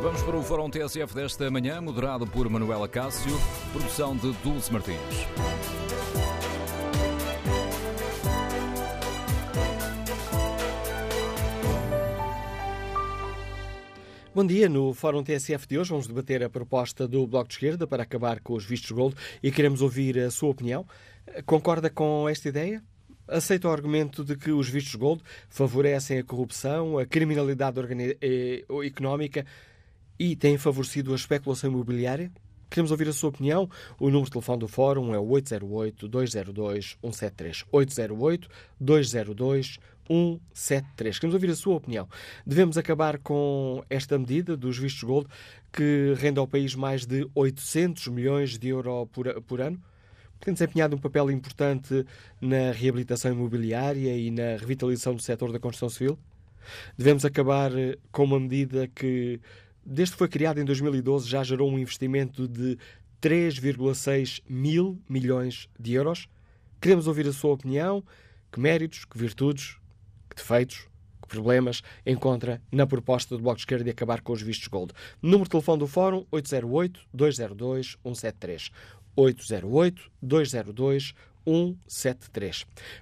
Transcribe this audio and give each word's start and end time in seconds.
Vamos 0.00 0.22
para 0.22 0.36
o 0.36 0.42
Fórum 0.44 0.70
TSF 0.70 1.12
desta 1.12 1.50
manhã, 1.50 1.80
moderado 1.80 2.24
por 2.24 2.48
Manuela 2.48 2.86
Cássio, 2.86 3.32
produção 3.72 4.16
de 4.16 4.30
Dulce 4.44 4.72
Martins. 4.72 4.96
Bom 14.32 14.46
dia. 14.46 14.68
No 14.68 14.94
Fórum 14.94 15.24
TSF 15.24 15.66
de 15.66 15.76
hoje 15.80 15.90
vamos 15.90 16.06
debater 16.06 16.44
a 16.44 16.48
proposta 16.48 17.08
do 17.08 17.26
Bloco 17.26 17.48
de 17.48 17.54
Esquerda 17.54 17.84
para 17.84 18.04
acabar 18.04 18.38
com 18.38 18.52
os 18.52 18.64
vistos 18.64 18.92
gold 18.92 19.16
e 19.42 19.50
queremos 19.50 19.82
ouvir 19.82 20.16
a 20.20 20.30
sua 20.30 20.50
opinião. 20.50 20.86
Concorda 21.44 21.90
com 21.90 22.28
esta 22.28 22.48
ideia? 22.48 22.84
Aceita 23.26 23.66
o 23.66 23.72
argumento 23.72 24.24
de 24.24 24.36
que 24.36 24.52
os 24.52 24.68
vistos 24.68 24.94
gold 24.94 25.24
favorecem 25.50 26.20
a 26.20 26.24
corrupção, 26.24 26.98
a 26.98 27.04
criminalidade 27.04 27.80
eh, 28.20 28.64
económica 28.86 29.44
e 30.18 30.34
têm 30.34 30.58
favorecido 30.58 31.12
a 31.12 31.16
especulação 31.16 31.70
imobiliária? 31.70 32.32
Queremos 32.70 32.90
ouvir 32.90 33.08
a 33.08 33.12
sua 33.12 33.28
opinião. 33.30 33.70
O 33.98 34.06
número 34.06 34.24
de 34.26 34.32
telefone 34.32 34.58
do 34.58 34.68
Fórum 34.68 35.14
é 35.14 35.18
o 35.18 35.26
808-202-173. 35.26 37.64
808-202-173. 38.80 39.78
173. 40.08 41.18
Queremos 41.18 41.34
ouvir 41.34 41.50
a 41.50 41.56
sua 41.56 41.76
opinião. 41.76 42.08
Devemos 42.46 42.78
acabar 42.78 43.18
com 43.18 43.84
esta 43.90 44.18
medida 44.18 44.56
dos 44.56 44.78
vistos 44.78 45.02
gold 45.02 45.28
que 45.72 46.14
rende 46.16 46.38
ao 46.38 46.48
país 46.48 46.74
mais 46.74 47.06
de 47.06 47.28
800 47.34 48.08
milhões 48.08 48.58
de 48.58 48.68
euros 48.68 49.08
por, 49.12 49.40
por 49.42 49.60
ano? 49.60 49.80
Tem 50.40 50.54
desempenhado 50.54 50.96
um 50.96 50.98
papel 50.98 51.30
importante 51.30 52.06
na 52.40 52.72
reabilitação 52.72 53.32
imobiliária 53.32 54.16
e 54.16 54.30
na 54.30 54.56
revitalização 54.56 55.14
do 55.14 55.22
setor 55.22 55.52
da 55.52 55.58
construção 55.58 55.88
civil? 55.88 56.18
Devemos 56.96 57.24
acabar 57.24 57.70
com 58.12 58.24
uma 58.24 58.38
medida 58.38 58.86
que, 58.88 59.40
desde 59.90 60.12
que 60.12 60.18
foi 60.18 60.28
criada 60.28 60.60
em 60.60 60.64
2012, 60.64 61.28
já 61.28 61.42
gerou 61.42 61.68
um 61.70 61.78
investimento 61.78 62.46
de 62.46 62.78
3,6 63.22 64.42
mil 64.46 65.00
milhões 65.08 65.66
de 65.80 65.94
euros? 65.94 66.28
Queremos 66.80 67.06
ouvir 67.06 67.26
a 67.26 67.32
sua 67.32 67.54
opinião. 67.54 68.04
Que 68.52 68.60
méritos, 68.60 69.04
que 69.04 69.18
virtudes, 69.18 69.76
defeitos, 70.34 70.86
problemas, 71.26 71.82
encontra 72.06 72.62
na 72.72 72.86
proposta 72.86 73.36
do 73.36 73.42
Bloco 73.42 73.56
de 73.56 73.62
Esquerda 73.62 73.84
de 73.84 73.90
acabar 73.90 74.20
com 74.20 74.32
os 74.32 74.42
vistos 74.42 74.68
gold. 74.68 74.92
Número 75.22 75.44
de 75.44 75.50
telefone 75.50 75.78
do 75.78 75.86
Fórum 75.86 76.26
808-202-173. 76.32 78.70
808-202-173. 79.16 81.14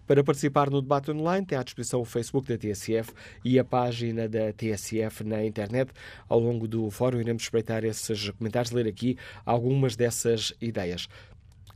Para 0.07 0.23
participar 0.23 0.71
no 0.71 0.81
debate 0.81 1.11
online, 1.11 1.45
tem 1.45 1.59
à 1.59 1.63
disposição 1.63 2.01
o 2.01 2.05
Facebook 2.05 2.49
da 2.49 2.57
TSF 2.57 3.13
e 3.45 3.59
a 3.59 3.65
página 3.65 4.29
da 4.29 4.53
TSF 4.53 5.25
na 5.25 5.45
internet. 5.45 5.91
Ao 6.29 6.39
longo 6.39 6.69
do 6.69 6.91
fórum, 6.91 7.21
iremos 7.21 7.43
espreitar 7.43 7.85
esses 7.85 8.31
comentários, 8.31 8.71
ler 8.71 8.87
aqui 8.87 9.19
algumas 9.45 9.97
dessas 9.97 10.55
ideias. 10.61 11.09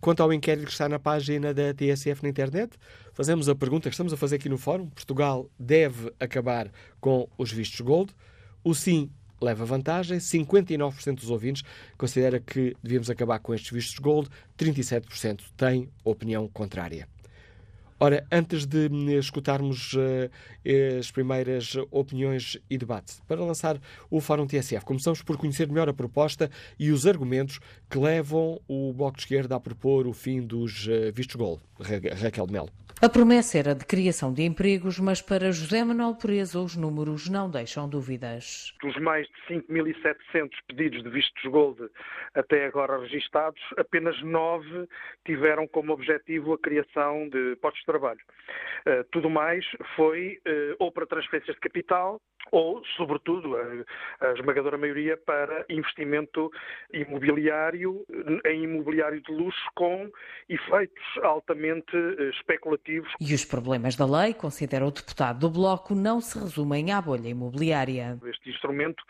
Quanto 0.00 0.22
ao 0.22 0.32
inquérito 0.32 0.66
que 0.66 0.72
está 0.72 0.88
na 0.88 0.98
página 0.98 1.52
da 1.52 1.74
TSF 1.74 2.22
na 2.22 2.28
internet, 2.30 2.72
fazemos 3.12 3.48
a 3.48 3.54
pergunta 3.54 3.90
que 3.90 3.94
estamos 3.94 4.12
a 4.12 4.16
fazer 4.16 4.36
aqui 4.36 4.48
no 4.48 4.56
fórum: 4.56 4.88
Portugal 4.88 5.50
deve 5.58 6.10
acabar 6.18 6.70
com 7.00 7.28
os 7.36 7.52
vistos 7.52 7.80
gold? 7.80 8.14
O 8.64 8.74
sim 8.74 9.10
leva 9.40 9.64
vantagem. 9.64 10.18
59% 10.18 11.14
dos 11.14 11.30
ouvintes 11.30 11.62
considera 11.96 12.40
que 12.40 12.76
devíamos 12.82 13.10
acabar 13.10 13.38
com 13.38 13.54
estes 13.54 13.70
vistos 13.70 13.98
gold, 13.98 14.28
37% 14.58 15.40
têm 15.56 15.88
opinião 16.04 16.48
contrária. 16.48 17.08
Ora, 18.02 18.26
antes 18.32 18.64
de 18.64 18.88
escutarmos 19.18 19.92
uh, 19.92 20.30
as 20.98 21.10
primeiras 21.10 21.76
opiniões 21.90 22.56
e 22.70 22.78
debate, 22.78 23.20
para 23.28 23.44
lançar 23.44 23.78
o 24.10 24.22
Fórum 24.22 24.46
TSF, 24.46 24.86
começamos 24.86 25.20
por 25.20 25.36
conhecer 25.36 25.68
melhor 25.68 25.86
a 25.86 25.92
proposta 25.92 26.50
e 26.78 26.90
os 26.90 27.06
argumentos 27.06 27.60
que 27.90 27.98
levam 27.98 28.60
o 28.68 28.92
Bloco 28.92 29.16
de 29.16 29.22
Esquerda 29.24 29.56
a 29.56 29.60
propor 29.60 30.06
o 30.06 30.12
fim 30.12 30.40
dos 30.40 30.86
uh, 30.86 31.12
vistos 31.12 31.34
gold. 31.34 31.60
Ra 31.80 32.24
Raquel 32.24 32.46
de 32.46 32.52
Melo. 32.52 32.70
A 33.02 33.08
promessa 33.08 33.58
era 33.58 33.74
de 33.74 33.86
criação 33.86 34.30
de 34.30 34.42
empregos, 34.42 35.00
mas 35.00 35.22
para 35.22 35.50
José 35.50 35.82
Manuel 35.82 36.14
Presa 36.16 36.60
os 36.60 36.76
números 36.76 37.30
não 37.30 37.50
deixam 37.50 37.88
dúvidas. 37.88 38.74
Dos 38.82 38.94
mais 39.00 39.26
de 39.48 39.56
5.700 39.56 40.50
pedidos 40.68 41.02
de 41.02 41.08
vistos 41.08 41.42
gold 41.50 41.80
até 42.34 42.66
agora 42.66 43.00
registados, 43.00 43.60
apenas 43.78 44.20
nove 44.22 44.86
tiveram 45.24 45.66
como 45.66 45.94
objetivo 45.94 46.52
a 46.52 46.58
criação 46.58 47.26
de 47.30 47.56
postos 47.56 47.80
de 47.80 47.86
trabalho. 47.86 48.20
Uh, 48.86 49.02
tudo 49.10 49.30
mais 49.30 49.64
foi 49.96 50.38
uh, 50.46 50.76
ou 50.78 50.92
para 50.92 51.06
transferências 51.06 51.54
de 51.54 51.60
capital 51.60 52.20
ou, 52.50 52.82
sobretudo, 52.96 53.56
a, 53.56 54.26
a, 54.26 54.32
esmagadora 54.32 54.76
maioria 54.76 55.16
para 55.16 55.64
investimento 55.68 56.50
imobiliário, 56.92 58.04
em 58.46 58.64
imobiliário 58.64 59.20
de 59.22 59.32
luxo, 59.32 59.60
com 59.74 60.10
efeitos 60.48 61.04
altamente 61.22 61.96
uh, 61.96 62.30
especulativos 62.30 63.12
e 63.20 63.34
os 63.34 63.44
problemas 63.44 63.96
da 63.96 64.06
lei, 64.06 64.34
considera 64.34 64.84
o 64.84 64.90
deputado 64.90 65.40
do 65.40 65.50
Bloco, 65.50 65.94
não 65.94 66.20
se 66.20 66.38
resumem 66.38 66.92
à 66.92 67.00
bolha 67.00 67.28
imobiliária. 67.28 68.18
Este 68.24 68.50
instrumento 68.50 69.02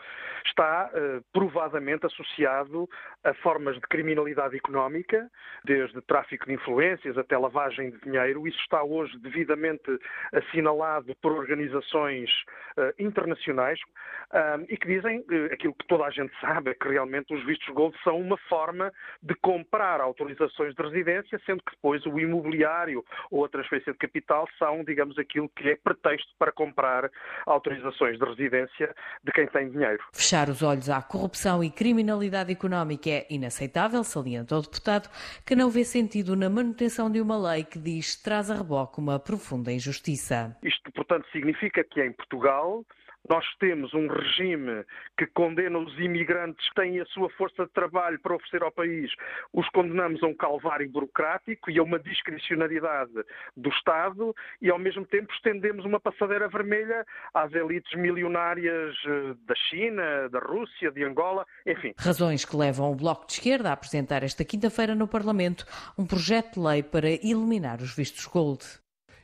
está 0.45 0.89
uh, 0.93 1.23
provadamente 1.33 2.05
associado 2.05 2.87
a 3.23 3.33
formas 3.35 3.75
de 3.75 3.81
criminalidade 3.81 4.55
económica, 4.55 5.29
desde 5.63 6.01
tráfico 6.01 6.45
de 6.45 6.53
influências 6.53 7.17
até 7.17 7.37
lavagem 7.37 7.91
de 7.91 7.99
dinheiro. 8.01 8.47
Isso 8.47 8.59
está 8.59 8.83
hoje 8.83 9.17
devidamente 9.19 9.89
assinalado 10.33 11.15
por 11.21 11.31
organizações 11.31 12.29
uh, 12.77 12.93
internacionais 12.99 13.20
uh, 13.29 14.65
e 14.69 14.77
que 14.77 14.87
dizem 14.87 15.23
aquilo 15.51 15.73
que 15.73 15.87
toda 15.87 16.05
a 16.05 16.09
gente 16.09 16.33
sabe, 16.39 16.71
é 16.71 16.73
que 16.73 16.87
realmente 16.87 17.33
os 17.33 17.45
vistos 17.45 17.67
gold 17.73 17.95
são 18.03 18.19
uma 18.19 18.37
forma 18.49 18.91
de 19.21 19.35
comprar 19.35 20.01
autorizações 20.01 20.75
de 20.75 20.81
residência, 20.81 21.39
sendo 21.45 21.63
que 21.63 21.71
depois 21.71 22.05
o 22.05 22.19
imobiliário 22.19 23.03
ou 23.29 23.45
a 23.45 23.49
transferência 23.49 23.91
de 23.93 23.99
capital 23.99 24.47
são, 24.57 24.83
digamos, 24.83 25.17
aquilo 25.17 25.49
que 25.49 25.69
é 25.69 25.75
pretexto 25.75 26.33
para 26.37 26.51
comprar 26.51 27.09
autorizações 27.45 28.17
de 28.17 28.25
residência 28.25 28.95
de 29.23 29.31
quem 29.31 29.47
tem 29.47 29.69
dinheiro. 29.69 30.03
Fechar 30.13 30.49
os 30.49 30.61
olhos 30.61 30.89
à 30.89 31.01
corrupção 31.01 31.63
e 31.63 31.69
criminalidade 31.69 32.51
económica 32.51 33.09
é 33.09 33.27
inaceitável, 33.29 34.03
salienta 34.03 34.55
o 34.57 34.61
deputado, 34.61 35.09
que 35.45 35.55
não 35.55 35.69
vê 35.69 35.83
sentido 35.83 36.35
na 36.35 36.49
manutenção 36.49 37.11
de 37.11 37.21
uma 37.21 37.37
lei 37.51 37.63
que 37.63 37.79
diz 37.79 38.15
traz 38.21 38.49
a 38.49 38.55
reboque 38.55 38.99
uma 38.99 39.19
profunda 39.19 39.71
injustiça. 39.71 40.55
Isto, 40.63 40.91
portanto, 40.91 41.27
significa 41.31 41.83
que 41.83 42.01
em 42.01 42.11
Portugal 42.11 42.85
nós 43.29 43.45
temos 43.59 43.93
um 43.93 44.07
regime 44.07 44.83
que 45.17 45.25
condena 45.27 45.77
os 45.79 45.97
imigrantes 45.99 46.67
que 46.69 46.75
têm 46.75 46.99
a 46.99 47.05
sua 47.05 47.29
força 47.31 47.65
de 47.65 47.71
trabalho 47.71 48.19
para 48.19 48.35
oferecer 48.35 48.63
ao 48.63 48.71
país, 48.71 49.11
os 49.53 49.67
condenamos 49.69 50.21
a 50.23 50.27
um 50.27 50.35
calvário 50.35 50.89
burocrático 50.89 51.69
e 51.69 51.77
a 51.77 51.83
uma 51.83 51.99
discricionariedade 51.99 53.13
do 53.55 53.69
Estado 53.69 54.35
e, 54.61 54.69
ao 54.69 54.79
mesmo 54.79 55.05
tempo, 55.05 55.31
estendemos 55.33 55.85
uma 55.85 55.99
passadeira 55.99 56.47
vermelha 56.47 57.05
às 57.33 57.53
elites 57.53 57.93
milionárias 57.97 58.95
eh, 59.05 59.35
da 59.45 59.55
China, 59.69 60.29
da 60.29 60.39
Rússia, 60.39 60.91
de 60.91 61.03
Angola, 61.03 61.45
enfim. 61.65 61.93
Razões 61.97 62.43
que 62.43 62.55
levam 62.55 62.91
o 62.91 62.95
Bloco 62.95 63.27
de 63.27 63.33
Esquerda 63.33 63.69
a 63.69 63.73
apresentar 63.73 64.23
esta 64.23 64.43
quinta-feira 64.43 64.95
no 64.95 65.07
Parlamento 65.07 65.65
um 65.97 66.05
projeto 66.05 66.55
de 66.55 66.59
lei 66.59 66.83
para 66.83 67.09
eliminar 67.09 67.81
os 67.81 67.95
vistos 67.95 68.25
gold. 68.25 68.80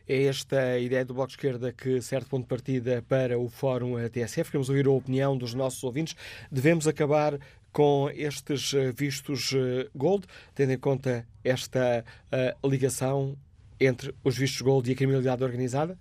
É 0.09 0.23
esta 0.23 0.79
ideia 0.79 1.03
do 1.03 1.13
Bloco 1.13 1.27
de 1.27 1.33
Esquerda 1.33 1.73
que 1.73 2.01
serve 2.01 2.29
ponto 2.29 2.43
de 2.43 2.47
partida 2.47 3.03
para 3.09 3.37
o 3.37 3.49
Fórum 3.49 3.95
TSF. 4.07 4.51
Queremos 4.51 4.69
ouvir 4.69 4.87
a 4.87 4.91
opinião 4.91 5.37
dos 5.37 5.53
nossos 5.53 5.83
ouvintes. 5.83 6.15
Devemos 6.49 6.87
acabar 6.87 7.37
com 7.73 8.09
estes 8.15 8.73
eh, 8.73 8.93
vistos 8.93 9.51
eh, 9.53 9.89
gold, 9.93 10.25
tendo 10.55 10.71
em 10.71 10.77
conta 10.77 11.27
esta 11.43 12.05
uh, 12.31 12.67
ligação 12.69 13.37
entre 13.79 14.15
os 14.23 14.37
vistos 14.37 14.61
gold 14.61 14.89
e 14.89 14.93
a 14.93 14.95
criminalidade 14.95 15.43
organizada? 15.43 15.99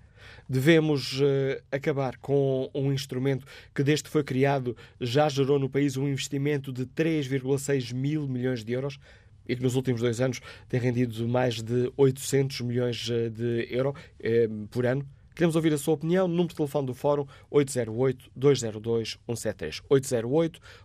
Devemos 0.49 1.21
uh, 1.21 1.61
acabar 1.73 2.17
com 2.19 2.71
um 2.73 2.93
instrumento 2.93 3.45
que, 3.75 3.83
desde 3.83 4.05
que 4.05 4.11
foi 4.11 4.23
criado, 4.23 4.77
já 5.01 5.29
gerou 5.29 5.59
no 5.59 5.69
país 5.69 5.97
um 5.97 6.07
investimento 6.07 6.73
de 6.73 6.87
3,6 6.87 7.93
mil 7.93 8.29
milhões 8.29 8.65
de 8.65 8.73
euros? 8.73 9.01
E 9.49 9.57
que 9.57 9.63
nos 9.63 9.77
últimos 9.77 10.01
dois 10.01 10.21
anos 10.21 10.41
tem 10.69 10.81
rendido 10.81 11.29
mais 11.29 11.63
de 11.63 11.93
800 11.97 12.63
milhões 12.63 13.09
eh, 13.11 13.29
de 13.29 13.69
euros 13.71 13.95
eh, 14.21 14.49
por 14.71 14.85
ano. 14.87 15.07
Queremos 15.35 15.55
ouvir 15.55 15.73
a 15.75 15.79
sua 15.79 15.95
opinião. 15.95 16.27
Número 16.27 16.49
de 16.49 16.57
telefone 16.57 16.87
do 16.87 16.95
Fórum 16.95 17.27
808-202-173. 17.53 19.83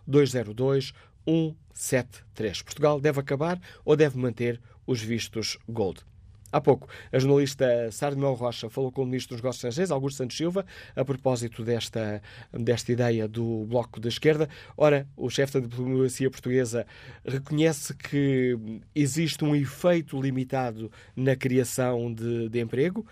808-202-173. 0.06 2.62
Portugal 2.62 3.00
deve 3.00 3.18
acabar 3.18 3.58
ou 3.84 3.96
deve 3.96 4.16
manter 4.18 4.60
os 4.86 5.00
vistos 5.00 5.58
Gold? 5.66 6.04
Há 6.52 6.60
pouco, 6.60 6.86
a 7.10 7.18
jornalista 7.18 7.90
Sara 7.90 8.14
Mel 8.14 8.34
Rocha 8.34 8.68
falou 8.68 8.92
com 8.92 9.04
o 9.04 9.06
Ministro 9.06 9.34
dos 9.34 9.42
Negócios 9.42 9.64
Estrangeiros, 9.64 9.90
Augusto 9.90 10.18
Santos 10.18 10.36
Silva, 10.36 10.66
a 10.94 11.02
propósito 11.02 11.64
desta, 11.64 12.20
desta 12.52 12.92
ideia 12.92 13.26
do 13.26 13.64
Bloco 13.64 13.98
da 13.98 14.10
Esquerda. 14.10 14.50
Ora, 14.76 15.08
o 15.16 15.30
chefe 15.30 15.54
da 15.54 15.66
diplomacia 15.66 16.30
portuguesa 16.30 16.86
reconhece 17.24 17.94
que 17.94 18.58
existe 18.94 19.42
um 19.42 19.56
efeito 19.56 20.20
limitado 20.20 20.92
na 21.16 21.34
criação 21.34 22.12
de, 22.12 22.50
de 22.50 22.60
emprego, 22.60 23.06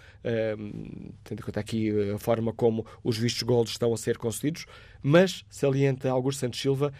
um, 0.59 1.11
tendo 1.25 1.41
em 1.41 1.43
conta 1.43 1.61
aqui 1.61 1.91
a 2.13 2.19
forma 2.19 2.53
como 2.53 2.85
os 3.03 3.17
vistos 3.17 3.43
gold 3.43 3.71
estão 3.71 3.95
a 3.95 3.97
ser 3.97 4.19
concedidos, 4.19 4.67
mas, 5.03 5.47
salienta 5.49 6.11
Augusto 6.11 6.41
Santos 6.41 6.61
Silva, 6.61 6.93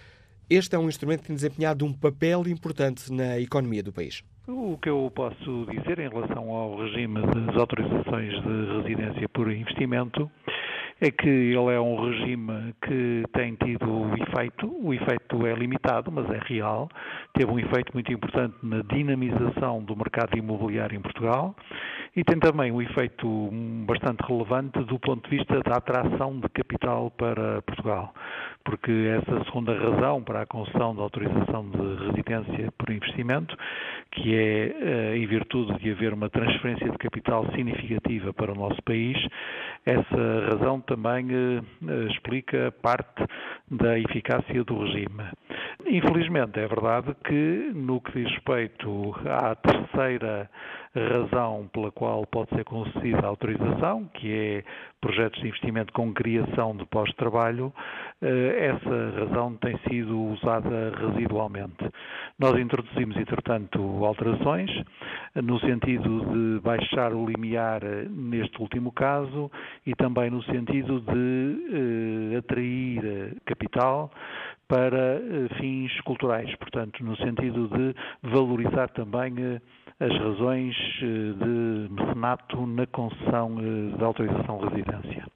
este 0.49 0.75
é 0.75 0.79
um 0.79 0.89
instrumento 0.89 1.21
que 1.21 1.27
tem 1.27 1.37
desempenhado 1.37 1.85
um 1.85 1.93
papel 1.93 2.49
importante 2.49 3.13
na 3.13 3.39
economia 3.39 3.83
do 3.83 3.93
país. 3.93 4.25
O 4.53 4.77
que 4.83 4.89
eu 4.89 5.13
posso 5.15 5.65
dizer 5.71 6.01
em 6.01 6.09
relação 6.09 6.51
ao 6.51 6.77
regime 6.77 7.23
das 7.23 7.57
autorizações 7.57 8.33
de 8.43 8.83
residência 8.83 9.29
por 9.29 9.49
investimento 9.49 10.29
é 11.01 11.09
que 11.09 11.29
ele 11.29 11.73
é 11.73 11.81
um 11.81 12.05
regime 12.05 12.75
que 12.83 13.23
tem 13.33 13.55
tido 13.55 14.11
efeito, 14.21 14.67
o 14.85 14.93
efeito 14.93 15.47
é 15.47 15.55
limitado, 15.55 16.11
mas 16.11 16.29
é 16.31 16.41
real, 16.45 16.89
teve 17.33 17.51
um 17.51 17.61
efeito 17.61 17.93
muito 17.95 18.13
importante 18.13 18.57
na 18.63 18.83
dinamização 18.83 19.83
do 19.85 19.97
mercado 19.97 20.37
imobiliário 20.37 20.99
em 20.99 21.01
Portugal 21.01 21.55
e 22.17 22.25
tem 22.25 22.39
também 22.41 22.73
um 22.73 22.83
efeito 22.83 23.49
bastante 23.87 24.21
relevante 24.27 24.83
do 24.85 24.99
ponto 24.99 25.31
de 25.31 25.37
vista 25.37 25.61
da 25.61 25.77
atração 25.77 26.41
de 26.41 26.49
capital 26.49 27.11
para 27.13 27.63
Portugal 27.63 28.13
porque 28.65 28.91
essa 28.91 29.45
segunda 29.45 29.73
razão 29.77 30.23
para 30.23 30.43
a 30.43 30.47
concessão 30.47 30.95
da 30.95 31.03
autorização 31.03 31.69
de 31.71 32.07
residência 32.07 32.73
por 32.79 32.91
investimento, 32.91 33.57
que 34.13 34.35
é 34.35 34.77
eh, 34.81 35.17
em 35.17 35.27
virtude 35.27 35.79
de 35.79 35.91
haver 35.91 36.13
uma 36.13 36.29
transferência 36.29 36.89
de 36.91 36.99
capital 36.99 37.47
significativa 37.53 38.33
para 38.33 38.53
o 38.53 38.55
nosso 38.55 38.83
país, 38.83 39.17
essa 39.87 40.51
razão 40.51 40.81
também 40.81 41.29
eh, 41.31 41.63
eh, 41.89 42.07
explica 42.11 42.73
parte 42.83 43.25
da 43.71 43.99
eficácia 43.99 44.63
do 44.65 44.85
regime. 44.85 45.25
Infelizmente, 45.87 46.61
é 46.61 46.67
verdade 46.67 47.15
que, 47.25 47.73
no 47.75 48.01
que 48.01 48.13
diz 48.13 48.31
respeito 48.33 49.15
à 49.27 49.55
terceira 49.55 50.51
razão 50.95 51.69
pela 51.73 51.93
qual 51.93 52.27
pode 52.27 52.51
ser 52.51 52.65
concedida 52.65 53.21
a 53.21 53.29
autorização, 53.29 54.09
que 54.15 54.33
é 54.33 54.65
projetos 55.01 55.41
de 55.41 55.49
investimento 55.49 55.93
com 55.93 56.13
criação 56.13 56.77
de 56.77 56.85
pós-trabalho, 56.87 57.73
eh, 58.21 58.75
essa 58.75 59.21
razão 59.21 59.55
tem 59.57 59.79
sido 59.89 60.19
usada 60.19 60.93
residualmente. 60.97 61.89
Nós 62.39 62.59
introduzimos, 62.59 63.17
entretanto, 63.17 63.81
alterações 64.05 64.71
no 65.37 65.61
sentido 65.61 66.25
de 66.27 66.61
baixar 66.61 67.13
o 67.15 67.25
limiar 67.25 67.83
eh, 67.85 68.07
neste 68.11 68.61
último 68.61 68.91
caso 68.91 69.51
e 69.87 69.95
também 69.95 70.29
no 70.29 70.43
sentido 70.43 71.01
de 71.01 72.35
eh, 72.35 72.39
atrair 72.39 73.37
capital 73.45 74.11
para 74.69 75.21
fins 75.59 76.01
culturais, 76.03 76.55
portanto, 76.57 77.03
no 77.05 77.17
sentido 77.17 77.67
de 77.69 77.93
valorizar 78.23 78.89
também 78.91 79.61
as 80.01 80.17
razões 80.17 80.75
eh, 81.03 81.45
de 81.45 81.93
mecenato 81.93 82.67
na 82.67 82.87
concessão 82.87 83.57
eh, 83.59 83.99
da 83.99 84.07
autorização 84.07 84.59
de 84.59 84.69
residência. 84.69 85.27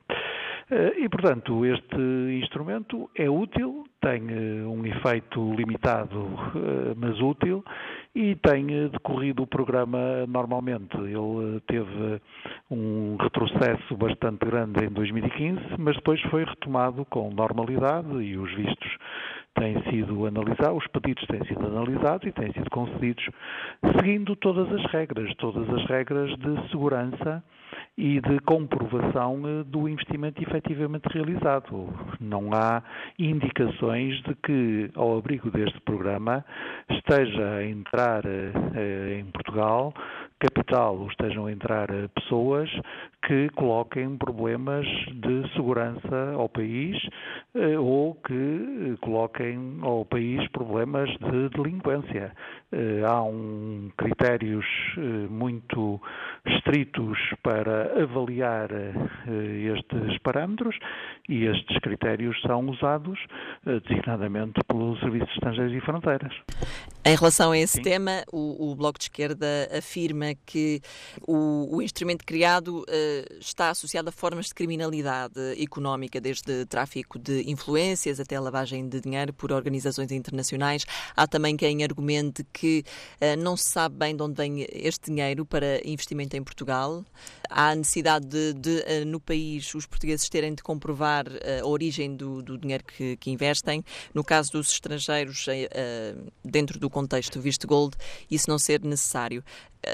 Eh, 0.71 1.01
e, 1.01 1.09
portanto, 1.11 1.67
este 1.67 2.01
instrumento 2.43 3.11
é 3.15 3.29
útil, 3.29 3.85
tem 4.01 4.23
um 4.67 4.85
efeito 4.87 5.53
limitado, 5.55 6.29
mas 6.97 7.21
útil, 7.21 7.63
e 8.15 8.35
tem 8.37 8.67
decorrido 8.91 9.43
o 9.43 9.47
programa 9.47 10.27
normalmente. 10.27 10.97
Ele 10.97 11.61
teve 11.67 12.21
um 12.71 13.17
retrocesso 13.17 13.97
bastante 13.97 14.45
grande 14.47 14.85
em 14.85 14.89
2015, 14.89 15.61
mas 15.79 15.97
depois 15.97 16.21
foi 16.31 16.45
retomado 16.45 17.05
com 17.07 17.31
normalidade 17.31 18.15
e 18.23 18.37
os 18.37 18.53
vistos 18.55 18.99
têm 19.55 19.81
sido 19.91 20.27
analisados, 20.27 20.85
os 20.85 20.87
pedidos 20.89 21.25
têm 21.27 21.45
sido 21.45 21.67
analisados 21.67 22.27
e 22.27 22.33
têm 22.33 22.53
sido 22.53 22.69
concedidos 22.71 23.29
seguindo 23.97 24.37
todas 24.37 24.71
as 24.73 24.85
regras, 24.93 25.35
todas 25.37 25.69
as 25.71 25.85
regras 25.87 26.31
de 26.39 26.69
segurança 26.71 27.43
e 27.97 28.21
de 28.21 28.38
comprovação 28.41 29.43
eh, 29.47 29.65
do 29.65 29.88
investimento 29.88 30.43
efetivamente 30.43 31.05
realizado. 31.06 31.88
Não 32.21 32.50
há 32.53 32.82
indicações 33.19 34.21
de 34.23 34.35
que, 34.37 34.91
ao 34.94 35.19
abrigo 35.19 35.50
deste 35.50 35.81
programa, 35.81 36.44
esteja 36.91 37.56
a 37.56 37.65
entrar 37.65 38.23
eh, 38.26 39.19
em 39.21 39.25
Portugal 39.26 39.94
capital 40.44 40.97
ou 40.99 41.09
estejam 41.09 41.47
a 41.47 41.53
entrar 41.53 41.88
eh, 41.91 42.09
pessoas 42.09 42.71
que 43.26 43.49
coloquem 43.50 44.17
problemas 44.19 44.87
de 45.12 45.50
segurança 45.55 46.32
ao 46.35 46.49
país 46.49 46.97
eh, 47.55 47.79
ou 47.79 48.15
que 48.15 48.35
eh, 48.35 48.97
coloquem 49.00 49.79
ao 49.82 50.05
país 50.05 50.47
problemas 50.49 51.09
de 51.11 51.49
delinquência. 51.50 52.32
Há 53.06 53.23
um 53.23 53.88
critérios 53.97 54.67
muito 55.31 56.00
estritos 56.44 57.17
para 57.41 57.64
avaliar 57.69 58.71
estes 59.27 60.19
parâmetros 60.19 60.77
e 61.29 61.45
estes 61.47 61.79
critérios 61.79 62.41
são 62.43 62.69
usados 62.69 63.19
designadamente 63.65 64.61
pelo 64.67 64.97
Serviço 64.99 65.27
de 65.27 65.33
Estrangeiros 65.33 65.75
e 65.75 65.81
Fronteiras. 65.81 66.33
Em 67.06 67.17
relação 67.17 67.53
a 67.53 67.59
esse 67.59 67.75
Sim. 67.75 67.83
tema, 67.83 68.25
o, 68.33 68.71
o 68.71 68.75
Bloco 68.75 68.99
de 68.99 69.05
Esquerda 69.05 69.69
afirma 69.77 70.35
que 70.47 70.81
o, 71.29 71.77
o 71.77 71.83
instrumento 71.83 72.25
criado 72.25 72.79
uh, 72.81 73.39
está 73.39 73.69
associado 73.69 74.09
a 74.09 74.12
formas 74.12 74.47
de 74.47 74.55
criminalidade 74.55 75.39
económica, 75.62 76.19
desde 76.19 76.65
tráfico 76.65 77.19
de 77.19 77.43
influências 77.51 78.19
até 78.19 78.41
lavagem 78.41 78.89
de 78.89 79.03
dinheiro 79.03 79.35
por 79.35 79.53
organizações 79.53 80.11
internacionais. 80.11 80.87
Há 81.15 81.27
também 81.27 81.59
quem 81.59 81.85
argumente 81.85 82.43
que 82.51 82.83
uh, 83.21 83.39
não 83.39 83.55
se 83.55 83.69
sabe 83.69 83.97
bem 83.97 84.17
de 84.17 84.23
onde 84.23 84.37
vem 84.37 84.67
este 84.73 85.11
dinheiro 85.11 85.45
para 85.45 85.87
investimento 85.87 86.39
em 86.39 86.43
Portugal. 86.43 87.05
Há 87.51 87.69
a 87.69 87.75
necessidade 87.75 88.25
de, 88.25 88.55
de 88.55 88.79
uh, 88.79 89.05
no 89.06 89.21
país, 89.21 89.75
os 89.75 89.85
portugueses 89.85 90.27
terem 90.31 90.55
de 90.55 90.62
comprovar 90.62 91.27
a 91.61 91.67
origem 91.67 92.17
do, 92.17 92.41
do 92.41 92.56
dinheiro 92.56 92.83
que, 92.83 93.19
que, 93.19 93.31
investem. 93.31 93.85
No 94.15 94.25
caso 94.25 94.53
dos 94.53 94.71
estrangeiros, 94.73 95.45
dentro 96.43 96.79
do 96.79 96.94
contexto 96.94 97.41
visto 97.41 97.67
gold, 97.67 97.96
isso 98.31 98.49
não 98.49 98.58
ser 98.58 98.81
necessário 98.82 99.43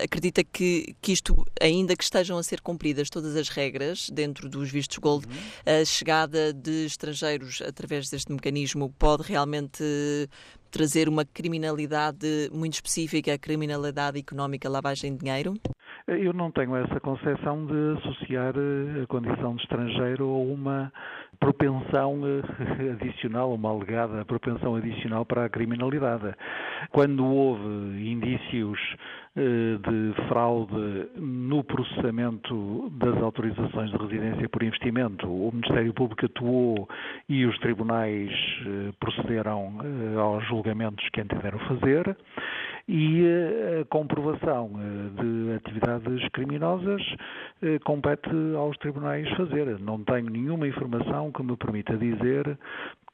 acredita 0.04 0.44
que, 0.44 0.94
que 1.00 1.12
isto, 1.12 1.44
ainda 1.60 1.96
que 1.96 2.04
estejam 2.04 2.38
a 2.38 2.42
ser 2.42 2.60
cumpridas 2.60 3.10
todas 3.10 3.36
as 3.36 3.48
regras 3.48 4.08
dentro 4.10 4.48
dos 4.48 4.70
vistos 4.70 4.98
gold, 4.98 5.26
uhum. 5.26 5.80
a 5.80 5.84
chegada 5.84 6.52
de 6.52 6.86
estrangeiros 6.86 7.60
através 7.62 8.08
deste 8.08 8.32
mecanismo 8.32 8.92
pode 8.98 9.22
realmente 9.24 9.82
trazer 10.70 11.08
uma 11.08 11.24
criminalidade 11.24 12.48
muito 12.52 12.74
específica, 12.74 13.34
a 13.34 13.38
criminalidade 13.38 14.18
económica, 14.18 14.68
lavagem 14.68 15.12
de 15.12 15.24
dinheiro? 15.24 15.54
Eu 16.06 16.32
não 16.32 16.50
tenho 16.50 16.74
essa 16.76 16.98
concepção 17.00 17.66
de 17.66 17.98
associar 17.98 18.54
eh, 18.56 19.02
a 19.02 19.06
condição 19.06 19.54
de 19.56 19.62
estrangeiro 19.62 20.24
a 20.24 20.38
uma 20.38 20.92
propensão 21.40 22.20
eh, 22.24 22.92
adicional, 23.00 23.54
uma 23.54 23.70
alegada 23.70 24.24
propensão 24.24 24.76
adicional 24.76 25.24
para 25.24 25.46
a 25.46 25.48
criminalidade. 25.48 26.34
Quando 26.92 27.24
houve 27.24 28.08
indícios 28.08 28.78
eh, 29.34 29.78
de 29.82 30.28
fraude 30.28 31.08
no 31.16 31.64
processamento 31.64 32.90
das 32.92 33.16
autorizações 33.22 33.90
de 33.90 33.96
residência 33.96 34.48
por 34.48 34.62
investimento, 34.62 35.26
o 35.26 35.50
Ministério 35.50 35.94
Público 35.94 36.26
atuou 36.26 36.88
e 37.28 37.46
os 37.46 37.58
tribunais 37.58 38.30
procederam 39.00 39.78
aos 40.18 40.46
julgamentos 40.46 41.08
que 41.10 41.20
entenderam 41.20 41.58
fazer 41.60 42.16
e 42.92 43.24
a 43.80 43.84
comprovação 43.84 44.68
de 45.14 45.54
atividades 45.54 46.28
criminosas 46.30 47.00
compete 47.84 48.30
aos 48.56 48.76
tribunais 48.78 49.28
fazer. 49.36 49.78
Não 49.78 50.02
tenho 50.02 50.28
nenhuma 50.28 50.66
informação 50.66 51.30
que 51.30 51.42
me 51.42 51.56
permita 51.56 51.96
dizer 51.96 52.58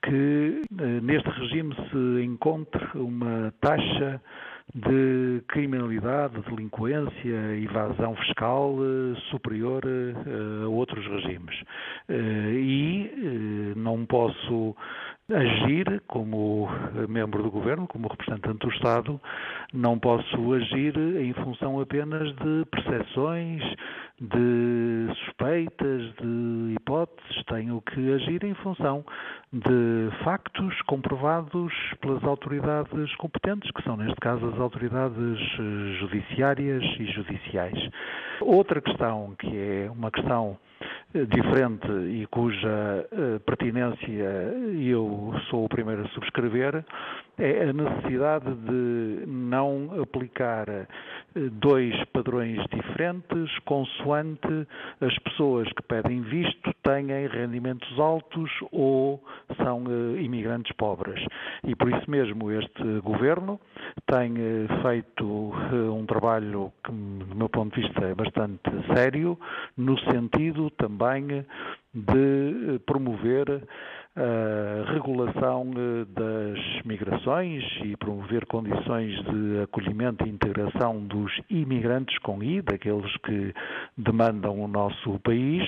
que 0.06 0.62
eh, 0.78 1.00
neste 1.02 1.28
regime 1.28 1.74
se 1.90 2.22
encontre 2.24 2.86
uma 2.94 3.52
taxa 3.60 4.20
de 4.74 5.42
criminalidade, 5.48 6.40
delinquência, 6.42 7.56
evasão 7.62 8.14
fiscal 8.16 8.76
eh, 8.80 9.20
superior 9.30 9.82
eh, 9.84 10.64
a 10.64 10.68
outros 10.68 11.04
regimes. 11.06 11.56
E 12.08 13.74
não 13.76 14.06
posso 14.06 14.76
agir 15.32 16.00
como 16.06 16.68
membro 17.08 17.42
do 17.42 17.50
governo, 17.50 17.88
como 17.88 18.06
representante 18.06 18.58
do 18.58 18.72
Estado, 18.72 19.20
não 19.72 19.98
posso 19.98 20.52
agir 20.52 20.96
em 20.96 21.32
função 21.32 21.80
apenas 21.80 22.32
de 22.36 22.64
percepções, 22.70 23.60
de 24.20 25.08
suspeitas, 25.24 26.14
de 26.22 26.74
hipóteses, 26.76 27.44
tenho 27.48 27.82
que 27.82 28.12
agir 28.12 28.44
em 28.44 28.54
função 28.54 29.04
de 29.52 30.08
factos 30.22 30.80
comprovados 30.82 31.72
pelas 32.00 32.22
autoridades 32.22 33.14
competentes, 33.16 33.70
que 33.72 33.82
são, 33.82 33.96
neste 33.96 34.20
caso, 34.20 34.46
as 34.46 34.60
autoridades 34.60 35.38
eh, 35.58 35.98
judiciárias 35.98 36.84
e 37.00 37.06
judiciais. 37.06 37.90
Outra 38.40 38.80
questão, 38.80 39.34
que 39.38 39.58
é 39.58 39.90
uma 39.90 40.10
questão 40.10 40.56
diferente 41.24 41.90
e 41.90 42.26
cuja 42.26 43.06
uh, 43.10 43.40
pertinência 43.40 44.52
eu 44.78 45.34
sou 45.48 45.64
o 45.64 45.68
primeiro 45.68 46.02
a 46.02 46.08
subscrever, 46.08 46.84
é 47.38 47.68
a 47.68 47.72
necessidade 47.72 48.52
de 48.54 49.24
não 49.26 50.02
aplicar 50.02 50.68
uh, 50.68 51.50
dois 51.52 51.94
padrões 52.12 52.58
diferentes 52.70 53.58
consoante 53.60 54.66
as 55.00 55.16
pessoas 55.20 55.68
que 55.72 55.82
pedem 55.82 56.20
visto 56.22 56.74
tenham 56.82 57.28
rendimentos 57.28 57.98
altos 57.98 58.50
ou 58.70 59.22
são 59.62 59.84
uh, 59.84 60.18
imigrantes 60.18 60.72
pobres. 60.76 61.24
E 61.64 61.74
por 61.74 61.88
isso 61.88 62.10
mesmo 62.10 62.50
este 62.50 63.00
governo 63.02 63.58
tem 64.06 64.34
feito 64.82 65.24
um 65.24 66.04
trabalho 66.06 66.72
que, 66.84 66.92
do 66.92 67.34
meu 67.34 67.48
ponto 67.48 67.74
de 67.74 67.82
vista, 67.82 68.04
é 68.04 68.14
bastante 68.14 68.60
sério, 68.94 69.38
no 69.76 69.98
sentido 70.00 70.70
também 70.70 71.05
de 71.92 72.80
promover 72.86 73.62
a 74.16 74.92
regulação 74.92 75.70
eh, 75.76 76.06
das 76.08 76.84
migrações 76.86 77.62
e 77.84 77.94
promover 77.98 78.46
condições 78.46 79.12
de 79.24 79.62
acolhimento 79.62 80.26
e 80.26 80.30
integração 80.30 81.04
dos 81.04 81.30
imigrantes 81.50 82.18
com 82.20 82.42
I, 82.42 82.62
daqueles 82.62 83.14
que 83.18 83.52
demandam 83.96 84.58
o 84.58 84.66
nosso 84.66 85.18
país, 85.20 85.62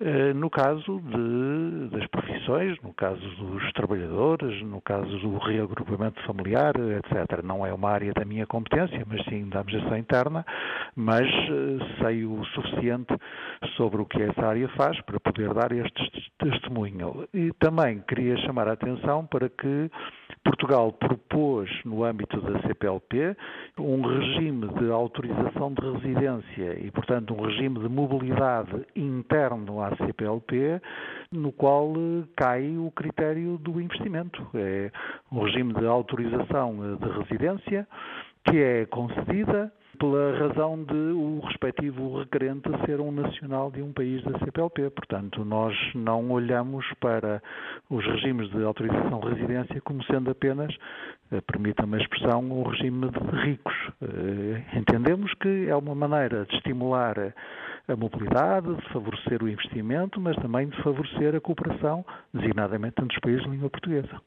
eh, 0.00 0.32
no 0.32 0.48
caso 0.48 1.00
de, 1.00 1.90
das 1.90 2.06
profissões, 2.06 2.80
no 2.82 2.94
caso 2.94 3.20
dos 3.36 3.72
trabalhadores, 3.74 4.62
no 4.62 4.80
caso 4.80 5.18
do 5.18 5.36
reagrupamento 5.36 6.18
familiar, 6.22 6.72
etc. 6.76 7.42
Não 7.44 7.66
é 7.66 7.74
uma 7.74 7.90
área 7.90 8.12
da 8.14 8.24
minha 8.24 8.46
competência, 8.46 9.04
mas 9.06 9.22
sim 9.26 9.50
da 9.50 9.60
administração 9.60 9.98
interna, 9.98 10.46
mas 10.96 11.26
eh, 11.26 12.02
sei 12.02 12.24
o 12.24 12.42
suficiente 12.46 13.14
sobre 13.76 14.00
o 14.00 14.06
que 14.06 14.22
essa 14.22 14.46
área 14.46 14.68
faz 14.70 14.98
para 15.02 15.20
poder 15.20 15.52
dar 15.52 15.72
este 15.72 16.32
testemunho. 16.38 17.28
E 17.34 17.52
também 17.58 17.81
também 17.82 18.00
queria 18.06 18.36
chamar 18.38 18.68
a 18.68 18.74
atenção 18.74 19.26
para 19.26 19.48
que 19.48 19.90
Portugal 20.44 20.92
propôs, 20.92 21.68
no 21.84 22.04
âmbito 22.04 22.40
da 22.40 22.60
CPLP, 22.62 23.36
um 23.76 24.02
regime 24.02 24.68
de 24.74 24.88
autorização 24.88 25.74
de 25.74 25.90
residência 25.90 26.78
e, 26.78 26.90
portanto, 26.92 27.34
um 27.34 27.44
regime 27.44 27.80
de 27.80 27.88
mobilidade 27.88 28.86
interno 28.94 29.82
à 29.82 29.96
CPLP, 29.96 30.80
no 31.32 31.50
qual 31.50 31.92
eh, 31.96 32.24
cai 32.36 32.76
o 32.76 32.90
critério 32.92 33.58
do 33.58 33.80
investimento. 33.80 34.46
É 34.54 34.90
um 35.32 35.42
regime 35.42 35.74
de 35.74 35.84
autorização 35.84 36.96
de 36.96 37.18
residência 37.18 37.86
que 38.44 38.58
é 38.58 38.86
concedida 38.86 39.72
pela 39.98 40.38
razão 40.38 40.82
de 40.84 40.94
o 40.94 41.40
respectivo 41.44 42.18
requerente 42.20 42.68
ser 42.86 43.00
um 43.00 43.12
nacional 43.12 43.70
de 43.70 43.82
um 43.82 43.92
país 43.92 44.22
da 44.24 44.38
CPLP. 44.38 44.90
Portanto, 44.90 45.44
nós 45.44 45.76
não 45.94 46.30
olhamos 46.30 46.84
para 47.00 47.42
os 47.90 48.04
regimes 48.04 48.50
de 48.50 48.62
autorização 48.64 49.20
de 49.20 49.28
residência 49.34 49.80
como 49.82 50.02
sendo 50.04 50.30
apenas, 50.30 50.74
eh, 51.30 51.40
permita-me 51.42 51.96
a 51.96 52.00
expressão, 52.00 52.40
um 52.40 52.62
regime 52.62 53.10
de 53.10 53.36
ricos. 53.44 53.74
Eh, 54.02 54.78
entendemos 54.78 55.32
que 55.34 55.68
é 55.68 55.76
uma 55.76 55.94
maneira 55.94 56.46
de 56.46 56.54
estimular 56.56 57.34
a 57.88 57.96
mobilidade, 57.96 58.74
de 58.74 58.88
favorecer 58.92 59.42
o 59.42 59.48
investimento, 59.48 60.20
mas 60.20 60.36
também 60.36 60.68
de 60.68 60.82
favorecer 60.82 61.34
a 61.34 61.40
cooperação, 61.40 62.04
designadamente 62.32 63.02
entre 63.02 63.16
os 63.16 63.20
países 63.20 63.42
de 63.42 63.50
língua 63.50 63.70
portuguesa. 63.70 64.20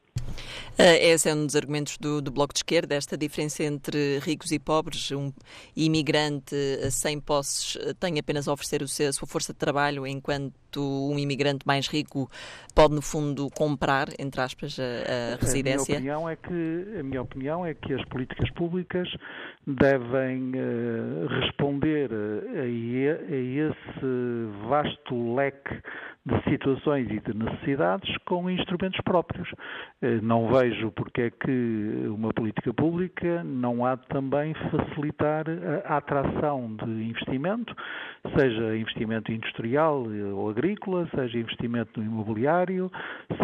Uh, 0.78 0.92
esse 1.00 1.30
é 1.30 1.34
um 1.34 1.46
dos 1.46 1.56
argumentos 1.56 1.96
do, 1.96 2.20
do, 2.20 2.30
Bloco 2.30 2.52
de 2.52 2.58
Esquerda, 2.58 2.94
esta 2.94 3.16
diferença 3.16 3.62
entre 3.62 4.18
ricos 4.18 4.52
e 4.52 4.58
pobres. 4.58 5.10
Um 5.10 5.32
imigrante 5.74 6.54
sem 6.90 7.18
posses 7.18 7.78
tem 7.98 8.18
apenas 8.18 8.46
a 8.46 8.52
oferecer 8.52 8.82
o 8.82 8.88
seu, 8.88 9.08
a 9.08 9.12
sua 9.12 9.26
força 9.26 9.54
de 9.54 9.58
trabalho, 9.58 10.06
enquanto 10.06 11.10
um 11.10 11.18
imigrante 11.18 11.66
mais 11.66 11.88
rico 11.88 12.30
pode, 12.74 12.94
no 12.94 13.00
fundo, 13.00 13.48
comprar, 13.56 14.08
entre 14.18 14.38
aspas, 14.42 14.78
a, 14.78 15.34
a 15.34 15.36
residência. 15.40 15.96
A 15.96 16.00
minha, 16.00 16.18
opinião 16.18 16.28
é 16.28 16.36
que, 16.36 16.98
a 17.00 17.02
minha 17.02 17.22
opinião 17.22 17.64
é 17.64 17.72
que 17.72 17.94
as 17.94 18.04
políticas 18.10 18.50
públicas 18.50 19.08
devem 19.66 20.50
uh, 20.50 21.26
responder 21.40 22.10
a, 22.12 22.60
a 22.60 22.66
esse 22.66 24.66
vasto 24.68 25.34
leque 25.34 25.80
de 26.26 26.50
situações 26.50 27.08
e 27.08 27.20
de 27.20 27.36
necessidades 27.36 28.12
com 28.24 28.50
instrumentos 28.50 29.00
próprios. 29.02 29.48
Eh, 30.02 30.18
não 30.20 30.48
vejo 30.48 30.90
porque 30.90 31.22
é 31.22 31.30
que 31.30 32.04
uma 32.08 32.32
política 32.32 32.74
pública 32.74 33.44
não 33.44 33.86
há 33.86 33.94
de 33.94 34.06
também 34.08 34.52
facilitar 34.54 35.44
a 35.84 35.96
atração 35.98 36.74
de 36.76 36.90
investimento, 37.04 37.74
seja 38.36 38.76
investimento 38.76 39.30
industrial 39.30 40.04
ou 40.34 40.50
agrícola, 40.50 41.08
seja 41.14 41.38
investimento 41.38 42.00
no 42.00 42.06
imobiliário, 42.06 42.90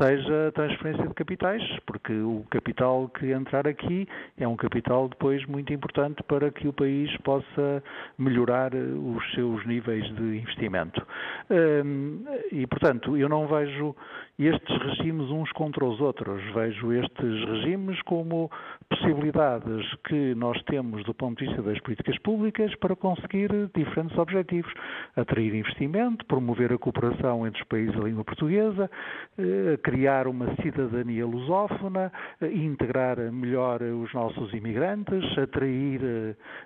seja 0.01 0.51
transferência 0.53 1.07
de 1.07 1.15
capitais, 1.15 1.63
porque 1.87 2.13
o 2.13 2.45
capital 2.51 3.09
que 3.09 3.31
entrar 3.31 3.69
aqui 3.69 4.09
é 4.37 4.49
um 4.49 4.57
capital 4.57 5.09
depois 5.09 5.45
muito 5.47 5.73
importante 5.73 6.23
para 6.25 6.51
que 6.51 6.67
o 6.67 6.73
país 6.73 7.17
possa 7.19 7.83
melhorar 8.19 8.73
os 8.75 9.35
seus 9.35 9.65
níveis 9.67 10.05
de 10.17 10.39
investimento. 10.39 11.07
Ehm, 11.49 12.25
e 12.51 12.67
portanto, 12.73 13.17
eu 13.17 13.29
não 13.29 13.47
vejo 13.47 13.95
estes 14.39 14.83
regimes 14.83 15.31
uns 15.31 15.53
contra 15.53 15.85
os 15.85 16.01
outros, 16.01 16.43
vejo 16.55 16.93
estes 16.93 17.45
regimes 17.45 18.01
como 18.03 18.51
possibilidades 18.89 19.95
que 20.09 20.35
nós 20.35 20.61
temos 20.65 21.05
do 21.05 21.13
ponto 21.13 21.39
de 21.39 21.47
vista 21.47 21.63
das 21.63 21.79
políticas 21.81 22.19
públicas 22.19 22.75
para 22.77 22.97
conseguir 22.97 23.51
diferentes 23.75 24.17
objetivos. 24.17 24.73
Atrair 25.17 25.55
investimento, 25.55 26.25
promover 26.27 26.73
a 26.73 26.79
cooperação 26.79 27.47
entre 27.47 27.61
os 27.61 27.69
países 27.69 27.95
da 27.95 28.05
língua 28.05 28.25
portuguesa, 28.25 28.91
eh, 29.39 29.79
criar 29.83 30.27
uma 30.27 30.55
cidadania 30.57 31.27
lusófona, 31.27 32.11
eh, 32.41 32.51
integrar 32.53 33.19
melhor 33.31 33.83
os 33.83 34.13
nossos 34.15 34.53
imigrantes, 34.55 35.23
atrair 35.39 36.01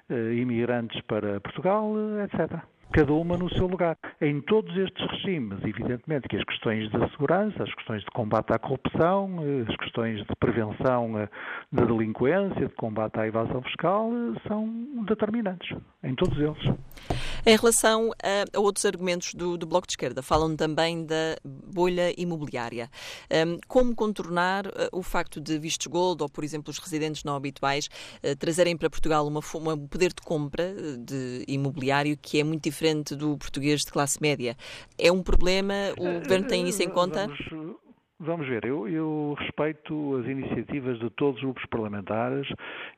eh, 0.09 0.35
imigrantes 0.35 1.01
para 1.03 1.41
Portugal, 1.41 1.93
etc 2.25 2.76
cada 2.93 3.13
uma 3.13 3.37
no 3.37 3.51
seu 3.51 3.67
lugar. 3.67 3.97
Em 4.21 4.41
todos 4.41 4.75
estes 4.77 5.07
regimes, 5.11 5.59
evidentemente 5.65 6.29
que 6.29 6.37
as 6.37 6.45
questões 6.45 6.91
da 6.91 7.09
segurança, 7.11 7.63
as 7.63 7.75
questões 7.75 8.03
de 8.03 8.11
combate 8.11 8.53
à 8.53 8.59
corrupção, 8.59 9.39
eh, 9.43 9.71
as 9.71 9.77
questões 9.77 10.19
de 10.27 10.37
prevenção 10.39 11.19
eh, 11.19 11.29
da 11.73 11.85
delinquência, 11.85 12.67
de 12.67 12.75
combate 12.75 13.19
à 13.19 13.27
evasão 13.27 13.63
fiscal, 13.63 14.11
eh, 14.13 14.49
são 14.49 15.05
determinantes, 15.07 15.77
em 16.03 16.15
todos 16.15 16.39
eles. 16.39 16.77
Em 17.45 17.57
relação 17.57 18.11
a, 18.23 18.59
outros 18.59 18.85
argumentos 18.85 19.35
do, 19.35 19.57
do, 19.57 19.67
Bloco 19.67 19.87
de 19.87 19.93
Esquerda, 19.93 20.23
falam 20.23 20.57
também 20.57 21.05
da 21.05 21.37
bolha 21.45 22.13
imobiliária. 22.19 22.89
Um, 23.31 23.59
como 23.69 23.95
contornar 23.95 24.65
o 24.93 25.03
facto 25.03 25.41
de 25.41 25.59
vistos 25.59 25.87
gold 25.87 26.23
ou, 26.23 26.29
por 26.29 26.43
exemplo, 26.43 26.71
os 26.71 26.79
residentes 26.79 27.23
não 27.23 27.37
habituais 27.37 27.89
uh, 28.25 28.35
trazerem 28.37 28.77
para 28.77 28.91
Portugal 28.91 29.27
uma, 29.27 29.41
um 29.73 29.87
poder 29.87 30.13
de 30.13 30.23
compra 30.23 30.75
de 30.99 31.45
imobiliário 31.47 32.17
que 32.17 32.41
é 32.41 32.45
muito 32.45 32.63
diferente 32.77 33.17
do 33.17 33.39
português 33.39 33.81
de 33.81 33.91
classe 33.91 34.21
média? 34.21 34.55
É 34.99 35.11
um 35.11 35.23
problema? 35.23 35.75
O 35.99 36.21
Governo 36.21 36.47
tem 36.47 36.69
isso 36.69 36.83
em 36.83 36.91
conta? 36.91 37.27
Vamos, 37.27 37.77
Vamos 38.19 38.49
ver, 38.49 38.65
eu, 38.65 38.89
eu, 38.89 39.37
respeito 39.39 40.17
as 40.17 40.27
iniciativas 40.27 40.99
de 40.99 41.11
todos 41.11 41.37
os 41.37 41.43
grupos 41.43 41.67
parlamentares 41.67 42.49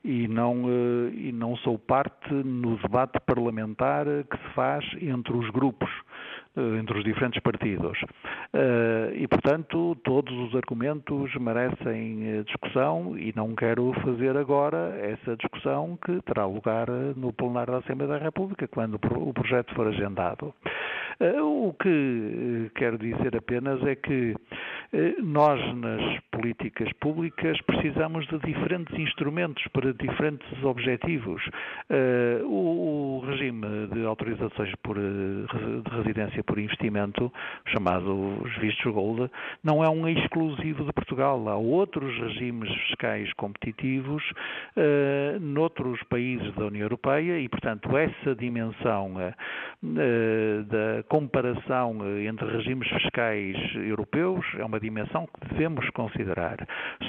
e 0.01 0.29
não, 0.29 0.63
eh, 0.69 1.11
e 1.13 1.31
não 1.33 1.57
sou 1.57 1.77
parte 1.77 2.33
no 2.33 2.77
debate 2.77 3.19
parlamentar 3.25 4.05
que 4.05 4.37
se 4.37 4.53
faz 4.53 4.85
entre 5.01 5.35
os 5.35 5.49
grupos. 5.49 5.89
Eh, 6.57 6.79
entre 6.79 6.97
os 6.97 7.03
diferentes 7.03 7.39
partidos. 7.41 7.97
Eh, 8.53 9.13
e, 9.15 9.27
portanto, 9.27 9.95
todos 10.03 10.33
os 10.33 10.55
argumentos 10.55 11.33
merecem 11.35 12.39
eh, 12.39 12.43
discussão 12.43 13.17
e 13.17 13.31
não 13.35 13.53
quero 13.55 13.93
fazer 14.03 14.35
agora 14.35 14.97
essa 14.99 15.37
discussão 15.37 15.97
que 16.03 16.19
terá 16.23 16.45
lugar 16.45 16.87
no 17.15 17.31
plenário 17.31 17.73
da 17.73 17.79
Assembleia 17.79 18.13
da 18.13 18.17
República, 18.17 18.67
quando 18.67 18.95
o 18.95 19.33
projeto 19.33 19.73
for 19.75 19.87
agendado. 19.87 20.53
O 21.41 21.73
que 21.73 22.71
quero 22.75 22.97
dizer 22.97 23.35
apenas 23.35 23.85
é 23.85 23.93
que 23.93 24.33
nós, 25.21 25.59
nas 25.75 26.17
políticas 26.31 26.89
públicas, 26.93 27.59
precisamos 27.63 28.25
de 28.27 28.39
diferentes 28.39 28.97
instrumentos 28.97 29.61
para 29.73 29.93
diferentes 29.93 30.63
objetivos. 30.63 31.43
O, 32.45 33.21
regime 33.27 33.87
de 33.93 34.05
autorizações 34.05 34.73
por, 34.81 34.95
de 34.95 35.89
residência 35.97 36.38
por 36.43 36.59
investimento, 36.59 37.31
chamado 37.67 38.41
os 38.43 38.57
vistos 38.57 38.91
gold, 38.91 39.29
não 39.63 39.83
é 39.83 39.89
um 39.89 40.07
exclusivo 40.07 40.83
de 40.83 40.93
Portugal. 40.93 41.47
Há 41.49 41.55
outros 41.55 42.17
regimes 42.19 42.69
fiscais 42.87 43.31
competitivos 43.33 44.23
uh, 44.75 45.39
noutros 45.39 46.01
países 46.03 46.53
da 46.55 46.65
União 46.65 46.83
Europeia 46.83 47.39
e, 47.39 47.47
portanto, 47.47 47.95
essa 47.97 48.35
dimensão 48.35 49.15
uh, 49.15 50.63
da 50.63 51.03
comparação 51.07 51.97
entre 52.27 52.47
regimes 52.49 52.87
fiscais 52.89 53.55
europeus 53.75 54.45
é 54.57 54.63
uma 54.63 54.79
dimensão 54.79 55.27
que 55.27 55.47
devemos 55.49 55.89
considerar. 55.91 56.57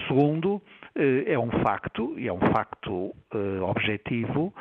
Segundo, 0.06 0.62
eh, 0.94 1.32
é 1.32 1.38
um 1.38 1.50
facto, 1.62 2.18
e 2.18 2.28
é 2.28 2.32
um 2.32 2.40
facto 2.52 3.14
eh, 3.34 3.60
objetivo, 3.62 4.52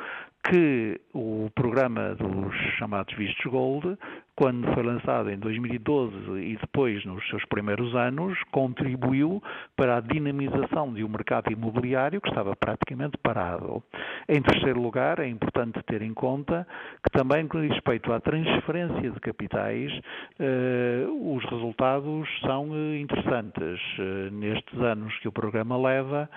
que 0.42 0.98
o 1.12 1.50
programa 1.54 2.14
dos 2.14 2.54
chamados 2.78 3.14
vistos 3.14 3.44
gold 3.50 3.98
quando 4.40 4.72
foi 4.72 4.82
lançado 4.82 5.30
em 5.30 5.38
2012 5.38 6.16
e 6.40 6.56
depois 6.56 7.04
nos 7.04 7.22
seus 7.28 7.44
primeiros 7.44 7.94
anos, 7.94 8.38
contribuiu 8.50 9.42
para 9.76 9.98
a 9.98 10.00
dinamização 10.00 10.94
de 10.94 11.04
um 11.04 11.08
mercado 11.08 11.52
imobiliário 11.52 12.22
que 12.22 12.28
estava 12.30 12.56
praticamente 12.56 13.18
parado. 13.18 13.82
Em 14.26 14.40
terceiro 14.40 14.80
lugar, 14.80 15.18
é 15.18 15.28
importante 15.28 15.82
ter 15.82 16.00
em 16.00 16.14
conta 16.14 16.66
que 17.04 17.10
também, 17.10 17.46
com 17.46 17.58
respeito 17.58 18.10
à 18.14 18.18
transferência 18.18 19.10
de 19.10 19.20
capitais, 19.20 19.92
eh, 20.38 21.06
os 21.20 21.44
resultados 21.44 22.26
são 22.40 22.70
eh, 22.74 22.98
interessantes. 22.98 23.78
Eh, 23.98 24.30
nestes 24.32 24.80
anos 24.80 25.14
que 25.18 25.28
o 25.28 25.32
programa 25.32 25.76
leva, 25.76 26.30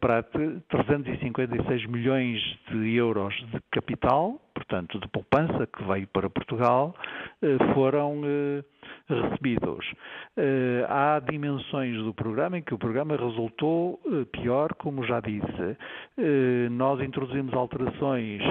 para 0.00 0.22
356 0.22 1.86
milhões 1.86 2.40
de 2.72 2.94
euros 2.96 3.34
de 3.52 3.60
capital, 3.70 4.40
portanto, 4.58 4.98
de 4.98 5.06
poupança 5.08 5.66
que 5.66 5.84
veio 5.84 6.08
para 6.08 6.28
Portugal, 6.28 6.92
eh, 7.40 7.74
foram 7.74 8.20
eh, 8.24 8.64
recebidos. 9.08 9.86
Uh, 10.36 10.84
há 10.88 11.20
dimensões 11.20 11.96
do 12.04 12.12
programa 12.12 12.58
em 12.58 12.62
que 12.62 12.74
o 12.74 12.78
programa 12.78 13.16
resultou 13.16 14.00
pior, 14.32 14.74
como 14.74 15.04
já 15.04 15.20
disse. 15.20 15.76
Nós 16.70 17.00
introduzimos 17.00 17.54
alterações 17.54 18.42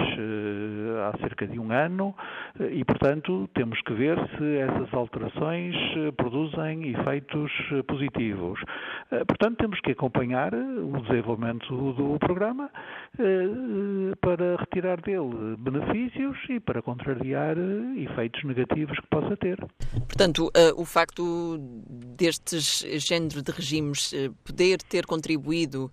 há 1.05 1.17
cerca 1.19 1.47
de 1.47 1.59
um 1.59 1.71
ano 1.71 2.15
e, 2.71 2.83
portanto, 2.83 3.49
temos 3.53 3.79
que 3.81 3.93
ver 3.93 4.17
se 4.37 4.57
essas 4.57 4.93
alterações 4.93 5.75
produzem 6.17 6.89
efeitos 6.89 7.51
positivos. 7.87 8.59
portanto, 9.27 9.57
temos 9.57 9.79
que 9.81 9.91
acompanhar 9.91 10.53
o 10.53 11.01
desenvolvimento 11.07 11.93
do 11.93 12.17
programa 12.19 12.69
para 14.21 14.55
retirar 14.57 14.99
dele 15.01 15.55
benefícios 15.57 15.96
e 16.49 16.59
para 16.59 16.81
contrariar 16.81 17.55
efeitos 17.97 18.43
negativos 18.43 18.97
que 18.99 19.07
possa 19.07 19.35
ter. 19.37 19.57
Portanto, 20.07 20.47
uh, 20.47 20.81
o 20.81 20.85
facto 20.85 21.57
destes 22.17 22.85
género 22.99 23.41
de 23.41 23.51
regimes 23.51 24.11
uh, 24.13 24.33
poder 24.43 24.77
ter 24.81 25.05
contribuído 25.05 25.91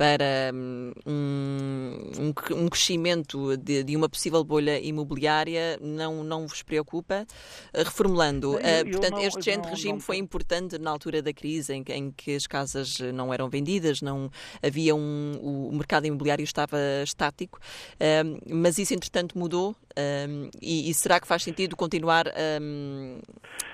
para 0.00 0.50
hum, 0.54 0.92
um, 1.06 2.32
um, 2.54 2.68
crescimento 2.70 3.54
de, 3.58 3.84
de, 3.84 3.94
uma 3.94 4.08
possível 4.08 4.42
bolha 4.42 4.80
imobiliária 4.80 5.78
não, 5.78 6.24
não 6.24 6.46
vos 6.46 6.62
preocupa? 6.62 7.26
Eh, 7.74 7.82
reformulando, 7.82 8.54
uh, 8.54 8.90
portanto, 8.90 9.10
não, 9.10 9.20
este 9.20 9.42
género 9.42 9.64
de 9.64 9.68
regime 9.68 9.92
não, 9.92 10.00
foi 10.00 10.16
importante 10.16 10.78
na 10.78 10.90
altura 10.90 11.20
da 11.20 11.34
crise 11.34 11.74
em, 11.74 11.84
em, 11.88 12.10
que 12.12 12.34
as 12.34 12.46
casas 12.46 12.98
não 13.12 13.30
eram 13.30 13.50
vendidas, 13.50 14.00
não 14.00 14.30
havia 14.62 14.94
um, 14.94 15.38
o 15.38 15.70
mercado 15.74 16.06
imobiliário 16.06 16.44
estava 16.44 16.78
estático, 17.04 17.58
uh, 17.58 18.40
mas 18.48 18.78
isso 18.78 18.94
entretanto 18.94 19.38
mudou 19.38 19.72
uh, 19.72 20.50
e, 20.62 20.88
e, 20.88 20.94
será 20.94 21.20
que 21.20 21.26
faz 21.26 21.42
sentido 21.42 21.76
continuar 21.76 22.24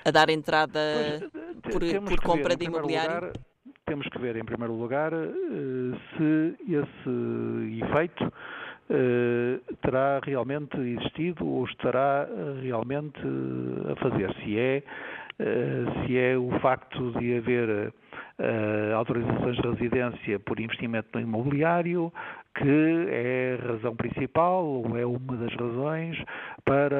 a 0.04 0.10
dar 0.10 0.28
entrada 0.28 0.80
pois, 1.62 1.72
por, 1.72 2.02
por 2.02 2.20
compra 2.20 2.56
de 2.56 2.64
imobiliário? 2.64 3.14
Lugar, 3.14 3.32
temos 3.86 4.06
que 4.08 4.18
ver, 4.18 4.36
em 4.36 4.44
primeiro 4.44 4.74
lugar, 4.74 5.12
eh, 5.12 5.98
se 6.16 6.56
esse 6.68 7.84
efeito 7.84 8.32
eh, 8.90 9.60
terá 9.80 10.20
realmente 10.22 10.76
existido 10.76 11.46
ou 11.46 11.64
estará 11.64 12.28
eh, 12.28 12.60
realmente 12.62 13.20
a 13.90 13.96
fazer. 13.96 14.34
Se 14.42 14.58
é, 14.58 14.82
se 16.06 16.18
é 16.18 16.36
o 16.36 16.50
facto 16.60 17.12
de 17.18 17.36
haver 17.36 17.92
autorizações 18.94 19.56
de 19.58 19.68
residência 19.68 20.38
por 20.40 20.58
investimento 20.58 21.08
no 21.12 21.20
imobiliário, 21.20 22.10
que 22.56 23.06
é 23.10 23.58
a 23.60 23.72
razão 23.72 23.94
principal 23.94 24.64
ou 24.64 24.96
é 24.96 25.04
uma 25.04 25.36
das 25.36 25.54
razões 25.54 26.16
para 26.64 26.96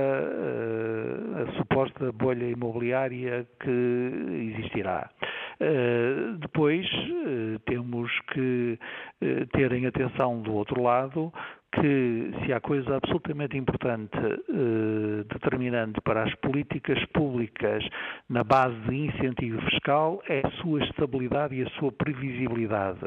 a 1.43 1.53
suposta 1.57 2.13
bolha 2.13 2.45
imobiliária 2.45 3.47
que 3.61 4.53
existirá. 4.55 5.11
Eh, 5.59 6.37
depois 6.39 6.87
eh, 6.87 7.59
temos 7.65 8.13
que 8.33 8.79
eh, 9.23 9.47
ter 9.53 9.73
em 9.73 9.87
atenção 9.87 10.43
do 10.43 10.53
outro 10.53 10.83
lado 10.83 11.33
que 11.81 12.33
se 12.45 12.53
há 12.53 12.61
coisa 12.61 12.97
absolutamente 12.97 13.57
importante, 13.57 14.17
eh, 14.17 15.25
determinante 15.29 16.01
para 16.01 16.23
as 16.23 16.35
políticas 16.37 17.05
públicas 17.07 17.87
na 18.29 18.43
base 18.43 18.77
de 18.89 18.95
incentivo 18.95 19.61
fiscal, 19.63 20.23
é 20.29 20.41
a 20.45 20.51
sua 20.63 20.83
estabilidade 20.83 21.55
e 21.55 21.63
a 21.63 21.71
sua 21.79 21.93
previsibilidade. 21.93 23.01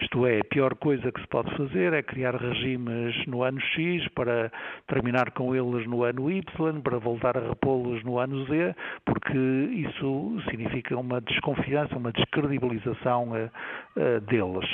Isto 0.00 0.26
é, 0.26 0.40
a 0.40 0.44
pior 0.44 0.74
coisa 0.76 1.12
que 1.12 1.20
se 1.20 1.26
pode 1.28 1.54
fazer 1.56 1.92
é 1.92 2.02
criar 2.02 2.34
regimes 2.36 3.14
no 3.26 3.42
ano 3.42 3.60
X 3.60 4.08
para 4.14 4.50
terminar 4.86 5.30
com 5.32 5.54
eles 5.54 5.86
no 5.86 6.02
ano 6.04 6.30
Y, 6.30 6.80
para 6.82 6.98
voltar 6.98 7.36
a 7.36 7.48
repô-los 7.48 8.02
no 8.04 8.18
ano 8.18 8.44
Z, 8.46 8.74
porque 9.04 9.38
isso 9.72 10.36
significa 10.48 10.96
uma 10.96 11.20
desconfiança, 11.20 11.96
uma 11.96 12.12
descredibilização 12.12 13.36
eh, 13.36 13.50
eh, 13.96 14.20
deles. 14.20 14.68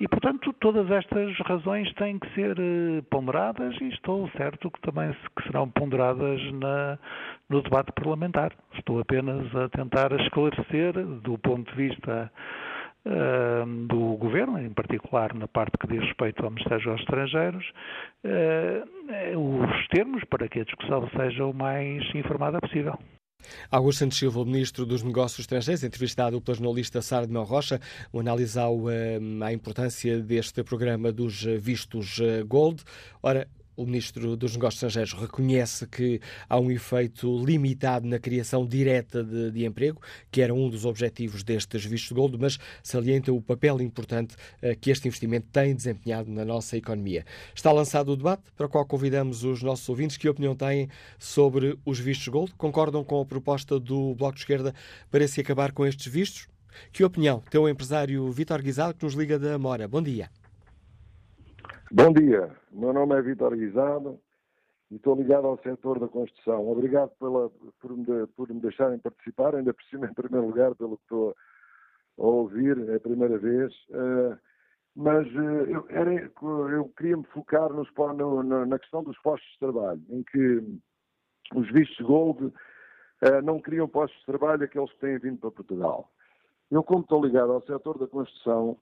E, 0.00 0.08
portanto, 0.08 0.52
todas 0.60 0.90
estas 0.90 1.36
razões 1.40 1.92
têm 1.94 2.18
que 2.18 2.28
ser 2.34 2.56
ponderadas 3.02 3.74
e 3.80 3.88
estou 3.88 4.28
certo 4.36 4.70
que 4.70 4.80
também 4.80 5.12
que 5.36 5.42
serão 5.44 5.68
ponderadas 5.70 6.40
na, 6.52 6.98
no 7.48 7.62
debate 7.62 7.92
parlamentar. 7.92 8.52
Estou 8.74 9.00
apenas 9.00 9.54
a 9.54 9.68
tentar 9.68 10.12
esclarecer, 10.20 10.92
do 11.22 11.38
ponto 11.38 11.70
de 11.70 11.76
vista 11.76 12.30
uh, 13.06 13.86
do 13.86 14.16
Governo, 14.16 14.58
em 14.58 14.72
particular 14.72 15.34
na 15.34 15.48
parte 15.48 15.78
que 15.78 15.86
diz 15.86 16.00
respeito 16.00 16.44
ao 16.44 16.50
Ministério 16.50 16.92
dos 16.92 17.00
Estrangeiros, 17.00 17.72
uh, 18.24 19.38
os 19.38 19.88
termos 19.88 20.24
para 20.24 20.48
que 20.48 20.60
a 20.60 20.64
discussão 20.64 21.08
seja 21.10 21.44
o 21.44 21.54
mais 21.54 22.02
informada 22.14 22.60
possível. 22.60 22.98
Augusto 23.70 24.00
Santos 24.00 24.18
Silva, 24.18 24.40
o 24.40 24.44
Ministro 24.44 24.86
dos 24.86 25.02
Negócios 25.02 25.40
Estrangeiros, 25.40 25.82
entrevistado 25.82 26.40
pela 26.40 26.56
jornalista 26.56 27.02
Sara 27.02 27.26
de 27.26 27.32
Mel 27.32 27.44
Rocha, 27.44 27.80
eh, 28.90 29.18
a 29.44 29.52
importância 29.52 30.20
deste 30.20 30.62
programa 30.62 31.12
dos 31.12 31.44
vistos 31.58 32.18
eh, 32.20 32.42
Gold. 32.42 32.82
Ora, 33.22 33.48
o 33.76 33.84
Ministro 33.84 34.36
dos 34.36 34.52
Negócios 34.52 34.82
Estrangeiros 34.82 35.12
reconhece 35.12 35.86
que 35.86 36.20
há 36.48 36.58
um 36.58 36.70
efeito 36.70 37.44
limitado 37.44 38.06
na 38.06 38.18
criação 38.18 38.66
direta 38.66 39.22
de, 39.22 39.50
de 39.50 39.64
emprego, 39.64 40.00
que 40.30 40.40
era 40.40 40.54
um 40.54 40.68
dos 40.68 40.84
objetivos 40.84 41.42
destes 41.42 41.84
vistos 41.84 42.12
gold, 42.12 42.38
mas 42.38 42.58
salienta 42.82 43.32
o 43.32 43.42
papel 43.42 43.80
importante 43.80 44.34
uh, 44.62 44.76
que 44.80 44.90
este 44.90 45.08
investimento 45.08 45.48
tem 45.52 45.74
desempenhado 45.74 46.30
na 46.30 46.44
nossa 46.44 46.76
economia. 46.76 47.24
Está 47.54 47.70
lançado 47.70 48.12
o 48.12 48.16
debate, 48.16 48.44
para 48.56 48.66
o 48.66 48.68
qual 48.68 48.86
convidamos 48.86 49.44
os 49.44 49.62
nossos 49.62 49.88
ouvintes. 49.88 50.16
Que 50.16 50.28
opinião 50.28 50.54
têm 50.54 50.88
sobre 51.18 51.78
os 51.84 51.98
vistos 51.98 52.28
gold? 52.28 52.54
Concordam 52.56 53.04
com 53.04 53.20
a 53.20 53.26
proposta 53.26 53.78
do 53.78 54.14
Bloco 54.14 54.34
de 54.34 54.40
Esquerda 54.40 54.74
para 55.10 55.26
se 55.28 55.40
acabar 55.40 55.72
com 55.72 55.84
estes 55.84 56.10
vistos? 56.10 56.48
Que 56.92 57.04
opinião 57.04 57.42
tem 57.50 57.60
o 57.60 57.68
empresário 57.68 58.30
Vítor 58.30 58.62
Guisado, 58.62 58.94
que 58.94 59.04
nos 59.04 59.14
liga 59.14 59.38
da 59.38 59.58
Mora? 59.58 59.88
Bom 59.88 60.02
dia. 60.02 60.30
Bom 61.92 62.12
dia, 62.12 62.50
meu 62.72 62.92
nome 62.92 63.14
é 63.14 63.22
Vitor 63.22 63.54
Guisado 63.54 64.18
e 64.90 64.96
estou 64.96 65.14
ligado 65.14 65.46
ao 65.46 65.56
setor 65.58 66.00
da 66.00 66.08
construção. 66.08 66.68
Obrigado 66.68 67.10
pela, 67.10 67.48
por, 67.80 67.96
me, 67.96 68.26
por 68.34 68.48
me 68.48 68.60
deixarem 68.60 68.98
participar, 68.98 69.54
ainda 69.54 69.72
por 69.72 69.84
cima, 69.84 70.06
em 70.06 70.12
primeiro 70.12 70.48
lugar, 70.48 70.74
pelo 70.74 70.96
que 70.96 71.04
estou 71.04 71.36
a 72.18 72.22
ouvir, 72.22 72.76
é 72.88 72.96
a 72.96 73.00
primeira 73.00 73.38
vez. 73.38 73.72
Uh, 73.90 74.36
mas 74.96 75.28
uh, 75.36 75.70
eu, 75.70 75.86
era, 75.88 76.12
eu, 76.12 76.92
queria 76.96 77.18
me 77.18 77.24
focar 77.26 77.70
no, 77.72 78.42
na 78.42 78.78
questão 78.80 79.04
dos 79.04 79.16
postos 79.20 79.48
de 79.52 79.58
trabalho, 79.60 80.02
em 80.08 80.24
que 80.24 80.80
os 81.54 81.70
vistos 81.70 82.04
Gold 82.04 82.46
uh, 82.46 82.52
não 83.44 83.60
criam 83.60 83.86
postos 83.86 84.18
de 84.18 84.26
trabalho 84.26 84.64
aqueles 84.64 84.92
que 84.94 84.98
têm 84.98 85.18
vindo 85.18 85.38
para 85.38 85.52
Portugal. 85.52 86.10
Eu, 86.68 86.82
como 86.82 87.02
estou 87.02 87.24
ligado 87.24 87.52
ao 87.52 87.62
setor 87.62 87.96
da 87.96 88.08
construção, 88.08 88.76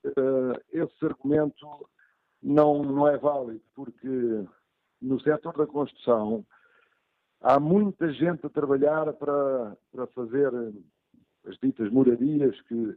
esse 0.72 1.04
argumento 1.04 1.66
não, 2.44 2.82
não 2.82 3.08
é 3.08 3.16
válido, 3.16 3.62
porque 3.74 4.44
no 5.00 5.18
setor 5.20 5.56
da 5.56 5.66
construção 5.66 6.44
há 7.40 7.58
muita 7.58 8.12
gente 8.12 8.46
a 8.46 8.50
trabalhar 8.50 9.12
para, 9.14 9.76
para 9.90 10.06
fazer 10.08 10.52
as 11.46 11.56
ditas 11.58 11.90
moradias 11.90 12.60
que 12.62 12.96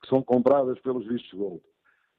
que 0.00 0.08
são 0.08 0.22
compradas 0.22 0.78
pelos 0.80 1.06
vistos 1.06 1.32
gold. 1.32 1.62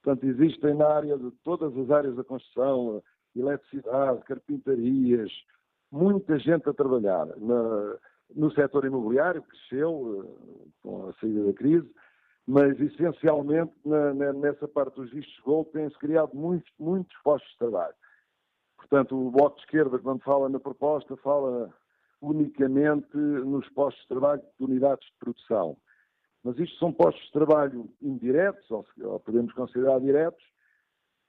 Portanto, 0.02 0.26
existem 0.26 0.74
na 0.74 0.88
área 0.88 1.18
de 1.18 1.30
todas 1.42 1.76
as 1.76 1.90
áreas 1.90 2.16
da 2.16 2.24
construção, 2.24 3.02
eletricidade, 3.36 4.24
carpintarias, 4.24 5.30
muita 5.90 6.38
gente 6.38 6.68
a 6.68 6.72
trabalhar. 6.72 7.26
Na, 7.36 7.96
no 8.34 8.50
setor 8.52 8.84
imobiliário, 8.84 9.42
cresceu 9.42 10.24
eh, 10.24 10.68
com 10.82 11.08
a 11.08 11.12
saída 11.14 11.44
da 11.44 11.52
crise, 11.52 11.90
mas 12.50 12.80
essencialmente 12.80 13.72
na, 13.84 14.12
na, 14.12 14.32
nessa 14.32 14.66
parte 14.66 14.96
dos 14.96 15.08
vistos 15.12 15.38
gold 15.44 15.70
têm-se 15.70 15.96
criado 15.98 16.34
muitos, 16.34 16.68
muitos 16.80 17.16
postos 17.22 17.48
de 17.52 17.58
trabalho. 17.58 17.94
Portanto, 18.76 19.16
o 19.16 19.30
Bloco 19.30 19.54
de 19.54 19.62
Esquerda, 19.62 19.96
quando 20.00 20.20
fala 20.24 20.48
na 20.48 20.58
proposta, 20.58 21.16
fala 21.18 21.72
unicamente 22.20 23.16
nos 23.16 23.68
postos 23.68 24.02
de 24.02 24.08
trabalho 24.08 24.42
de 24.58 24.64
unidades 24.64 25.06
de 25.06 25.18
produção. 25.20 25.76
Mas 26.42 26.58
isto 26.58 26.76
são 26.78 26.92
postos 26.92 27.24
de 27.24 27.32
trabalho 27.32 27.88
indiretos, 28.02 28.68
ou, 28.68 28.84
ou 29.04 29.20
podemos 29.20 29.52
considerar 29.52 30.00
diretos, 30.00 30.44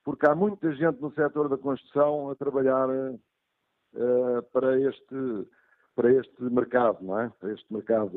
porque 0.03 0.25
há 0.25 0.33
muita 0.33 0.73
gente 0.73 0.99
no 0.99 1.13
setor 1.13 1.49
da 1.49 1.57
construção 1.57 2.31
a 2.31 2.35
trabalhar 2.35 2.89
uh, 2.89 4.43
para, 4.51 4.81
este, 4.81 5.47
para 5.95 6.11
este 6.13 6.41
mercado, 6.45 7.03
não 7.03 7.19
é? 7.19 7.31
Para 7.39 7.53
este 7.53 7.71
mercado 7.71 8.09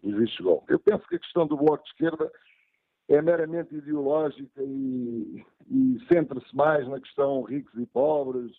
dos 0.00 0.14
vistos 0.14 0.40
gold. 0.40 0.64
Eu 0.68 0.78
penso 0.78 1.04
que 1.08 1.16
a 1.16 1.18
questão 1.18 1.44
do 1.44 1.56
Bloco 1.56 1.82
de 1.82 1.90
Esquerda 1.90 2.30
é 3.12 3.20
meramente 3.20 3.74
ideológica 3.74 4.62
e, 4.62 5.44
e 5.70 5.98
centra-se 6.08 6.56
mais 6.56 6.88
na 6.88 6.98
questão 6.98 7.42
ricos 7.42 7.78
e 7.78 7.84
pobres, 7.84 8.50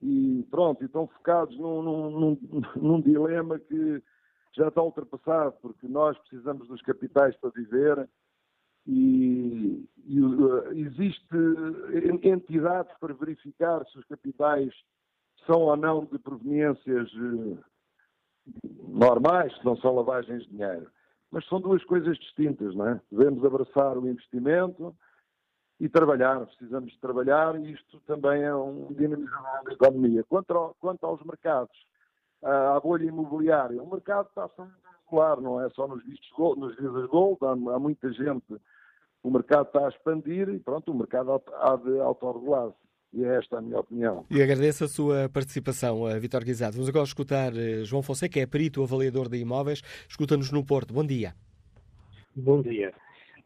e 0.00 0.46
pronto, 0.50 0.82
e 0.82 0.86
estão 0.86 1.06
focados 1.06 1.56
num, 1.58 1.82
num, 1.82 2.38
num, 2.76 3.00
dilema 3.00 3.58
que 3.58 4.02
já 4.52 4.68
está 4.68 4.82
ultrapassado, 4.82 5.54
porque 5.60 5.86
nós 5.86 6.16
precisamos 6.18 6.66
dos 6.66 6.80
capitais 6.80 7.36
para 7.36 7.50
viver 7.50 8.08
e, 8.86 9.86
e 10.06 10.20
uh, 10.20 10.72
existe 10.72 11.36
entidades 12.22 12.96
para 12.98 13.12
verificar 13.12 13.84
se 13.86 13.98
os 13.98 14.04
capitais 14.06 14.72
são 15.46 15.60
ou 15.60 15.76
não 15.76 16.06
de 16.06 16.18
proveniências 16.18 17.12
uh, 17.14 17.58
normais, 18.88 19.54
que 19.58 19.64
não 19.64 19.76
são 19.76 19.94
lavagens 19.94 20.42
de 20.44 20.50
dinheiro. 20.50 20.90
Mas 21.34 21.44
são 21.48 21.60
duas 21.60 21.84
coisas 21.84 22.16
distintas, 22.16 22.74
não 22.76 22.88
é? 22.88 23.00
Devemos 23.10 23.44
abraçar 23.44 23.98
o 23.98 24.08
investimento, 24.08 24.96
e 25.80 25.88
trabalhar, 25.88 26.46
precisamos 26.46 26.92
de 26.92 27.00
trabalhar 27.00 27.56
e 27.60 27.72
isto 27.72 28.00
também 28.06 28.42
é 28.42 28.54
um 28.54 28.92
dinamizador 28.92 29.64
da 29.64 29.72
economia. 29.72 30.24
Quanto, 30.24 30.52
ao, 30.52 30.74
quanto 30.80 31.04
aos 31.04 31.22
mercados, 31.24 31.76
à 32.42 32.78
bolha 32.80 33.04
imobiliária, 33.04 33.82
o 33.82 33.90
mercado 33.90 34.28
está 34.28 34.48
regular, 35.04 35.40
não 35.40 35.60
é 35.60 35.68
só 35.70 35.88
nos 35.88 36.04
vistos 36.04 36.30
gold, 36.36 36.60
nos 36.80 37.06
gold, 37.10 37.38
há, 37.42 37.50
há, 37.50 37.78
muita 37.78 38.12
gente, 38.12 38.56
o 39.22 39.30
mercado 39.30 39.66
está 39.66 39.86
a 39.86 39.88
expandir 39.88 40.48
e 40.48 40.58
pronto, 40.58 40.92
o 40.92 40.94
mercado 40.94 41.42
há 41.52 41.76
de 41.76 42.00
autorregular-se. 42.00 42.76
E 43.14 43.24
é 43.24 43.36
esta 43.36 43.58
a 43.58 43.62
minha 43.62 43.78
opinião. 43.78 44.26
E 44.28 44.42
agradeço 44.42 44.84
a 44.84 44.88
sua 44.88 45.28
participação, 45.28 46.02
Vitor 46.18 46.44
Guizado. 46.44 46.72
Vamos 46.72 46.88
agora 46.88 47.04
escutar 47.04 47.56
eh, 47.56 47.84
João 47.84 48.02
Fonseca, 48.02 48.32
que 48.32 48.40
é 48.40 48.46
perito 48.46 48.82
avaliador 48.82 49.28
de 49.28 49.38
imóveis. 49.38 49.82
Escuta-nos 50.08 50.50
no 50.50 50.64
Porto. 50.64 50.92
Bom 50.92 51.06
dia. 51.06 51.32
Bom 52.34 52.60
dia. 52.60 52.92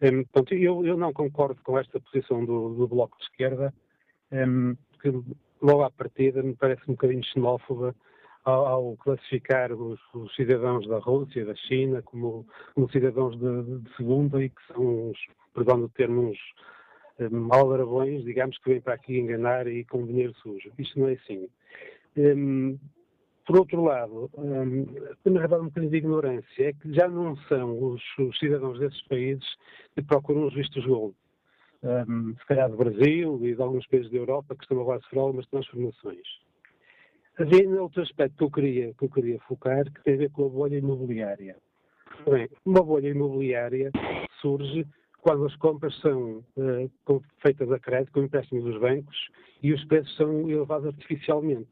Um, 0.00 0.24
portanto, 0.24 0.54
eu, 0.54 0.86
eu, 0.86 0.96
não 0.96 1.12
concordo 1.12 1.60
com 1.62 1.78
esta 1.78 2.00
posição 2.00 2.44
do, 2.44 2.74
do 2.74 2.88
Bloco 2.88 3.18
de 3.18 3.24
Esquerda, 3.24 3.74
um, 4.32 4.74
que 5.02 5.10
logo 5.60 5.82
à 5.82 5.90
partida 5.90 6.42
me 6.42 6.54
parece 6.54 6.82
um 6.88 6.92
bocadinho 6.92 7.24
xenófoba 7.24 7.94
ao, 8.44 8.66
ao 8.66 8.96
classificar 8.96 9.72
os, 9.72 10.00
os, 10.14 10.34
cidadãos 10.34 10.86
da 10.86 10.98
Rússia, 10.98 11.44
da 11.44 11.54
China, 11.54 12.00
como, 12.02 12.46
como 12.74 12.90
cidadãos 12.90 13.36
de, 13.38 13.80
de, 13.80 13.96
segunda 13.96 14.42
e 14.42 14.48
que 14.48 14.62
são 14.68 15.10
uns, 15.10 15.18
perdão 15.52 15.82
o 15.82 15.88
termo, 15.88 16.30
uns 16.30 16.38
aldrabões, 17.50 18.24
digamos, 18.24 18.58
que 18.58 18.70
vêm 18.70 18.80
para 18.80 18.94
aqui 18.94 19.18
enganar 19.18 19.66
e 19.66 19.84
com 19.84 20.06
dinheiro 20.06 20.34
sujo. 20.34 20.70
Isto 20.78 21.00
não 21.00 21.08
é 21.08 21.12
assim. 21.14 21.48
Um, 22.16 22.78
por 23.46 23.58
outro 23.58 23.82
lado, 23.82 24.30
um, 24.36 24.86
na 25.24 25.40
verdade, 25.40 25.62
um 25.62 25.66
bocadinho 25.68 25.90
de 25.90 25.96
ignorância, 25.96 26.68
é 26.68 26.72
que 26.72 26.92
já 26.92 27.08
não 27.08 27.36
são 27.48 27.82
os, 27.82 28.02
os 28.18 28.38
cidadãos 28.38 28.78
desses 28.78 29.02
países 29.08 29.46
que 29.94 30.02
procuram 30.02 30.46
os 30.46 30.54
vistos 30.54 30.84
gold. 30.84 31.14
Um, 31.82 32.34
se 32.36 32.46
calhar 32.46 32.68
do 32.68 32.76
Brasil 32.76 33.40
e 33.42 33.54
de 33.54 33.62
alguns 33.62 33.86
países 33.86 34.10
da 34.10 34.18
Europa 34.18 34.54
que 34.54 34.64
estão 34.64 34.80
agora 34.80 34.98
a 34.98 35.02
sofrer 35.02 35.20
algumas 35.20 35.46
transformações. 35.46 36.26
Havia 37.38 37.80
outro 37.80 38.02
aspecto 38.02 38.36
que 38.36 38.44
eu, 38.44 38.50
queria, 38.50 38.94
que 38.94 39.04
eu 39.04 39.08
queria 39.08 39.38
focar, 39.40 39.84
que 39.84 40.02
tem 40.02 40.14
a 40.14 40.18
ver 40.18 40.30
com 40.30 40.46
a 40.46 40.48
bolha 40.48 40.76
imobiliária. 40.76 41.56
Bem, 42.28 42.48
uma 42.66 42.82
bolha 42.82 43.08
imobiliária 43.08 43.92
surge 44.40 44.84
quando 45.20 45.46
as 45.46 45.56
compras 45.56 45.94
são 46.00 46.44
uh, 46.56 47.22
feitas 47.42 47.70
a 47.70 47.78
crédito, 47.78 48.12
com 48.12 48.22
empréstimos 48.22 48.64
dos 48.64 48.80
bancos, 48.80 49.16
e 49.62 49.72
os 49.72 49.84
preços 49.86 50.14
são 50.16 50.48
elevados 50.48 50.86
artificialmente. 50.86 51.68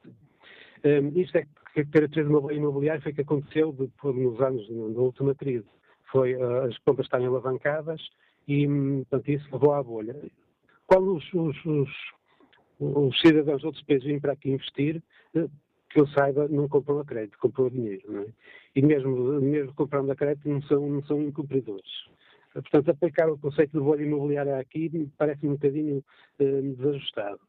Um, 0.84 1.18
isto 1.20 1.36
é 1.38 1.46
que 1.74 1.84
caracteriza 1.86 2.28
bolha 2.28 2.54
imobiliária 2.54 3.02
foi 3.02 3.12
o 3.12 3.14
que 3.14 3.20
aconteceu 3.20 3.72
depois, 3.72 4.16
nos 4.16 4.40
anos 4.40 4.68
da 4.68 5.00
última 5.00 5.34
crise. 5.34 5.66
Foi 6.10 6.34
uh, 6.34 6.64
as 6.64 6.78
compras 6.78 7.06
estarem 7.06 7.26
alavancadas 7.26 8.00
e, 8.46 8.66
hum, 8.66 9.04
portanto, 9.08 9.28
isso 9.28 9.48
levou 9.52 9.72
à 9.74 9.82
bolha. 9.82 10.16
Quando 10.86 11.16
os, 11.16 11.34
os, 11.34 11.64
os, 11.64 11.90
os 12.78 13.20
cidadãos 13.20 13.60
de 13.60 13.66
outros 13.66 13.84
países 13.84 14.06
vêm 14.06 14.20
para 14.20 14.32
aqui 14.32 14.50
investir, 14.50 15.02
uh, 15.34 15.50
que 15.90 16.00
eu 16.00 16.06
saiba, 16.08 16.48
não 16.48 16.68
compram 16.68 16.98
a 16.98 17.04
crédito, 17.04 17.38
compram 17.38 17.66
a 17.66 17.70
dinheiro. 17.70 18.22
É? 18.22 18.26
E 18.74 18.82
mesmo, 18.82 19.40
mesmo 19.40 19.72
comprando 19.74 20.10
a 20.10 20.16
crédito, 20.16 20.48
não 20.48 20.60
são, 20.62 20.88
não 20.88 21.02
são 21.04 21.22
incumpridores. 21.22 22.06
Portanto, 22.62 22.90
aplicar 22.90 23.30
o 23.30 23.38
conceito 23.38 23.78
de 23.78 23.84
bolha 23.84 24.02
imobiliária 24.02 24.58
aqui 24.58 25.08
parece 25.16 25.46
um 25.46 25.52
bocadinho 25.52 25.98
uh, 26.40 26.62
desajustado. 26.76 27.40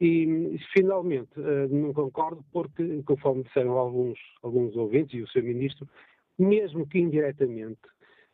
E, 0.00 0.58
finalmente, 0.72 1.30
eh, 1.36 1.68
não 1.68 1.92
concordo 1.92 2.44
porque, 2.52 3.02
conforme 3.04 3.44
disseram 3.44 3.72
alguns, 3.72 4.18
alguns 4.42 4.76
ouvintes 4.76 5.14
e 5.14 5.22
o 5.22 5.28
Sr. 5.28 5.44
Ministro, 5.44 5.88
mesmo 6.36 6.86
que 6.88 6.98
indiretamente, 6.98 7.80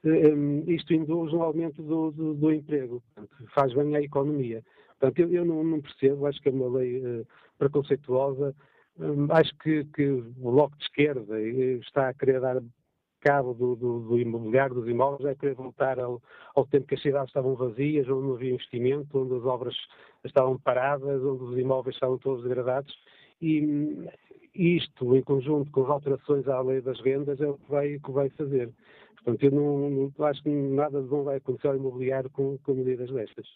eh, 0.05 0.73
isto 0.73 0.95
induz 0.95 1.31
um 1.35 1.43
aumento 1.43 1.83
do, 1.83 2.11
do, 2.11 2.35
do 2.35 2.53
emprego, 2.53 3.03
portanto, 3.15 3.53
faz 3.53 3.75
bem 3.75 3.95
à 3.97 4.01
economia. 4.01 4.63
Portanto, 4.99 5.19
eu, 5.19 5.31
eu 5.31 5.45
não, 5.45 5.63
não, 5.63 5.81
percebo, 5.83 6.27
acho 6.27 6.41
que 6.41 6.49
é 6.49 6.53
uma 6.53 6.79
lei 6.79 7.05
uh, 7.05 7.27
preconceituosa, 7.59 8.55
um, 8.99 9.31
acho 9.31 9.55
que, 9.59 9.85
que, 9.95 10.09
o 10.09 10.51
Bloco 10.51 10.77
de 10.79 10.85
Esquerda 10.85 11.41
está 11.81 12.09
a 12.09 12.15
querer 12.15 12.41
dar 12.41 12.63
cabo 13.21 13.55
do, 13.55 13.77
do, 13.77 14.01
do, 14.01 14.19
imobiliário, 14.19 14.75
dos 14.75 14.89
imóveis, 14.89 15.25
é 15.25 15.35
querer 15.35 15.55
voltar 15.55 15.99
ao, 15.99 16.23
ao, 16.55 16.67
tempo 16.67 16.87
que 16.87 16.95
as 16.95 17.03
cidades 17.03 17.29
estavam 17.29 17.55
vazias, 17.55 18.09
onde 18.09 18.27
não 18.27 18.35
havia 18.35 18.53
investimento, 18.53 19.19
onde 19.19 19.35
as 19.35 19.45
obras 19.45 19.75
estavam 20.25 20.59
paradas, 20.59 21.23
onde 21.23 21.45
os 21.45 21.59
imóveis 21.59 21.97
estavam 21.97 22.19
todos 22.19 22.43
degradados. 22.43 22.95
E 23.41 24.09
isto, 24.55 25.17
em 25.17 25.23
conjunto 25.23 25.71
com 25.71 25.85
as 25.85 25.91
alterações 25.91 26.49
à 26.49 26.61
lei 26.61 26.81
das 26.81 27.01
rendas, 27.01 27.41
é 27.41 27.47
o 27.47 27.59
que 27.59 27.71
vai, 27.71 27.99
que 27.99 28.11
vai 28.11 28.29
fazer. 28.31 28.71
Portanto, 29.17 29.43
eu 29.43 29.51
não, 29.51 29.91
não 29.91 30.27
acho 30.27 30.43
que 30.43 30.49
nada 30.49 31.01
de 31.01 31.09
bom 31.09 31.23
vai 31.23 31.37
acontecer 31.37 31.69
ao 31.69 31.77
imobiliário 31.77 32.31
com, 32.31 32.59
com 32.59 32.75
medidas 32.75 33.11
destas. 33.11 33.47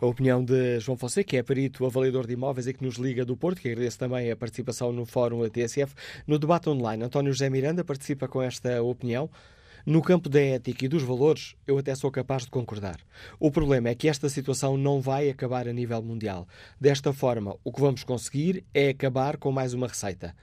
A 0.00 0.06
opinião 0.06 0.44
de 0.44 0.78
João 0.80 0.96
Fonseca, 0.96 1.28
que 1.28 1.36
é 1.36 1.42
perito 1.42 1.84
avaliador 1.84 2.26
de 2.26 2.34
imóveis 2.34 2.66
e 2.66 2.72
que 2.72 2.84
nos 2.84 2.96
liga 2.96 3.24
do 3.24 3.36
Porto, 3.36 3.60
que 3.60 3.68
agradeço 3.68 3.98
também 3.98 4.30
a 4.30 4.36
participação 4.36 4.92
no 4.92 5.04
Fórum 5.04 5.42
da 5.42 5.50
TSF. 5.50 5.94
No 6.26 6.38
debate 6.38 6.68
online, 6.68 7.04
António 7.04 7.32
José 7.32 7.50
Miranda 7.50 7.84
participa 7.84 8.28
com 8.28 8.40
esta 8.40 8.82
opinião. 8.82 9.28
No 9.86 10.02
campo 10.02 10.28
da 10.28 10.40
ética 10.40 10.84
e 10.84 10.88
dos 10.88 11.02
valores, 11.02 11.54
eu 11.66 11.78
até 11.78 11.94
sou 11.94 12.10
capaz 12.10 12.42
de 12.42 12.50
concordar. 12.50 12.98
O 13.38 13.50
problema 13.50 13.88
é 13.88 13.94
que 13.94 14.08
esta 14.08 14.28
situação 14.28 14.76
não 14.76 15.00
vai 15.00 15.30
acabar 15.30 15.68
a 15.68 15.72
nível 15.72 16.02
mundial. 16.02 16.46
Desta 16.80 17.12
forma, 17.12 17.56
o 17.64 17.72
que 17.72 17.80
vamos 17.80 18.04
conseguir 18.04 18.64
é 18.74 18.90
acabar 18.90 19.36
com 19.36 19.50
mais 19.52 19.74
uma 19.74 19.86
receita. 19.86 20.34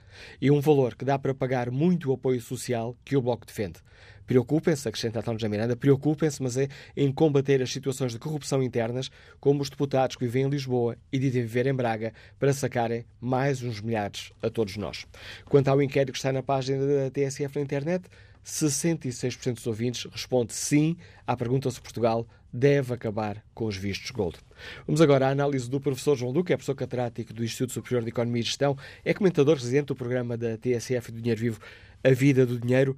E 0.42 0.50
um 0.50 0.62
valor 0.62 0.96
que 0.96 1.06
dá 1.06 1.20
para 1.20 1.34
pagar 1.34 1.70
muito 1.70 2.10
o 2.10 2.14
apoio 2.14 2.42
social 2.42 2.96
que 3.04 3.18
o 3.18 3.22
Bloco 3.22 3.46
defende. 3.46 3.80
Preocupem-se, 4.26 4.88
acrescenta 4.88 5.20
António 5.20 5.40
José 5.40 5.50
Miranda, 5.50 5.76
preocupem-se, 5.76 6.42
mas 6.42 6.58
é 6.58 6.68
em 6.98 7.12
combater 7.12 7.62
as 7.62 7.72
situações 7.72 8.12
de 8.12 8.20
corrupção 8.20 8.64
internas, 8.64 9.12
como 9.40 9.62
os 9.62 9.70
deputados 9.70 10.16
que 10.16 10.26
vivem 10.26 10.44
em 10.44 10.50
Lisboa 10.50 10.98
e 11.12 11.20
dizem 11.20 11.44
viver 11.44 11.68
em 11.68 11.74
Braga, 11.74 12.12
para 12.40 12.52
sacarem 12.52 13.06
mais 13.22 13.62
uns 13.62 13.82
milhares 13.82 14.32
a 14.42 14.50
todos 14.50 14.78
nós. 14.78 15.06
Quanto 15.46 15.68
ao 15.68 15.82
inquérito 15.82 16.14
que 16.14 16.18
está 16.18 16.34
na 16.34 16.42
página 16.42 16.84
da 16.86 17.12
TSF 17.12 17.56
na 17.56 17.62
internet, 17.62 18.10
66% 18.46 19.56
dos 19.56 19.68
ouvintes 19.68 20.06
responde 20.12 20.54
sim 20.54 20.96
à 21.26 21.36
pergunta 21.36 21.72
se 21.72 21.82
Portugal 21.82 22.28
deve 22.54 22.94
acabar 22.94 23.44
com 23.54 23.66
os 23.66 23.76
vistos 23.76 24.12
gold. 24.12 24.38
Vamos 24.86 25.02
agora 25.02 25.28
à 25.28 25.32
análise 25.32 25.70
do 25.70 25.82
professor 25.82 26.16
João 26.16 26.32
Duque, 26.32 26.54
é 26.54 26.56
professor 26.56 26.76
catedrático 26.76 27.34
do 27.34 27.44
Instituto 27.44 27.74
Superior 27.74 28.04
de 28.04 28.10
Economia 28.10 28.42
e 28.42 28.44
Gestão, 28.44 28.78
é 29.04 29.14
comentador 29.14 29.56
residente 29.56 29.88
do 29.88 29.96
programa 29.96 30.38
da 30.38 30.58
TSF 30.58 31.12
do 31.12 31.20
Dinheiro 31.20 31.42
Vivo, 31.42 31.60
A 32.04 32.12
Vida 32.12 32.46
do 32.46 32.60
Dinheiro. 32.60 32.96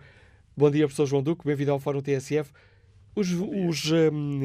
Bom 0.56 0.70
dia, 0.70 0.86
professor 0.86 1.08
João 1.08 1.24
Duque, 1.24 1.46
bem-vindo 1.46 1.72
ao 1.72 1.80
Fórum 1.80 2.02
TSF. 2.02 2.52
Os, 3.18 3.32
os, 3.32 3.92
hum, 3.92 4.42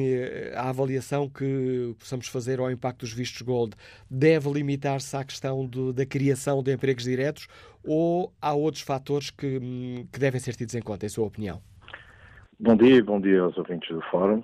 a 0.55 0.67
avaliação 0.69 1.29
que 1.29 1.93
possamos 1.99 2.27
fazer 2.27 2.59
ao 2.59 2.71
impacto 2.71 3.01
dos 3.01 3.13
vistos 3.13 3.43
gold 3.43 3.75
deve 4.09 4.51
limitar-se 4.51 5.15
à 5.15 5.23
questão 5.23 5.63
do, 5.63 5.93
da 5.93 6.07
criação 6.07 6.63
de 6.63 6.73
empregos 6.73 7.03
diretos 7.03 7.47
ou 7.85 8.33
há 8.41 8.51
outros 8.51 8.81
fatores 8.81 9.29
que, 9.29 9.59
hum, 9.61 10.07
que 10.11 10.19
devem 10.19 10.39
ser 10.39 10.55
tidos 10.55 10.73
em 10.73 10.81
conta, 10.81 11.05
em 11.05 11.09
sua 11.09 11.27
opinião? 11.27 11.61
Bom 12.59 12.75
dia, 12.75 13.03
bom 13.03 13.21
dia 13.21 13.41
aos 13.41 13.55
ouvintes 13.59 13.89
do 13.89 14.01
Fórum. 14.09 14.43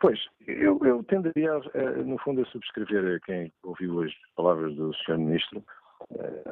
pois, 0.00 0.20
eu, 0.46 0.78
eu 0.84 1.02
tenderia, 1.02 1.50
no 2.04 2.18
fundo, 2.18 2.42
a 2.42 2.46
subscrever 2.46 3.20
quem 3.26 3.52
ouviu 3.64 4.02
as 4.02 4.12
palavras 4.36 4.72
do 4.76 4.94
Sr. 4.94 5.18
Ministro, 5.18 5.64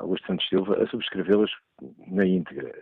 Augusto 0.00 0.26
Santos 0.26 0.48
Silva, 0.48 0.82
a 0.82 0.86
subscrevê-las 0.88 1.52
na 2.08 2.26
íntegra. 2.26 2.72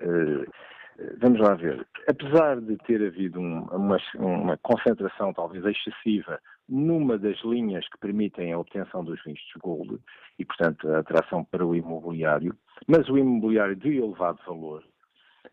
Vamos 1.18 1.40
lá 1.40 1.55
ver. 1.55 1.87
Apesar 2.09 2.61
de 2.61 2.76
ter 2.78 3.05
havido 3.05 3.40
uma, 3.40 3.98
uma, 4.16 4.57
concentração 4.59 5.33
talvez 5.33 5.64
excessiva 5.64 6.38
numa 6.68 7.18
das 7.18 7.40
linhas 7.42 7.88
que 7.88 7.98
permitem 7.98 8.52
a 8.52 8.59
obtenção 8.59 9.02
dos 9.05 9.22
vistos 9.24 9.52
Gold 9.61 9.98
e, 10.38 10.44
portanto, 10.44 10.88
a 10.90 10.98
atração 10.98 11.44
para 11.44 11.66
o 11.66 11.74
imobiliário, 11.74 12.55
mas 12.87 13.09
o 13.09 13.16
imobiliário 13.16 13.76
de 13.76 13.96
elevado 13.98 14.38
valor, 14.46 14.85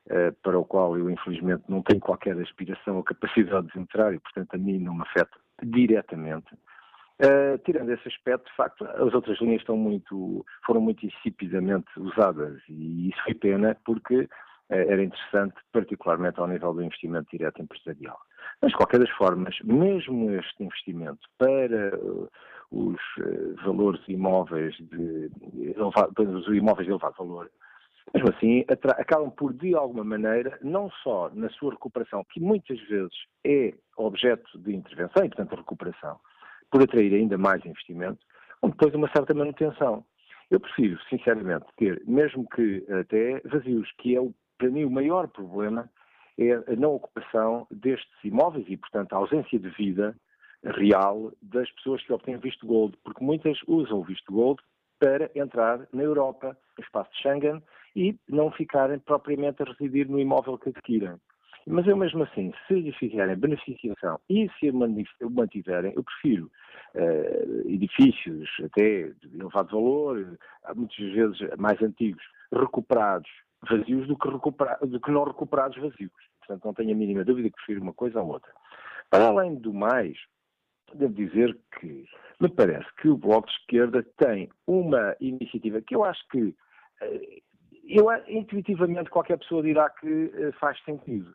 eh, 0.09 0.31
para 0.43 0.57
o 0.57 0.65
qual 0.65 0.97
eu 0.97 1.09
infelizmente 1.09 1.63
não 1.67 1.81
tenho 1.81 2.01
qualquer 2.01 2.37
aspiração 2.39 2.97
ou 2.97 3.03
capacidade 3.03 3.67
de 3.67 3.79
entrar 3.79 4.13
e, 4.13 4.19
portanto, 4.19 4.53
a 4.55 4.57
mim 4.57 4.77
não 4.79 4.93
me 4.93 5.01
afeta 5.01 5.37
diretamente. 5.63 6.53
Uh, 7.21 7.57
tirando 7.65 7.91
esse 7.91 8.07
aspecto, 8.07 8.49
de 8.49 8.55
facto, 8.55 8.85
as 8.85 9.13
outras 9.13 9.37
linhas 9.41 9.61
muito, 9.67 10.45
foram 10.65 10.79
muito 10.79 11.05
insipidamente 11.05 11.87
usadas 11.97 12.61
e 12.69 13.09
isso 13.09 13.21
foi 13.25 13.33
pena 13.33 13.75
porque 13.83 14.29
era 14.69 15.03
interessante, 15.03 15.55
particularmente 15.71 16.39
ao 16.39 16.47
nível 16.47 16.73
do 16.73 16.83
investimento 16.83 17.29
direto 17.31 17.61
empresarial. 17.61 18.19
Mas, 18.61 18.71
de 18.71 18.77
qualquer 18.77 18.99
das 18.99 19.09
formas, 19.11 19.57
mesmo 19.63 20.31
este 20.31 20.63
investimento 20.63 21.27
para 21.37 21.97
uh, 21.97 22.29
os 22.71 22.99
valores 23.63 24.01
imóveis 24.07 24.75
de, 24.75 25.31
os 25.75 26.47
imóveis 26.47 26.85
de 26.85 26.91
elevado 26.91 27.15
valor, 27.17 27.49
mesmo 28.13 28.29
assim, 28.29 28.65
acabam 28.97 29.29
por, 29.29 29.53
de 29.53 29.75
alguma 29.75 30.03
maneira, 30.03 30.57
não 30.61 30.89
só 31.03 31.29
na 31.33 31.49
sua 31.49 31.71
recuperação, 31.71 32.25
que 32.31 32.39
muitas 32.39 32.79
vezes 32.87 33.13
é 33.45 33.73
objeto 33.97 34.57
de 34.59 34.75
intervenção 34.75 35.23
e, 35.23 35.29
portanto, 35.29 35.55
recuperação, 35.55 36.19
por 36.71 36.81
atrair 36.81 37.13
ainda 37.13 37.37
mais 37.37 37.63
investimento, 37.65 38.19
como 38.61 38.73
depois 38.73 38.93
uma 38.95 39.09
certa 39.11 39.33
manutenção. 39.33 40.03
Eu 40.49 40.59
prefiro, 40.59 40.99
sinceramente, 41.07 41.65
ter, 41.77 42.01
mesmo 42.07 42.47
que 42.49 42.83
até 42.91 43.39
vazios, 43.45 43.91
que 43.99 44.15
é, 44.15 44.19
o, 44.19 44.33
para 44.59 44.69
mim, 44.69 44.83
o 44.83 44.91
maior 44.91 45.27
problema, 45.29 45.89
é 46.37 46.53
a 46.53 46.75
não 46.77 46.93
ocupação 46.95 47.65
destes 47.71 48.13
imóveis 48.23 48.65
e, 48.69 48.77
portanto, 48.77 49.13
a 49.13 49.17
ausência 49.17 49.57
de 49.57 49.69
vida 49.69 50.15
real 50.63 51.31
das 51.41 51.71
pessoas 51.71 52.03
que 52.03 52.13
obtêm 52.13 52.37
visto 52.37 52.67
gold, 52.67 52.95
porque 53.03 53.23
muitas 53.23 53.57
usam 53.67 53.99
o 53.99 54.03
visto 54.03 54.31
gold 54.31 54.61
para 54.99 55.31
entrar 55.33 55.87
na 55.93 56.03
Europa, 56.03 56.57
no 56.77 56.83
espaço 56.83 57.09
de 57.11 57.21
Schengen, 57.21 57.63
e 57.95 58.15
não 58.27 58.51
ficarem 58.51 58.99
propriamente 58.99 59.63
a 59.63 59.65
residir 59.65 60.09
no 60.09 60.19
imóvel 60.19 60.57
que 60.57 60.69
adquirem. 60.69 61.15
Mas 61.65 61.87
eu 61.87 61.95
mesmo 61.95 62.23
assim, 62.23 62.51
se 62.67 62.73
lhe 62.73 62.91
fizerem 62.93 63.35
beneficiação 63.35 64.19
e 64.29 64.49
se 64.59 64.69
o 64.69 65.29
mantiverem, 65.29 65.93
eu 65.95 66.03
prefiro 66.03 66.51
uh, 66.95 67.69
edifícios 67.69 68.49
até 68.63 69.09
de 69.09 69.39
elevado 69.39 69.71
valor, 69.71 70.37
muitas 70.75 70.97
vezes 70.97 71.57
mais 71.57 71.81
antigos, 71.81 72.23
recuperados 72.51 73.29
vazios 73.67 74.07
do 74.07 74.17
que, 74.17 74.29
do 74.87 74.99
que 74.99 75.11
não 75.11 75.23
recuperados 75.23 75.77
vazios. 75.77 76.11
Portanto, 76.39 76.65
não 76.65 76.73
tenho 76.73 76.91
a 76.91 76.95
mínima 76.95 77.25
dúvida 77.25 77.49
que 77.49 77.55
prefiro 77.55 77.81
uma 77.81 77.93
coisa 77.93 78.21
ou 78.21 78.29
outra. 78.29 78.51
Para 79.09 79.27
além 79.27 79.55
do 79.55 79.73
mais, 79.73 80.17
devo 80.93 81.13
dizer 81.13 81.57
que 81.79 82.05
me 82.39 82.49
parece 82.49 82.87
que 82.97 83.09
o 83.09 83.17
Bloco 83.17 83.47
de 83.47 83.53
Esquerda 83.53 84.05
tem 84.17 84.49
uma 84.65 85.15
iniciativa 85.19 85.81
que 85.81 85.95
eu 85.95 86.03
acho 86.03 86.25
que 86.29 86.41
uh, 86.41 87.41
eu, 87.89 88.05
intuitivamente, 88.27 89.09
qualquer 89.09 89.39
pessoa 89.39 89.63
dirá 89.63 89.89
que 89.89 90.31
eh, 90.35 90.51
faz 90.59 90.79
sentido. 90.83 91.33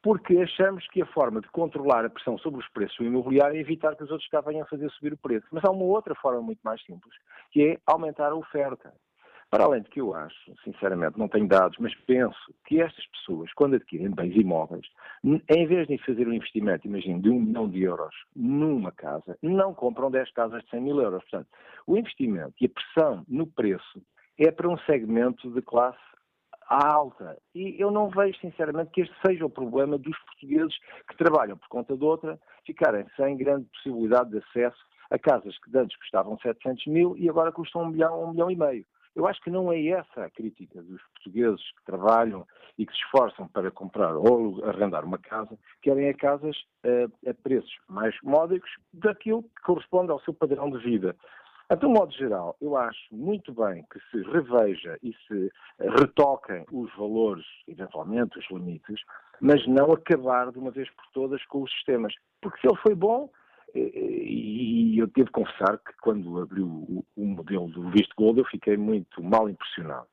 Porque 0.00 0.36
achamos 0.38 0.86
que 0.88 1.02
a 1.02 1.06
forma 1.06 1.40
de 1.40 1.48
controlar 1.48 2.04
a 2.04 2.10
pressão 2.10 2.38
sobre 2.38 2.60
os 2.60 2.68
preços 2.68 2.96
do 2.96 3.04
imobiliário 3.04 3.56
é 3.56 3.60
evitar 3.60 3.96
que 3.96 4.04
os 4.04 4.10
outros 4.10 4.28
cá 4.30 4.40
venham 4.40 4.64
fazer 4.66 4.88
subir 4.92 5.12
o 5.12 5.18
preço. 5.18 5.46
Mas 5.50 5.64
há 5.64 5.70
uma 5.70 5.84
outra 5.84 6.14
forma 6.14 6.40
muito 6.40 6.60
mais 6.62 6.80
simples, 6.84 7.12
que 7.50 7.70
é 7.70 7.78
aumentar 7.84 8.30
a 8.30 8.36
oferta. 8.36 8.94
Para 9.50 9.64
além 9.64 9.82
de 9.82 9.90
que 9.90 10.00
eu 10.00 10.14
acho, 10.14 10.54
sinceramente, 10.62 11.18
não 11.18 11.26
tenho 11.26 11.48
dados, 11.48 11.76
mas 11.80 11.92
penso 12.06 12.38
que 12.64 12.80
estas 12.80 13.04
pessoas, 13.08 13.52
quando 13.54 13.74
adquirem 13.74 14.08
bens 14.08 14.36
imóveis, 14.36 14.86
em 15.24 15.66
vez 15.66 15.88
de 15.88 15.98
fazer 15.98 16.28
um 16.28 16.32
investimento, 16.32 16.86
imagino, 16.86 17.20
de 17.20 17.30
um 17.30 17.40
milhão 17.40 17.68
de 17.68 17.82
euros 17.82 18.14
numa 18.34 18.92
casa, 18.92 19.36
não 19.42 19.74
compram 19.74 20.08
10 20.08 20.30
casas 20.32 20.62
de 20.62 20.70
100 20.70 20.80
mil 20.80 21.00
euros. 21.00 21.20
Portanto, 21.22 21.48
o 21.84 21.96
investimento 21.96 22.54
e 22.60 22.66
a 22.66 22.68
pressão 22.68 23.24
no 23.26 23.44
preço 23.44 24.00
é 24.38 24.52
para 24.52 24.68
um 24.68 24.78
segmento 24.78 25.50
de 25.50 25.60
classe 25.62 25.98
alta. 26.68 27.36
E 27.52 27.74
eu 27.76 27.90
não 27.90 28.08
vejo, 28.08 28.38
sinceramente, 28.38 28.92
que 28.92 29.00
este 29.00 29.14
seja 29.26 29.44
o 29.44 29.50
problema 29.50 29.98
dos 29.98 30.16
portugueses 30.20 30.78
que 31.08 31.16
trabalham 31.16 31.58
por 31.58 31.66
conta 31.66 31.96
de 31.96 32.04
outra 32.04 32.38
ficarem 32.64 33.04
sem 33.16 33.36
grande 33.36 33.66
possibilidade 33.72 34.30
de 34.30 34.38
acesso 34.38 34.78
a 35.10 35.18
casas 35.18 35.58
que 35.58 35.76
antes 35.76 35.98
custavam 35.98 36.38
700 36.38 36.86
mil 36.86 37.16
e 37.16 37.28
agora 37.28 37.50
custam 37.50 37.82
um 37.82 37.88
milhão, 37.88 38.22
um 38.22 38.30
milhão 38.30 38.48
e 38.48 38.54
meio. 38.54 38.86
Eu 39.14 39.26
acho 39.26 39.40
que 39.42 39.50
não 39.50 39.72
é 39.72 39.84
essa 39.88 40.24
a 40.24 40.30
crítica 40.30 40.82
dos 40.82 41.02
portugueses 41.14 41.62
que 41.72 41.84
trabalham 41.84 42.46
e 42.78 42.86
que 42.86 42.92
se 42.92 42.98
esforçam 43.00 43.48
para 43.48 43.70
comprar 43.70 44.16
ou 44.16 44.64
arrendar 44.64 45.04
uma 45.04 45.18
casa, 45.18 45.58
querem 45.82 46.08
a 46.08 46.14
casas 46.14 46.56
uh, 46.84 47.28
a 47.28 47.34
preços 47.34 47.76
mais 47.88 48.14
módicos 48.22 48.70
daquilo 48.92 49.42
que 49.42 49.62
corresponde 49.64 50.12
ao 50.12 50.20
seu 50.20 50.32
padrão 50.32 50.70
de 50.70 50.78
vida. 50.78 51.16
De 51.78 51.86
um 51.86 51.90
modo 51.90 52.12
geral, 52.12 52.56
eu 52.60 52.76
acho 52.76 53.14
muito 53.14 53.54
bem 53.54 53.86
que 53.92 54.00
se 54.10 54.28
reveja 54.28 54.98
e 55.04 55.14
se 55.28 55.52
retoquem 55.78 56.66
os 56.72 56.92
valores, 56.96 57.46
eventualmente 57.68 58.40
os 58.40 58.50
limites, 58.50 59.00
mas 59.40 59.64
não 59.68 59.92
acabar 59.92 60.50
de 60.50 60.58
uma 60.58 60.72
vez 60.72 60.90
por 60.90 61.06
todas 61.12 61.44
com 61.46 61.62
os 61.62 61.70
sistemas. 61.74 62.12
Porque 62.40 62.60
se 62.60 62.66
ele 62.66 62.76
foi 62.82 62.96
bom, 62.96 63.30
e 63.74 64.98
eu 64.98 65.06
devo 65.08 65.30
confessar 65.30 65.78
que 65.78 65.92
quando 66.02 66.40
abriu 66.40 66.66
o 67.16 67.24
modelo 67.24 67.68
do 67.68 67.90
visto 67.90 68.14
gold 68.16 68.38
eu 68.38 68.46
fiquei 68.46 68.76
muito 68.76 69.22
mal 69.22 69.48
impressionado. 69.48 70.06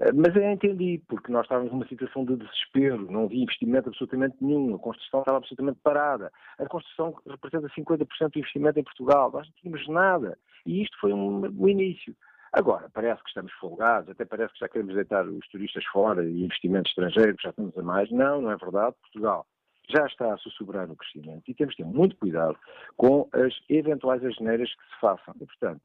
Eh, 0.00 0.12
mas 0.12 0.34
eu 0.34 0.50
entendi, 0.50 1.02
porque 1.06 1.30
nós 1.30 1.42
estávamos 1.44 1.70
numa 1.72 1.86
situação 1.86 2.24
de 2.24 2.36
desespero, 2.36 3.10
não 3.10 3.24
havia 3.24 3.42
investimento 3.42 3.88
absolutamente 3.88 4.36
nenhum, 4.40 4.74
a 4.74 4.78
construção 4.78 5.20
estava 5.20 5.38
absolutamente 5.38 5.78
parada. 5.82 6.32
A 6.58 6.66
construção 6.66 7.14
representa 7.26 7.68
50% 7.68 8.32
do 8.32 8.38
investimento 8.38 8.80
em 8.80 8.84
Portugal, 8.84 9.30
nós 9.30 9.46
não 9.46 9.54
tínhamos 9.56 9.88
nada. 9.88 10.38
E 10.64 10.82
isto 10.82 10.98
foi 11.00 11.12
um, 11.12 11.44
um 11.44 11.68
início. 11.68 12.16
Agora, 12.52 12.90
parece 12.92 13.22
que 13.22 13.28
estamos 13.28 13.52
folgados, 13.52 14.10
até 14.10 14.24
parece 14.24 14.52
que 14.54 14.60
já 14.60 14.68
queremos 14.68 14.94
deitar 14.94 15.24
os 15.24 15.46
turistas 15.48 15.84
fora 15.86 16.24
e 16.24 16.44
investimentos 16.44 16.90
estrangeiros, 16.90 17.40
já 17.40 17.50
estamos 17.50 17.76
a 17.78 17.82
mais. 17.82 18.10
Não, 18.10 18.42
não 18.42 18.50
é 18.50 18.56
verdade. 18.56 18.96
Portugal 19.02 19.46
já 19.90 20.06
está 20.06 20.32
a 20.32 20.38
sussurrar 20.38 20.86
no 20.86 20.96
crescimento 20.96 21.42
e 21.48 21.54
temos 21.54 21.74
de 21.74 21.82
ter 21.82 21.88
muito 21.88 22.16
cuidado 22.16 22.56
com 22.96 23.28
as 23.32 23.54
eventuais 23.68 24.24
asneiras 24.24 24.72
que 24.74 24.82
se 24.82 25.00
façam. 25.00 25.34
E, 25.40 25.46
portanto, 25.46 25.80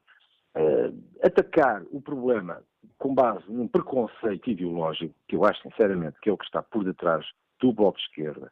uh, 0.56 1.26
atacar 1.26 1.84
o 1.91 2.02
problema 2.02 2.62
com 2.98 3.13
base 3.13 3.44
num 3.50 3.68
preconceito 3.68 4.50
ideológico, 4.50 5.13
que 5.28 5.36
eu 5.36 5.44
acho 5.46 5.62
sinceramente 5.62 6.18
que 6.22 6.30
é 6.30 6.34
o 6.34 6.38
que 6.38 6.46
está 6.46 6.62
por 6.62 6.84
detrás 6.84 7.26
do 7.60 7.74
Bloco 7.74 7.98
de 7.98 8.04
Esquerda, 8.04 8.52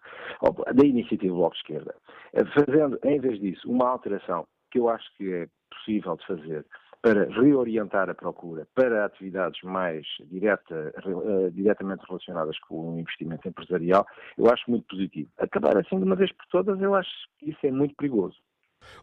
da 0.74 0.86
iniciativa 0.86 1.34
do 1.34 1.40
Bloco 1.40 1.56
de 1.56 1.62
Esquerda, 1.62 1.96
eh, 2.34 2.46
fazendo, 2.46 3.00
em 3.04 3.20
vez 3.20 3.40
disso, 3.40 3.70
uma 3.70 3.90
alteração 3.90 4.48
que 4.72 4.80
eu 4.80 4.90
acho 4.90 5.06
que 5.18 5.32
é 5.32 5.48
possível 5.70 6.16
de 6.16 6.26
fazer 6.26 6.66
para 7.04 7.26
reorientar 7.26 8.10
a 8.10 8.16
procura 8.16 8.66
para 8.74 9.04
atividades 9.04 9.62
mais 9.62 10.08
direta, 10.32 10.94
uh, 11.06 11.52
diretamente 11.52 12.02
relacionadas 12.08 12.58
com 12.60 12.96
o 12.96 13.00
investimento 13.00 13.46
empresarial, 13.46 14.08
eu 14.38 14.50
acho 14.50 14.64
muito 14.72 14.88
positivo. 14.88 15.30
Acabar 15.38 15.78
assim 15.78 15.98
de 15.98 16.06
uma 16.06 16.16
vez 16.16 16.32
por 16.32 16.46
todas, 16.50 16.82
eu 16.82 16.96
acho 16.96 17.12
que 17.38 17.50
isso 17.50 17.60
é 17.62 17.72
muito 17.72 17.94
perigoso. 17.96 18.38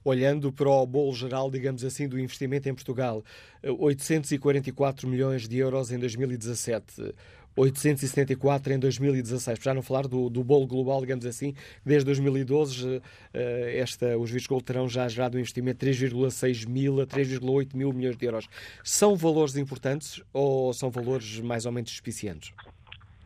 Olhando 0.03 0.51
para 0.51 0.69
o 0.69 0.87
bolo 0.87 1.13
geral, 1.13 1.51
digamos 1.51 1.85
assim, 1.85 2.09
do 2.09 2.19
investimento 2.19 2.69
em 2.69 2.75
Portugal, 2.75 3.23
844 3.63 5.07
eh, 5.07 5.11
milhões 5.11 5.47
de 5.47 5.59
euros 5.59 5.93
em 5.93 5.99
2017, 5.99 7.15
874 7.57 8.73
em 8.73 8.79
2016, 8.79 9.59
para 9.59 9.65
já 9.65 9.75
não 9.75 9.83
falar 9.83 10.07
do, 10.07 10.31
do 10.31 10.43
bolo 10.43 10.67
global, 10.67 11.01
digamos 11.01 11.27
assim, 11.27 11.55
desde 11.85 12.07
2012 12.07 13.03
eh, 13.35 13.79
esta, 13.79 14.17
os 14.17 14.31
vistos 14.31 14.49
gold 14.49 14.65
terão 14.65 14.89
já 14.89 15.09
gerado 15.09 15.37
um 15.37 15.41
investimento 15.41 15.85
de 15.85 15.93
3,6 15.93 16.69
mil 16.69 17.01
a 17.01 17.07
3,8 17.07 17.75
mil 17.75 17.93
milhões 17.93 18.17
de 18.17 18.25
euros. 18.25 18.49
São 18.85 19.17
valores 19.17 19.57
importantes 19.57 20.23
ou 20.33 20.73
são 20.73 20.91
valores 20.91 21.41
mais 21.41 21.67
ou 21.67 21.73
menos 21.73 21.91
suficientes? 21.91 22.53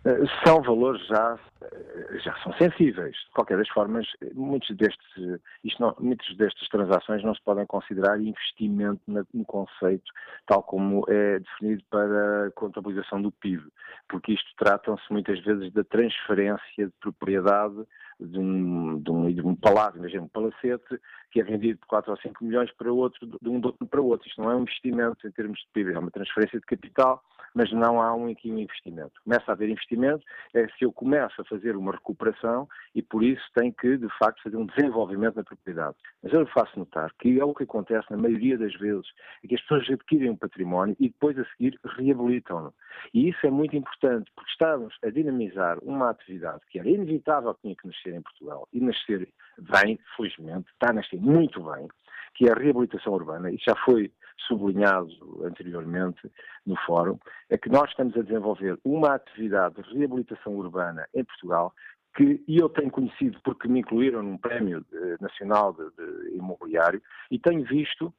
Eh, 0.04 0.24
são 0.44 0.60
valores 0.60 1.04
já, 1.06 1.38
eh, 1.62 2.18
já 2.18 2.36
são 2.42 2.52
sensíveis. 2.54 3.16
De 3.16 3.30
qualquer 3.32 3.56
das 3.56 3.68
formas, 3.70 4.06
muitos 4.34 4.76
destes, 4.76 5.40
isto 5.64 5.80
não, 5.80 5.96
muitas 5.98 6.36
destas 6.36 6.68
transações 6.68 7.24
não 7.24 7.34
se 7.34 7.42
podem 7.42 7.64
considerar 7.66 8.20
investimento 8.20 9.00
no 9.06 9.44
conceito 9.46 10.12
tal 10.46 10.62
como 10.62 11.04
é 11.08 11.38
definido 11.38 11.82
para 11.90 12.48
a 12.48 12.50
contabilização 12.50 13.22
do 13.22 13.32
PIB, 13.32 13.62
porque 14.08 14.32
isto 14.32 14.50
tratam-se 14.58 15.04
muitas 15.10 15.40
vezes 15.40 15.72
da 15.72 15.82
transferência 15.84 16.86
de 16.86 16.92
propriedade 17.00 17.82
de 18.20 18.38
um, 18.38 18.98
de 19.00 19.10
um, 19.10 19.32
de 19.32 19.40
um 19.40 19.56
palácio, 19.56 19.98
imagina 19.98 20.22
um 20.22 20.28
palacete, 20.28 21.00
que 21.30 21.40
é 21.40 21.42
vendido 21.42 21.78
por 21.80 21.86
4 21.86 22.10
ou 22.10 22.18
5 22.18 22.44
milhões 22.44 22.70
para 22.72 22.92
outro, 22.92 23.26
de 23.26 23.48
um 23.48 23.60
para 23.60 24.02
outro. 24.02 24.28
Isto 24.28 24.42
não 24.42 24.50
é 24.50 24.56
um 24.56 24.62
investimento 24.62 25.26
em 25.26 25.30
termos 25.30 25.58
de 25.60 25.66
PIB, 25.72 25.94
é 25.94 25.98
uma 25.98 26.10
transferência 26.10 26.60
de 26.60 26.66
capital 26.66 27.22
mas 27.54 27.70
não 27.72 28.00
há 28.00 28.14
um, 28.14 28.30
aqui 28.30 28.50
um 28.50 28.59
investimento. 28.59 29.12
Começa 29.24 29.50
a 29.50 29.52
haver 29.52 29.68
investimento 29.68 30.24
é 30.54 30.66
se 30.68 30.85
eu 30.85 30.92
começo 30.92 31.40
a 31.40 31.44
fazer 31.44 31.76
uma 31.76 31.92
recuperação 31.92 32.68
e 32.94 33.02
por 33.02 33.22
isso 33.22 33.44
tem 33.54 33.72
que, 33.72 33.96
de 33.96 34.09
facto, 34.18 34.42
fazer 34.42 34.57
um 34.57 34.66
desenvolvimento 34.66 35.37
na 35.37 35.44
propriedade. 35.44 35.96
Mas 36.22 36.33
eu 36.33 36.46
faço 36.48 36.78
notar 36.78 37.12
que 37.18 37.38
é 37.38 37.44
o 37.44 37.54
que 37.54 37.64
acontece 37.64 38.11
na 38.11 38.16
maioria 38.16 38.57
das 38.59 38.74
vezes, 38.74 39.07
é 39.42 39.48
que 39.48 39.54
as 39.54 39.61
pessoas 39.62 39.88
adquirem 39.90 40.30
um 40.30 40.37
património 40.37 40.96
e 40.98 41.09
depois 41.09 41.38
a 41.38 41.44
seguir 41.46 41.78
reabilitam-no. 41.85 42.72
E 43.12 43.28
isso 43.28 43.46
é 43.46 43.50
muito 43.50 43.76
importante, 43.76 44.30
porque 44.35 44.50
estamos 44.50 44.94
a 45.04 45.11
dinamizar 45.11 45.78
uma 45.83 46.11
atividade 46.11 46.61
que 46.70 46.78
era 46.78 46.88
inevitável 46.88 47.54
que 47.54 47.62
tinha 47.62 47.76
que 47.76 47.87
nascer 47.87 48.14
em 48.14 48.22
Portugal 48.22 48.68
e 48.72 48.80
nascer 48.80 49.28
bem, 49.59 49.98
felizmente, 50.16 50.70
está 50.72 50.90
a 50.90 50.94
nascer 50.94 51.20
muito 51.20 51.62
bem, 51.62 51.88
que 52.35 52.48
é 52.48 52.52
a 52.52 52.54
reabilitação 52.54 53.12
urbana, 53.12 53.50
e 53.50 53.57
já 53.59 53.74
foi 53.85 54.11
sublinhado 54.46 55.08
anteriormente 55.44 56.30
no 56.66 56.76
fórum, 56.86 57.18
é 57.48 57.56
que 57.56 57.68
nós 57.68 57.90
estamos 57.90 58.16
a 58.16 58.22
desenvolver 58.22 58.78
uma 58.84 59.14
atividade 59.14 59.76
de 59.76 59.94
reabilitação 59.94 60.54
urbana 60.56 61.06
em 61.14 61.24
Portugal 61.24 61.72
que 62.16 62.42
eu 62.46 62.68
tenho 62.68 62.90
conhecido 62.90 63.38
porque 63.42 63.66
me 63.66 63.80
incluíram 63.80 64.22
num 64.22 64.38
prémio 64.38 64.84
de, 64.90 65.20
nacional 65.20 65.72
de, 65.72 65.84
de, 65.90 66.36
imobiliário 66.36 67.02
e 67.28 67.38
tenho 67.38 67.64
visto 67.64 68.14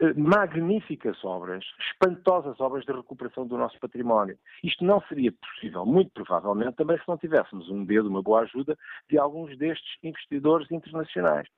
eh, 0.00 0.12
magníficas 0.14 1.22
obras, 1.24 1.64
espantosas 1.90 2.60
obras 2.60 2.84
de 2.84 2.92
recuperação 2.92 3.44
do 3.44 3.58
nosso 3.58 3.78
património. 3.80 4.38
Isto 4.62 4.84
não 4.84 5.00
seria 5.08 5.32
possível, 5.32 5.84
muito 5.84 6.12
provavelmente, 6.12 6.76
também 6.76 6.96
se 6.98 7.08
não 7.08 7.18
tivéssemos 7.18 7.68
um 7.68 7.84
dedo, 7.84 8.08
uma 8.08 8.22
boa 8.22 8.42
ajuda 8.42 8.78
de 9.08 9.18
alguns 9.18 9.58
destes 9.58 9.98
investidores 10.02 10.70
internacionais 10.70 11.48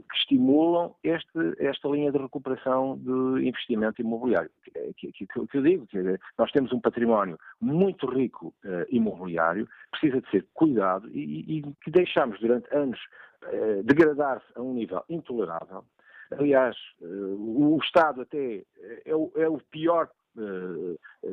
que 0.00 0.16
estimulam 0.16 0.94
este, 1.04 1.38
esta 1.58 1.88
linha 1.88 2.10
de 2.10 2.18
recuperação 2.18 2.98
de 2.98 3.46
investimento 3.46 4.00
imobiliário. 4.00 4.50
Que, 4.64 5.12
que, 5.12 5.26
que, 5.26 5.46
que 5.46 5.58
eu 5.58 5.62
digo, 5.62 5.86
que 5.86 5.98
nós 6.38 6.50
temos 6.52 6.72
um 6.72 6.80
património 6.80 7.38
muito 7.60 8.06
rico 8.06 8.54
uh, 8.64 8.86
imobiliário, 8.88 9.68
precisa 9.90 10.20
de 10.20 10.30
ser 10.30 10.46
cuidado 10.54 11.08
e, 11.10 11.58
e 11.58 11.62
que 11.82 11.90
deixamos 11.90 12.40
durante 12.40 12.74
anos 12.74 12.98
uh, 13.44 13.82
degradar-se 13.82 14.46
a 14.54 14.62
um 14.62 14.72
nível 14.72 15.04
intolerável. 15.08 15.84
Aliás, 16.30 16.76
uh, 17.02 17.74
o 17.74 17.78
Estado 17.82 18.22
até 18.22 18.64
é 19.04 19.14
o, 19.14 19.30
é 19.36 19.48
o 19.48 19.58
pior 19.58 20.08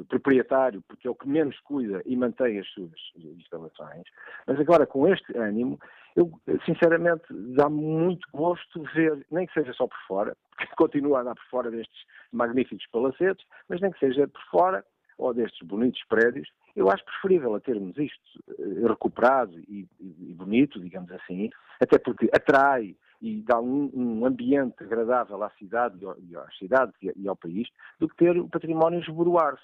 proprietário, 0.10 0.84
porque 0.86 1.08
é 1.08 1.10
o 1.10 1.16
que 1.16 1.26
menos 1.26 1.58
cuida 1.62 2.02
e 2.06 2.18
mantém 2.18 2.60
as 2.60 2.68
suas 2.68 2.92
instalações. 3.16 4.04
Mas 4.46 4.60
agora, 4.60 4.86
com 4.86 5.08
este 5.08 5.38
ânimo, 5.38 5.80
eu, 6.16 6.32
sinceramente, 6.66 7.24
dá 7.56 7.70
muito 7.70 8.28
gosto 8.34 8.84
ver, 8.94 9.26
nem 9.32 9.46
que 9.46 9.54
seja 9.54 9.74
só 9.74 9.88
por 9.88 9.98
fora, 10.08 10.38
porque 10.58 10.76
continua 10.76 11.20
a 11.20 11.24
dar 11.24 11.36
por 11.36 11.46
fora 11.46 11.72
destes 11.72 12.06
magníficos 12.32 12.86
palacetes, 12.92 13.46
mas 13.68 13.82
nem 13.82 13.92
que 13.92 14.00
seja 14.00 14.28
por 14.28 14.42
fora, 14.52 14.86
ou 15.20 15.34
destes 15.34 15.68
bonitos 15.68 16.02
prédios, 16.08 16.50
eu 16.76 16.90
acho 16.90 17.04
preferível 17.04 17.54
a 17.54 17.60
termos 17.60 17.96
isto 17.98 18.44
eh, 18.58 18.88
recuperado 18.88 19.60
e, 19.60 19.86
e, 20.00 20.34
bonito, 20.34 20.80
digamos 20.80 21.12
assim, 21.12 21.50
até 21.80 22.00
porque 22.00 22.30
atrai 22.34 22.96
e 23.22 23.44
dá 23.44 23.60
um, 23.60 23.92
um 23.94 24.26
ambiente 24.26 24.82
agradável 24.82 25.44
à 25.44 25.50
cidade 25.52 26.00
e, 26.20 26.38
às 26.38 26.58
cidades 26.58 26.96
e, 27.02 27.28
ao 27.28 27.36
país, 27.36 27.68
do 28.00 28.08
que 28.08 28.16
ter 28.16 28.38
o 28.38 28.48
património 28.48 29.02
esboroar-se. 29.02 29.62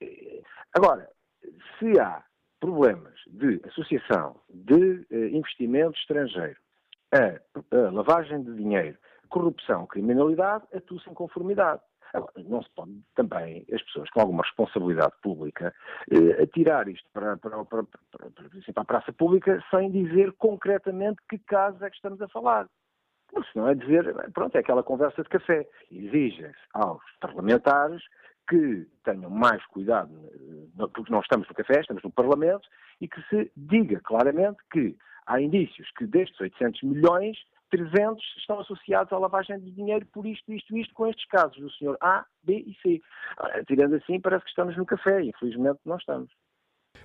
Eh, 0.00 0.42
agora, 0.74 1.08
se 1.78 1.98
há 2.00 2.24
problemas 2.60 3.18
de 3.26 3.60
associação 3.66 4.36
de 4.48 5.06
uh, 5.10 5.36
investimento 5.36 5.98
estrangeiro 5.98 6.56
a, 7.12 7.76
a, 7.76 7.90
lavagem 7.90 8.42
de 8.42 8.54
dinheiro, 8.54 8.96
corrupção, 9.28 9.86
criminalidade, 9.86 10.64
atua-se 10.74 11.08
em 11.10 11.14
conformidade. 11.14 11.80
Agora, 12.12 12.32
não 12.38 12.62
se 12.62 12.70
pode 12.70 12.92
também 13.14 13.64
as 13.72 13.82
pessoas 13.82 14.10
com 14.10 14.20
alguma 14.20 14.42
responsabilidade 14.42 15.12
pública 15.22 15.72
eh, 16.10 16.42
atirar 16.42 16.88
isto 16.88 17.08
para, 17.12 17.36
para, 17.36 17.64
para, 17.64 17.84
para, 17.84 18.30
para 18.30 18.82
a 18.82 18.84
praça 18.84 19.12
pública 19.12 19.62
sem 19.70 19.92
dizer 19.92 20.32
concretamente 20.32 21.20
que 21.28 21.38
casos 21.38 21.80
é 21.82 21.88
que 21.88 21.94
estamos 21.94 22.20
a 22.20 22.26
falar. 22.26 22.68
Porque 23.28 23.48
senão 23.52 23.68
é 23.68 23.76
dizer, 23.76 24.12
pronto, 24.32 24.56
é 24.56 24.58
aquela 24.58 24.82
conversa 24.82 25.22
de 25.22 25.28
café. 25.28 25.68
Exige-se 25.88 26.52
aos 26.74 27.00
parlamentares 27.20 28.02
que 28.48 28.86
tenham 29.04 29.30
mais 29.30 29.64
cuidado, 29.66 30.10
eh, 30.32 30.86
porque 30.94 31.12
não 31.12 31.20
estamos 31.20 31.48
no 31.48 31.54
café, 31.54 31.80
estamos 31.80 32.02
no 32.02 32.10
Parlamento, 32.10 32.68
e 33.00 33.08
que 33.08 33.22
se 33.28 33.50
diga 33.56 34.00
claramente 34.00 34.58
que 34.72 34.96
há 35.26 35.40
indícios 35.40 35.88
que 35.96 36.06
destes 36.06 36.40
800 36.40 36.82
milhões, 36.82 37.38
300 37.70 38.22
estão 38.38 38.60
associados 38.60 39.12
à 39.12 39.18
lavagem 39.18 39.58
de 39.60 39.70
dinheiro 39.70 40.04
por 40.06 40.26
isto, 40.26 40.52
isto, 40.52 40.76
isto, 40.76 40.92
com 40.94 41.06
estes 41.06 41.24
casos 41.26 41.56
do 41.58 41.70
senhor 41.72 41.96
A, 42.00 42.26
B 42.42 42.64
e 42.66 42.74
C. 42.82 43.00
Tirando 43.66 43.94
assim, 43.94 44.20
parece 44.20 44.44
que 44.44 44.50
estamos 44.50 44.76
no 44.76 44.84
café, 44.84 45.22
infelizmente 45.22 45.78
não 45.84 45.96
estamos. 45.96 46.30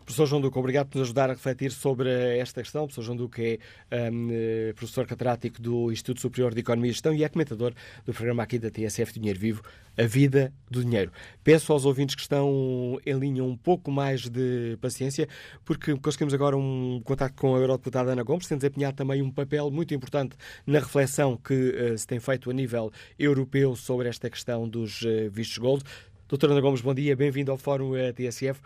Professor 0.05 0.27
João 0.27 0.39
Duque, 0.39 0.59
obrigado 0.59 0.87
por 0.87 0.99
nos 0.99 1.07
ajudar 1.07 1.31
a 1.31 1.33
refletir 1.33 1.71
sobre 1.71 2.09
esta 2.37 2.61
questão. 2.61 2.83
O 2.83 2.85
professor 2.85 3.01
João 3.01 3.17
Duque 3.17 3.59
é 3.89 4.11
um, 4.11 4.29
eh, 4.31 4.73
professor 4.75 5.07
catedrático 5.07 5.59
do 5.59 5.91
Instituto 5.91 6.21
Superior 6.21 6.53
de 6.53 6.59
Economia 6.59 6.91
e 6.91 6.93
Gestão 6.93 7.11
e 7.11 7.23
é 7.23 7.27
comentador 7.27 7.73
do 8.05 8.13
programa 8.13 8.43
aqui 8.43 8.59
da 8.59 8.69
TSF 8.69 9.13
Dinheiro 9.13 9.39
Vivo, 9.39 9.63
A 9.97 10.03
Vida 10.03 10.53
do 10.69 10.83
Dinheiro. 10.83 11.11
Peço 11.43 11.73
aos 11.73 11.85
ouvintes 11.85 12.13
que 12.13 12.21
estão 12.21 12.99
em 13.03 13.17
linha 13.17 13.43
um 13.43 13.57
pouco 13.57 13.89
mais 13.89 14.29
de 14.29 14.77
paciência, 14.79 15.27
porque 15.65 15.97
conseguimos 15.97 16.35
agora 16.35 16.55
um 16.55 17.01
contato 17.03 17.33
com 17.33 17.55
a 17.55 17.59
eurodeputada 17.59 18.11
Ana 18.11 18.21
Gomes, 18.21 18.45
tem 18.45 18.59
desempenhado 18.59 18.95
também 18.95 19.23
um 19.23 19.31
papel 19.31 19.71
muito 19.71 19.95
importante 19.95 20.37
na 20.67 20.77
reflexão 20.77 21.35
que 21.35 21.53
uh, 21.53 21.97
se 21.97 22.05
tem 22.05 22.19
feito 22.19 22.51
a 22.51 22.53
nível 22.53 22.91
europeu 23.17 23.75
sobre 23.75 24.07
esta 24.07 24.29
questão 24.29 24.69
dos 24.69 25.01
uh, 25.01 25.31
vistos 25.31 25.57
gold. 25.57 25.83
Doutora 26.27 26.53
Ana 26.53 26.61
Gomes, 26.61 26.81
bom 26.81 26.93
dia, 26.93 27.15
bem-vindo 27.15 27.51
ao 27.51 27.57
Fórum 27.57 27.93
TSF. 28.13 28.61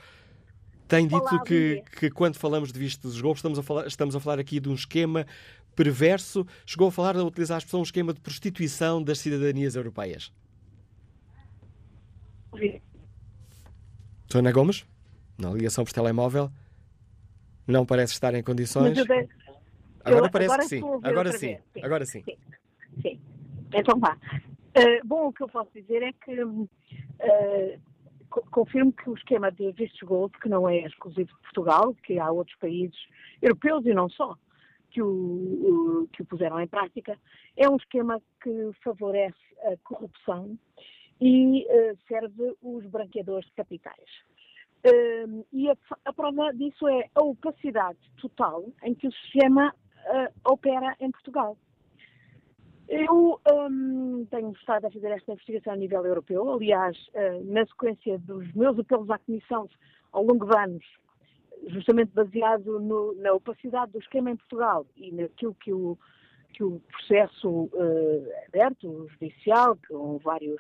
Tem 0.90 1.06
dito 1.06 1.22
Olá, 1.22 1.44
que, 1.44 1.84
que, 2.00 2.10
quando 2.10 2.36
falamos 2.36 2.74
de 2.74 2.80
vistos 2.80 3.14
de 3.16 3.22
gols, 3.22 3.38
estamos 3.38 3.60
a, 3.60 3.64
falar, 3.64 3.86
estamos 3.86 4.16
a 4.16 4.20
falar 4.20 4.40
aqui 4.40 4.60
de 4.60 4.70
um 4.70 4.74
esquema 4.74 5.24
perverso. 5.76 6.48
Chegou 6.66 6.88
a 6.88 6.92
falar, 6.92 7.16
a 7.16 7.24
utilizar 7.24 7.56
a 7.56 7.60
expressão, 7.60 7.82
um 7.82 7.84
esquema 7.84 8.12
de 8.12 8.20
prostituição 8.20 9.02
das 9.02 9.20
cidadanias 9.20 9.76
europeias. 9.76 10.34
Ana 14.34 14.52
Gomes, 14.52 14.84
na 15.38 15.52
ligação 15.52 15.84
por 15.86 15.94
telemóvel, 15.94 16.52
não 17.68 17.86
parece 17.86 18.14
estar 18.14 18.34
em 18.34 18.42
condições. 18.42 18.98
Agora 20.04 20.26
eu, 20.26 20.32
parece 20.32 20.52
agora 20.52 20.64
que 20.64 20.70
sim. 20.70 20.82
Agora 21.04 21.32
sim. 21.34 21.38
sim. 21.38 21.82
Agora 21.84 22.06
sim. 22.08 22.24
sim. 22.24 22.38
Sim. 23.04 23.22
Então 23.72 24.00
vá. 24.00 24.18
Uh, 24.76 25.06
bom, 25.08 25.28
o 25.28 25.34
que 25.34 25.44
eu 25.44 25.48
posso 25.50 25.70
dizer 25.72 26.02
é 26.02 26.14
que 26.14 26.44
uh, 26.44 27.80
confirmo 28.30 28.94
que 28.94 29.10
o 29.10 29.14
esquema 29.14 29.52
de 29.52 29.72
vistos 29.72 30.02
gold, 30.02 30.38
que 30.40 30.50
não 30.50 30.68
é 30.68 30.80
exclusivo 30.80 31.30
de 31.30 31.42
Portugal, 31.42 31.96
que 32.04 32.20
há 32.20 32.32
outros 32.32 32.58
países 32.58 32.98
europeus 33.42 33.86
e 33.86 33.94
não 33.94 34.10
só, 34.10 34.36
que 34.92 35.02
o, 35.02 36.08
que 36.14 36.22
o 36.22 36.26
puseram 36.26 36.60
em 36.60 36.68
prática, 36.68 37.18
é 37.56 37.70
um 37.70 37.76
esquema 37.76 38.22
que 38.42 38.72
favorece 38.84 39.38
a 39.64 39.78
corrupção 39.84 40.58
e 41.22 41.66
uh, 41.66 41.98
serve 42.08 42.56
os 42.62 42.86
branqueadores 42.86 43.46
de 43.48 43.54
capitais. 43.54 44.10
Uh, 44.86 45.46
e 45.52 45.70
a, 45.70 45.76
a, 46.06 46.14
prova 46.14 46.54
disso 46.54 46.88
é 46.88 47.10
a 47.14 47.22
opacidade 47.22 48.00
total 48.22 48.66
em 48.84 48.96
que 48.96 49.08
o 49.08 49.12
sistema 49.12 49.74
uh, 49.74 50.52
opera 50.52 50.96
em 51.00 51.12
Portugal. 51.12 51.58
Eu 52.90 53.40
um, 53.48 54.26
tenho 54.32 54.52
estado 54.52 54.88
a 54.88 54.92
fazer 54.92 55.12
esta 55.12 55.34
investigação 55.34 55.74
a 55.74 55.76
nível 55.76 56.04
europeu. 56.04 56.52
Aliás, 56.52 56.98
uh, 57.10 57.44
na 57.46 57.64
sequência 57.68 58.18
dos 58.18 58.52
meus 58.54 58.80
apelos 58.80 59.12
à 59.12 59.20
Comissão 59.20 59.70
ao 60.12 60.24
longo 60.24 60.48
de 60.48 60.58
anos, 60.58 60.84
justamente 61.68 62.12
baseado 62.16 62.80
no, 62.80 63.14
na 63.14 63.32
opacidade 63.34 63.92
do 63.92 64.00
esquema 64.00 64.32
em 64.32 64.36
Portugal 64.36 64.88
e 64.98 65.12
naquilo 65.12 65.54
que 65.54 65.72
o, 65.72 65.96
que 66.52 66.64
o 66.64 66.82
processo 66.90 67.48
uh, 67.48 68.28
aberto, 68.48 69.08
judicial, 69.12 69.78
com 69.88 70.18
vários 70.18 70.60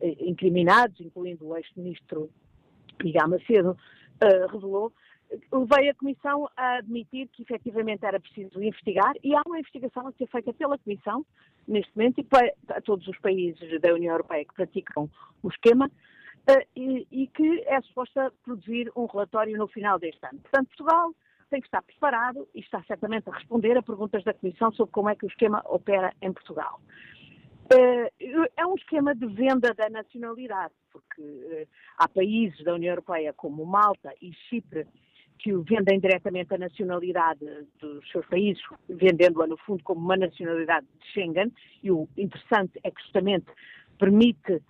uh, 0.00 0.16
incriminados, 0.18 1.00
incluindo 1.00 1.46
o 1.46 1.56
ex-ministro 1.56 2.28
Miguel 3.00 3.28
Macedo, 3.28 3.76
revelou, 4.50 4.92
levei 5.52 5.90
a 5.90 5.94
Comissão 5.94 6.48
a 6.56 6.76
admitir 6.76 7.28
que 7.28 7.42
efetivamente 7.42 8.04
era 8.04 8.18
preciso 8.18 8.62
investigar 8.62 9.12
e 9.22 9.34
há 9.34 9.42
uma 9.46 9.58
investigação 9.58 10.06
a 10.06 10.12
ser 10.12 10.26
feita 10.28 10.52
pela 10.52 10.78
Comissão, 10.78 11.24
neste 11.66 11.94
momento, 11.96 12.20
e 12.20 12.24
para, 12.24 12.52
todos 12.84 13.06
os 13.06 13.18
países 13.18 13.80
da 13.80 13.92
União 13.92 14.12
Europeia 14.12 14.44
que 14.44 14.54
praticam 14.54 15.10
o 15.42 15.48
esquema, 15.48 15.86
uh, 15.86 16.66
e, 16.74 17.06
e, 17.10 17.26
que 17.28 17.62
é 17.66 17.80
suposta 17.82 18.32
produzir 18.44 18.90
um 18.96 19.06
relatório 19.06 19.56
no 19.56 19.68
final 19.68 19.98
deste 19.98 20.24
ano. 20.24 20.40
Portanto, 20.40 20.68
Portugal 20.68 21.14
tem 21.50 21.60
que 21.60 21.66
estar 21.66 21.82
preparado 21.82 22.46
e 22.54 22.60
está 22.60 22.82
certamente 22.84 23.28
a 23.28 23.32
responder 23.32 23.76
a 23.76 23.82
perguntas 23.82 24.22
da 24.24 24.34
Comissão 24.34 24.70
sobre 24.72 24.92
como 24.92 25.08
é 25.08 25.14
que 25.14 25.24
o 25.24 25.28
esquema 25.28 25.62
opera 25.66 26.12
em 26.20 26.32
Portugal. 26.32 26.80
Uh, 27.70 28.48
é 28.56 28.66
um 28.66 28.74
esquema 28.74 29.14
de 29.14 29.26
venda 29.26 29.74
da 29.74 29.90
nacionalidade, 29.90 30.72
porque 30.90 31.20
uh, 31.20 31.68
há 31.98 32.08
países 32.08 32.64
da 32.64 32.74
União 32.74 32.92
Europeia 32.92 33.32
como 33.34 33.66
Malta 33.66 34.14
e 34.22 34.32
Chipre 34.48 34.86
que 35.38 35.52
vendem 35.52 36.00
diretamente 36.00 36.54
a 36.54 36.58
nacionalidade 36.58 37.44
dos 37.80 38.08
seus 38.10 38.26
países, 38.26 38.62
vendendo-a 38.88 39.46
no 39.46 39.56
fundo 39.58 39.82
como 39.84 40.00
uma 40.00 40.16
nacionalidade 40.16 40.86
de 40.86 41.06
Schengen, 41.12 41.52
e 41.82 41.90
o 41.90 42.08
interessante 42.16 42.78
é 42.82 42.90
que 42.90 43.02
justamente 43.02 43.46
permite, 43.98 44.62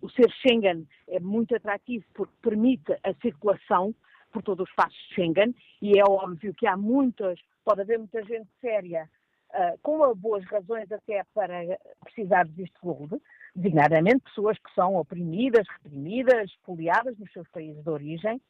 o 0.00 0.08
ser 0.10 0.30
Schengen 0.30 0.86
é 1.08 1.20
muito 1.20 1.54
atrativo 1.54 2.04
porque 2.14 2.32
permite 2.42 2.92
a 3.02 3.14
circulação 3.20 3.94
por 4.32 4.42
todo 4.42 4.60
o 4.60 4.64
espaço 4.64 4.96
Schengen 5.14 5.54
e 5.80 5.98
é 5.98 6.02
óbvio 6.04 6.54
que 6.54 6.66
há 6.66 6.76
muitas, 6.76 7.38
pode 7.64 7.80
haver 7.80 7.98
muita 7.98 8.22
gente 8.24 8.48
séria 8.60 9.08
uh, 9.50 9.78
com 9.82 10.14
boas 10.14 10.44
razões 10.44 10.90
até 10.92 11.22
para 11.34 11.78
precisar 12.04 12.44
de 12.44 12.52
visto 12.52 13.20
designadamente 13.54 14.24
pessoas 14.24 14.58
que 14.58 14.72
são 14.74 14.96
oprimidas, 14.96 15.66
reprimidas, 15.82 16.50
expoliadas 16.50 17.18
nos 17.18 17.32
seus 17.32 17.48
países 17.48 17.82
de 17.82 17.90
origem, 17.90 18.40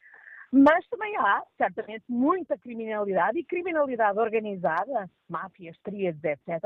mas 0.51 0.87
também 0.87 1.15
há, 1.17 1.43
certamente, 1.57 2.05
muita 2.07 2.57
criminalidade 2.57 3.39
e 3.39 3.43
criminalidade 3.43 4.19
organizada, 4.19 5.09
máfias, 5.29 5.77
tríades, 5.83 6.23
etc., 6.23 6.63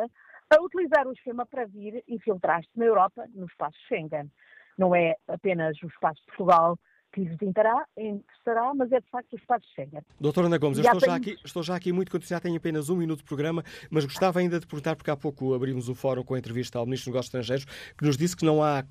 a 0.49 0.61
utilizar 0.61 1.07
o 1.07 1.13
esquema 1.13 1.45
para 1.45 1.65
vir 1.65 2.03
infiltrar-se 2.07 2.69
na 2.75 2.86
Europa, 2.86 3.25
no 3.34 3.45
espaço 3.45 3.77
Schengen. 3.88 4.29
Não 4.77 4.93
é 4.95 5.15
apenas 5.27 5.82
o 5.82 5.88
espaço 5.88 6.21
Portugal 6.25 6.77
que 7.12 7.22
lhes 7.22 7.41
interessará, 7.41 7.86
interessará, 7.97 8.74
mas 8.74 8.91
é 8.91 8.99
de 8.99 9.09
facto 9.09 9.34
o 9.34 9.36
espaço 9.36 9.66
Schengen. 9.76 10.01
Doutora 10.20 10.47
Ana 10.47 10.57
Gomes, 10.57 10.78
eu 10.78 10.84
estou, 10.84 10.99
já 10.99 11.16
aqui, 11.16 11.38
estou 11.43 11.64
já 11.64 11.76
aqui 11.76 11.91
muito 11.91 12.12
condicionado, 12.12 12.43
tenho 12.43 12.57
apenas 12.57 12.89
um 12.89 12.95
minuto 12.95 13.20
de 13.20 13.26
programa, 13.26 13.64
mas 13.89 14.05
gostava 14.05 14.39
ainda 14.39 14.59
de 14.59 14.66
perguntar, 14.66 14.95
porque 14.95 15.12
há 15.12 15.18
pouco 15.18 15.53
abrimos 15.53 15.89
o 15.89 15.95
fórum 15.95 16.24
com 16.24 16.36
a 16.36 16.39
entrevista 16.39 16.80
ao 16.80 16.86
Ministro 16.86 17.12
dos 17.12 17.14
Negócios 17.14 17.28
Estrangeiros, 17.28 17.93
que 17.97 18.05
nos 18.05 18.18
disse 18.18 18.36
que 18.36 18.45
não, 18.45 18.64
há, 18.64 18.84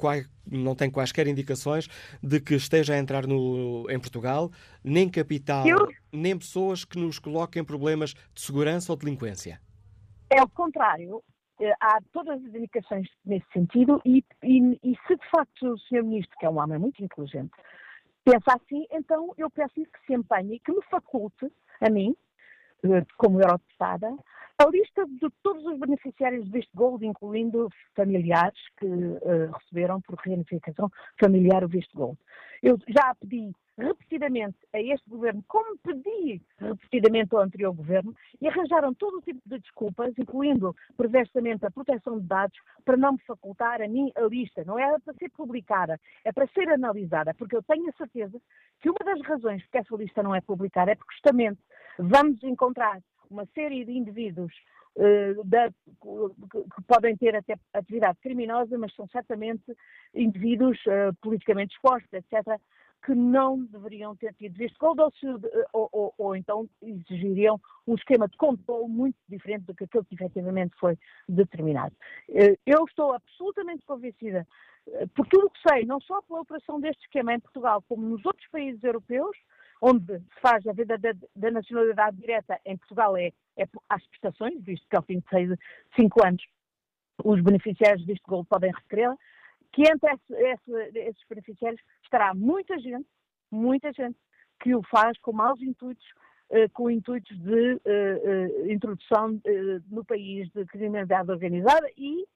não 0.51 0.75
tem 0.75 0.91
quaisquer 0.91 1.27
indicações 1.27 1.89
de 2.23 2.41
que 2.41 2.55
esteja 2.55 2.95
a 2.95 2.99
entrar 2.99 3.27
no, 3.27 3.87
em 3.91 3.99
Portugal 3.99 4.51
nem 4.83 5.09
capital, 5.09 5.67
eu... 5.67 5.89
nem 6.13 6.37
pessoas 6.37 6.85
que 6.85 6.99
nos 6.99 7.19
coloquem 7.19 7.65
problemas 7.65 8.15
de 8.35 8.41
segurança 8.41 8.93
ou 8.93 8.97
delinquência. 8.97 9.61
É 10.31 10.43
o 10.43 10.49
contrário. 10.49 11.23
Eh, 11.61 11.75
há 11.81 11.99
todas 12.13 12.43
as 12.43 12.55
indicações 12.55 13.07
nesse 13.25 13.47
sentido 13.53 14.01
e, 14.05 14.25
e, 14.43 14.79
e 14.83 14.97
se 15.07 15.17
de 15.17 15.31
facto 15.31 15.75
o 15.75 15.79
Sr. 15.79 16.03
Ministro, 16.03 16.37
que 16.39 16.47
é 16.47 16.51
um 16.51 16.59
homem 16.59 16.79
muito 16.79 17.03
inteligente, 17.05 17.53
pensa 18.25 18.55
assim, 18.55 18.87
então 18.91 19.33
eu 19.37 19.51
peço-lhe 19.51 19.87
que 19.87 20.07
se 20.07 20.15
empenhe 20.15 20.57
e 20.57 20.61
que 20.61 20.73
me 20.73 20.83
faculte, 20.83 21.51
a 21.81 21.91
mim, 21.91 22.15
eh, 22.85 23.05
como 23.17 23.41
eurodeputada, 23.41 24.15
a 24.59 24.69
lista 24.69 25.07
de 25.07 25.29
todos 25.43 25.65
os 25.65 25.79
beneficiários 25.79 26.47
deste 26.51 26.71
Gold, 26.75 27.05
incluindo 27.07 27.71
familiares 27.97 28.61
que 28.79 28.85
uh, 28.85 29.51
receberam 29.59 30.03
por 30.03 30.17
reunificação 30.17 30.91
familiar 31.19 31.65
o 31.65 31.69
visto 31.69 31.97
Gold. 31.97 32.19
Eu 32.63 32.79
já 32.87 33.15
pedi 33.15 33.51
repetidamente 33.81 34.59
a 34.73 34.81
este 34.81 35.09
governo, 35.09 35.43
como 35.49 35.77
pedi 35.79 36.41
repetidamente 36.59 37.35
ao 37.35 37.43
anterior 37.43 37.75
governo, 37.75 38.15
e 38.41 38.49
arranjaram 38.49 38.95
todo 38.95 39.19
o 39.19 39.23
tipo 39.23 39.41
de 39.47 39.59
desculpas, 39.59 40.13
incluindo 40.19 40.75
perversamente 40.97 41.65
a 41.67 41.71
proteção 41.71 42.21
de 42.21 42.27
dados, 42.27 42.59
para 42.85 42.97
não 42.97 43.13
me 43.13 43.19
facultar 43.21 43.81
a 43.83 43.89
mim 43.89 44.13
a 44.17 44.23
lista. 44.23 44.65
Não 44.65 44.79
é 44.79 44.99
para 44.99 45.15
ser 45.15 45.31
publicada, 45.31 45.99
é 46.25 46.33
para 46.33 46.47
ser 46.49 46.69
analisada, 46.69 47.35
porque 47.35 47.57
eu 47.57 47.63
tenho 47.63 47.89
a 47.89 47.93
certeza 47.93 48.41
que 48.81 48.91
uma 48.91 48.99
das 49.05 49.21
razões 49.23 49.67
que 49.67 49.79
essa 49.79 49.97
lista 49.97 50.23
não 50.23 50.35
é 50.35 50.41
publicada 50.41 50.93
é 50.93 50.95
porque 50.95 51.15
justamente 51.15 51.61
vamos 51.99 52.43
encontrar 52.43 53.01
uma 53.31 53.47
série 53.55 53.85
de 53.85 53.93
indivíduos 53.93 54.53
uh, 54.97 55.45
da, 55.45 55.71
que 55.71 56.83
podem 56.87 57.17
ter 57.17 57.37
até 57.37 57.55
atividade 57.73 58.19
criminosa, 58.21 58.77
mas 58.77 58.95
são 58.95 59.07
certamente 59.09 59.65
indivíduos 60.15 60.79
uh, 60.87 61.15
politicamente 61.21 61.75
expostos, 61.75 62.13
etc., 62.13 62.61
que 63.05 63.15
não 63.15 63.65
deveriam 63.65 64.15
ter 64.15 64.35
tido 64.35 64.57
visto 64.57 64.79
gold 64.79 65.01
ou, 65.01 65.11
se, 65.13 65.27
ou, 65.73 65.89
ou, 65.93 66.15
ou, 66.19 66.37
então 66.37 66.69
exigiriam 66.83 67.61
um 67.87 67.95
esquema 67.95 68.29
de 68.29 68.37
controle 68.37 68.89
muito 68.89 69.17
diferente 69.29 69.65
do 69.65 69.75
que 69.75 69.85
aquele 69.85 70.05
que 70.05 70.15
efetivamente 70.15 70.75
foi 70.79 70.99
determinado. 71.29 71.95
Eh, 72.29 72.59
eu 72.67 72.85
estou 72.85 73.13
absolutamente 73.13 73.85
convencida, 73.87 74.47
eh, 74.89 75.07
por 75.15 75.27
tudo 75.29 75.51
que 75.51 75.69
sei, 75.69 75.87
não 75.87 76.01
só 76.01 76.21
pela 76.23 76.41
operação 76.41 76.81
deste 76.81 77.03
esquema 77.05 77.35
em 77.35 77.41
Portugal, 77.41 77.83
como 77.89 78.07
nos 78.07 78.25
outros 78.25 78.47
países 78.49 78.83
europeus, 78.85 79.37
onde 79.81 80.19
se 80.19 80.41
faz 80.43 80.67
a 80.67 80.73
venda 80.73 80.99
da, 80.99 81.13
da 81.35 81.51
nacionalidade 81.51 82.17
direta, 82.19 82.61
em 82.67 82.77
Portugal 82.77 83.17
é, 83.17 83.33
é 83.57 83.67
às 83.89 84.07
prestações, 84.09 84.63
visto 84.63 84.87
que 84.89 84.97
ao 84.97 85.03
fim 85.03 85.21
de 85.21 85.29
seis, 85.31 85.59
cinco 85.97 86.25
anos 86.25 86.45
os 87.25 87.43
beneficiários 87.43 88.05
deste 88.07 88.25
gol 88.27 88.45
podem 88.45 88.73
requerê-la, 88.73 89.17
que 89.73 89.83
entre 89.83 90.13
esse, 90.13 90.35
esse, 90.35 90.99
esses 90.99 91.23
beneficiários 91.29 91.81
estará 92.03 92.35
muita 92.35 92.79
gente, 92.79 93.07
muita 93.51 93.93
gente, 93.93 94.19
que 94.61 94.75
o 94.75 94.83
faz 94.91 95.19
com 95.21 95.33
maus 95.33 95.61
intuitos, 95.61 96.05
eh, 96.51 96.69
com 96.69 96.91
intuitos 96.91 97.37
de 97.39 97.81
eh, 97.85 98.21
eh, 98.65 98.73
introdução 98.73 99.41
no 99.89 100.05
país 100.05 100.51
de 100.51 100.65
criminalidade 100.67 101.31
organizada 101.31 101.89
e 101.97 102.27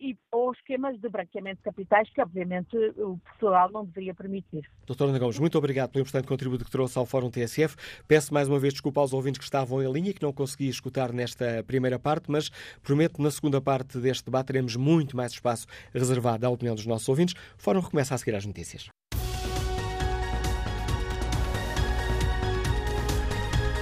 e, 0.00 0.16
ou 0.32 0.52
esquemas 0.52 0.98
de 0.98 1.08
branqueamento 1.08 1.56
de 1.58 1.62
capitais 1.62 2.08
que, 2.10 2.20
obviamente, 2.20 2.76
o 2.96 3.18
Portugal 3.18 3.70
não 3.70 3.84
deveria 3.84 4.14
permitir. 4.14 4.68
Doutora 4.86 5.10
Ana 5.10 5.18
Gomes, 5.18 5.38
muito 5.38 5.56
obrigado 5.56 5.90
pelo 5.90 6.02
importante 6.02 6.26
contributo 6.26 6.64
que 6.64 6.70
trouxe 6.70 6.98
ao 6.98 7.06
Fórum 7.06 7.30
TSF. 7.30 7.76
Peço 8.06 8.32
mais 8.34 8.48
uma 8.48 8.58
vez 8.58 8.72
desculpa 8.72 9.00
aos 9.00 9.12
ouvintes 9.12 9.38
que 9.38 9.44
estavam 9.44 9.82
em 9.82 9.92
linha 9.92 10.10
e 10.10 10.14
que 10.14 10.22
não 10.22 10.32
consegui 10.32 10.68
escutar 10.68 11.12
nesta 11.12 11.62
primeira 11.64 11.98
parte, 11.98 12.30
mas 12.30 12.50
prometo 12.82 13.22
na 13.22 13.30
segunda 13.30 13.60
parte 13.60 13.98
deste 13.98 14.24
debate 14.24 14.48
teremos 14.48 14.76
muito 14.76 15.16
mais 15.16 15.32
espaço 15.32 15.66
reservado 15.92 16.46
à 16.46 16.50
opinião 16.50 16.74
dos 16.74 16.86
nossos 16.86 17.08
ouvintes. 17.08 17.34
O 17.58 17.62
Fórum 17.62 17.80
recomeça 17.80 18.14
a 18.14 18.18
seguir 18.18 18.34
às 18.34 18.46
notícias. 18.46 18.88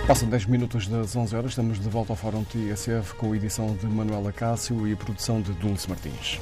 Passam 0.08 0.26
10 0.26 0.46
minutos 0.46 0.88
das 0.88 1.14
11 1.14 1.36
horas, 1.36 1.50
estamos 1.50 1.78
de 1.78 1.86
volta 1.86 2.14
ao 2.14 2.16
Fórum 2.16 2.42
TSF 2.42 3.12
com 3.16 3.30
a 3.30 3.36
edição 3.36 3.76
de 3.76 3.84
Manuela 3.84 4.32
Cássio 4.32 4.88
e 4.88 4.94
a 4.94 4.96
produção 4.96 5.42
de 5.42 5.52
Dulce 5.52 5.86
Martins. 5.86 6.40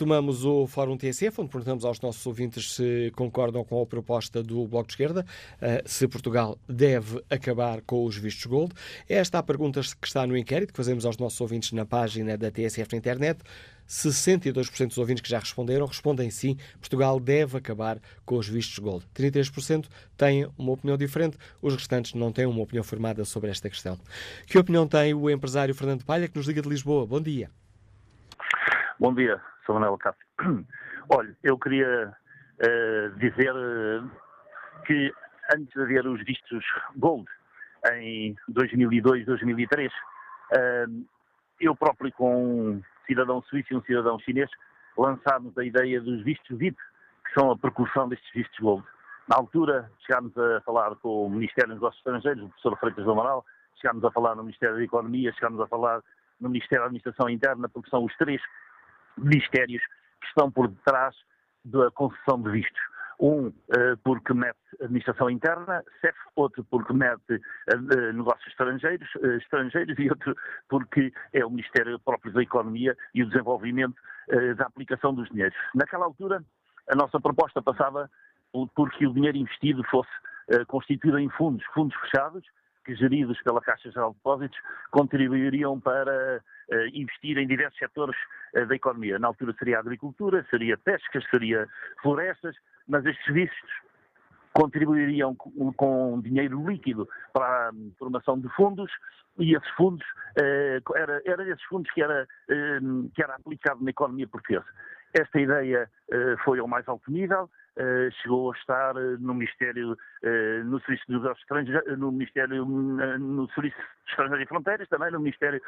Retomamos 0.00 0.46
o 0.46 0.66
Fórum 0.66 0.96
TSF, 0.96 1.42
onde 1.42 1.50
perguntamos 1.50 1.84
aos 1.84 2.00
nossos 2.00 2.24
ouvintes 2.24 2.72
se 2.72 3.12
concordam 3.14 3.62
com 3.62 3.82
a 3.82 3.84
proposta 3.84 4.42
do 4.42 4.66
Bloco 4.66 4.86
de 4.86 4.94
Esquerda, 4.94 5.26
eh, 5.60 5.82
se 5.84 6.08
Portugal 6.08 6.58
deve 6.66 7.22
acabar 7.28 7.82
com 7.82 8.06
os 8.06 8.16
vistos 8.16 8.46
gold. 8.46 8.72
Esta 9.06 9.36
é 9.36 9.40
a 9.40 9.42
pergunta 9.42 9.78
que 9.82 10.06
está 10.06 10.26
no 10.26 10.34
inquérito 10.38 10.72
que 10.72 10.76
fazemos 10.78 11.04
aos 11.04 11.18
nossos 11.18 11.38
ouvintes 11.38 11.72
na 11.72 11.84
página 11.84 12.38
da 12.38 12.50
TSF 12.50 12.90
na 12.92 12.96
internet. 12.96 13.42
62% 13.86 14.88
dos 14.88 14.96
ouvintes 14.96 15.20
que 15.20 15.28
já 15.28 15.38
responderam 15.38 15.84
respondem 15.84 16.30
sim, 16.30 16.56
Portugal 16.78 17.20
deve 17.20 17.58
acabar 17.58 17.98
com 18.24 18.36
os 18.36 18.48
vistos 18.48 18.78
gold. 18.78 19.04
33% 19.14 19.84
têm 20.16 20.48
uma 20.56 20.72
opinião 20.72 20.96
diferente, 20.96 21.36
os 21.60 21.74
restantes 21.74 22.14
não 22.14 22.32
têm 22.32 22.46
uma 22.46 22.62
opinião 22.62 22.82
formada 22.82 23.22
sobre 23.26 23.50
esta 23.50 23.68
questão. 23.68 23.98
Que 24.46 24.56
opinião 24.56 24.88
tem 24.88 25.12
o 25.12 25.28
empresário 25.28 25.74
Fernando 25.74 26.06
Palha, 26.06 26.26
que 26.26 26.38
nos 26.38 26.46
liga 26.46 26.62
de 26.62 26.70
Lisboa? 26.70 27.04
Bom 27.04 27.20
dia. 27.20 27.50
Bom 28.98 29.12
dia. 29.12 29.38
Sou 29.70 29.78
Manuel 29.78 29.98
Cássio. 29.98 30.26
Olha, 31.16 31.36
eu 31.44 31.56
queria 31.56 32.08
uh, 32.08 33.18
dizer 33.20 33.52
uh, 33.52 34.10
que 34.84 35.14
antes 35.54 35.72
de 35.72 35.80
haver 35.80 36.08
os 36.08 36.20
vistos 36.24 36.64
Gold 36.96 37.24
em 37.92 38.34
2002, 38.48 39.26
2003, 39.26 39.92
uh, 39.92 41.06
eu 41.60 41.76
próprio 41.76 42.10
com 42.14 42.72
um 42.72 42.82
cidadão 43.06 43.40
suíço 43.42 43.72
e 43.72 43.76
um 43.76 43.82
cidadão 43.82 44.18
chinês 44.18 44.50
lançámos 44.98 45.56
a 45.56 45.64
ideia 45.64 46.00
dos 46.00 46.20
vistos 46.24 46.58
VIP, 46.58 46.76
que 47.24 47.38
são 47.38 47.52
a 47.52 47.56
percussão 47.56 48.08
destes 48.08 48.32
vistos 48.34 48.58
Gold. 48.58 48.84
Na 49.28 49.36
altura 49.36 49.88
chegámos 50.04 50.36
a 50.36 50.60
falar 50.62 50.96
com 50.96 51.26
o 51.26 51.30
Ministério 51.30 51.68
dos 51.68 51.76
Negócios 51.76 52.00
Estrangeiros, 52.00 52.42
o 52.42 52.48
professor 52.48 52.76
Freitas 52.80 53.04
do 53.04 53.12
Amaral, 53.12 53.46
chegámos 53.80 54.04
a 54.04 54.10
falar 54.10 54.34
no 54.34 54.42
Ministério 54.42 54.74
da 54.74 54.82
Economia, 54.82 55.32
chegámos 55.34 55.60
a 55.60 55.68
falar 55.68 56.02
no 56.40 56.48
Ministério 56.48 56.82
da 56.82 56.86
Administração 56.86 57.28
Interna, 57.28 57.68
porque 57.68 57.88
são 57.88 58.04
os 58.04 58.16
três 58.16 58.42
ministérios 59.20 59.82
que 60.20 60.26
estão 60.28 60.50
por 60.50 60.68
detrás 60.68 61.14
da 61.64 61.90
concessão 61.90 62.40
de 62.42 62.50
vistos. 62.50 62.80
Um 63.20 63.48
uh, 63.48 63.52
porque 64.02 64.32
mete 64.32 64.56
administração 64.80 65.28
interna, 65.28 65.84
CEF, 66.00 66.16
outro 66.36 66.64
porque 66.64 66.92
mete 66.94 67.34
uh, 67.34 68.12
negócios 68.14 68.46
estrangeiros, 68.48 69.08
uh, 69.16 69.32
estrangeiros 69.32 69.98
e 69.98 70.08
outro 70.08 70.34
porque 70.70 71.12
é 71.34 71.44
o 71.44 71.50
Ministério 71.50 71.98
próprio 71.98 72.32
da 72.32 72.42
Economia 72.42 72.96
e 73.14 73.22
o 73.22 73.26
Desenvolvimento 73.26 73.96
da 74.56 74.66
aplicação 74.66 75.12
dos 75.12 75.28
dinheiros. 75.28 75.56
Naquela 75.74 76.04
altura, 76.04 76.40
a 76.88 76.94
nossa 76.94 77.18
proposta 77.18 77.60
passava 77.60 78.08
porque 78.76 79.04
o 79.04 79.12
dinheiro 79.12 79.36
investido 79.36 79.82
fosse 79.90 80.08
constituído 80.68 81.18
em 81.18 81.28
fundos, 81.30 81.64
fundos 81.74 81.96
fechados, 81.96 82.44
que 82.84 82.94
geridos 82.94 83.42
pela 83.42 83.60
Caixa 83.60 83.90
Geral 83.90 84.10
de 84.10 84.16
Depósitos 84.18 84.58
contribuiriam 84.92 85.80
para 85.80 86.40
investir 86.92 87.38
em 87.38 87.46
diversos 87.46 87.78
setores 87.78 88.16
uh, 88.54 88.66
da 88.66 88.74
economia. 88.74 89.18
Na 89.18 89.28
altura 89.28 89.54
seria 89.58 89.78
a 89.78 89.80
agricultura, 89.80 90.46
seria 90.50 90.76
pescas, 90.76 91.24
seria 91.30 91.68
florestas, 92.02 92.56
mas 92.88 93.04
estes 93.04 93.32
vistos 93.32 93.70
contribuiriam 94.52 95.34
com, 95.34 96.20
dinheiro 96.20 96.68
líquido 96.68 97.08
para 97.32 97.68
a 97.68 97.72
formação 97.98 98.38
de 98.38 98.48
fundos 98.50 98.90
e 99.38 99.54
esses 99.54 99.68
fundos, 99.70 100.04
eh, 100.38 100.80
era, 100.96 101.22
era 101.24 101.48
esses 101.48 101.62
fundos 101.64 101.90
que 101.92 102.02
era, 102.02 102.26
eh, 102.48 102.80
que 103.14 103.22
era 103.22 103.36
aplicado 103.36 103.82
na 103.82 103.90
economia 103.90 104.26
portuguesa. 104.26 104.66
Esta 105.14 105.40
ideia 105.40 105.88
eh, 106.10 106.36
foi 106.44 106.58
ao 106.58 106.68
mais 106.68 106.86
alto 106.88 107.10
nível, 107.10 107.48
eh, 107.76 108.10
chegou 108.20 108.52
a 108.52 108.56
estar 108.56 108.96
eh, 108.96 109.16
no 109.20 109.32
Ministério, 109.32 109.96
eh, 110.22 110.62
no 110.64 110.80
Serviço 110.80 111.04
Negócios 111.08 111.40
Estrangeiros, 111.40 111.98
no 111.98 112.12
Ministério, 112.12 112.64
no 112.66 113.48
Serviço 113.52 113.76
de 113.76 114.10
Estrangeiros 114.10 114.44
e 114.44 114.48
Fronteiras, 114.48 114.88
também 114.88 115.10
no 115.12 115.20
Ministério 115.20 115.62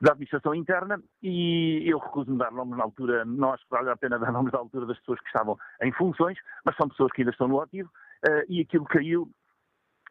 da 0.00 0.12
Administração 0.12 0.54
Interna, 0.54 1.00
e 1.22 1.82
eu 1.86 1.98
recuso-me 1.98 2.38
dar 2.38 2.50
nomes 2.50 2.76
na 2.76 2.84
altura, 2.84 3.24
não 3.24 3.52
acho 3.52 3.64
que 3.64 3.70
vale 3.70 3.90
a 3.90 3.96
pena 3.96 4.18
dar 4.18 4.32
nomes 4.32 4.52
na 4.52 4.58
altura 4.58 4.86
das 4.86 4.98
pessoas 4.98 5.20
que 5.20 5.26
estavam 5.26 5.58
em 5.82 5.92
funções, 5.92 6.38
mas 6.64 6.76
são 6.76 6.88
pessoas 6.88 7.12
que 7.12 7.22
ainda 7.22 7.30
estão 7.30 7.48
no 7.48 7.60
ativo, 7.60 7.90
e 8.48 8.60
aquilo 8.60 8.84
caiu 8.84 9.28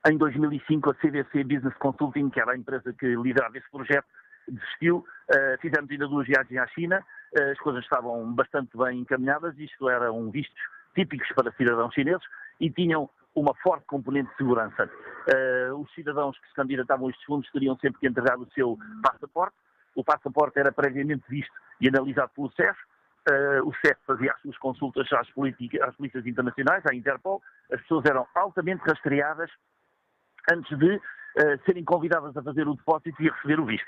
em 0.07 0.17
2005 0.17 0.89
a 0.89 0.93
CVC 0.95 1.43
Business 1.43 1.75
Consulting, 1.77 2.29
que 2.29 2.39
era 2.39 2.51
a 2.51 2.57
empresa 2.57 2.93
que 2.93 3.15
liderava 3.15 3.57
esse 3.57 3.69
projeto, 3.69 4.07
desistiu, 4.47 5.05
fizemos 5.61 5.89
ainda 5.89 6.07
duas 6.07 6.27
viagens 6.27 6.59
à 6.59 6.67
China, 6.67 7.03
as 7.51 7.59
coisas 7.59 7.83
estavam 7.83 8.33
bastante 8.33 8.77
bem 8.77 8.99
encaminhadas, 8.99 9.57
isto 9.57 9.89
eram 9.89 10.29
vistos 10.31 10.61
típicos 10.95 11.27
para 11.35 11.51
cidadãos 11.53 11.93
chineses 11.93 12.25
e 12.59 12.69
tinham 12.69 13.09
uma 13.35 13.53
forte 13.55 13.85
componente 13.85 14.29
de 14.31 14.37
segurança. 14.37 14.89
Uh, 15.27 15.75
os 15.75 15.91
cidadãos 15.93 16.37
que 16.37 16.47
se 16.47 16.53
candidatavam 16.53 17.07
a 17.07 17.09
estes 17.09 17.25
fundos 17.25 17.49
teriam 17.51 17.75
sempre 17.77 17.99
que 17.99 18.07
entregar 18.07 18.37
o 18.37 18.47
seu 18.53 18.77
passaporte. 19.01 19.55
O 19.95 20.03
passaporte 20.03 20.59
era 20.59 20.71
previamente 20.71 21.23
visto 21.29 21.53
e 21.79 21.87
analisado 21.87 22.31
pelo 22.35 22.51
CEF. 22.51 22.77
Uh, 23.29 23.67
o 23.67 23.73
CEF 23.75 23.97
fazia 24.05 24.31
as 24.33 24.41
suas 24.41 24.57
consultas 24.57 25.07
às, 25.13 25.27
às 25.27 25.95
polícias 25.95 26.25
internacionais, 26.25 26.83
à 26.85 26.93
Interpol. 26.93 27.41
As 27.71 27.81
pessoas 27.81 28.05
eram 28.05 28.27
altamente 28.35 28.83
rastreadas 28.85 29.49
antes 30.51 30.77
de 30.77 30.95
uh, 30.95 31.01
serem 31.65 31.83
convidadas 31.83 32.35
a 32.35 32.43
fazer 32.43 32.67
o 32.67 32.75
depósito 32.75 33.21
e 33.21 33.29
a 33.29 33.33
receber 33.33 33.59
o 33.59 33.65
visto. 33.65 33.87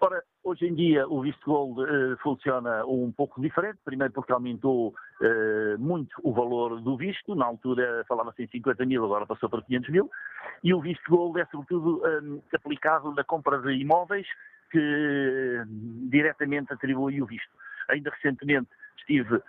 Ora, 0.00 0.22
hoje 0.42 0.66
em 0.66 0.74
dia 0.74 1.06
o 1.08 1.22
visto 1.22 1.44
gold 1.44 1.80
uh, 1.80 2.16
funciona 2.18 2.84
um 2.84 3.12
pouco 3.12 3.40
diferente, 3.40 3.78
primeiro 3.84 4.12
porque 4.12 4.32
aumentou 4.32 4.94
muito 5.78 6.14
o 6.22 6.34
valor 6.34 6.80
do 6.80 6.96
visto, 6.96 7.34
na 7.34 7.46
altura 7.46 8.04
falava-se 8.06 8.42
em 8.42 8.48
50 8.48 8.84
mil, 8.84 9.04
agora 9.04 9.24
passou 9.24 9.48
para 9.48 9.62
500 9.62 9.88
mil, 9.88 10.10
e 10.62 10.74
o 10.74 10.80
visto 10.80 11.08
gold 11.08 11.40
é 11.40 11.46
sobretudo 11.46 12.02
um, 12.04 12.42
aplicado 12.52 13.14
na 13.14 13.24
compra 13.24 13.58
de 13.62 13.72
imóveis 13.72 14.26
que 14.74 15.62
uh, 15.62 15.66
diretamente 16.10 16.72
atribui 16.72 17.22
o 17.22 17.26
visto. 17.26 17.50
Ainda 17.88 18.10
recentemente 18.10 18.68
estive 18.98 19.42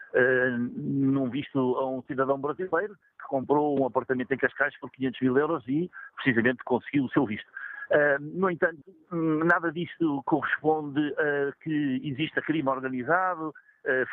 num 0.78 1.30
visto 1.30 1.57
a 1.78 1.89
um 1.89 2.01
cidadão 2.03 2.38
brasileiro 2.38 2.93
que 3.17 3.28
comprou 3.30 3.80
um 3.80 3.86
apartamento 3.86 4.32
em 4.34 4.38
Cascais 4.38 4.78
por 4.80 4.91
500 4.91 5.21
mil 5.21 5.38
euros 5.38 5.63
e 5.67 5.89
precisamente 6.15 6.63
conseguiu 6.65 7.05
o 7.05 7.09
seu 7.09 7.26
visto. 7.26 7.49
Uh, 7.91 8.19
no 8.19 8.49
entanto, 8.49 8.82
nada 9.11 9.71
disto 9.71 10.21
corresponde 10.26 11.13
a 11.19 11.51
que 11.61 12.01
exista 12.03 12.41
crime 12.41 12.67
organizado, 12.67 13.53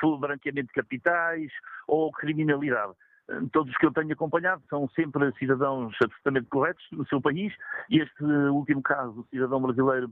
uh, 0.02 0.18
branqueamento 0.18 0.68
de 0.68 0.74
capitais 0.74 1.50
ou 1.86 2.12
criminalidade. 2.12 2.92
Uh, 3.28 3.48
todos 3.48 3.72
os 3.72 3.78
que 3.78 3.86
eu 3.86 3.92
tenho 3.92 4.12
acompanhado 4.12 4.62
são 4.68 4.88
sempre 4.90 5.32
cidadãos 5.38 5.94
absolutamente 6.02 6.48
corretos 6.48 6.84
no 6.92 7.06
seu 7.06 7.20
país 7.20 7.52
e 7.88 8.00
este 8.00 8.22
último 8.22 8.82
caso, 8.82 9.20
o 9.20 9.26
cidadão 9.30 9.62
brasileiro 9.62 10.10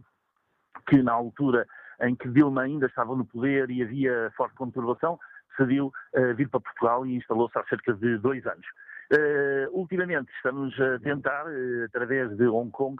que 0.87 1.03
na 1.03 1.13
altura 1.13 1.67
em 2.03 2.15
que 2.15 2.29
Dilma 2.29 2.63
ainda 2.63 2.87
estava 2.87 3.15
no 3.15 3.25
poder 3.25 3.71
e 3.71 3.83
havia 3.83 4.33
forte 4.37 4.55
conturbação, 4.55 5.19
decidiu 5.51 5.93
uh, 6.15 6.35
vir 6.35 6.49
para 6.49 6.61
Portugal 6.61 7.07
e 7.07 7.17
instalou-se 7.17 7.59
há 7.59 7.65
cerca 7.65 7.93
de 7.95 8.19
dois 8.19 8.47
anos. 8.47 8.67
Uh, 9.13 9.69
ultimamente 9.73 10.31
estamos 10.37 10.79
a 10.81 10.99
tentar, 11.01 11.45
uh, 11.47 11.85
através 11.85 12.37
de 12.37 12.47
Hong 12.47 12.71
Kong, 12.71 12.97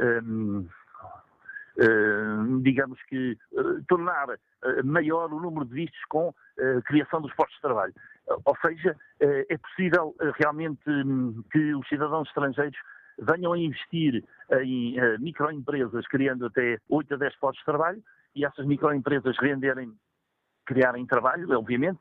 um, 0.00 0.66
Uh, 1.76 2.62
digamos 2.62 3.02
que 3.08 3.36
tornar 3.88 4.28
maior 4.84 5.32
o 5.32 5.40
número 5.40 5.64
de 5.64 5.74
vistos 5.74 6.04
com 6.08 6.32
a 6.56 6.82
criação 6.82 7.20
dos 7.20 7.34
postos 7.34 7.56
de 7.56 7.62
trabalho. 7.62 7.92
ou 8.44 8.56
seja, 8.58 8.96
é 9.18 9.58
possível 9.58 10.14
realmente 10.38 10.88
um, 10.88 11.42
que 11.50 11.74
os 11.74 11.88
cidadãos 11.88 12.28
estrangeiros 12.28 12.78
venham 13.18 13.52
a 13.52 13.58
investir 13.58 14.24
em 14.62 14.96
microempresas, 15.18 16.06
criando 16.08 16.46
até 16.46 16.78
8 16.88 17.14
a 17.14 17.16
10 17.16 17.36
postos 17.36 17.58
de 17.60 17.64
trabalho, 17.64 18.02
e 18.34 18.44
essas 18.44 18.66
microempresas 18.66 19.36
renderem 19.38 19.92
criarem 20.66 21.04
trabalho, 21.06 21.50
obviamente, 21.58 22.00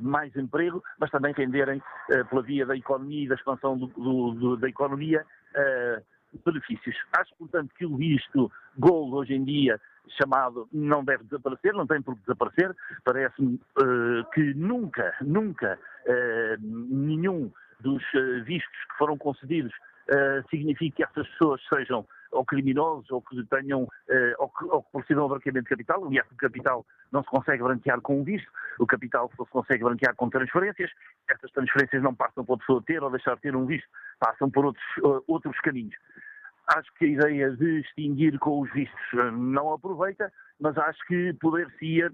mais 0.00 0.34
emprego, 0.34 0.82
mas 0.98 1.10
também 1.10 1.34
renderem, 1.34 1.82
pela 2.30 2.42
via 2.42 2.64
da 2.64 2.74
economia 2.74 3.24
e 3.24 3.28
da 3.28 3.34
expansão 3.34 3.76
do, 3.76 3.86
do, 3.86 4.56
da 4.56 4.68
economia, 4.68 5.24
benefícios. 6.44 6.96
Acho, 7.12 7.34
portanto, 7.36 7.72
que 7.76 7.84
o 7.84 7.96
visto 7.96 8.50
Gold 8.78 9.14
hoje 9.14 9.34
em 9.34 9.44
dia 9.44 9.80
chamado 10.18 10.68
não 10.72 11.04
deve 11.04 11.24
desaparecer, 11.24 11.72
não 11.72 11.86
tem 11.86 12.02
por 12.02 12.14
que 12.14 12.22
desaparecer. 12.22 12.74
Parece-me 13.04 13.54
uh, 13.54 14.30
que 14.32 14.54
nunca, 14.54 15.14
nunca 15.20 15.78
uh, 16.06 16.56
nenhum 16.60 17.52
dos 17.80 18.02
vistos 18.44 18.84
que 18.90 18.98
foram 18.98 19.16
concedidos 19.16 19.72
significa 20.50 20.96
que 20.96 21.02
essas 21.04 21.28
pessoas 21.32 21.60
sejam 21.68 22.06
ou 22.32 22.44
criminosos 22.44 23.10
ou 23.10 23.20
que 23.22 23.42
tenham 23.44 23.88
ou 24.38 24.48
que, 24.48 24.64
ou 24.64 24.82
que 24.82 24.92
procedam 24.92 25.24
ao 25.24 25.28
branqueamento 25.28 25.64
de 25.64 25.70
capital. 25.70 26.04
Aliás, 26.04 26.26
o 26.30 26.36
capital 26.36 26.86
não 27.12 27.22
se 27.22 27.28
consegue 27.28 27.62
branquear 27.62 28.00
com 28.00 28.20
um 28.20 28.24
visto, 28.24 28.50
o 28.78 28.86
capital 28.86 29.30
só 29.36 29.44
se 29.44 29.50
consegue 29.50 29.84
branquear 29.84 30.14
com 30.14 30.30
transferências. 30.30 30.90
Essas 31.28 31.50
transferências 31.52 32.02
não 32.02 32.14
passam 32.14 32.44
por 32.44 32.54
a 32.54 32.58
pessoa 32.58 32.82
ter 32.84 33.02
ou 33.02 33.10
deixar 33.10 33.34
de 33.36 33.42
ter 33.42 33.56
um 33.56 33.66
visto, 33.66 33.88
passam 34.18 34.50
por 34.50 34.64
outros, 34.64 34.84
outros 35.26 35.58
caminhos. 35.60 35.94
Acho 36.76 36.92
que 36.94 37.04
a 37.04 37.08
ideia 37.08 37.50
de 37.50 37.80
extinguir 37.80 38.38
com 38.38 38.60
os 38.60 38.72
vistos 38.72 39.00
eh, 39.14 39.30
não 39.32 39.72
aproveita, 39.72 40.32
mas 40.60 40.78
acho 40.78 41.04
que 41.06 41.32
poder-se-ia 41.40 42.08
uh, 42.08 42.12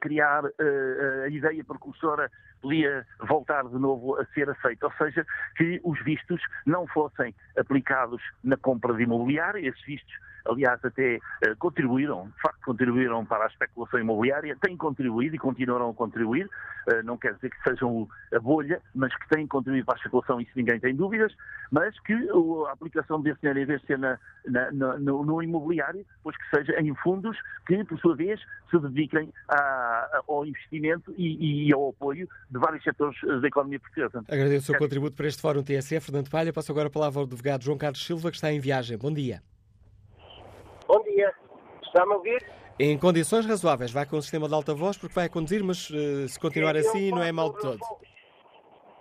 criar 0.00 0.44
uh, 0.44 1.22
a 1.24 1.28
ideia 1.28 1.64
precursora 1.64 2.30
podia 2.60 3.06
voltar 3.20 3.64
de 3.68 3.78
novo 3.78 4.20
a 4.20 4.24
ser 4.26 4.48
aceita, 4.50 4.86
ou 4.86 4.92
seja, 4.92 5.24
que 5.56 5.80
os 5.84 6.02
vistos 6.02 6.40
não 6.66 6.86
fossem 6.86 7.34
aplicados 7.56 8.22
na 8.42 8.56
compra 8.56 8.94
de 8.94 9.02
imobiliário, 9.04 9.64
esses 9.64 9.84
vistos 9.84 10.12
aliás, 10.48 10.84
até 10.84 11.16
uh, 11.16 11.56
contribuíram, 11.58 12.28
de 12.34 12.40
facto, 12.40 12.60
contribuíram 12.64 13.24
para 13.24 13.44
a 13.44 13.46
especulação 13.48 14.00
imobiliária, 14.00 14.56
têm 14.60 14.76
contribuído 14.76 15.36
e 15.36 15.38
continuarão 15.38 15.90
a 15.90 15.94
contribuir, 15.94 16.46
uh, 16.46 17.02
não 17.04 17.16
quer 17.16 17.34
dizer 17.34 17.50
que 17.50 17.62
sejam 17.62 18.08
a 18.34 18.38
bolha, 18.38 18.80
mas 18.94 19.14
que 19.14 19.28
têm 19.28 19.46
contribuído 19.46 19.86
para 19.86 19.94
a 19.94 19.98
especulação, 19.98 20.40
isso 20.40 20.50
ninguém 20.56 20.80
tem 20.80 20.94
dúvidas, 20.94 21.32
mas 21.70 21.98
que 22.00 22.14
a 22.14 22.72
aplicação 22.72 23.20
desse 23.20 23.40
dinheiro, 23.40 23.60
em 23.60 23.66
vez 23.66 23.80
de 23.80 23.86
ser 23.86 23.98
na, 23.98 24.18
na, 24.46 24.70
no, 24.98 25.24
no, 25.24 25.42
imobiliário, 25.42 26.04
pois 26.22 26.36
que 26.36 26.56
seja 26.56 26.80
em 26.80 26.94
fundos 26.96 27.36
que, 27.66 27.84
por 27.84 27.98
sua 28.00 28.16
vez, 28.16 28.40
se 28.70 28.78
dediquem 28.78 29.32
a, 29.48 30.22
ao 30.26 30.46
investimento 30.46 31.12
e, 31.16 31.68
e, 31.68 31.72
ao 31.72 31.90
apoio 31.90 32.28
de 32.50 32.58
vários 32.58 32.82
setores 32.82 33.18
da 33.40 33.46
economia 33.46 33.80
portuguesa. 33.80 34.24
Agradeço 34.28 34.64
o 34.64 34.66
seu 34.66 34.78
contributo 34.78 35.16
para 35.16 35.26
este 35.26 35.40
Fórum 35.40 35.62
TSF. 35.62 36.06
Fernando 36.06 36.30
Palha, 36.30 36.52
passo 36.52 36.72
agora 36.72 36.88
a 36.88 36.90
palavra 36.90 37.20
ao 37.20 37.26
advogado 37.26 37.62
João 37.62 37.78
Carlos 37.78 38.04
Silva, 38.04 38.30
que 38.30 38.36
está 38.36 38.52
em 38.52 38.60
viagem. 38.60 38.96
Bom 38.96 39.12
dia. 39.12 39.42
Bom 40.88 41.02
dia. 41.02 41.30
Está-me 41.82 42.14
a 42.14 42.16
ouvir? 42.16 42.50
Em 42.80 42.98
condições 42.98 43.44
razoáveis. 43.44 43.92
Vai 43.92 44.06
com 44.06 44.16
o 44.16 44.22
sistema 44.22 44.48
de 44.48 44.54
alta 44.54 44.74
voz 44.74 44.96
porque 44.96 45.14
vai 45.14 45.26
a 45.26 45.28
conduzir, 45.28 45.62
mas 45.62 45.90
uh, 45.90 46.26
se 46.26 46.40
continuar 46.40 46.74
Sim, 46.76 46.80
assim 46.80 47.10
não 47.10 47.22
é 47.22 47.30
mal 47.30 47.52
de 47.52 47.60
todo. 47.60 47.78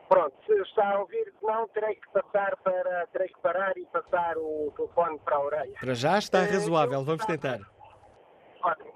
Pronto, 0.09 0.33
se 0.45 0.53
está 0.63 0.95
a 0.95 0.99
ouvir, 0.99 1.33
não 1.41 1.65
terei 1.69 1.95
que 1.95 2.09
passar 2.09 2.57
para. 2.57 3.07
terei 3.13 3.29
que 3.29 3.39
parar 3.39 3.77
e 3.77 3.85
passar 3.85 4.37
o 4.37 4.73
telefone 4.75 5.17
para 5.19 5.37
a 5.37 5.39
orelha. 5.39 5.73
Para 5.79 5.93
já 5.93 6.17
está 6.17 6.41
uh, 6.41 6.51
razoável, 6.51 7.05
vamos 7.05 7.25
tentar. 7.25 7.59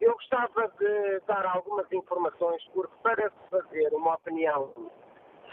Eu 0.02 0.14
gostava 0.14 0.70
de 0.78 1.22
dar 1.28 1.46
algumas 1.46 1.90
informações, 1.94 2.62
porque 2.74 2.94
para 3.02 3.30
se 3.30 3.50
fazer 3.50 3.88
uma 3.94 4.16
opinião 4.16 4.74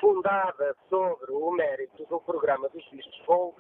fundada 0.01 0.75
sobre 0.89 1.31
o 1.31 1.53
mérito 1.53 2.05
do 2.07 2.21
programa 2.21 2.69
dos 2.71 2.85
vistos 2.91 3.23
Gold, 3.27 3.57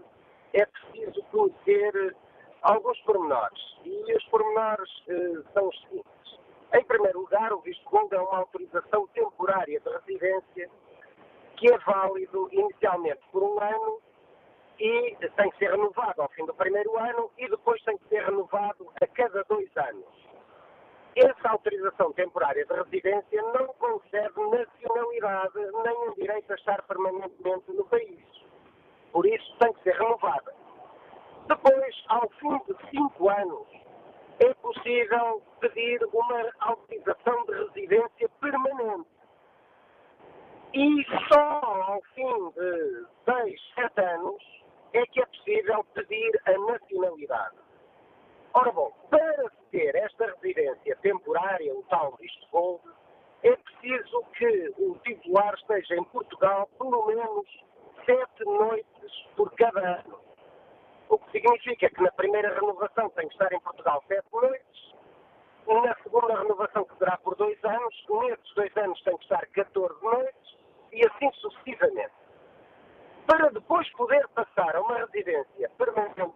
é 0.52 0.66
preciso 0.66 1.22
conhecer 1.30 2.16
alguns 2.62 2.98
pormenores. 3.00 3.78
E 3.84 4.16
os 4.16 4.24
pormenores 4.24 4.90
eh, 5.08 5.42
são 5.52 5.68
os 5.68 5.80
seguintes. 5.82 6.38
Em 6.74 6.84
primeiro 6.84 7.20
lugar, 7.20 7.52
o 7.52 7.60
visto 7.60 7.88
gold 7.88 8.14
é 8.14 8.20
uma 8.20 8.38
autorização 8.38 9.06
temporária 9.08 9.80
de 9.80 9.90
residência 9.90 10.70
que 11.56 11.72
é 11.72 11.78
válido 11.78 12.48
inicialmente 12.52 13.20
por 13.32 13.42
um 13.42 13.60
ano 13.60 14.00
e 14.78 15.16
tem 15.36 15.50
que 15.50 15.58
ser 15.58 15.70
renovado 15.70 16.22
ao 16.22 16.28
fim 16.28 16.44
do 16.46 16.54
primeiro 16.54 16.96
ano 16.98 17.30
e 17.36 17.48
depois 17.48 17.82
tem 17.82 17.96
que 17.98 18.08
ser 18.08 18.24
renovado 18.24 18.86
a 19.00 19.06
cada 19.08 19.42
dois 19.44 19.68
anos. 19.76 20.04
Essa 21.16 21.48
autorização 21.48 22.12
temporária 22.12 22.64
de 22.64 22.74
residência 22.74 23.42
não 23.42 23.66
concede 23.74 24.34
nacionalidade 24.38 25.58
nem 25.84 26.08
um 26.08 26.14
direito 26.14 26.52
a 26.52 26.54
estar 26.54 26.82
permanentemente 26.82 27.72
no 27.72 27.84
país. 27.86 28.24
Por 29.10 29.26
isso 29.26 29.56
tem 29.58 29.72
que 29.72 29.82
ser 29.82 29.94
renovada. 29.94 30.54
Depois, 31.48 32.04
ao 32.08 32.28
fim 32.28 32.58
de 32.66 32.90
cinco 32.90 33.30
anos, 33.30 33.66
é 34.38 34.52
possível 34.54 35.42
pedir 35.60 35.98
uma 36.12 36.52
autorização 36.60 37.44
de 37.46 37.52
residência 37.52 38.28
permanente. 38.40 39.08
E 40.74 41.06
só 41.32 41.40
ao 41.40 42.02
fim 42.14 42.50
de 42.50 43.06
6, 43.24 43.60
7 43.74 44.00
anos 44.00 44.42
é 44.92 45.06
que 45.06 45.22
é 45.22 45.26
possível 45.26 45.84
pedir 45.94 46.40
a 46.44 46.52
nacionalidade. 46.52 47.56
Ora 48.52 48.70
bom, 48.72 48.92
para 49.08 49.50
ter 49.70 49.96
esta 49.96 50.26
residência 50.26 50.96
temporária, 50.96 51.74
o 51.74 51.82
tal 51.84 52.14
visto 52.16 52.46
gold, 52.50 52.82
é 53.42 53.56
preciso 53.56 54.22
que 54.36 54.74
o 54.78 54.98
titular 55.02 55.54
esteja 55.54 55.96
em 55.96 56.04
Portugal 56.04 56.68
pelo 56.78 57.06
menos 57.06 57.46
sete 58.04 58.44
noites 58.44 59.26
por 59.34 59.50
cada 59.54 60.00
ano. 60.00 60.27
O 61.08 61.18
que 61.18 61.30
significa 61.30 61.88
que 61.88 62.02
na 62.02 62.12
primeira 62.12 62.52
renovação 62.54 63.08
tem 63.10 63.26
que 63.28 63.34
estar 63.34 63.52
em 63.52 63.60
Portugal 63.60 64.02
sete 64.06 64.26
noites, 64.32 64.94
na 65.66 65.94
segunda 66.02 66.38
renovação, 66.38 66.84
que 66.84 66.96
será 66.98 67.16
por 67.18 67.34
dois 67.36 67.62
anos, 67.64 68.06
nesses 68.08 68.54
dois 68.54 68.76
anos 68.76 69.02
tem 69.02 69.16
que 69.16 69.22
estar 69.24 69.46
14 69.46 70.02
noites 70.02 70.58
e 70.92 71.06
assim 71.06 71.30
sucessivamente. 71.32 72.12
Para 73.26 73.50
depois 73.50 73.88
poder 73.92 74.26
passar 74.28 74.76
a 74.76 74.80
uma 74.80 74.98
residência 74.98 75.70
permanente, 75.76 76.34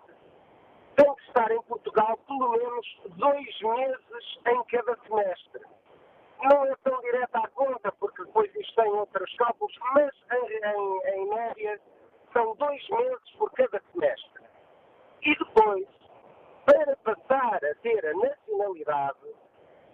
tem 0.96 1.14
que 1.14 1.22
estar 1.22 1.50
em 1.50 1.62
Portugal 1.62 2.18
pelo 2.26 2.50
menos 2.50 3.00
dois 3.16 3.60
meses 3.60 4.38
em 4.46 4.64
cada 4.64 4.98
semestre. 5.06 5.62
Não 6.42 6.66
é 6.66 6.76
tão 6.82 7.00
direta 7.00 7.38
à 7.38 7.48
conta, 7.48 7.92
porque 7.92 8.24
depois 8.24 8.54
isto 8.54 8.74
tem 8.74 8.90
outros 8.90 9.34
cálculos, 9.36 9.78
mas 9.94 10.12
em, 10.32 10.66
em, 10.66 11.14
em 11.14 11.28
média 11.28 11.80
são 12.32 12.54
dois 12.56 12.88
meses 12.88 13.30
por 13.38 13.50
cada 13.52 13.80
semestre. 13.92 14.41
E 15.24 15.36
depois, 15.36 15.86
para 16.64 16.96
passar 16.96 17.64
a 17.64 17.74
ter 17.76 18.04
a 18.06 18.14
nacionalidade, 18.14 19.18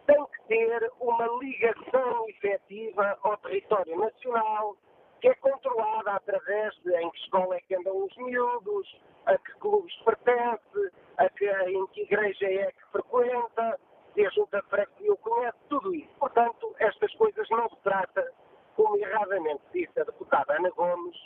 tem 0.06 0.24
que 0.24 0.42
ter 0.48 0.90
uma 1.00 1.26
ligação 1.38 2.28
efetiva 2.30 3.18
ao 3.22 3.36
território 3.36 3.98
nacional, 3.98 4.74
que 5.20 5.28
é 5.28 5.34
controlada 5.34 6.12
através 6.12 6.74
de 6.82 6.94
em 6.96 7.10
que 7.10 7.18
escola 7.18 7.56
é 7.56 7.60
que 7.60 7.74
andam 7.74 8.06
os 8.06 8.16
miúdos, 8.16 9.00
a 9.26 9.36
que 9.36 9.52
clubes 9.58 9.94
pertence, 9.96 10.92
a 11.18 11.28
que, 11.28 11.44
em 11.46 11.86
que 11.88 12.02
igreja 12.02 12.46
é 12.46 12.72
que 12.72 12.86
frequenta, 12.90 13.78
se 14.14 14.24
a 14.24 14.30
junta 14.30 14.62
freguesia 14.70 15.12
o 15.12 15.16
conhece, 15.18 15.58
tudo 15.68 15.94
isso. 15.94 16.08
Portanto, 16.18 16.74
estas 16.78 17.12
coisas 17.16 17.46
não 17.50 17.68
se 17.68 17.76
trata, 17.82 18.32
como 18.76 18.96
erradamente 18.96 19.62
disse 19.74 20.00
a 20.00 20.04
deputada 20.04 20.56
Ana 20.56 20.70
Gomes, 20.70 21.16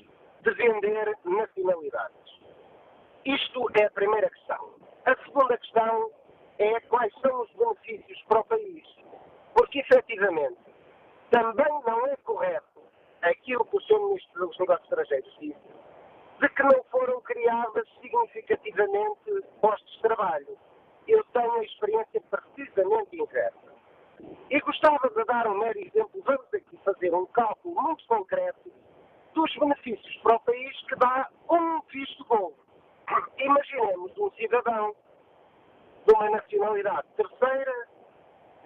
de 0.40 0.50
vender 0.54 1.16
nacionalidades. 1.24 2.41
Isto 3.24 3.66
é 3.74 3.84
a 3.84 3.90
primeira 3.90 4.28
questão. 4.30 4.74
A 5.04 5.16
segunda 5.24 5.56
questão 5.58 6.10
é 6.58 6.80
quais 6.80 7.12
são 7.20 7.42
os 7.42 7.50
benefícios 7.52 8.20
para 8.28 8.40
o 8.40 8.44
país. 8.44 8.84
Porque, 9.54 9.78
efetivamente, 9.78 10.58
também 11.30 11.72
não 11.86 12.06
é 12.06 12.16
correto 12.24 12.82
aquilo 13.22 13.64
que 13.64 13.76
o 13.76 13.80
Sr. 13.82 14.00
Ministro 14.00 14.46
dos 14.46 14.58
Negócios 14.58 14.88
Estrangeiros 14.90 15.36
disse, 15.38 15.60
de 16.40 16.48
que 16.48 16.62
não 16.64 16.82
foram 16.90 17.20
criadas 17.20 17.88
significativamente 18.00 19.42
postos 19.60 19.92
de 19.94 20.02
trabalho. 20.02 20.58
Eu 21.06 21.22
tenho 21.32 21.52
a 21.52 21.64
experiência 21.64 22.20
precisamente 22.22 23.16
inversa. 23.16 23.72
E 24.50 24.60
gostava 24.60 25.08
de 25.08 25.24
dar 25.24 25.46
um 25.46 25.58
mero 25.58 25.78
exemplo. 25.78 26.22
Vamos 26.24 26.52
aqui 26.52 26.76
fazer 26.84 27.14
um 27.14 27.26
cálculo 27.26 27.80
muito 27.80 28.04
concreto 28.06 28.72
dos 29.34 29.56
benefícios 29.56 30.16
para 30.22 30.36
o 30.36 30.40
país 30.40 30.76
que 30.86 30.96
dá 30.96 31.28
um 31.50 31.80
visto 31.92 32.24
bom. 32.24 32.52
Imaginemos 33.38 34.16
um 34.18 34.30
cidadão 34.32 34.94
de 36.06 36.14
uma 36.14 36.30
nacionalidade 36.30 37.06
terceira 37.16 37.88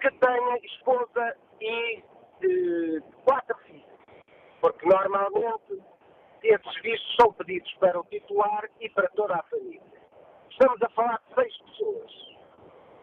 que 0.01 0.11
tenha 0.11 0.57
esposa 0.57 1.37
e 1.61 2.03
eh, 2.41 3.01
quatro 3.25 3.57
filhos. 3.65 3.85
Porque 4.61 4.85
normalmente 4.87 5.81
esses 6.43 6.81
vistos 6.81 7.15
são 7.19 7.33
pedidos 7.33 7.71
para 7.75 7.99
o 7.99 8.03
titular 8.05 8.69
e 8.79 8.89
para 8.89 9.07
toda 9.09 9.35
a 9.35 9.43
família. 9.43 9.81
Estamos 10.49 10.81
a 10.81 10.89
falar 10.89 11.21
de 11.27 11.35
seis 11.35 11.57
pessoas. 11.57 12.11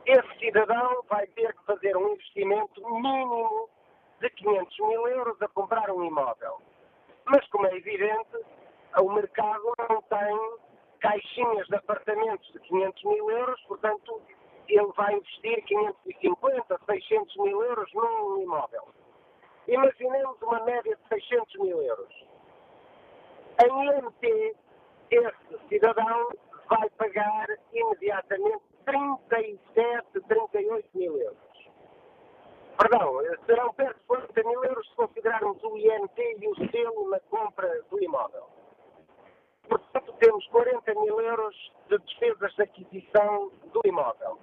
Esse 0.07 0.39
cidadão 0.39 1.03
vai 1.09 1.27
ter 1.29 1.53
que 1.55 1.65
fazer 1.65 1.97
um 1.97 2.13
investimento 2.13 2.81
mínimo 2.81 3.69
de 4.21 4.31
500 4.31 4.79
mil 4.81 5.09
euros 5.09 5.43
a 5.43 5.49
comprar 5.49 5.91
um 5.91 6.05
imóvel. 6.05 6.61
Mas, 7.27 7.47
como 7.49 7.67
é 7.67 7.77
evidente, 7.77 8.37
o 8.99 9.11
mercado 9.11 9.73
não 9.89 10.03
tem 10.03 10.59
caixinhas 11.05 11.67
de 11.67 11.77
apartamentos 11.77 12.51
de 12.51 12.59
500 12.61 13.05
mil 13.05 13.31
euros, 13.31 13.61
portanto, 13.69 14.23
ele 14.67 14.93
vai 14.97 15.15
investir 15.15 15.63
550, 15.65 16.81
600 16.87 17.37
mil 17.37 17.63
euros 17.63 17.93
num 17.93 18.43
imóvel. 18.43 18.89
Imaginemos 19.69 20.41
uma 20.41 20.61
média 20.65 20.97
de 20.97 21.09
600 21.09 21.57
mil 21.57 21.83
euros. 21.83 22.27
Em 23.63 23.87
IMT, 23.87 24.57
esse 25.11 25.69
cidadão 25.69 26.31
vai 26.71 26.89
pagar 26.97 27.49
imediatamente 27.75 28.63
37, 28.87 30.21
38 30.27 30.89
mil 30.95 31.19
euros. 31.19 31.39
Perdão, 32.79 33.21
serão 33.45 33.75
perto 33.75 33.99
de 33.99 34.07
40 34.07 34.43
mil 34.43 34.65
euros 34.65 34.89
se 34.89 34.97
considerarmos 34.97 35.63
o 35.63 35.77
IMT 35.77 36.37
e 36.41 36.49
o 36.49 36.71
selo 36.71 37.11
na 37.11 37.21
compra 37.21 37.83
do 37.91 38.03
imóvel. 38.03 38.54
Portanto, 39.69 40.13
temos 40.19 40.47
40 40.49 40.95
mil 40.95 41.21
euros 41.21 41.73
de 41.89 41.99
despesas 41.99 42.55
de 42.55 42.63
aquisição 42.63 43.51
do 43.73 43.81
imóvel. 43.85 44.39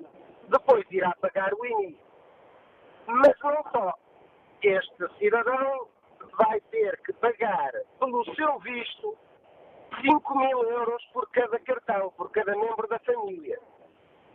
Depois 0.47 0.85
irá 0.91 1.15
pagar 1.21 1.53
o 1.53 1.65
INI. 1.65 1.97
Mas 3.07 3.39
não 3.43 3.63
só. 3.71 3.93
Este 4.61 5.17
cidadão 5.17 5.87
vai 6.37 6.59
ter 6.61 7.01
que 7.01 7.13
pagar 7.13 7.71
pelo 7.99 8.23
seu 8.35 8.59
visto 8.59 9.17
5 9.99 10.37
mil 10.37 10.63
euros 10.63 11.03
por 11.13 11.29
cada 11.31 11.59
cartão, 11.59 12.11
por 12.11 12.31
cada 12.31 12.55
membro 12.55 12.87
da 12.87 12.99
família. 12.99 13.59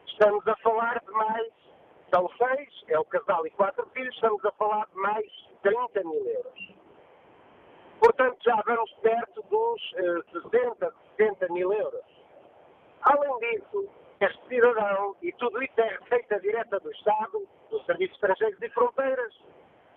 Estamos 0.07 0.47
a 0.47 0.57
falar 0.57 1.01
de 1.01 1.11
mais, 1.13 1.53
são 2.13 2.29
seis, 2.37 2.85
é 2.89 2.99
o 2.99 3.05
casal 3.05 3.47
e 3.47 3.51
quatro 3.51 3.87
filhos, 3.91 4.15
estamos 4.15 4.45
a 4.45 4.53
falar 4.53 4.87
de 4.87 4.97
mais 4.97 5.27
30 5.63 6.05
mil 6.05 6.27
euros. 6.27 6.76
Portanto, 8.01 8.37
já 8.45 8.57
vamos 8.67 8.93
perto 9.03 9.43
dos 9.43 9.95
eh, 9.97 10.41
60, 10.51 10.95
70 11.17 11.49
mil 11.53 11.73
euros. 11.73 12.05
Além 13.03 13.39
disso, 13.39 13.89
este 14.21 14.49
cidadão, 14.49 15.15
e 15.23 15.33
tudo 15.33 15.63
isso 15.63 15.81
é 15.81 15.89
receita 15.89 16.41
direta 16.41 16.81
do 16.81 16.91
Estado, 16.91 17.47
dos 17.71 17.85
Serviços 17.87 18.15
Estrangeiros 18.17 18.61
e 18.63 18.69
Fronteiras 18.71 19.35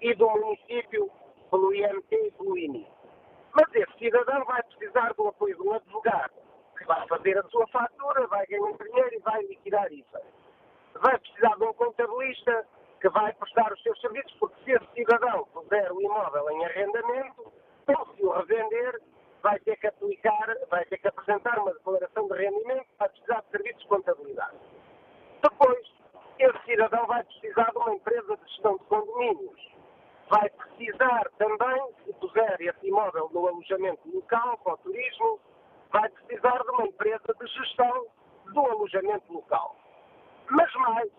e 0.02 0.14
do 0.14 0.30
município 0.30 1.10
pelo 1.50 1.74
IMT 1.74 2.16
e 2.16 2.32
pelo 2.32 2.58
INI. 2.58 2.88
Mas 3.54 3.74
esse 3.74 3.98
cidadão 3.98 4.46
vai 4.46 4.62
precisar 4.64 5.14
do 5.14 5.28
apoio 5.28 5.56
de 5.56 5.62
um 5.62 5.74
advogado, 5.74 6.34
que 6.78 6.86
vai 6.86 7.08
fazer 7.08 7.38
a 7.38 7.44
sua 7.44 7.68
fatura, 7.68 8.28
vai 8.28 8.46
ganhar 8.48 8.74
dinheiro 8.78 9.14
e 9.14 9.20
vai 9.20 9.42
liquidar 9.44 9.92
isso. 9.92 10.18
Vai 10.96 11.18
precisar 11.18 11.56
de 11.56 11.64
um 11.64 11.74
contabilista 11.74 12.66
que 13.02 13.10
vai 13.10 13.34
prestar 13.34 13.72
os 13.72 13.82
seus 13.82 14.00
serviços, 14.02 14.34
porque 14.40 14.64
se 14.64 14.72
esse 14.72 14.88
cidadão 14.94 15.46
puser 15.54 15.92
o 15.92 16.02
imóvel 16.02 16.50
em 16.52 16.66
arrendamento, 16.66 17.52
ou 17.94 18.16
se 18.16 18.24
o 18.24 18.32
revender, 18.32 19.02
vai 19.42 19.60
ter 19.60 19.78
que 19.78 19.88
aplicar, 19.88 20.56
vai 20.70 20.86
ter 20.86 20.98
que 20.98 21.08
apresentar 21.08 21.58
uma 21.60 21.74
declaração 21.74 22.28
de 22.28 22.34
rendimento, 22.34 22.88
vai 22.98 23.10
precisar 23.10 23.42
de 23.42 23.50
serviços 23.52 23.82
de 23.82 23.88
contabilidade. 23.88 24.58
Depois, 25.42 26.00
esse 26.40 26.66
cidadão 26.66 27.06
vai 27.08 27.24
precisar 27.24 27.72
de 27.72 27.78
uma 27.78 27.94
empresa 27.96 28.38
de 28.38 28.52
gestão 28.52 28.78
de 28.78 28.84
condomínios. 28.86 29.70
Vai 30.30 30.50
precisar 30.50 31.30
também, 31.38 31.94
se 32.06 32.14
puser 32.14 32.58
esse 32.62 32.88
imóvel 32.88 33.30
no 33.34 33.48
alojamento 33.48 34.02
local, 34.14 34.58
para 34.60 34.74
o 34.74 34.78
turismo, 34.78 35.40
vai 35.92 36.08
precisar 36.10 36.62
de 36.64 36.70
uma 36.70 36.86
empresa 36.86 37.36
de 37.40 37.48
gestão 37.48 38.08
do 38.54 38.60
alojamento 38.60 39.34
local. 39.34 39.76
Mas 40.50 40.74
mais, 40.76 41.12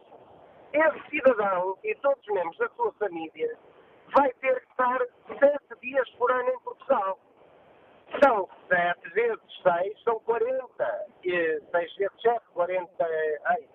esse 0.73 1.11
cidadão 1.11 1.77
e 1.83 1.95
todos 1.97 2.21
os 2.21 2.35
membros 2.35 2.57
da 2.59 2.69
sua 2.71 2.93
família 2.93 3.59
vai 4.15 4.33
ter 4.35 4.61
que 4.61 4.71
estar 4.71 5.01
dias 5.81 6.09
por 6.11 6.31
ano 6.31 6.51
em 6.51 6.59
Portugal. 6.61 7.19
São 8.23 8.49
sete 8.69 9.09
vezes 9.11 9.63
seis, 9.63 10.03
são 10.03 10.19
40. 10.21 11.07
E 11.25 11.61
seis 11.71 11.95
vezes 11.97 12.23
sete, 12.23 12.45
40. 12.53 13.05
Ai, 13.45 13.69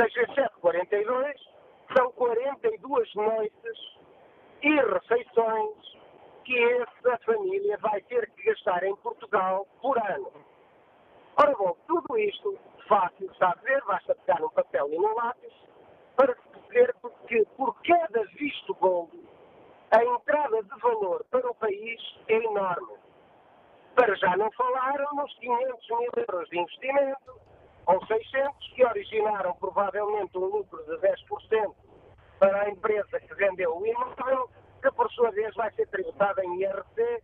seis 0.00 0.12
vezes 0.14 0.34
sete, 0.34 0.54
42. 0.60 1.36
São 1.96 2.12
42 2.12 3.14
noites 3.14 4.00
e 4.62 4.74
refeições 4.76 6.00
que 6.44 6.58
essa 6.74 7.18
família 7.24 7.76
vai 7.78 8.00
ter 8.02 8.30
que 8.30 8.42
gastar 8.44 8.82
em 8.84 8.94
Portugal 8.96 9.66
por 9.80 9.98
ano. 9.98 10.32
Ora 11.36 11.54
bom, 11.56 11.76
tudo 11.86 12.18
isto 12.18 12.58
fácil 12.88 13.30
está 13.30 13.50
a 13.50 13.62
ver, 13.62 13.82
basta 13.86 14.14
pegar 14.14 14.44
um 14.44 14.50
papel 14.50 14.88
e 14.92 14.98
um 14.98 15.14
lápis 15.14 15.52
para 16.16 16.34
perceber 16.34 16.94
que 17.28 17.44
por 17.56 17.74
cada 17.82 18.22
visto 18.34 18.74
gold 18.74 19.10
a 19.90 20.04
entrada 20.04 20.62
de 20.62 20.80
valor 20.80 21.24
para 21.30 21.50
o 21.50 21.54
país 21.54 22.00
é 22.28 22.36
enorme. 22.36 22.94
Para 23.94 24.14
já 24.14 24.36
não 24.36 24.50
falar 24.52 24.98
nos 25.14 25.32
500 25.38 25.88
mil 25.88 26.10
euros 26.16 26.48
de 26.48 26.58
investimento, 26.58 27.40
ou 27.86 28.06
600, 28.06 28.72
que 28.74 28.84
originaram 28.84 29.52
provavelmente 29.54 30.38
um 30.38 30.44
lucro 30.44 30.82
de 30.84 30.96
10% 30.98 31.74
para 32.38 32.62
a 32.62 32.70
empresa 32.70 33.20
que 33.20 33.34
vendeu 33.34 33.76
o 33.76 33.86
imóvel, 33.86 34.48
que 34.80 34.90
por 34.92 35.10
sua 35.10 35.30
vez 35.32 35.54
vai 35.56 35.70
ser 35.72 35.86
tributada 35.88 36.44
em 36.44 36.62
IRC 36.62 37.22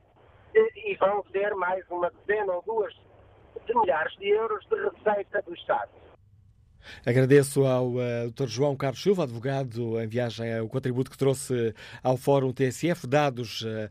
e 0.55 0.97
vão 0.97 1.23
ser 1.31 1.55
mais 1.55 1.89
uma 1.91 2.11
dezena 2.11 2.53
ou 2.53 2.63
duas 2.63 2.93
de 3.65 3.75
milhares 3.75 4.13
de 4.17 4.29
euros 4.29 4.67
de 4.67 4.77
receita 4.77 5.43
do 5.43 5.55
Estado. 5.55 5.91
Agradeço 7.05 7.65
ao 7.65 7.93
uh, 7.93 8.01
eh, 8.01 8.29
Dr. 8.29 8.47
João 8.49 8.77
Carlos 8.77 9.03
Silva, 9.03 9.25
advogado 9.25 10.01
em 10.01 10.07
viagem, 10.07 10.61
o 10.61 10.69
contributo 10.69 11.11
que 11.11 11.17
trouxe 11.17 11.75
ao 12.03 12.17
Fórum 12.17 12.53
TSF, 12.53 13.07
dados 13.07 13.63
uh, 13.63 13.89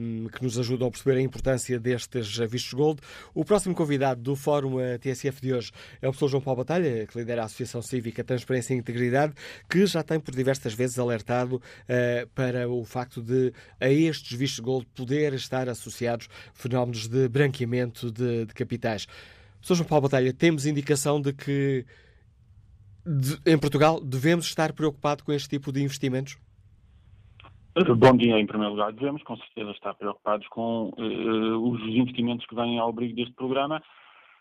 um, 0.00 0.28
que 0.28 0.42
nos 0.42 0.58
ajudam 0.58 0.88
a 0.88 0.90
perceber 0.90 1.18
a 1.18 1.20
importância 1.20 1.78
destes 1.78 2.36
vistos 2.38 2.72
gold. 2.72 3.00
O 3.34 3.44
próximo 3.44 3.74
convidado 3.74 4.20
do 4.20 4.36
Fórum 4.36 4.76
uh, 4.76 4.98
TSF 4.98 5.40
de 5.40 5.54
hoje 5.54 5.72
é 6.00 6.08
o 6.08 6.10
professor 6.10 6.28
João 6.28 6.42
Paulo 6.42 6.58
Batalha, 6.58 7.06
que 7.06 7.18
lidera 7.18 7.42
a 7.42 7.44
Associação 7.46 7.82
Cívica 7.82 8.24
Transparência 8.24 8.74
e 8.74 8.78
Integridade, 8.78 9.32
que 9.68 9.86
já 9.86 10.02
tem 10.02 10.18
por 10.20 10.34
diversas 10.34 10.74
vezes 10.74 10.98
alertado 10.98 11.60
para 12.34 12.68
o 12.68 12.84
facto 12.84 13.22
de 13.22 13.52
a 13.80 13.88
estes 13.88 14.36
vistos 14.36 14.60
gold 14.60 14.86
poder 14.94 15.32
estar 15.34 15.68
associados 15.68 16.28
fenómenos 16.54 17.08
de 17.08 17.28
branqueamento 17.28 18.10
de, 18.10 18.46
de 18.46 18.54
capitais. 18.54 19.06
Professor 19.66 19.76
João 19.76 19.88
Paulo 19.88 20.02
Batalha, 20.02 20.32
temos 20.32 20.66
indicação 20.66 21.20
de 21.20 21.32
que 21.32 21.84
de, 23.06 23.50
em 23.50 23.58
Portugal 23.58 24.00
devemos 24.00 24.46
estar 24.46 24.72
preocupados 24.72 25.24
com 25.24 25.32
este 25.32 25.48
tipo 25.48 25.70
de 25.70 25.82
investimentos? 25.82 26.36
Bom 27.98 28.16
dia, 28.16 28.38
em 28.38 28.46
primeiro 28.46 28.72
lugar. 28.72 28.92
Devemos, 28.92 29.22
com 29.22 29.36
certeza, 29.36 29.70
estar 29.70 29.94
preocupados 29.94 30.48
com 30.48 30.94
uh, 30.96 31.70
os 31.70 31.80
investimentos 31.82 32.46
que 32.46 32.54
vêm 32.54 32.78
ao 32.78 32.88
abrigo 32.88 33.14
deste 33.14 33.34
programa, 33.34 33.82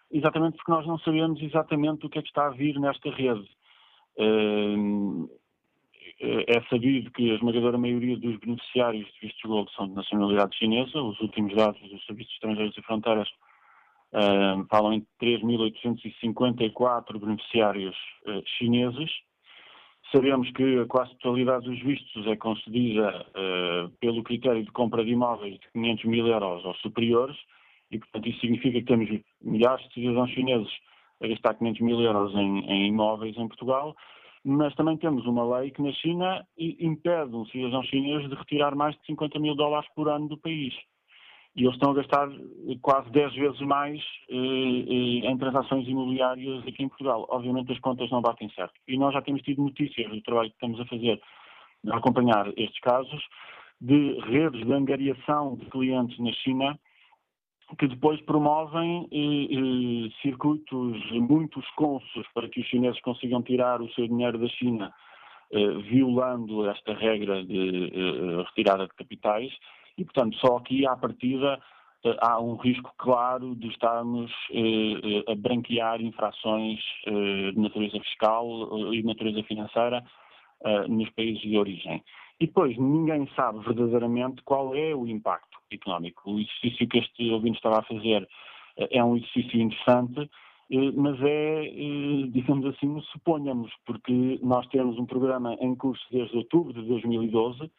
exatamente 0.09 0.55
porque 0.55 0.72
nós 0.72 0.88
não 0.88 0.97
sabemos 0.99 1.41
exatamente 1.41 2.05
o 2.05 2.09
que 2.09 2.18
é 2.18 2.22
que 2.22 2.30
está 2.30 2.47
a 2.47 2.51
vir 2.51 2.80
nesta 2.80 3.09
rede. 3.11 3.45
Uh, 4.18 5.30
é 6.22 6.61
sabido 6.70 7.11
que 7.11 7.30
a 7.30 7.36
esmagadora 7.36 7.78
maioria 7.78 8.18
dos 8.18 8.39
beneficiários 8.39 9.05
de 9.05 9.28
vistos 9.28 9.43
gold 9.43 9.70
são 9.76 9.88
de 9.89 9.95
nacionalidade 9.95 10.57
chinesa. 10.57 10.97
Os 11.01 11.20
últimos 11.20 11.53
dados 11.53 11.82
dos 11.89 12.05
Serviços 12.05 12.34
Estrangeiros 12.36 12.78
e 12.78 12.82
Fronteiras 12.84 13.28
Falam 14.70 14.93
em 14.93 15.05
3.854 15.22 17.20
beneficiários 17.20 17.95
uh, 18.26 18.41
chineses. 18.57 19.11
Sabemos 20.11 20.49
que 20.51 20.80
a 20.80 20.86
quase 20.86 21.11
totalidade 21.18 21.66
dos 21.66 21.82
vistos 21.82 22.26
é 22.28 22.38
concedida 22.38 23.26
uh, 23.30 23.89
pelo 23.99 24.24
critério 24.24 24.63
de 24.63 24.72
compra 24.72 25.03
de 25.03 25.11
imóveis 25.11 25.59
de 25.59 25.68
500 25.74 26.05
mil 26.05 26.28
euros 26.28 26.63
ou 26.63 26.74
superiores, 26.76 27.36
e, 27.91 27.99
portanto, 27.99 28.30
isso 28.30 28.39
significa 28.39 28.80
que 28.80 28.86
temos 28.86 29.09
milhares 29.41 29.86
de 29.89 29.93
cidadãos 29.95 30.32
chineses 30.32 30.72
a 31.22 31.28
gastar 31.28 31.55
500 31.55 31.82
mil 31.82 31.99
euros 31.99 32.34
em, 32.36 32.59
em 32.70 32.88
imóveis 32.88 33.36
em 33.38 33.47
Portugal, 33.47 33.95
mas 34.43 34.74
também 34.76 34.95
temos 34.97 35.26
uma 35.26 35.57
lei 35.57 35.72
que 35.72 35.82
na 35.82 35.91
China 35.91 36.45
impede 36.57 37.36
um 37.36 37.45
cidadão 37.47 37.84
chinês 37.84 38.30
de 38.30 38.36
retirar 38.36 38.76
mais 38.76 38.95
de 38.95 39.05
50 39.07 39.39
mil 39.39 39.55
dólares 39.55 39.89
por 39.95 40.07
ano 40.07 40.28
do 40.28 40.38
país 40.38 40.74
e 41.56 41.64
eles 41.64 41.74
estão 41.76 41.91
a 41.91 41.95
gastar 41.95 42.30
quase 42.82 43.10
10 43.12 43.34
vezes 43.34 43.60
mais 43.62 44.01
eh, 44.30 44.36
eh, 44.36 45.32
em 45.32 45.38
transações 45.38 45.88
imobiliárias 45.88 46.68
aqui 46.68 46.84
em 46.84 46.89
Portugal. 46.89 47.26
Obviamente 47.30 47.72
as 47.72 47.80
contas 47.80 48.10
não 48.12 48.22
batem 48.22 48.49
certo. 48.49 48.74
E 48.88 48.97
nós 48.97 49.14
já 49.14 49.22
temos 49.22 49.41
tido 49.41 49.64
notícias 49.64 50.10
do 50.10 50.22
trabalho 50.22 50.49
que 50.49 50.56
estamos 50.56 50.80
a 50.80 50.86
fazer 50.86 51.22
a 51.89 51.97
acompanhar 51.97 52.47
estes 52.58 52.80
casos, 52.82 53.24
de 53.80 54.20
redes 54.22 54.66
de 54.66 54.74
angariação 54.74 55.56
de 55.56 55.66
clientes 55.68 56.18
na 56.20 56.32
China 56.34 56.80
que 57.80 57.88
depois 57.88 58.22
promovem 58.22 59.08
eh, 59.12 60.08
eh, 60.08 60.12
circuitos 60.22 61.12
muito 61.12 61.60
esconsos 61.60 62.28
para 62.34 62.47
que 62.47 62.62
os 62.62 62.68
chineses 62.68 63.01
consigam 63.01 63.41
tirar 63.41 63.82
o 63.82 63.89
seu 63.93 64.08
dinheiro 64.08 64.38
da 64.38 64.47
China, 64.47 64.93
eh, 65.51 65.68
violando 65.89 66.70
esta 66.70 66.93
regra 66.93 67.43
de 67.43 67.91
eh, 67.93 68.43
retirada 68.43 68.88
de 68.88 68.93
capitais 68.93 69.51
e, 69.98 70.04
portanto, 70.04 70.36
só 70.38 70.58
aqui 70.58 70.86
à 70.86 70.96
partida 70.96 71.60
eh, 72.06 72.18
há 72.22 72.39
um 72.39 72.56
risco 72.56 72.93
claro 72.98 73.56
de 73.56 73.68
estarmos 73.68 74.32
eh, 74.52 75.24
eh, 75.28 75.32
a 75.32 75.36
branquear 75.36 76.02
infrações 76.02 76.80
de 77.06 77.60
natureza 77.60 78.00
fiscal 78.00 78.93
e 78.93 79.02
de 79.02 79.08
natureza 79.08 79.43
financeira 79.43 80.04
nos 80.88 81.10
países 81.12 81.41
de 81.41 81.58
origem. 81.58 82.04
E 82.39 82.48
depois, 82.48 82.76
ninguém 82.78 83.30
sabe 83.36 83.60
verdadeiramente 83.60 84.41
qual 84.43 84.74
é 84.74 84.96
o 84.96 85.06
impacto 85.06 85.60
económico. 85.72 86.32
O 86.32 86.39
exercício 86.39 86.88
que 86.88 87.00
este 87.00 87.30
ouvinte 87.30 87.58
estava 87.58 87.80
a 87.80 87.84
fazer 87.84 88.28
é 88.78 89.04
um 89.04 89.16
exercício 89.16 89.62
interessante, 89.62 90.30
mas 90.96 91.22
é, 91.22 91.72
digamos 92.32 92.66
assim, 92.66 93.00
suponhamos, 93.12 93.72
porque 93.86 94.39
nós 94.41 94.66
temos 94.68 94.98
um 94.98 95.06
programa 95.06 95.54
em 95.60 95.76
curso 95.76 96.04
desde 96.12 96.36
outubro 96.36 96.74
de 96.74 96.88
2012 96.88 97.70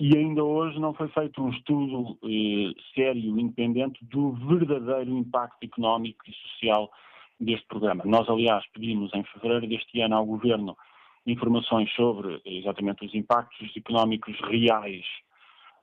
e 0.00 0.16
ainda 0.16 0.44
hoje 0.44 0.78
não 0.78 0.94
foi 0.94 1.08
feito 1.08 1.42
um 1.42 1.50
estudo 1.50 2.16
eh, 2.22 2.72
sério, 2.94 3.38
independente, 3.38 3.98
do 4.04 4.32
verdadeiro 4.32 5.16
impacto 5.16 5.64
económico 5.64 6.24
e 6.28 6.32
social 6.32 6.90
deste 7.40 7.66
programa. 7.66 8.04
Nós, 8.04 8.28
aliás, 8.28 8.64
pedimos 8.72 9.12
em 9.14 9.24
fevereiro 9.24 9.66
deste 9.66 10.00
ano 10.00 10.16
ao 10.16 10.26
Governo 10.26 10.76
informações 11.26 11.92
sobre 11.94 12.36
eh, 12.36 12.58
exatamente 12.58 13.04
os 13.04 13.14
impactos 13.14 13.76
económicos 13.76 14.38
reais 14.42 15.04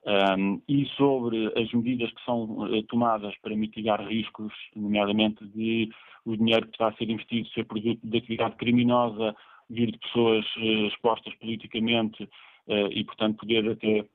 um, 0.05 0.61
e 0.69 0.85
sobre 0.97 1.47
as 1.59 1.71
medidas 1.73 2.11
que 2.11 2.23
são 2.23 2.43
uh, 2.43 2.83
tomadas 2.83 3.35
para 3.41 3.55
mitigar 3.55 4.05
riscos, 4.07 4.53
nomeadamente 4.75 5.43
de 5.47 5.89
o 6.23 6.37
dinheiro 6.37 6.67
que 6.67 6.73
está 6.73 6.87
a 6.87 6.93
ser 6.93 7.09
investido 7.09 7.47
ser 7.49 7.65
produto 7.65 7.99
de 8.03 8.17
atividade 8.17 8.55
criminosa, 8.55 9.35
vir 9.69 9.91
de 9.91 9.97
pessoas 9.97 10.45
uh, 10.57 10.87
expostas 10.87 11.33
politicamente 11.35 12.29
e, 12.67 13.03
portanto, 13.03 13.37
poder 13.37 13.69
até 13.69 14.05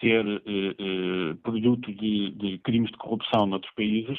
ser 0.00 0.24
uh, 0.26 1.36
produto 1.42 1.92
de, 1.92 2.30
de, 2.30 2.58
crimes 2.58 2.90
de 2.90 2.98
corrupção 2.98 3.46
noutros 3.46 3.72
países. 3.74 4.18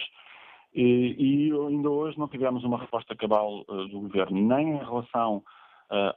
E, 0.74 1.52
ainda 1.52 1.90
hoje 1.90 2.18
não 2.20 2.28
tivemos 2.28 2.64
uma 2.64 2.80
resposta 2.80 3.16
cabal 3.16 3.64
do 3.64 4.02
governo, 4.02 4.42
nem 4.42 4.72
em 4.72 4.78
relação 4.80 5.42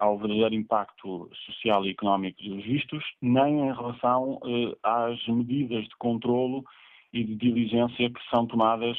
ao 0.01 0.19
verdadeiro 0.19 0.55
impacto 0.55 1.31
social 1.47 1.85
e 1.85 1.91
económico 1.91 2.43
dos 2.43 2.65
vistos, 2.65 3.05
nem 3.23 3.61
em 3.61 3.73
relação 3.73 4.41
às 4.83 5.25
medidas 5.29 5.85
de 5.85 5.97
controlo 5.97 6.65
e 7.13 7.25
de 7.25 7.37
diligência 7.37 8.11
que 8.11 8.21
são 8.31 8.47
tomadas 8.47 8.97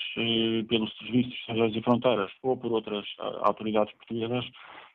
pelos 0.68 0.96
serviços 0.98 1.34
estrangeiros 1.34 1.76
e 1.76 1.82
fronteiras 1.82 2.32
ou 2.42 2.58
por 2.58 2.72
outras 2.72 3.06
autoridades 3.42 3.94
portuguesas 3.96 4.46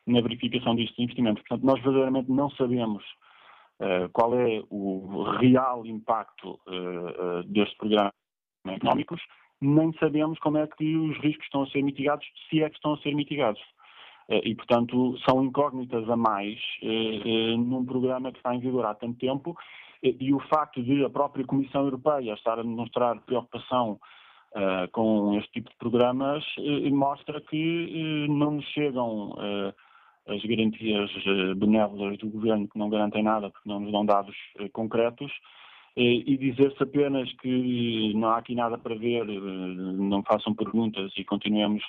na 0.07 0.21
verificação 0.21 0.75
destes 0.75 0.99
investimentos. 0.99 1.43
Portanto, 1.47 1.67
nós 1.67 1.83
verdadeiramente 1.83 2.31
não 2.31 2.51
sabemos 2.51 3.05
qual 4.13 4.35
é 4.35 4.63
o 4.71 5.25
real 5.39 5.85
impacto 5.85 6.61
uh, 6.67 7.43
deste 7.47 7.77
programa 7.77 8.13
económicos, 8.69 9.21
nem 9.61 9.93
sabemos 9.95 10.39
como 10.39 10.59
é 10.59 10.67
que 10.67 10.97
os 10.97 11.17
riscos 11.19 11.45
estão 11.45 11.63
a 11.63 11.67
ser 11.67 11.83
mitigados, 11.83 12.27
se 12.49 12.63
é 12.63 12.69
que 12.69 12.77
estão 12.77 12.95
a 12.95 12.99
ser 12.99 13.15
mitigados. 13.15 13.61
E, 14.29 14.55
portanto, 14.55 15.19
são 15.29 15.45
incógnitas 15.45 16.09
a 16.09 16.17
mais 16.17 16.59
num 17.59 17.85
programa 17.85 18.33
que 18.33 18.39
está 18.39 18.55
em 18.55 18.61
vigor 18.61 18.87
há 18.87 18.95
tanto 18.95 19.19
tempo 19.19 19.55
e 20.03 20.33
o 20.33 20.41
facto 20.49 20.83
de 20.83 21.05
a 21.05 21.11
própria 21.11 21.45
Comissão 21.45 21.83
Europeia 21.83 22.33
estar 22.33 22.59
a 22.59 22.63
demonstrar 22.63 23.21
preocupação 23.21 24.01
com 24.93 25.37
este 25.39 25.53
tipo 25.53 25.69
de 25.69 25.77
programas 25.77 26.43
mostra 26.91 27.39
que 27.43 28.27
não 28.31 28.53
nos 28.53 28.65
chegam 28.69 29.35
as 30.27 30.43
garantias 30.43 31.11
eh, 31.27 31.55
benévolas 31.55 32.19
do 32.19 32.29
governo 32.29 32.69
que 32.69 32.79
não 32.79 32.89
garantem 32.89 33.23
nada 33.23 33.51
porque 33.51 33.69
não 33.69 33.81
nos 33.81 33.93
dão 33.93 34.05
dados 34.07 34.35
eh, 34.59 34.69
concretos 34.71 35.31
eh, 35.97 36.23
e 36.27 36.37
dizer-se 36.39 36.83
apenas 36.83 37.31
que 37.35 38.13
não 38.15 38.29
há 38.29 38.39
aqui 38.39 38.55
nada 38.55 38.79
para 38.79 38.95
ver, 38.95 39.25
não 39.27 40.23
façam 40.23 40.55
perguntas 40.55 41.13
e 41.17 41.25
continuemos 41.25 41.83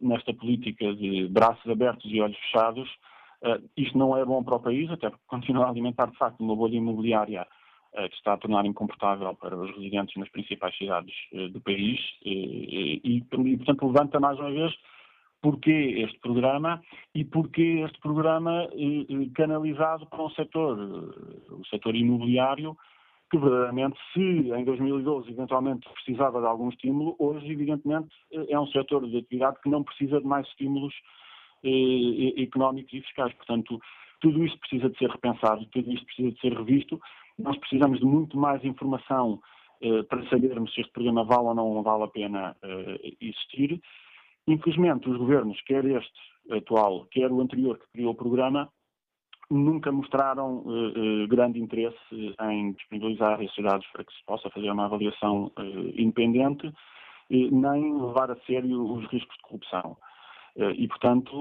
nesta 0.00 0.32
política 0.32 0.94
de 0.94 1.26
braços 1.28 1.68
abertos 1.68 2.08
e 2.08 2.20
olhos 2.20 2.38
fechados, 2.38 2.88
isto 3.76 3.98
não 3.98 4.16
é 4.16 4.24
bom 4.24 4.44
para 4.44 4.54
o 4.54 4.60
país, 4.60 4.88
até 4.88 5.10
porque 5.10 5.24
continua 5.26 5.66
a 5.66 5.70
alimentar 5.70 6.06
de 6.06 6.16
facto 6.16 6.38
uma 6.38 6.54
bolha 6.54 6.76
imobiliária 6.76 7.44
que 7.92 8.14
está 8.14 8.34
a 8.34 8.36
tornar 8.36 8.64
incomportável 8.64 9.34
para 9.34 9.56
os 9.56 9.74
residentes 9.74 10.14
nas 10.16 10.28
principais 10.28 10.76
cidades 10.78 11.12
do 11.50 11.60
país 11.60 11.98
e, 12.24 13.00
e 13.02 13.56
portanto, 13.56 13.86
levanta 13.88 14.20
mais 14.20 14.38
uma 14.38 14.52
vez 14.52 14.72
porquê 15.42 16.04
este 16.06 16.18
programa 16.20 16.80
e 17.14 17.24
porquê 17.24 17.82
este 17.84 18.00
programa 18.00 18.68
eh, 18.72 19.06
eh, 19.10 19.30
canalizado 19.34 20.06
para 20.06 20.22
um 20.22 20.30
setor, 20.30 20.78
eh, 20.78 21.54
o 21.54 21.66
setor 21.66 21.96
imobiliário, 21.96 22.76
que 23.28 23.36
verdadeiramente, 23.38 23.98
se 24.12 24.20
em 24.20 24.64
2012 24.64 25.30
eventualmente 25.30 25.88
precisava 25.94 26.40
de 26.40 26.46
algum 26.46 26.68
estímulo, 26.68 27.16
hoje 27.18 27.50
evidentemente 27.50 28.14
é 28.30 28.60
um 28.60 28.66
setor 28.66 29.06
de 29.08 29.18
atividade 29.18 29.56
que 29.62 29.70
não 29.70 29.82
precisa 29.82 30.20
de 30.20 30.26
mais 30.26 30.46
estímulos 30.48 30.94
económicos 32.36 32.92
e 32.92 33.00
fiscais. 33.00 33.32
Portanto, 33.32 33.80
tudo 34.20 34.44
isto 34.44 34.58
precisa 34.58 34.90
de 34.90 34.98
ser 34.98 35.08
repensado, 35.08 35.64
tudo 35.72 35.90
isto 35.90 36.04
precisa 36.04 36.30
de 36.30 36.40
ser 36.40 36.52
revisto. 36.52 37.00
Nós 37.38 37.56
precisamos 37.56 38.00
de 38.00 38.04
muito 38.04 38.36
mais 38.36 38.62
informação 38.66 39.40
para 40.10 40.28
sabermos 40.28 40.74
se 40.74 40.82
este 40.82 40.92
programa 40.92 41.24
vale 41.24 41.48
ou 41.48 41.54
não 41.54 41.82
vale 41.82 42.04
a 42.04 42.08
pena 42.08 42.54
existir 43.18 43.80
Infelizmente, 44.46 45.08
os 45.08 45.16
governos, 45.16 45.60
quer 45.62 45.84
este 45.84 46.20
atual, 46.50 47.06
quer 47.10 47.30
o 47.30 47.40
anterior 47.40 47.78
que 47.78 47.86
criou 47.92 48.12
o 48.12 48.16
programa, 48.16 48.68
nunca 49.50 49.92
mostraram 49.92 50.58
uh, 50.58 51.24
uh, 51.24 51.28
grande 51.28 51.60
interesse 51.60 51.98
em 52.50 52.72
disponibilizar 52.72 53.40
esses 53.42 53.62
dados 53.62 53.86
para 53.92 54.04
que 54.04 54.12
se 54.12 54.24
possa 54.24 54.50
fazer 54.50 54.70
uma 54.70 54.86
avaliação 54.86 55.52
independente, 55.94 56.72
nem 57.30 58.00
levar 58.00 58.30
a 58.30 58.36
sério 58.46 58.82
os 58.82 59.06
riscos 59.06 59.36
de 59.36 59.42
corrupção. 59.42 59.96
E, 60.76 60.86
portanto, 60.86 61.32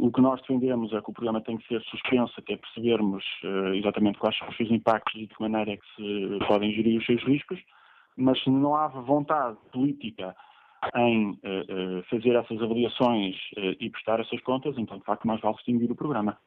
o 0.00 0.12
que 0.12 0.20
nós 0.20 0.40
defendemos 0.42 0.92
é 0.92 1.00
que 1.00 1.10
o 1.10 1.12
programa 1.12 1.40
tem 1.40 1.56
que 1.56 1.66
ser 1.66 1.82
suspenso 1.82 2.32
até 2.38 2.56
percebermos 2.56 3.24
exatamente 3.74 4.20
quais 4.20 4.38
são 4.38 4.48
os 4.48 4.56
seus 4.56 4.70
impactos 4.70 5.12
e 5.16 5.26
de 5.26 5.34
que 5.34 5.42
maneira 5.42 5.72
é 5.72 5.76
que 5.76 5.86
se 5.96 6.46
podem 6.46 6.72
gerir 6.72 7.00
os 7.00 7.04
seus 7.04 7.20
riscos, 7.24 7.58
mas 8.16 8.40
se 8.44 8.48
não 8.48 8.76
há 8.76 8.86
vontade 8.86 9.58
política 9.72 10.36
em 10.96 11.38
fazer 12.08 12.34
essas 12.36 12.60
avaliações 12.62 13.36
e 13.78 13.90
prestar 13.90 14.20
essas 14.20 14.40
contas, 14.40 14.76
então, 14.78 14.98
de 14.98 15.04
facto, 15.04 15.26
mais 15.26 15.40
vale 15.40 15.56
extinguir 15.56 15.90
o 15.90 15.96
programa. 15.96 16.38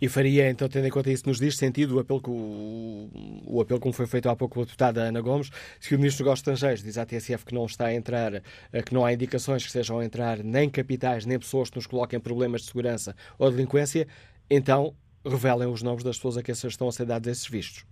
E 0.00 0.08
faria, 0.08 0.48
então, 0.48 0.68
tendo 0.68 0.86
em 0.86 0.90
conta 0.90 1.10
isso, 1.10 1.26
nos 1.26 1.38
diz 1.38 1.56
sentido 1.56 1.96
o 1.96 1.98
apelo, 1.98 2.20
que 2.20 2.30
o, 2.30 3.10
o 3.44 3.60
apelo 3.60 3.80
como 3.80 3.92
foi 3.92 4.06
feito 4.06 4.28
há 4.28 4.36
pouco 4.36 4.54
pela 4.54 4.66
deputada 4.66 5.02
Ana 5.02 5.20
Gomes, 5.20 5.50
se 5.80 5.94
o 5.94 5.98
Ministro 5.98 6.24
dos 6.24 6.38
Estrangeiros 6.38 6.82
diz 6.82 6.96
à 6.96 7.04
TSF 7.04 7.44
que 7.44 7.54
não 7.54 7.66
está 7.66 7.86
a 7.86 7.94
entrar, 7.94 8.40
que 8.86 8.94
não 8.94 9.04
há 9.04 9.12
indicações 9.12 9.62
que 9.62 9.68
estejam 9.68 9.98
a 9.98 10.04
entrar 10.04 10.38
nem 10.44 10.70
capitais, 10.70 11.26
nem 11.26 11.38
pessoas 11.38 11.70
que 11.70 11.76
nos 11.76 11.86
coloquem 11.86 12.20
problemas 12.20 12.62
de 12.62 12.68
segurança 12.68 13.16
ou 13.38 13.50
de 13.50 13.56
delinquência, 13.56 14.06
então 14.48 14.94
revelem 15.26 15.68
os 15.68 15.82
nomes 15.82 16.04
das 16.04 16.16
pessoas 16.16 16.36
a 16.36 16.42
que 16.42 16.52
estão 16.52 16.88
a 16.88 16.92
ser 16.92 17.06
dados 17.06 17.28
esses 17.28 17.48
vistos 17.48 17.84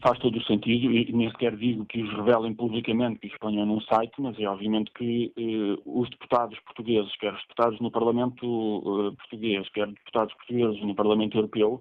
faz 0.00 0.18
todo 0.18 0.38
o 0.38 0.44
sentido 0.44 0.92
e 0.92 1.12
nem 1.12 1.30
sequer 1.30 1.56
digo 1.56 1.84
que 1.86 2.02
os 2.02 2.12
revelem 2.14 2.54
publicamente, 2.54 3.18
que 3.18 3.26
os 3.26 3.38
ponham 3.38 3.66
num 3.66 3.80
site, 3.80 4.12
mas 4.18 4.38
é 4.38 4.46
obviamente 4.46 4.92
que 4.92 5.32
eh, 5.36 5.82
os 5.84 6.08
deputados 6.10 6.58
portugueses, 6.60 7.14
quer 7.16 7.32
os 7.34 7.42
deputados 7.42 7.80
no 7.80 7.90
Parlamento 7.90 8.44
eh, 8.46 9.16
português, 9.16 9.68
quer 9.70 9.88
deputados 9.88 10.32
portugueses 10.34 10.80
no 10.82 10.94
Parlamento 10.94 11.36
Europeu, 11.36 11.80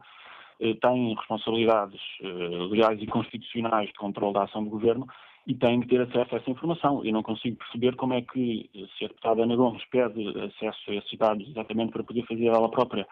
eh, 0.62 0.76
têm 0.76 1.16
responsabilidades 1.16 1.99
eh, 2.22 2.68
legais 2.70 3.02
e 3.02 3.08
constitucionais 3.08 3.88
de 3.88 3.95
controle 3.95 4.34
da 4.34 4.43
ação 4.43 4.64
do 4.64 4.70
governo 4.70 5.08
e 5.47 5.56
têm 5.56 5.82
que 5.82 5.88
ter 5.88 6.02
acesso 6.02 6.36
a 6.36 6.38
essa 6.38 6.52
informação. 6.52 7.04
Eu 7.04 7.12
não 7.12 7.24
consigo 7.24 7.58
perceber 7.58 7.95
como 7.95 8.14
é 8.14 8.22
que, 8.22 8.70
eh, 8.76 8.86
se 8.97 9.06
a 9.06 9.08
deputada 9.08 9.41
Ana 9.41 9.56
Gomes 9.56 9.84
pede 9.86 10.28
acesso 10.39 10.91
a 10.91 10.95
esses 10.95 11.18
dados 11.18 11.47
exatamente 11.49 11.91
para 11.91 12.04
poder 12.04 12.26
fazer 12.28 12.45
ela 12.45 12.70
própria 12.70 13.08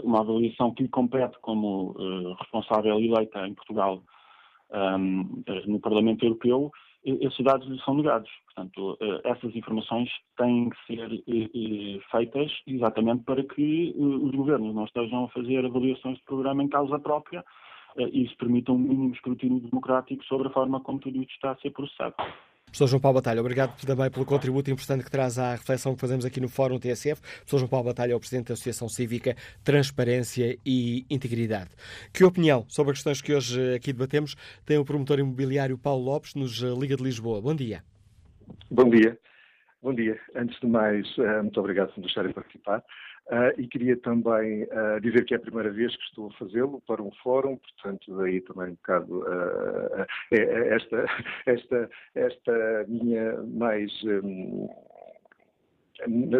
uma 0.00 0.20
avaliação 0.20 0.72
que 0.74 0.82
lhe 0.82 0.88
compete 0.88 1.38
como 1.40 1.90
uh, 1.92 2.34
responsável 2.34 2.98
eleita 2.98 3.46
em 3.46 3.54
Portugal 3.54 4.02
um, 4.72 5.42
ehm, 5.46 5.66
no 5.66 5.80
Parlamento 5.80 6.24
Europeu, 6.24 6.70
esses 7.04 7.44
dados 7.44 7.68
lhe 7.68 7.80
são 7.80 7.94
negados. 7.94 8.30
Portanto, 8.46 8.92
uh, 9.00 9.20
essas 9.24 9.54
informações 9.54 10.10
têm 10.36 10.70
que 10.70 10.86
ser 10.86 12.02
feitas 12.10 12.52
exatamente 12.66 13.24
para 13.24 13.42
que 13.42 13.94
os 13.96 14.30
governos 14.32 14.74
não 14.74 14.84
estejam 14.84 15.24
a 15.24 15.28
fazer 15.28 15.64
avaliações 15.64 16.18
de 16.18 16.24
programa 16.24 16.62
em 16.62 16.68
causa 16.68 16.98
própria 16.98 17.44
e 17.96 18.24
isso 18.24 18.34
permita 18.38 18.72
um 18.72 18.78
mínimo 18.78 19.12
escrutínio 19.12 19.60
democrático 19.60 20.24
sobre 20.24 20.48
a 20.48 20.50
forma 20.50 20.80
como 20.80 20.98
tudo 20.98 21.20
isto 21.20 21.32
está 21.32 21.50
a 21.50 21.56
ser 21.56 21.70
processado. 21.72 22.14
Professor 22.72 22.86
João 22.86 23.00
Paulo 23.02 23.16
Batalha, 23.16 23.38
obrigado 23.38 23.76
também 23.86 24.10
pelo 24.10 24.24
contributo 24.24 24.70
importante 24.70 25.04
que 25.04 25.10
traz 25.10 25.38
à 25.38 25.52
reflexão 25.52 25.94
que 25.94 26.00
fazemos 26.00 26.24
aqui 26.24 26.40
no 26.40 26.48
Fórum 26.48 26.78
TSF. 26.78 27.20
Professor 27.20 27.58
João 27.58 27.68
Paulo 27.68 27.84
Batalha 27.84 28.12
é 28.12 28.16
o 28.16 28.18
Presidente 28.18 28.48
da 28.48 28.54
Associação 28.54 28.88
Cívica 28.88 29.36
Transparência 29.62 30.56
e 30.64 31.04
Integridade. 31.10 31.68
Que 32.14 32.24
opinião 32.24 32.64
sobre 32.68 32.92
as 32.92 32.96
questões 32.96 33.20
que 33.20 33.34
hoje 33.34 33.74
aqui 33.74 33.92
debatemos 33.92 34.36
tem 34.64 34.78
o 34.78 34.86
promotor 34.86 35.18
imobiliário 35.18 35.76
Paulo 35.76 36.02
Lopes, 36.02 36.34
nos 36.34 36.60
Liga 36.60 36.96
de 36.96 37.02
Lisboa. 37.02 37.42
Bom 37.42 37.54
dia. 37.54 37.84
Bom 38.70 38.88
dia. 38.88 39.18
Bom 39.82 39.92
dia. 39.92 40.18
Antes 40.34 40.58
de 40.58 40.66
mais, 40.66 41.06
eh, 41.18 41.42
muito 41.42 41.60
obrigado 41.60 41.88
por 41.88 41.98
me 41.98 42.06
deixarem 42.06 42.32
participar. 42.32 42.82
Uh, 43.28 43.54
e 43.56 43.68
queria 43.68 43.96
também 43.96 44.64
uh, 44.64 45.00
dizer 45.00 45.24
que 45.24 45.32
é 45.32 45.36
a 45.36 45.40
primeira 45.40 45.70
vez 45.70 45.94
que 45.96 46.02
estou 46.02 46.26
a 46.26 46.32
fazê-lo 46.32 46.82
para 46.86 47.00
um 47.00 47.10
fórum, 47.22 47.56
portanto, 47.56 48.16
daí 48.16 48.40
também 48.40 48.70
um 48.70 48.74
bocado 48.74 49.20
uh, 49.20 50.06
esta, 50.30 51.06
esta, 51.46 51.90
esta 52.14 52.84
minha 52.88 53.40
mais 53.44 53.92
um, 54.02 54.68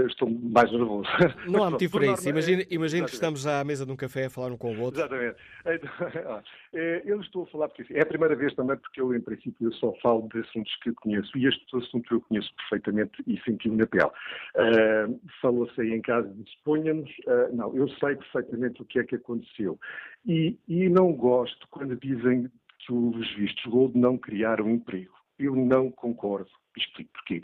estou 0.07 0.29
mais 0.31 0.71
nervoso. 0.71 1.09
Não 1.49 1.65
há 1.65 1.71
motivo 1.71 1.99
para 1.99 2.13
isso. 2.13 2.29
Imagina 2.71 3.07
que 3.07 3.15
estamos 3.15 3.47
à 3.47 3.63
mesa 3.65 3.87
de 3.87 3.93
um 3.93 3.97
café 3.97 4.27
a 4.27 4.31
falar 4.31 4.53
um 4.53 4.57
com 4.57 4.75
o 4.75 4.81
outro. 4.81 5.01
Exatamente. 5.01 5.37
Então, 5.67 6.43
é, 6.75 7.03
eu 7.05 7.21
estou 7.21 7.45
a 7.45 7.47
falar 7.47 7.69
porque 7.69 7.93
é 7.95 8.03
a 8.03 8.07
primeira 8.07 8.35
vez 8.35 8.55
também 8.55 8.77
porque 8.77 9.01
eu, 9.01 9.15
em 9.15 9.21
princípio, 9.21 9.69
eu 9.69 9.73
só 9.75 9.93
falo 10.03 10.29
de 10.33 10.41
assuntos 10.41 10.75
que 10.83 10.91
eu 10.91 10.95
conheço 10.95 11.37
e 11.37 11.47
este 11.47 11.65
assunto 11.77 12.15
eu 12.15 12.21
conheço 12.23 12.53
perfeitamente 12.57 13.23
e 13.27 13.41
senti-o 13.43 13.77
na 13.77 13.87
pele. 13.87 14.05
Uh, 14.07 15.21
Falou-se 15.41 15.81
aí 15.81 15.93
em 15.93 16.03
casa 16.03 16.29
de 16.29 16.51
suponhamos, 16.51 17.11
uh, 17.27 17.55
não, 17.55 17.77
eu 17.77 17.89
sei 17.89 18.17
perfeitamente 18.17 18.83
o 18.83 18.85
que 18.85 18.99
é 18.99 19.05
que 19.05 19.17
aconteceu 19.17 19.79
e, 20.27 20.59
e 20.69 20.89
não 20.89 21.13
gosto 21.13 21.67
quando 21.71 21.97
dizem 21.97 22.51
que 22.79 22.93
os 22.93 23.35
vistos 23.35 23.65
gold 23.67 23.97
não 23.99 24.19
criaram 24.19 24.69
emprego. 24.71 25.15
Eu 25.39 25.55
não 25.55 25.91
concordo. 25.91 26.51
Explico 26.77 27.11
porquê. 27.13 27.43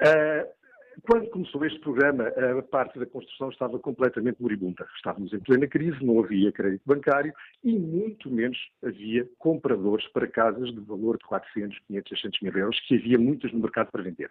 Uh, 0.00 0.59
quando 1.02 1.30
começou 1.30 1.64
este 1.64 1.78
programa, 1.80 2.28
a 2.28 2.62
parte 2.62 2.98
da 2.98 3.06
construção 3.06 3.50
estava 3.50 3.78
completamente 3.78 4.40
moribunda. 4.40 4.86
Estávamos 4.96 5.32
em 5.32 5.38
plena 5.40 5.66
crise, 5.66 6.04
não 6.04 6.22
havia 6.22 6.52
crédito 6.52 6.82
bancário 6.84 7.32
e 7.62 7.78
muito 7.78 8.30
menos 8.30 8.58
havia 8.84 9.28
compradores 9.38 10.06
para 10.08 10.26
casas 10.26 10.70
de 10.72 10.80
valor 10.80 11.16
de 11.18 11.24
400, 11.24 11.78
500, 11.86 12.08
600 12.08 12.40
mil 12.42 12.56
euros, 12.56 12.80
que 12.80 12.96
havia 12.96 13.18
muitas 13.18 13.52
no 13.52 13.60
mercado 13.60 13.90
para 13.90 14.02
vender. 14.02 14.30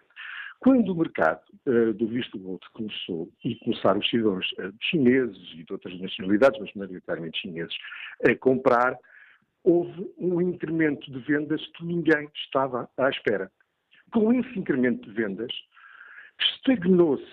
Quando 0.60 0.92
o 0.92 0.94
mercado 0.94 1.40
uh, 1.66 1.94
do 1.94 2.06
visto 2.06 2.38
gold 2.38 2.60
começou 2.74 3.30
e 3.42 3.56
começaram 3.56 3.98
os 3.98 4.08
cidadãos 4.08 4.46
uh, 4.52 4.72
chineses 4.82 5.52
e 5.54 5.64
de 5.64 5.72
outras 5.72 5.98
nacionalidades, 5.98 6.60
mas 6.60 6.74
maioritariamente 6.74 7.40
chineses, 7.40 7.74
a 8.28 8.34
comprar, 8.36 8.96
houve 9.64 10.12
um 10.18 10.40
incremento 10.40 11.10
de 11.10 11.18
vendas 11.20 11.66
que 11.68 11.84
ninguém 11.84 12.28
estava 12.34 12.88
à 12.98 13.08
espera. 13.08 13.50
Com 14.12 14.32
esse 14.34 14.58
incremento 14.58 15.08
de 15.08 15.14
vendas, 15.14 15.50
estagnou-se 16.40 17.24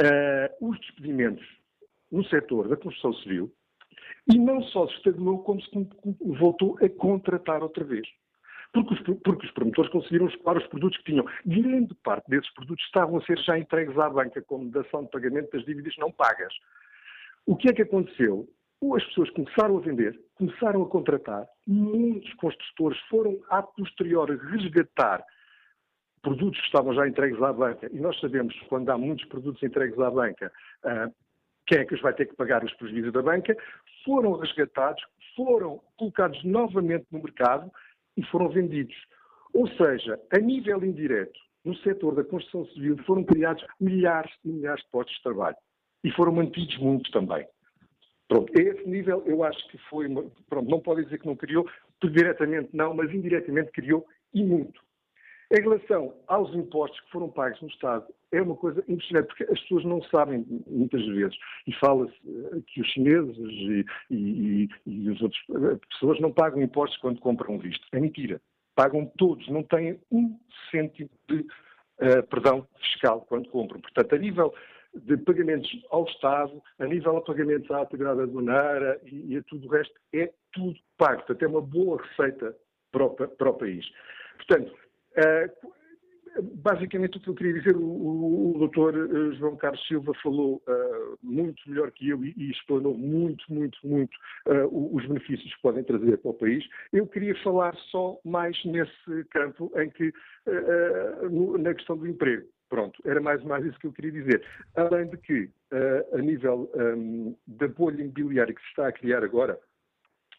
uh, 0.00 0.68
os 0.68 0.78
despedimentos 0.80 1.46
no 2.10 2.24
setor 2.26 2.68
da 2.68 2.76
construção 2.76 3.12
civil 3.22 3.52
e 4.32 4.38
não 4.38 4.62
só 4.62 4.86
se 4.88 4.94
estagnou, 4.94 5.42
como 5.42 5.60
se 5.60 5.70
voltou 6.38 6.78
a 6.82 6.88
contratar 6.88 7.62
outra 7.62 7.84
vez. 7.84 8.06
Porque 8.72 8.94
os, 8.94 9.00
porque 9.20 9.46
os 9.46 9.52
promotores 9.52 9.90
conseguiram 9.90 10.26
escoar 10.26 10.56
os 10.56 10.66
produtos 10.66 10.98
que 10.98 11.04
tinham. 11.12 11.24
Grande 11.46 11.94
parte 12.02 12.28
desses 12.28 12.52
produtos 12.54 12.84
estavam 12.86 13.18
a 13.18 13.24
ser 13.24 13.38
já 13.38 13.58
entregues 13.58 13.96
à 13.98 14.10
banca 14.10 14.42
como 14.42 14.70
dação 14.70 15.04
de 15.04 15.10
pagamento 15.10 15.50
das 15.52 15.64
dívidas 15.64 15.94
não 15.98 16.10
pagas. 16.10 16.52
O 17.46 17.56
que 17.56 17.68
é 17.68 17.72
que 17.72 17.82
aconteceu? 17.82 18.48
As 18.96 19.04
pessoas 19.04 19.30
começaram 19.30 19.78
a 19.78 19.80
vender, 19.80 20.18
começaram 20.34 20.82
a 20.82 20.88
contratar, 20.88 21.46
muitos 21.66 22.32
construtores 22.34 22.98
foram, 23.08 23.40
a 23.48 23.62
posteriori, 23.62 24.36
resgatar 24.36 25.24
produtos 26.24 26.58
que 26.58 26.66
estavam 26.66 26.94
já 26.94 27.06
entregues 27.06 27.40
à 27.40 27.52
banca, 27.52 27.88
e 27.92 28.00
nós 28.00 28.18
sabemos 28.18 28.58
quando 28.68 28.88
há 28.90 28.98
muitos 28.98 29.24
produtos 29.26 29.62
entregues 29.62 29.98
à 30.00 30.10
banca, 30.10 30.50
uh, 30.84 31.14
quem 31.66 31.78
é 31.78 31.84
que 31.84 31.94
os 31.94 32.00
vai 32.00 32.14
ter 32.14 32.26
que 32.26 32.34
pagar 32.34 32.64
os 32.64 32.72
prejuízos 32.74 33.12
da 33.12 33.22
banca, 33.22 33.56
foram 34.04 34.32
resgatados, 34.32 35.02
foram 35.36 35.80
colocados 35.96 36.42
novamente 36.42 37.06
no 37.12 37.22
mercado 37.22 37.70
e 38.16 38.24
foram 38.24 38.48
vendidos. 38.48 38.96
Ou 39.52 39.68
seja, 39.68 40.18
a 40.32 40.38
nível 40.38 40.82
indireto, 40.82 41.38
no 41.64 41.76
setor 41.76 42.14
da 42.14 42.24
construção 42.24 42.66
civil 42.74 42.96
foram 43.04 43.22
criados 43.24 43.64
milhares 43.80 44.32
e 44.44 44.48
milhares 44.48 44.82
de 44.82 44.90
postos 44.90 45.16
de 45.16 45.22
trabalho. 45.22 45.56
E 46.02 46.10
foram 46.10 46.32
mantidos 46.32 46.76
muitos 46.78 47.10
também. 47.10 47.46
Pronto, 48.28 48.52
a 48.58 48.62
esse 48.62 48.88
nível 48.88 49.22
eu 49.26 49.44
acho 49.44 49.66
que 49.68 49.78
foi, 49.88 50.08
pronto, 50.48 50.70
não 50.70 50.80
pode 50.80 51.04
dizer 51.04 51.18
que 51.18 51.26
não 51.26 51.36
criou, 51.36 51.68
diretamente 52.02 52.68
não, 52.74 52.92
mas 52.94 53.12
indiretamente 53.12 53.70
criou 53.70 54.06
e 54.34 54.42
muito. 54.42 54.83
Em 55.56 55.60
relação 55.60 56.12
aos 56.26 56.52
impostos 56.52 56.98
que 57.02 57.10
foram 57.12 57.30
pagos 57.30 57.60
no 57.62 57.68
Estado, 57.68 58.06
é 58.32 58.42
uma 58.42 58.56
coisa 58.56 58.82
impressionante, 58.88 59.28
porque 59.28 59.44
as 59.44 59.60
pessoas 59.60 59.84
não 59.84 60.02
sabem 60.02 60.44
muitas 60.66 61.06
vezes, 61.06 61.36
e 61.68 61.72
fala-se 61.74 62.12
eh, 62.26 62.60
que 62.66 62.80
os 62.80 62.88
chineses 62.88 63.38
e, 63.38 63.84
e, 64.10 64.68
e 64.84 65.10
as 65.10 65.22
outras 65.22 65.40
eh, 65.50 65.78
pessoas 65.90 66.18
não 66.18 66.32
pagam 66.32 66.60
impostos 66.60 66.98
quando 66.98 67.20
compram 67.20 67.54
um 67.54 67.58
visto. 67.58 67.86
É 67.92 68.00
mentira. 68.00 68.40
Pagam 68.74 69.06
todos, 69.16 69.48
não 69.48 69.62
têm 69.62 70.00
um 70.10 70.36
cêntimo 70.72 71.08
de 71.28 71.36
uh, 71.36 72.26
perdão 72.28 72.66
fiscal 72.80 73.20
quando 73.20 73.48
compram. 73.50 73.80
Portanto, 73.80 74.12
a 74.12 74.18
nível 74.18 74.52
de 74.92 75.16
pagamentos 75.18 75.70
ao 75.90 76.04
Estado, 76.06 76.60
a 76.80 76.86
nível 76.86 77.20
de 77.20 77.26
pagamentos 77.26 77.70
à 77.70 77.82
atividade 77.82 78.22
aduaneira 78.22 79.00
e, 79.04 79.34
e 79.34 79.36
a 79.36 79.42
tudo 79.44 79.68
o 79.68 79.70
resto, 79.70 79.94
é 80.12 80.32
tudo 80.52 80.76
pago. 80.98 81.18
Portanto, 81.18 81.42
é 81.44 81.46
uma 81.46 81.62
boa 81.62 82.02
receita 82.02 82.56
para 82.90 83.04
o, 83.04 83.10
para 83.10 83.50
o 83.50 83.54
país. 83.54 83.86
Portanto, 84.38 84.74
basicamente 86.62 87.16
o 87.16 87.20
que 87.20 87.28
eu 87.28 87.34
queria 87.34 87.52
dizer, 87.54 87.76
o, 87.76 88.54
o, 88.54 88.58
doutor 88.58 88.94
uh, 88.94 89.32
João 89.34 89.56
Carlos 89.56 89.86
Silva 89.86 90.12
falou 90.22 90.62
uh, 90.66 91.18
muito 91.22 91.62
melhor 91.68 91.90
que 91.92 92.08
eu 92.08 92.24
e, 92.24 92.34
e 92.36 92.50
explanou 92.50 92.96
muito, 92.96 93.44
muito, 93.52 93.78
muito 93.86 94.16
os 94.70 95.06
benefícios 95.06 95.54
que 95.54 95.62
podem 95.62 95.84
trazer 95.84 96.18
para 96.18 96.30
o 96.30 96.34
país. 96.34 96.64
Eu 96.92 97.06
queria 97.06 97.34
falar 97.42 97.74
só 97.90 98.18
mais 98.24 98.62
nesse 98.64 99.24
campo 99.30 99.70
em 99.76 99.90
que, 99.90 100.12
no, 101.30 101.56
na 101.58 101.74
questão 101.74 101.96
do 101.96 102.06
emprego. 102.06 102.46
Pronto, 102.68 103.00
era 103.04 103.20
mais 103.20 103.40
ou 103.42 103.48
mais 103.48 103.64
isso 103.64 103.78
que 103.78 103.86
eu 103.86 103.92
queria 103.92 104.10
dizer. 104.10 104.44
Além 104.74 105.08
de 105.08 105.16
que, 105.18 105.44
uh, 105.44 106.16
a 106.16 106.18
nível 106.18 106.70
um, 106.74 107.36
da 107.46 107.68
bolha 107.68 108.02
imobiliária 108.02 108.54
que 108.54 108.60
se 108.62 108.68
está 108.68 108.88
a 108.88 108.92
criar 108.92 109.22
agora, 109.22 109.58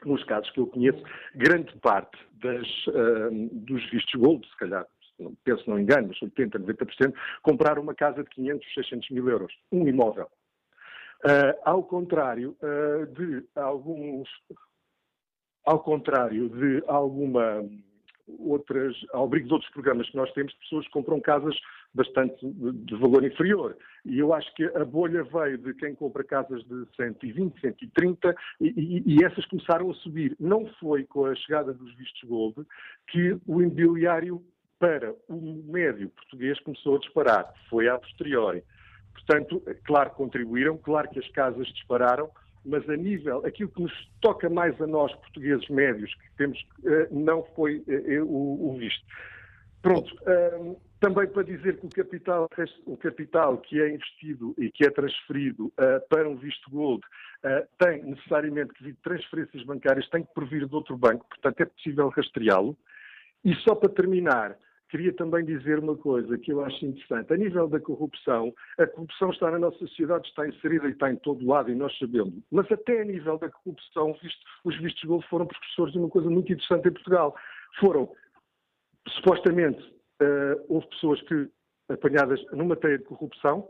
nos 0.04 0.24
casos 0.24 0.50
que 0.52 0.60
eu 0.60 0.68
conheço, 0.68 1.02
grande 1.36 1.76
parte 1.80 2.18
das, 2.42 2.68
uh, 2.88 3.50
dos 3.52 3.84
vistos 3.90 4.20
gold, 4.20 4.48
se 4.48 4.58
calhar, 4.58 4.86
penso 5.44 5.70
não 5.70 5.80
engano, 5.80 6.10
mas 6.10 6.20
80%, 6.20 6.60
90%, 6.60 7.14
compraram 7.42 7.82
uma 7.82 7.96
casa 7.96 8.24
de 8.24 8.30
500, 8.32 8.74
600 8.74 9.10
mil 9.12 9.30
euros, 9.30 9.54
um 9.72 9.88
imóvel. 9.88 10.30
Uh, 11.24 11.58
ao 11.64 11.84
contrário 11.84 12.56
uh, 12.62 13.06
de 13.08 13.44
alguns, 13.56 14.28
ao 15.66 15.80
contrário 15.80 16.50
de 16.50 16.84
alguma 16.88 17.64
outras, 18.40 18.96
ao 19.14 19.26
abrigo 19.26 19.48
de 19.48 19.54
outros 19.54 19.72
programas 19.72 20.10
que 20.10 20.18
nós 20.18 20.32
temos, 20.34 20.54
pessoas 20.56 20.86
que 20.86 20.92
compram 20.92 21.20
casas 21.20 21.56
bastante 21.96 22.38
de 22.46 22.96
valor 22.98 23.24
inferior. 23.24 23.76
E 24.06 24.20
eu 24.20 24.34
acho 24.34 24.54
que 24.54 24.66
a 24.66 24.84
bolha 24.84 25.24
veio 25.24 25.58
de 25.58 25.74
quem 25.74 25.96
compra 25.96 26.24
casas 26.24 26.62
de 26.66 26.86
120, 26.96 27.60
130 27.60 28.36
e, 28.60 28.68
e, 28.68 29.04
e 29.16 29.24
essas 29.24 29.46
começaram 29.46 29.90
a 29.90 29.94
subir. 29.96 30.36
Não 30.40 30.68
foi 30.80 31.06
com 31.06 31.26
a 31.26 31.36
chegada 31.36 31.74
dos 31.74 31.96
vistos 31.96 32.30
gold 32.30 32.56
que 33.08 33.38
o 33.48 33.62
imobiliário 33.62 34.44
para 34.78 35.16
o 35.30 35.64
médio 35.68 36.10
português 36.10 36.60
começou 36.60 36.98
a 36.98 37.00
disparar. 37.00 37.54
Foi 37.70 37.88
a 37.88 37.98
posteriori. 37.98 38.62
Portanto, 39.14 39.64
claro 39.86 40.10
que 40.12 40.18
contribuíram, 40.18 40.78
claro 40.78 41.10
que 41.10 41.20
as 41.20 41.28
casas 41.30 41.66
dispararam, 41.68 42.30
mas 42.66 42.88
a 42.90 42.98
nível, 42.98 43.46
aquilo 43.46 43.70
que 43.70 43.82
nos 43.82 43.94
toca 44.20 44.50
mais 44.50 44.80
a 44.82 44.88
nós, 44.88 45.14
portugueses 45.16 45.68
médios, 45.70 46.14
que 46.16 46.38
temos, 46.38 46.68
eh, 46.86 47.08
não 47.12 47.44
foi 47.56 47.82
eh, 47.88 48.22
o, 48.22 48.76
visto. 48.78 49.06
Pronto, 49.82 50.14
também 51.00 51.28
para 51.28 51.44
dizer 51.44 51.80
que 51.80 51.86
o 51.86 51.90
capital, 51.90 52.50
o 52.86 52.98
capital 52.98 53.58
que 53.58 53.82
é 53.82 53.94
investido 53.94 54.56
e 54.58 54.72
que 54.72 54.86
é 54.86 54.90
transferido 54.90 55.68
uh, 55.68 56.08
para 56.10 56.28
um 56.28 56.36
visto 56.36 56.70
gold 56.70 57.04
uh, 57.44 57.68
tem 57.78 58.04
necessariamente 58.04 58.74
que 58.74 58.84
vir 58.84 58.96
transferências 59.04 59.64
bancárias, 59.64 60.10
tem 60.10 60.24
que 60.24 60.34
provir 60.34 60.68
de 60.68 60.76
outro 60.76 60.98
banco, 60.98 61.28
portanto 61.28 61.62
é 61.62 61.66
possível 61.66 62.10
rastreá-lo. 62.10 62.78
E 63.44 63.54
só 63.58 63.76
para 63.76 63.90
terminar, 63.90 64.58
queria 64.90 65.14
também 65.14 65.44
dizer 65.44 65.80
uma 65.80 65.96
coisa 65.96 66.38
que 66.38 66.52
eu 66.52 66.64
acho 66.64 66.86
interessante. 66.86 67.34
A 67.34 67.38
nível 67.38 67.68
da 67.68 67.80
corrupção, 67.80 68.54
a 68.78 68.88
corrupção 68.88 69.30
está 69.30 69.52
na 69.52 69.60
nossa 69.60 69.78
sociedade, 69.80 70.28
está 70.28 70.48
inserida 70.48 70.88
e 70.88 70.92
está 70.92 71.12
em 71.12 71.16
todo 71.18 71.46
lado, 71.46 71.70
e 71.70 71.76
nós 71.76 71.96
sabemos. 71.98 72.34
Mas 72.52 72.72
até 72.72 73.02
a 73.02 73.06
nível 73.06 73.38
da 73.38 73.50
corrupção, 73.50 74.14
visto, 74.22 74.40
os 74.64 74.76
vistos 74.80 75.02
de 75.02 75.08
gold 75.08 75.28
foram 75.28 75.46
professores 75.46 75.94
de 75.94 76.00
uma 76.00 76.10
coisa 76.10 76.30
muito 76.30 76.52
interessante 76.52 76.88
em 76.88 76.94
Portugal. 76.94 77.36
Foram, 77.80 78.10
supostamente, 79.10 79.95
uh, 80.22 80.66
houve 80.68 80.88
pessoas 80.90 81.22
que, 81.24 81.50
apanhadas 81.90 82.40
numa 82.52 82.76
teia 82.76 82.98
de 82.98 83.04
corrupção, 83.06 83.70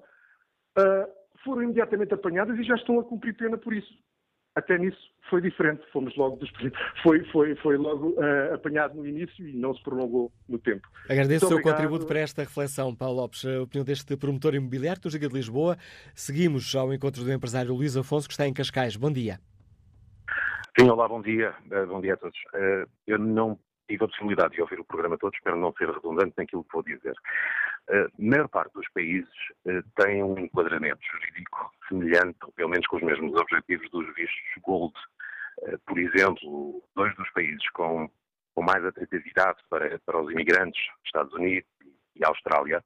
uh, 0.78 1.08
foram 1.44 1.64
imediatamente 1.64 2.14
apanhadas 2.14 2.58
e 2.58 2.64
já 2.64 2.76
estão 2.76 3.00
a 3.00 3.04
cumprir 3.04 3.36
pena 3.36 3.58
por 3.58 3.74
isso 3.74 3.94
até 4.56 4.78
nisso 4.78 4.98
foi 5.30 5.42
diferente. 5.42 5.84
Fomos 5.92 6.16
logo 6.16 6.38
dos 6.38 6.50
foi 7.04 7.24
foi 7.32 7.56
foi 7.58 7.78
logo 7.78 8.12
uh, 8.12 8.54
apanhado 8.54 8.96
no 8.96 9.06
início 9.06 9.48
e 9.48 9.54
não 9.54 9.76
se 9.76 9.84
prolongou 9.84 10.32
no 10.48 10.58
tempo. 10.58 10.88
Agradeço 11.10 11.46
o 11.46 11.50
seu 11.50 11.62
contributo 11.62 12.08
para 12.08 12.20
esta 12.20 12.42
reflexão, 12.42 12.96
Paulo 12.96 13.18
Lopes. 13.18 13.46
A 13.46 13.62
opinião 13.62 13.84
deste 13.86 14.16
promotor 14.16 14.56
imobiliário 14.56 15.02
do 15.02 15.10
Giga 15.10 15.28
de 15.28 15.34
Lisboa. 15.34 15.78
Seguimos 16.16 16.74
ao 16.76 16.94
encontro 16.94 17.24
do 17.24 17.32
empresário 17.32 17.74
Luís 17.74 17.98
Afonso, 17.98 18.28
que 18.28 18.34
está 18.34 18.48
em 18.48 18.54
Cascais. 18.54 18.96
Bom 18.96 19.12
dia. 19.12 19.40
Sim, 20.80 20.90
olá, 20.90 21.08
bom 21.08 21.22
dia. 21.22 21.54
Uh, 21.66 21.88
bom 21.88 22.02
dia 22.02 22.14
a 22.14 22.18
todos. 22.18 22.38
Uh, 22.54 22.90
eu 23.06 23.20
não 23.20 23.60
tive 23.88 24.04
a 24.04 24.08
possibilidade 24.08 24.56
de 24.56 24.62
ouvir 24.62 24.80
o 24.80 24.86
programa 24.86 25.18
todo, 25.18 25.34
espero 25.34 25.58
não 25.58 25.74
ser 25.74 25.90
redundante 25.90 26.34
naquilo 26.38 26.64
que 26.64 26.74
vou 26.74 26.84
dizer. 26.84 27.16
A 27.90 28.08
maior 28.18 28.48
parte 28.50 28.74
dos 28.74 28.88
países 28.90 29.30
uh, 29.66 29.84
tem 29.96 30.24
um 30.24 30.38
enquadramento 30.40 31.00
jurídico 31.04 31.72
semelhante, 31.88 32.38
pelo 32.56 32.70
menos 32.70 32.88
com 32.88 32.98
os 32.98 33.04
mesmos 33.04 33.36
objetivos 33.36 33.90
dos 33.92 34.06
vistos 34.16 34.62
Gold. 34.64 34.94
Uh, 35.62 35.80
por 35.86 36.00
exemplo, 36.00 36.84
dois 36.96 37.16
dos 37.16 37.30
países 37.32 37.70
com, 37.72 38.10
com 38.56 38.64
mais 38.64 38.84
atratividade 38.84 39.60
para, 39.70 40.00
para 40.00 40.22
os 40.22 40.32
imigrantes, 40.32 40.82
Estados 41.06 41.34
Unidos 41.34 41.70
e 42.16 42.26
Austrália, 42.26 42.84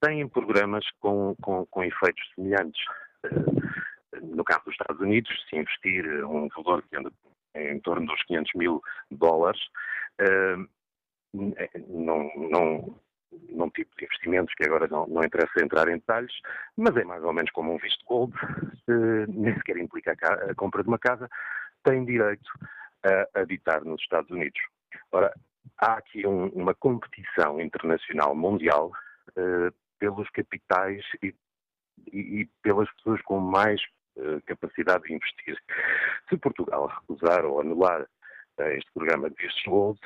têm 0.00 0.26
programas 0.28 0.84
com, 1.00 1.34
com, 1.42 1.66
com 1.66 1.84
efeitos 1.84 2.22
semelhantes. 2.34 2.80
No 4.22 4.44
caso 4.44 4.64
dos 4.64 4.74
Estados 4.74 5.00
Unidos, 5.02 5.30
se 5.48 5.56
investir 5.56 6.24
um 6.24 6.48
valor 6.48 6.82
que 6.88 6.96
anda 6.96 7.12
em 7.54 7.80
torno 7.80 8.06
dos 8.06 8.22
500 8.24 8.52
mil 8.54 8.82
dólares, 9.10 9.60
não, 11.88 12.30
não, 12.36 13.00
num 13.50 13.70
tipo 13.70 13.94
de 13.96 14.04
investimentos 14.04 14.54
que 14.54 14.64
agora 14.64 14.88
não, 14.88 15.06
não 15.06 15.22
interessa 15.22 15.62
entrar 15.62 15.88
em 15.88 15.98
detalhes, 15.98 16.32
mas 16.76 16.96
é 16.96 17.04
mais 17.04 17.22
ou 17.22 17.32
menos 17.32 17.50
como 17.52 17.74
um 17.74 17.78
visto 17.78 18.04
gold, 18.06 18.34
nem 19.28 19.54
sequer 19.54 19.76
implica 19.76 20.16
a, 20.22 20.50
a, 20.50 20.54
compra 20.54 20.82
de 20.82 20.88
uma 20.88 20.98
casa, 20.98 21.28
tem 21.84 22.04
direito 22.04 22.50
a 23.34 23.40
habitar 23.40 23.84
nos 23.84 24.00
Estados 24.00 24.30
Unidos. 24.30 24.60
Ora, 25.12 25.32
há 25.78 25.94
aqui 25.94 26.26
um, 26.26 26.48
uma 26.48 26.74
competição 26.74 27.60
internacional 27.60 28.34
mundial 28.34 28.92
uh, 29.30 29.72
pelos 29.98 30.28
capitais 30.30 31.04
e, 31.22 31.34
e, 32.12 32.40
e, 32.40 32.50
pelas 32.62 32.90
pessoas 32.94 33.20
com 33.22 33.38
mais 33.38 33.80
uh, 34.16 34.40
capacidade 34.46 35.04
de 35.04 35.14
investir. 35.14 35.56
Se 36.28 36.36
Portugal 36.36 36.86
recusar 36.86 37.44
ou 37.44 37.60
anular 37.60 38.02
uh, 38.02 38.08
este 38.74 38.90
programa 38.92 39.30
de 39.30 39.36
gold, 39.66 40.00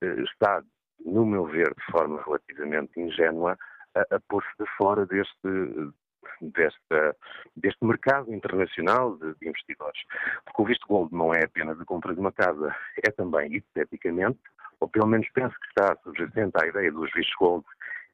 está 0.00 0.62
no 1.04 1.24
meu 1.24 1.46
ver, 1.46 1.72
de 1.74 1.92
forma 1.92 2.22
relativamente 2.22 3.00
ingênua, 3.00 3.56
a, 3.94 4.16
a 4.16 4.20
pôr-se 4.28 4.50
de 4.58 4.66
fora 4.76 5.06
deste, 5.06 5.92
desta, 6.40 7.16
deste 7.56 7.84
mercado 7.84 8.32
internacional 8.32 9.16
de, 9.16 9.34
de, 9.34 9.48
investidores. 9.48 10.00
Porque 10.44 10.62
o 10.62 10.64
visto 10.64 10.86
gold 10.86 11.14
não 11.14 11.32
é 11.32 11.44
apenas 11.44 11.80
a 11.80 11.84
compra 11.84 12.14
de 12.14 12.20
uma 12.20 12.32
casa, 12.32 12.74
é 13.06 13.10
também, 13.10 13.54
hipoteticamente, 13.54 14.40
ou 14.80 14.88
pelo 14.88 15.06
menos 15.06 15.28
penso 15.32 15.54
que 15.60 15.68
está 15.68 15.96
subjacente 16.02 16.52
à 16.62 16.66
ideia 16.66 16.92
dos 16.92 17.10
vistos 17.12 17.34
gold, 17.38 17.64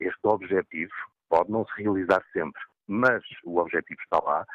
este 0.01 0.21
objetivo 0.25 0.93
pode 1.29 1.51
não 1.51 1.67
se 1.67 1.83
realizar 1.83 2.23
sempre, 2.33 2.61
mas 2.87 3.23
o 3.45 3.59
objetivo 3.59 4.01
está 4.03 4.23
lá 4.25 4.47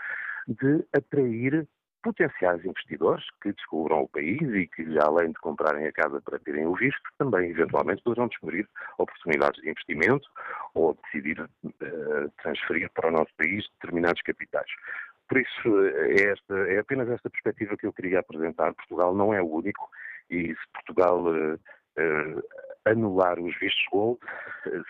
de 0.47 0.85
atrair 0.93 1.67
potenciais 2.01 2.63
investidores 2.63 3.25
que 3.41 3.51
descubram 3.51 4.01
o 4.01 4.07
país 4.07 4.41
e 4.41 4.67
que, 4.67 4.97
além 4.99 5.29
de 5.29 5.39
comprarem 5.39 5.85
a 5.87 5.91
casa 5.91 6.21
para 6.21 6.39
terem 6.39 6.65
o 6.65 6.75
visto, 6.75 7.01
também 7.17 7.51
eventualmente 7.51 8.03
poderão 8.03 8.27
descobrir 8.27 8.67
oportunidades 8.97 9.61
de 9.61 9.69
investimento 9.69 10.27
ou 10.73 10.97
decidir 11.03 11.41
uh, 11.41 12.31
transferir 12.41 12.89
para 12.93 13.09
o 13.09 13.11
nosso 13.11 13.31
país 13.37 13.67
determinados 13.73 14.21
capitais. 14.21 14.69
Por 15.27 15.39
isso, 15.39 15.85
é, 15.87 16.31
esta, 16.31 16.57
é 16.69 16.79
apenas 16.79 17.09
esta 17.09 17.29
perspectiva 17.29 17.77
que 17.77 17.85
eu 17.85 17.93
queria 17.93 18.19
apresentar. 18.19 18.73
Portugal 18.73 19.13
não 19.13 19.33
é 19.33 19.41
o 19.41 19.47
único 19.47 19.89
e 20.29 20.47
se 20.47 20.71
Portugal 20.73 21.23
uh, 21.23 21.53
uh, 21.55 22.43
anular 22.85 23.39
os 23.39 23.57
vistos 23.59 23.85
gold, 23.91 24.19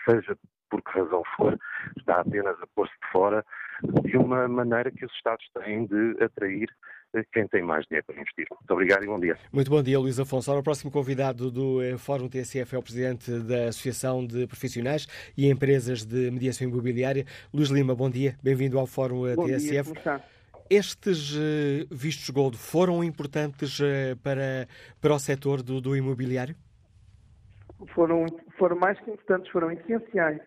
seja 0.08 0.36
por 0.70 0.80
que 0.82 0.98
razão 0.98 1.22
for, 1.36 1.58
está 1.98 2.20
apenas 2.20 2.56
a 2.62 2.66
pôr-se 2.68 2.94
de 2.94 3.10
fora 3.10 3.44
de 3.82 4.16
uma 4.16 4.48
maneira 4.48 4.90
que 4.90 5.04
os 5.04 5.12
Estados 5.12 5.44
têm 5.54 5.86
de 5.86 6.22
atrair 6.22 6.68
quem 7.32 7.46
tem 7.48 7.62
mais 7.62 7.84
dinheiro 7.86 8.06
para 8.06 8.20
investir. 8.20 8.46
Muito 8.50 8.70
obrigado 8.70 9.02
e 9.02 9.06
bom 9.06 9.18
dia. 9.18 9.36
Muito 9.52 9.70
bom 9.70 9.82
dia, 9.82 9.98
Luís 9.98 10.20
Afonso. 10.20 10.52
o 10.52 10.62
próximo 10.62 10.90
convidado 10.90 11.50
do 11.50 11.82
eh, 11.82 11.96
Fórum 11.98 12.28
TSF 12.28 12.74
é 12.74 12.78
o 12.78 12.82
Presidente 12.82 13.32
da 13.40 13.68
Associação 13.68 14.24
de 14.24 14.46
Profissionais 14.46 15.06
e 15.36 15.50
Empresas 15.50 16.04
de 16.04 16.30
Mediação 16.30 16.68
Imobiliária. 16.68 17.24
Luís 17.52 17.68
Lima, 17.68 17.94
bom 17.94 18.08
dia. 18.08 18.36
Bem-vindo 18.42 18.78
ao 18.78 18.86
Fórum 18.86 19.26
eh, 19.26 19.34
bom 19.34 19.44
TSF. 19.44 19.70
Dia, 19.70 19.84
como 19.84 19.96
está? 19.96 20.20
Estes 20.70 21.36
vistos 21.90 22.30
gold 22.30 22.56
foram 22.56 23.02
importantes 23.02 23.80
para, 24.22 24.68
para 25.00 25.12
o 25.12 25.18
setor 25.18 25.64
do, 25.64 25.80
do 25.80 25.96
imobiliário? 25.96 26.54
Foram, 27.92 28.26
foram 28.56 28.76
mais 28.76 28.96
que 29.00 29.10
importantes, 29.10 29.50
foram 29.50 29.72
essenciais. 29.72 30.40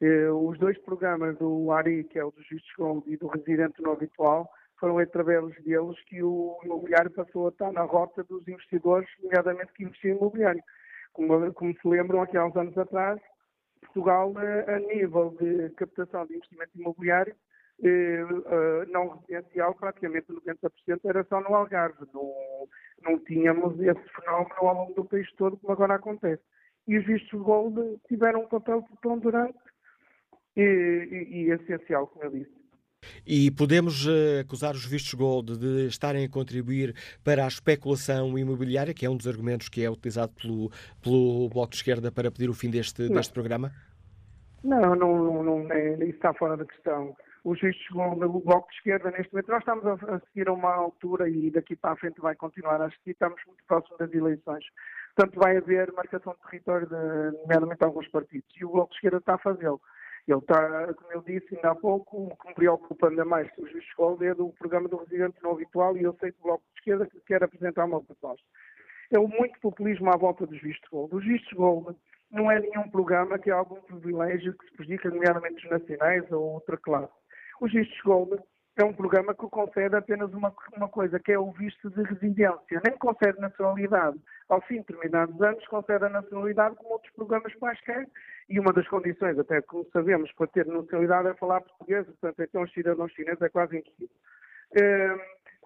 Uh, 0.00 0.48
os 0.48 0.58
dois 0.58 0.76
programas 0.82 1.38
do 1.38 1.70
ARI, 1.72 2.04
que 2.04 2.18
é 2.18 2.24
o 2.24 2.30
dos 2.30 2.46
vistos 2.48 2.70
gold, 2.76 3.02
e 3.10 3.16
do 3.16 3.28
residente 3.28 3.80
no 3.80 3.92
habitual, 3.92 4.50
foram 4.78 4.98
através 4.98 5.42
deles 5.64 5.98
que 6.04 6.22
o 6.22 6.58
imobiliário 6.64 7.10
passou 7.10 7.46
a 7.46 7.50
estar 7.50 7.72
na 7.72 7.82
rota 7.82 8.22
dos 8.24 8.46
investidores, 8.46 9.08
nomeadamente 9.22 9.72
que 9.72 9.84
investiam 9.84 10.14
em 10.14 10.18
imobiliário. 10.18 10.62
Como, 11.12 11.52
como, 11.54 11.72
se 11.72 11.88
lembram, 11.88 12.20
aqui 12.20 12.36
há 12.36 12.44
uns 12.44 12.56
anos 12.56 12.76
atrás, 12.76 13.20
Portugal, 13.80 14.34
eh, 14.38 14.74
a 14.74 14.78
nível 14.78 15.34
de 15.40 15.70
captação 15.70 16.26
de 16.26 16.34
investimento 16.34 16.78
imobiliário, 16.78 17.34
eh, 17.82 18.20
eh, 18.20 18.86
não 18.88 19.08
residencial, 19.08 19.74
praticamente 19.74 20.30
90% 20.30 21.00
era 21.06 21.24
só 21.24 21.40
no 21.40 21.54
Algarve. 21.54 22.06
Não, 22.12 22.68
não 23.02 23.18
tínhamos 23.20 23.80
esse 23.80 24.08
fenómeno 24.14 24.54
ao 24.56 24.74
longo 24.74 24.94
do 24.94 25.04
país 25.06 25.30
todo, 25.36 25.56
como 25.56 25.72
agora 25.72 25.94
acontece. 25.94 26.42
E 26.86 26.98
os 26.98 27.06
vistos 27.06 27.40
gold 27.40 27.98
tiveram 28.08 28.42
um 28.42 28.48
papel 28.48 28.82
preponderante 28.82 29.58
e, 30.56 30.62
e, 30.62 31.36
e 31.44 31.50
essencial, 31.50 32.06
como 32.06 32.24
eu 32.24 32.30
disse. 32.30 32.56
E 33.26 33.50
podemos 33.50 34.06
uh, 34.06 34.40
acusar 34.40 34.74
os 34.74 34.84
vistos 34.84 35.14
gold 35.14 35.58
de 35.58 35.86
estarem 35.86 36.24
a 36.24 36.28
contribuir 36.28 36.94
para 37.22 37.44
a 37.44 37.48
especulação 37.48 38.38
imobiliária, 38.38 38.94
que 38.94 39.06
é 39.06 39.10
um 39.10 39.16
dos 39.16 39.28
argumentos 39.28 39.68
que 39.68 39.84
é 39.84 39.90
utilizado 39.90 40.32
pelo, 40.32 40.70
pelo 41.02 41.48
Bloco 41.48 41.70
de 41.70 41.76
Esquerda 41.76 42.10
para 42.10 42.30
pedir 42.30 42.48
o 42.48 42.54
fim 42.54 42.70
deste, 42.70 43.08
deste 43.08 43.32
programa? 43.32 43.72
Não, 44.64 44.96
não, 44.96 45.42
não 45.42 45.62
isso 46.02 46.16
está 46.16 46.34
fora 46.34 46.56
da 46.56 46.64
questão. 46.64 47.16
O 47.44 47.54
juiz 47.54 47.76
chegou 47.76 48.16
no 48.16 48.40
Bloco 48.40 48.68
de 48.70 48.76
Esquerda 48.76 49.10
neste 49.12 49.32
momento. 49.32 49.48
Nós 49.48 49.60
estamos 49.60 49.86
a 49.86 50.20
seguir 50.26 50.48
a 50.48 50.52
uma 50.52 50.74
altura 50.74 51.28
e 51.28 51.48
daqui 51.50 51.76
para 51.76 51.92
a 51.92 51.96
frente 51.96 52.20
vai 52.20 52.34
continuar 52.34 52.80
a 52.80 52.86
assistir. 52.86 53.10
Estamos 53.10 53.40
muito 53.46 53.62
próximos 53.68 53.98
das 53.98 54.12
eleições. 54.12 54.64
Portanto, 55.14 55.38
vai 55.38 55.56
haver 55.56 55.92
marcação 55.92 56.34
de 56.34 56.50
território, 56.50 56.88
de, 56.88 57.38
nomeadamente 57.42 57.84
alguns 57.84 58.08
partidos. 58.08 58.48
E 58.56 58.64
o 58.64 58.70
Bloco 58.70 58.90
de 58.90 58.96
Esquerda 58.96 59.18
está 59.18 59.34
a 59.34 59.38
fazê-lo. 59.38 59.80
Ele 60.28 60.38
está, 60.38 60.92
como 60.94 61.12
eu 61.12 61.22
disse 61.22 61.54
ainda 61.54 61.70
há 61.70 61.74
pouco, 61.74 62.24
o 62.24 62.36
que 62.36 62.48
me 62.48 62.54
preocupa 62.54 63.08
ainda 63.08 63.24
mais 63.24 63.48
que 63.52 63.62
o 63.62 63.68
juiz 63.68 63.84
Gold 63.96 64.26
é 64.26 64.34
do 64.34 64.48
programa 64.58 64.88
do 64.88 64.96
residente 64.96 65.40
não 65.42 65.52
habitual 65.52 65.96
e 65.96 66.02
eu 66.02 66.16
sei 66.20 66.32
que 66.32 66.40
o 66.40 66.42
Bloco 66.42 66.64
de 66.72 66.78
Esquerda 66.80 67.08
quer 67.26 67.44
apresentar 67.44 67.84
uma 67.84 68.02
proposta. 68.02 68.44
É 69.12 69.18
muito 69.18 69.60
populismo 69.60 70.10
à 70.10 70.16
volta 70.16 70.44
dos 70.44 70.60
vistos 70.60 70.88
gold. 70.90 71.14
Os 71.14 71.24
vistos 71.24 71.52
gold 71.52 71.96
não 72.30 72.50
é 72.50 72.58
nenhum 72.58 72.88
programa 72.90 73.38
que 73.38 73.52
há 73.52 73.56
algum 73.56 73.80
privilégio 73.82 74.52
que 74.58 74.64
se 74.66 74.72
prejudica, 74.72 75.10
nomeadamente 75.10 75.64
os 75.64 75.70
nacionais 75.70 76.30
ou 76.32 76.54
outra 76.54 76.76
classe. 76.76 77.12
Os 77.60 77.72
vistos 77.72 78.00
gold 78.02 78.36
é 78.76 78.84
um 78.84 78.92
programa 78.92 79.34
que 79.34 79.48
concede 79.48 79.96
apenas 79.96 80.32
uma, 80.34 80.52
uma 80.76 80.88
coisa, 80.88 81.18
que 81.18 81.32
é 81.32 81.38
o 81.38 81.50
visto 81.52 81.88
de 81.90 82.02
residência. 82.02 82.82
Nem 82.84 82.98
concede 82.98 83.40
nacionalidade. 83.40 84.18
Ao 84.48 84.60
fim 84.62 84.80
de 84.80 84.86
determinados 84.86 85.40
anos, 85.40 85.66
concede 85.68 86.04
a 86.04 86.10
nacionalidade 86.10 86.76
como 86.76 86.92
outros 86.92 87.12
programas 87.14 87.54
quaisquer. 87.54 88.06
E 88.48 88.60
uma 88.60 88.72
das 88.72 88.86
condições, 88.88 89.38
até 89.38 89.60
como 89.62 89.84
sabemos, 89.92 90.30
para 90.32 90.46
ter 90.46 90.66
nacionalidade 90.66 91.28
é 91.28 91.34
falar 91.34 91.60
português. 91.60 92.06
Portanto, 92.06 92.42
então 92.42 92.62
os 92.62 92.72
cidadãos 92.72 93.12
chineses 93.12 93.42
é 93.42 93.48
quase 93.48 93.78
impossível. 93.78 94.16
Hum, 94.76 95.18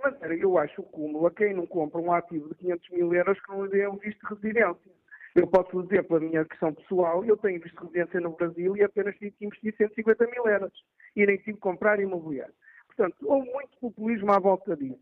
mas 0.03 0.41
eu 0.41 0.59
acho 0.59 0.81
o 0.81 0.85
cúmulo 0.85 1.27
a 1.27 1.31
quem 1.31 1.53
não 1.53 1.67
compra 1.67 2.01
um 2.01 2.13
ativo 2.13 2.49
de 2.49 2.55
500 2.55 2.91
mil 2.91 3.15
euros 3.15 3.41
que 3.41 3.51
não 3.51 3.65
lhe 3.65 3.71
dê 3.71 3.87
um 3.87 3.97
visto 3.97 4.21
de 4.21 4.35
residência. 4.35 4.91
Eu 5.35 5.47
posso 5.47 5.83
dizer, 5.83 6.03
pela 6.05 6.21
minha 6.21 6.45
questão 6.45 6.75
pessoal, 6.75 7.25
eu 7.25 7.37
tenho 7.37 7.61
visto 7.61 7.77
de 7.77 7.83
residência 7.83 8.21
no 8.21 8.35
Brasil 8.35 8.77
e 8.77 8.83
apenas 8.83 9.15
tive 9.17 9.33
que 9.33 9.45
investir 9.45 9.77
150 9.77 10.27
mil 10.27 10.47
euros. 10.47 10.73
E 11.15 11.27
nem 11.27 11.37
tive 11.37 11.55
que 11.55 11.61
comprar 11.61 12.01
imobiliário. 12.01 12.55
Portanto, 12.87 13.17
houve 13.23 13.51
muito 13.53 13.77
populismo 13.79 14.33
à 14.33 14.39
volta 14.39 14.77
disso. 14.77 14.99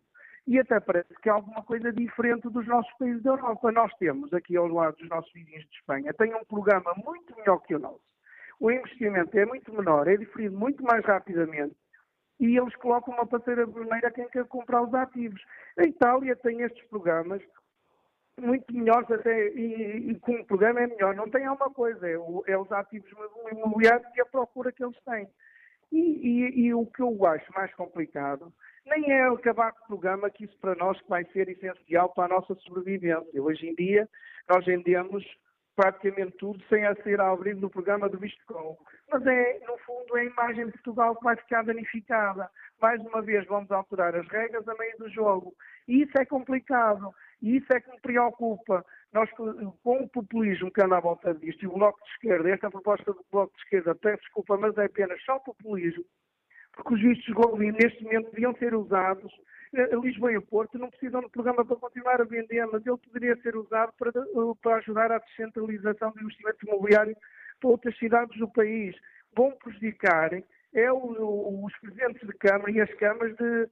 E 0.48 0.58
até 0.58 0.80
parece 0.80 1.14
que 1.20 1.28
há 1.28 1.34
alguma 1.34 1.62
coisa 1.62 1.92
diferente 1.92 2.48
dos 2.48 2.66
nossos 2.66 2.90
países 2.94 3.22
da 3.22 3.32
Europa. 3.32 3.70
Nós 3.70 3.92
temos, 3.98 4.32
aqui 4.32 4.56
ao 4.56 4.66
lado 4.66 4.96
dos 4.96 5.08
nossos 5.10 5.30
vizinhos 5.30 5.68
de 5.68 5.76
Espanha, 5.76 6.14
tem 6.14 6.34
um 6.34 6.42
programa 6.46 6.94
muito 7.04 7.36
melhor 7.36 7.58
que 7.58 7.74
o 7.74 7.78
nosso. 7.78 8.00
O 8.58 8.70
investimento 8.70 9.38
é 9.38 9.44
muito 9.44 9.70
menor, 9.70 10.08
é 10.08 10.16
diferido 10.16 10.56
muito 10.56 10.82
mais 10.82 11.04
rapidamente 11.04 11.76
e 12.40 12.56
eles 12.56 12.74
colocam 12.76 13.12
uma 13.12 13.26
parceira 13.26 13.66
vermelha 13.66 14.08
a 14.08 14.10
quem 14.10 14.26
quer 14.28 14.46
comprar 14.46 14.82
os 14.82 14.94
ativos. 14.94 15.40
A 15.76 15.82
Itália 15.84 16.34
tem 16.36 16.62
estes 16.62 16.82
programas 16.88 17.42
muito 18.40 18.72
melhores 18.74 19.10
até, 19.10 19.48
e, 19.48 20.12
e 20.12 20.18
como 20.20 20.40
o 20.40 20.46
programa 20.46 20.80
é 20.80 20.86
melhor, 20.86 21.14
não 21.14 21.28
tem 21.28 21.44
alguma 21.44 21.70
coisa, 21.70 22.08
é, 22.08 22.16
o, 22.16 22.42
é 22.46 22.56
os 22.56 22.72
ativos 22.72 23.10
imobiliários 23.52 24.08
e 24.16 24.20
a 24.22 24.26
procura 24.26 24.72
que 24.72 24.82
eles 24.82 24.98
têm. 25.04 25.28
E, 25.90 25.98
e, 25.98 26.66
e, 26.66 26.74
o 26.74 26.86
que 26.86 27.02
eu 27.02 27.26
acho 27.26 27.52
mais 27.52 27.74
complicado 27.74 28.52
nem 28.88 29.12
é 29.12 29.28
acabar 29.28 29.72
com 29.72 29.84
o 29.84 29.86
programa, 29.86 30.30
que 30.30 30.44
isso 30.44 30.56
para 30.58 30.74
nós 30.74 30.98
vai 31.08 31.24
ser 31.26 31.48
essencial 31.48 32.08
para 32.10 32.24
a 32.24 32.38
nossa 32.38 32.54
sobrevivência. 32.56 33.42
Hoje 33.42 33.68
em 33.68 33.74
dia, 33.74 34.08
nós 34.48 34.64
vendemos 34.64 35.24
praticamente 35.78 36.32
tudo 36.38 36.60
sem 36.68 36.84
a 36.84 36.94
ser 37.04 37.20
ao 37.20 37.34
abrir 37.34 37.54
no 37.54 37.70
programa 37.70 38.08
do 38.08 38.18
Visto. 38.18 38.42
Mas 39.08 39.24
é, 39.24 39.60
no 39.64 39.78
fundo, 39.78 40.16
é 40.16 40.22
a 40.22 40.24
imagem 40.24 40.66
de 40.66 40.72
Portugal 40.72 41.14
que 41.14 41.22
vai 41.22 41.36
ficar 41.36 41.62
danificada. 41.62 42.50
Mais 42.82 43.00
uma 43.00 43.22
vez 43.22 43.46
vamos 43.46 43.70
alterar 43.70 44.16
as 44.16 44.26
regras 44.26 44.66
a 44.66 44.74
meio 44.74 44.98
do 44.98 45.08
jogo. 45.08 45.54
E 45.86 46.02
isso 46.02 46.12
é 46.18 46.24
complicado. 46.24 47.14
E 47.40 47.58
isso 47.58 47.72
é 47.72 47.80
que 47.80 47.90
me 47.92 48.00
preocupa. 48.00 48.84
Nós, 49.12 49.30
com 49.30 50.02
o 50.02 50.08
populismo 50.08 50.72
que 50.72 50.82
anda 50.82 50.96
à 50.96 51.00
volta 51.00 51.32
disto, 51.32 51.62
e 51.62 51.68
o 51.68 51.72
Bloco 51.72 52.02
de 52.04 52.10
Esquerda, 52.10 52.50
esta 52.50 52.70
proposta 52.70 53.12
do 53.12 53.24
Bloco 53.30 53.54
de 53.54 53.62
Esquerda, 53.62 53.94
peço 53.94 54.22
desculpa, 54.22 54.56
mas 54.56 54.76
é 54.76 54.86
apenas 54.86 55.22
só 55.22 55.38
populismo, 55.38 56.04
porque 56.88 56.94
os 56.94 57.02
vistos 57.02 57.34
Golden 57.34 57.72
neste 57.72 58.02
momento 58.02 58.30
deviam 58.30 58.54
ser 58.56 58.74
usados. 58.74 59.30
Eh, 59.74 59.94
Lisboa 59.96 60.32
e 60.32 60.38
o 60.38 60.42
Porto 60.42 60.78
não 60.78 60.88
precisam 60.88 61.20
do 61.20 61.28
programa 61.28 61.62
para 61.62 61.76
continuar 61.76 62.20
a 62.20 62.24
vender, 62.24 62.66
mas 62.66 62.84
ele 62.86 62.96
poderia 62.96 63.36
ser 63.42 63.54
usado 63.56 63.92
para, 63.98 64.08
eh, 64.08 64.54
para 64.62 64.76
ajudar 64.76 65.12
à 65.12 65.18
descentralização 65.18 66.10
do 66.12 66.22
investimento 66.22 66.66
imobiliário 66.66 67.14
para 67.60 67.70
outras 67.70 67.96
cidades 67.98 68.38
do 68.38 68.48
país. 68.48 68.96
Vão 69.36 69.52
prejudicar 69.52 70.30
é 70.74 70.92
o, 70.92 71.64
os 71.64 71.78
presidentes 71.78 72.26
de 72.26 72.32
Câmara 72.34 72.70
e 72.70 72.80
as 72.80 72.92
câmaras 72.94 73.36
de, 73.36 73.68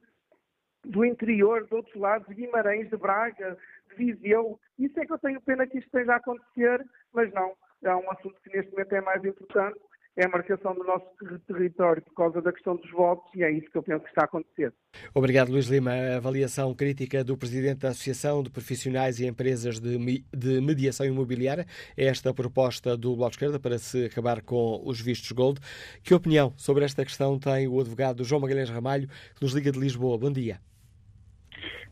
do 0.85 1.05
interior, 1.05 1.67
de 1.67 1.75
outros 1.75 1.95
lados, 1.95 2.29
de 2.29 2.35
Guimarães, 2.35 2.91
de 2.91 2.97
Braga, 2.97 3.57
de 3.89 3.95
Viseu. 3.97 4.61
Isso 4.79 4.99
é 5.01 5.07
que 5.07 5.13
eu 5.13 5.19
tenho 5.19 5.41
pena 5.41 5.67
que 5.67 5.79
isto 5.79 5.87
esteja 5.87 6.15
a 6.15 6.17
acontecer, 6.17 6.85
mas 7.15 7.33
não. 7.33 7.55
É 7.83 7.95
um 7.95 8.11
assunto 8.11 8.41
que 8.43 8.55
neste 8.55 8.73
momento 8.73 8.93
é 8.95 9.01
mais 9.01 9.25
importante, 9.25 9.79
é 10.17 10.25
a 10.25 10.29
marcação 10.29 10.75
do 10.75 10.83
nosso 10.83 11.07
território 11.47 12.03
por 12.03 12.15
causa 12.15 12.41
da 12.41 12.51
questão 12.51 12.75
dos 12.77 12.91
votos 12.91 13.31
e 13.35 13.43
é 13.43 13.51
isso 13.51 13.71
que 13.71 13.77
eu 13.77 13.83
penso 13.83 14.03
que 14.03 14.09
está 14.09 14.23
a 14.23 14.25
acontecer. 14.25 14.73
Obrigado, 15.15 15.51
Luís 15.51 15.67
Lima. 15.67 15.91
A 15.91 16.17
avaliação 16.17 16.75
crítica 16.75 17.23
do 17.23 17.37
Presidente 17.37 17.81
da 17.81 17.91
Associação 17.91 18.43
de 18.43 18.51
Profissionais 18.51 19.21
e 19.21 19.27
Empresas 19.27 19.79
de, 19.79 20.25
de 20.35 20.61
Mediação 20.63 21.05
Imobiliária 21.05 21.67
é 21.97 22.07
esta 22.07 22.33
proposta 22.33 22.97
do 22.97 23.15
Bloco 23.15 23.31
de 23.31 23.37
Esquerda 23.37 23.61
para 23.61 23.77
se 23.79 24.07
acabar 24.07 24.41
com 24.43 24.83
os 24.85 25.01
vistos 25.01 25.31
Gold. 25.33 25.61
Que 26.03 26.15
opinião 26.15 26.53
sobre 26.57 26.85
esta 26.85 27.05
questão 27.05 27.39
tem 27.39 27.69
o 27.69 27.79
advogado 27.79 28.25
João 28.25 28.41
Magalhães 28.41 28.71
Ramalho, 28.71 29.09
que 29.35 29.43
nos 29.43 29.53
liga 29.53 29.71
de 29.71 29.79
Lisboa? 29.79 30.17
Bom 30.17 30.33
dia. 30.33 30.59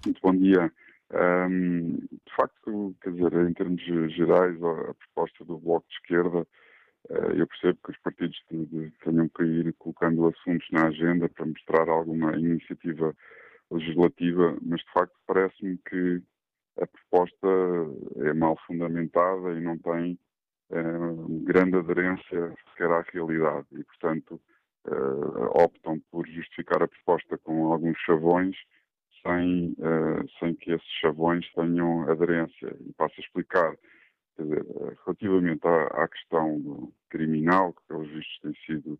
Muito 0.06 0.20
bom 0.22 0.34
dia. 0.34 0.72
Um, 1.12 1.98
de 1.98 2.36
facto, 2.36 2.94
quer 3.02 3.12
dizer, 3.12 3.32
em 3.48 3.52
termos 3.52 3.82
gerais, 4.14 4.56
a 4.62 4.94
proposta 4.94 5.44
do 5.44 5.58
Bloco 5.58 5.86
de 5.88 5.94
Esquerda, 5.94 6.46
eu 7.10 7.46
percebo 7.46 7.78
que 7.84 7.90
os 7.90 7.98
partidos 7.98 8.42
tenham 8.48 9.28
que 9.28 9.42
ir 9.42 9.72
colocando 9.74 10.26
assuntos 10.26 10.66
na 10.70 10.86
agenda 10.88 11.28
para 11.28 11.46
mostrar 11.46 11.88
alguma 11.88 12.36
iniciativa 12.36 13.14
legislativa, 13.70 14.56
mas 14.62 14.80
de 14.80 14.92
facto 14.92 15.14
parece-me 15.26 15.78
que 15.88 16.22
a 16.80 16.86
proposta 16.86 17.48
é 18.16 18.32
mal 18.32 18.58
fundamentada 18.66 19.52
e 19.52 19.60
não 19.60 19.78
tem 19.78 20.18
uh, 20.70 21.44
grande 21.44 21.76
aderência 21.76 22.54
sequer 22.70 22.90
à 22.90 23.02
realidade 23.12 23.66
e, 23.72 23.84
portanto, 23.84 24.40
uh, 24.86 25.62
optam 25.62 26.00
por 26.10 26.26
justificar 26.26 26.82
a 26.82 26.88
proposta 26.88 27.38
com 27.38 27.72
alguns 27.72 27.98
chavões 27.98 28.56
sem, 29.22 29.74
sem 30.38 30.54
que 30.56 30.72
esses 30.72 30.90
chavões 31.00 31.50
tenham 31.54 32.06
aderência. 32.10 32.76
E 32.80 32.92
passo 32.92 33.14
a 33.16 33.20
explicar. 33.22 33.74
Dizer, 34.38 34.64
relativamente 35.04 35.66
à, 35.66 35.86
à, 36.02 36.08
questão 36.08 36.92
criminal, 37.08 37.72
que 37.72 37.82
pelos 37.86 38.08
vistos 38.08 38.40
tem 38.42 38.54
sido, 38.66 38.98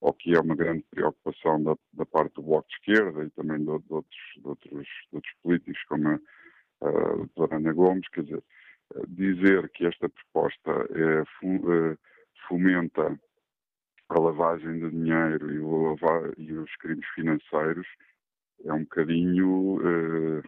ou 0.00 0.12
que 0.12 0.34
é 0.34 0.40
uma 0.40 0.54
grande 0.54 0.84
preocupação 0.90 1.62
da, 1.62 1.76
da 1.92 2.06
parte 2.06 2.34
do 2.34 2.42
Bloco 2.42 2.68
de 2.68 2.74
Esquerda 2.74 3.24
e 3.24 3.30
também 3.30 3.58
de, 3.58 3.64
de, 3.64 3.70
outros, 3.72 4.20
de 4.36 4.46
outros, 4.46 4.88
outros, 5.12 5.34
políticos, 5.42 5.82
como 5.88 6.08
a, 6.08 6.20
a 6.82 7.16
doutora 7.16 7.56
Ana 7.56 7.72
Gomes, 7.72 8.08
quer 8.10 8.22
dizer, 8.22 8.44
dizer 9.08 9.68
que 9.70 9.86
esta 9.86 10.08
proposta 10.08 10.70
é, 10.94 11.24
fomenta 12.48 13.18
a 14.08 14.20
lavagem 14.20 14.78
de 14.78 14.90
dinheiro 14.90 15.52
e, 15.52 16.42
e 16.42 16.52
os 16.52 16.76
crimes 16.76 17.06
financeiros 17.14 17.86
é 18.64 18.72
um 18.72 18.80
bocadinho, 18.80 19.76
uh, 19.76 20.42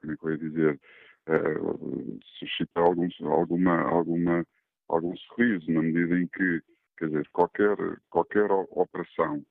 como 0.00 0.12
é 0.12 0.16
que 0.16 0.24
eu 0.24 0.30
ia 0.30 0.38
dizer, 0.38 0.80
uh, 1.28 2.20
suscita 2.38 2.80
algum, 2.80 3.08
alguma, 3.26 3.80
alguma, 3.82 4.46
algum 4.88 5.16
sorriso, 5.16 5.70
na 5.70 5.82
medida 5.82 6.18
em 6.18 6.26
que, 6.28 6.62
quer 6.98 7.06
dizer, 7.06 7.28
qualquer, 7.32 7.76
qualquer 8.10 8.50
operação 8.50 9.44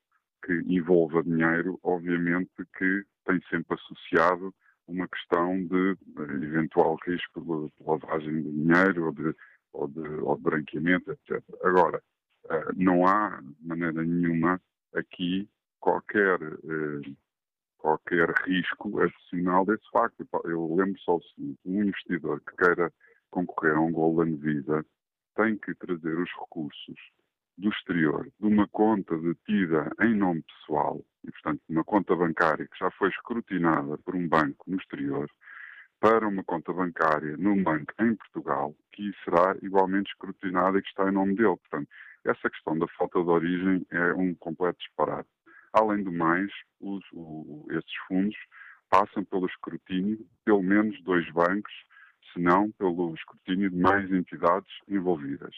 que 0.45 0.53
envolva 0.67 1.23
dinheiro, 1.23 1.79
obviamente 1.83 2.51
que 2.77 3.03
tem 3.25 3.39
sempre 3.49 3.75
associado 3.75 4.53
uma 4.85 5.07
questão 5.07 5.65
de 5.65 5.91
eh, 5.91 6.45
eventual 6.45 6.97
risco 7.05 7.39
de 7.39 7.85
lavagem 7.85 8.43
de 8.43 8.51
dinheiro 8.51 9.05
ou 9.05 9.11
de, 9.13 9.35
ou 9.71 9.87
de, 9.87 10.09
ou 10.21 10.35
de 10.35 10.43
branqueamento, 10.43 11.11
etc. 11.11 11.41
Agora, 11.63 12.03
não 12.75 13.07
há, 13.07 13.39
de 13.41 13.65
maneira 13.67 14.03
nenhuma, 14.03 14.61
aqui 14.93 15.49
qualquer 15.79 16.39
qualquer 17.83 18.29
risco 18.47 18.97
adicional 19.01 19.65
desse 19.65 19.87
facto. 19.91 20.25
Eu 20.45 20.73
lembro 20.73 20.97
só 21.01 21.17
o 21.17 21.21
seguinte: 21.21 21.59
um 21.65 21.83
investidor 21.83 22.39
que 22.39 22.55
queira 22.55 22.91
concorrer 23.29 23.75
a 23.75 23.81
um 23.81 23.91
Golden 23.91 24.37
Visa 24.37 24.85
tem 25.35 25.57
que 25.57 25.75
trazer 25.75 26.17
os 26.17 26.29
recursos 26.39 26.95
do 27.57 27.69
exterior 27.69 28.31
de 28.39 28.47
uma 28.47 28.67
conta 28.69 29.15
detida 29.17 29.91
em 30.01 30.15
nome 30.15 30.43
pessoal 30.43 31.03
e, 31.23 31.31
portanto, 31.31 31.61
uma 31.69 31.83
conta 31.83 32.15
bancária 32.15 32.67
que 32.67 32.79
já 32.79 32.89
foi 32.91 33.09
escrutinada 33.09 33.97
por 33.99 34.15
um 34.15 34.27
banco 34.27 34.63
no 34.65 34.77
exterior 34.77 35.29
para 35.99 36.27
uma 36.27 36.43
conta 36.43 36.73
bancária 36.73 37.37
num 37.37 37.61
banco 37.61 37.93
em 37.99 38.15
Portugal 38.15 38.73
que 38.91 39.11
será 39.23 39.55
igualmente 39.61 40.09
escrutinada 40.11 40.77
e 40.77 40.81
que 40.81 40.87
está 40.87 41.09
em 41.09 41.13
nome 41.13 41.35
dele. 41.35 41.57
Portanto, 41.57 41.87
essa 42.25 42.49
questão 42.49 42.77
da 42.77 42.87
falta 42.97 43.21
de 43.21 43.29
origem 43.29 43.85
é 43.91 44.13
um 44.13 44.33
completo 44.35 44.79
disparate. 44.79 45.29
Além 45.73 46.03
do 46.03 46.11
mais, 46.11 46.51
os, 46.79 47.03
o, 47.11 47.65
esses 47.71 47.95
fundos 48.07 48.37
passam 48.89 49.23
pelo 49.25 49.47
escrutínio 49.47 50.25
pelo 50.45 50.61
menos 50.61 51.01
dois 51.03 51.29
bancos, 51.31 51.73
se 52.31 52.39
não 52.39 52.71
pelo 52.73 53.13
escrutínio 53.15 53.69
de 53.69 53.77
mais 53.77 54.11
entidades 54.11 54.71
envolvidas. 54.87 55.55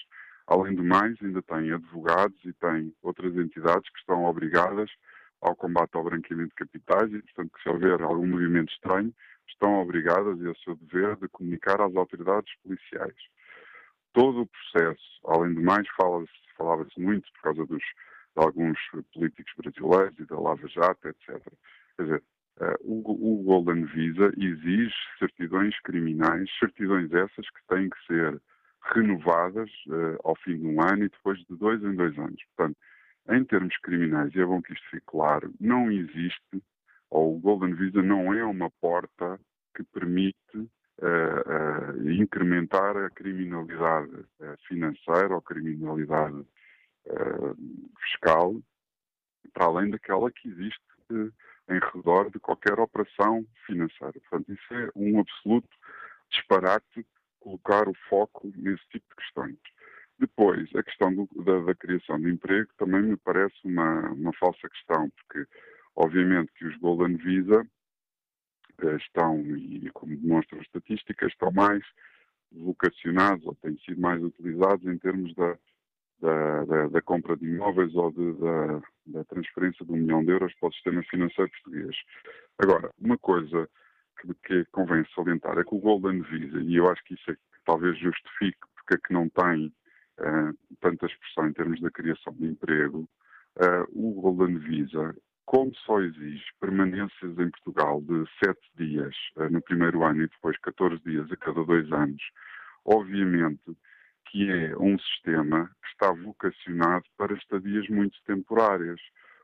Além 0.47 0.75
do 0.75 0.83
mais, 0.83 1.21
ainda 1.21 1.41
tem 1.41 1.71
advogados 1.71 2.37
e 2.45 2.53
tem 2.53 2.93
outras 3.01 3.35
entidades 3.35 3.89
que 3.89 3.99
estão 3.99 4.23
obrigadas 4.25 4.89
ao 5.41 5.55
combate 5.55 5.95
ao 5.95 6.03
branqueamento 6.03 6.49
de 6.49 6.55
capitais 6.55 7.11
e, 7.11 7.21
portanto, 7.21 7.51
que 7.53 7.61
se 7.61 7.69
houver 7.69 8.01
algum 8.01 8.27
movimento 8.27 8.71
estranho, 8.71 9.13
estão 9.47 9.81
obrigadas, 9.81 10.39
e 10.39 10.49
é 10.49 10.53
seu 10.63 10.75
dever, 10.75 11.15
de 11.17 11.27
comunicar 11.29 11.81
às 11.81 11.95
autoridades 11.95 12.53
policiais. 12.63 13.15
Todo 14.13 14.41
o 14.41 14.47
processo, 14.47 15.19
além 15.25 15.53
do 15.53 15.61
mais, 15.61 15.87
fala-se 15.89 16.31
falava-se 16.57 16.99
muito 16.99 17.29
por 17.33 17.41
causa 17.41 17.65
dos, 17.65 17.83
de 18.35 18.43
alguns 18.43 18.77
políticos 19.13 19.53
brasileiros 19.57 20.19
e 20.19 20.25
da 20.25 20.39
Lava 20.39 20.67
Jato, 20.67 21.07
etc. 21.07 21.41
Quer 21.95 22.03
dizer, 22.03 22.23
uh, 22.59 22.75
o, 22.83 23.39
o, 23.39 23.43
Golden 23.43 23.85
Visa 23.85 24.31
exige 24.37 24.93
certidões 25.17 25.79
criminais, 25.81 26.49
certidões 26.59 27.11
essas 27.13 27.49
que 27.49 27.67
têm 27.69 27.89
que 27.89 28.05
ser 28.05 28.41
renovadas 28.93 29.69
uh, 29.87 30.19
ao 30.23 30.35
fim 30.37 30.57
de 30.57 30.67
um 30.67 30.81
ano 30.81 31.05
e 31.05 31.09
depois 31.09 31.39
de 31.45 31.55
dois 31.55 31.81
em 31.81 31.95
dois 31.95 32.17
anos. 32.19 32.41
Portanto, 32.55 32.77
em 33.29 33.43
termos 33.45 33.75
criminais, 33.77 34.35
e 34.35 34.41
é 34.41 34.45
bom 34.45 34.61
que 34.61 34.73
isto 34.73 34.87
fique 34.91 35.05
claro, 35.07 35.51
não 35.59 35.89
existe, 35.89 36.61
ou 37.09 37.37
o 37.37 37.39
Golden 37.39 37.73
Visa 37.73 38.01
não 38.03 38.33
é 38.33 38.43
uma 38.43 38.69
porta 38.81 39.39
que 39.73 39.83
permite 39.85 40.57
uh, 40.57 40.67
uh, 41.97 42.11
incrementar 42.11 42.95
a 42.97 43.09
criminalidade 43.09 44.11
financeira 44.67 45.33
ou 45.33 45.41
criminalidade 45.41 46.45
fiscal, 48.03 48.55
para 49.53 49.65
além 49.65 49.89
daquela 49.89 50.31
que 50.31 50.47
existe 50.49 50.81
em 51.69 51.79
redor 51.93 52.29
de 52.29 52.39
qualquer 52.39 52.79
operação 52.79 53.45
financeira. 53.65 54.13
Portanto, 54.29 54.51
isso 54.51 54.73
é 54.73 54.89
um 54.95 55.19
absoluto 55.19 55.69
disparate 56.29 57.05
colocar 57.39 57.87
o 57.87 57.93
foco 58.09 58.51
nesse 58.55 58.83
tipo 58.89 59.05
de 59.09 59.15
questões. 59.15 59.57
Depois, 60.17 60.73
a 60.75 60.83
questão 60.83 61.13
do, 61.13 61.27
da, 61.43 61.59
da, 61.59 61.75
criação 61.75 62.19
de 62.19 62.29
emprego 62.29 62.69
também 62.77 63.01
me 63.01 63.17
parece 63.17 63.55
uma, 63.63 64.11
uma 64.11 64.33
falsa 64.33 64.67
questão, 64.69 65.09
porque 65.11 65.45
obviamente 65.95 66.51
que 66.53 66.65
os 66.65 66.77
Golden 66.77 67.17
Visa 67.17 67.67
eh, 68.81 68.95
estão, 68.95 69.39
e 69.57 69.89
como 69.93 70.15
demonstram 70.15 70.59
as 70.59 70.65
estatísticas, 70.65 71.31
estão 71.31 71.51
mais 71.51 71.83
vocacionados 72.51 73.45
ou 73.45 73.55
têm 73.55 73.77
sido 73.79 73.99
mais 73.99 74.23
utilizados 74.23 74.85
em 74.85 74.97
termos 74.97 75.33
da, 75.35 75.57
da, 76.21 76.65
da, 76.65 76.87
da 76.87 77.01
compra 77.01 77.35
de 77.35 77.45
imóveis 77.45 77.93
ou 77.95 78.11
de, 78.11 78.33
da, 78.33 78.81
da, 79.07 79.23
transferência 79.25 79.85
de 79.85 79.91
um 79.91 79.97
milhão 79.97 80.23
de 80.23 80.31
euros 80.31 80.53
para 80.59 80.69
o 80.69 80.73
sistema 80.73 81.03
financeiro 81.03 81.51
português. 81.51 81.95
Agora, 82.59 82.91
uma 82.99 83.17
coisa 83.17 83.69
que, 84.19 84.33
que 84.45 84.65
convém 84.71 85.05
salientar 85.13 85.57
é 85.57 85.63
que 85.63 85.75
o 85.75 85.79
Golden 85.79 86.21
Visa, 86.21 86.59
e 86.61 86.75
eu 86.75 86.89
acho 86.89 87.03
que 87.03 87.15
isso 87.15 87.31
é 87.31 87.35
que 87.35 87.41
talvez 87.65 87.97
justifique 87.99 88.59
porque 88.75 88.95
é 88.95 89.07
que 89.07 89.13
não 89.13 89.27
tem 89.29 89.73
uh, 90.19 90.75
tanta 90.79 91.05
expressão 91.07 91.47
em 91.47 91.53
termos 91.53 91.81
da 91.81 91.89
criação 91.91 92.33
de 92.33 92.45
emprego, 92.45 93.09
uh, 93.57 93.85
o 93.91 94.21
Golden 94.21 94.57
Visa 94.59 95.15
como 95.45 95.73
só 95.75 96.01
exige 96.01 96.43
permanências 96.59 97.37
em 97.37 97.49
Portugal 97.51 98.01
de 98.01 98.25
sete 98.43 98.67
dias 98.75 99.15
uh, 99.37 99.49
no 99.49 99.61
primeiro 99.61 100.03
ano 100.03 100.23
e 100.23 100.27
depois 100.27 100.57
14 100.59 101.01
dias 101.03 101.31
a 101.31 101.37
cada 101.37 101.63
dois 101.63 101.91
anos, 101.91 102.21
obviamente 102.83 103.75
que 104.35 104.51
é 104.51 104.77
um 104.77 104.99
sistema 104.99 105.71
que 105.81 105.87
está 105.87 106.11
vocacionado 106.11 107.05
para 107.17 107.33
estadias 107.35 107.87
muito 107.87 108.21
temporárias. 108.25 108.99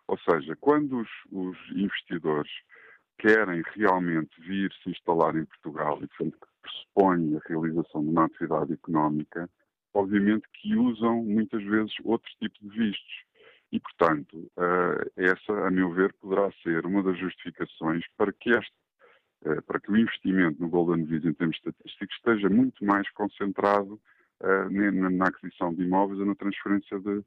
Ou 0.05 0.19
seja, 0.19 0.53
quando 0.59 0.99
os, 0.99 1.09
os 1.31 1.57
investidores 1.73 2.51
querem 3.17 3.63
realmente 3.73 4.29
vir 4.41 4.69
se 4.83 4.89
instalar 4.89 5.33
em 5.37 5.45
Portugal 5.45 5.97
e, 6.03 6.07
portanto, 6.07 6.37
que 6.37 6.47
pressupõe 6.61 7.37
a 7.37 7.47
realização 7.47 8.03
de 8.03 8.09
uma 8.09 8.25
atividade 8.25 8.73
económica, 8.73 9.49
obviamente 9.93 10.45
que 10.55 10.75
usam 10.75 11.23
muitas 11.23 11.63
vezes 11.63 11.93
outros 12.03 12.33
tipos 12.33 12.59
de 12.59 12.77
vistos. 12.77 13.23
E, 13.71 13.79
portanto, 13.79 14.51
eh, 14.57 15.11
essa, 15.15 15.53
a 15.67 15.71
meu 15.71 15.93
ver, 15.93 16.11
poderá 16.19 16.51
ser 16.63 16.85
uma 16.85 17.01
das 17.01 17.17
justificações 17.17 18.03
para 18.17 18.33
que 18.33 18.49
este 18.49 18.75
eh, 19.45 19.61
para 19.61 19.79
que 19.79 19.89
o 19.89 19.95
investimento 19.95 20.59
no 20.59 20.67
Golden 20.67 21.05
Visa 21.05 21.29
em 21.29 21.33
termos 21.33 21.55
estatísticos 21.55 22.13
esteja 22.17 22.49
muito 22.49 22.83
mais 22.83 23.09
concentrado 23.11 23.97
na 24.41 25.27
aquisição 25.27 25.73
de 25.73 25.83
imóveis 25.83 26.19
ou 26.19 26.25
na 26.25 26.35
transferência 26.35 26.99
de 26.99 27.23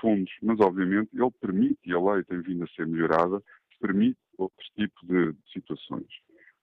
fundos. 0.00 0.32
Mas, 0.42 0.58
obviamente, 0.60 1.10
ele 1.14 1.30
permite, 1.40 1.78
e 1.84 1.92
a 1.92 2.00
lei 2.00 2.24
tem 2.24 2.40
vindo 2.40 2.64
a 2.64 2.68
ser 2.68 2.86
melhorada, 2.86 3.42
permite 3.80 4.18
outros 4.38 4.66
tipos 4.70 5.06
de, 5.06 5.34
situações. 5.52 6.08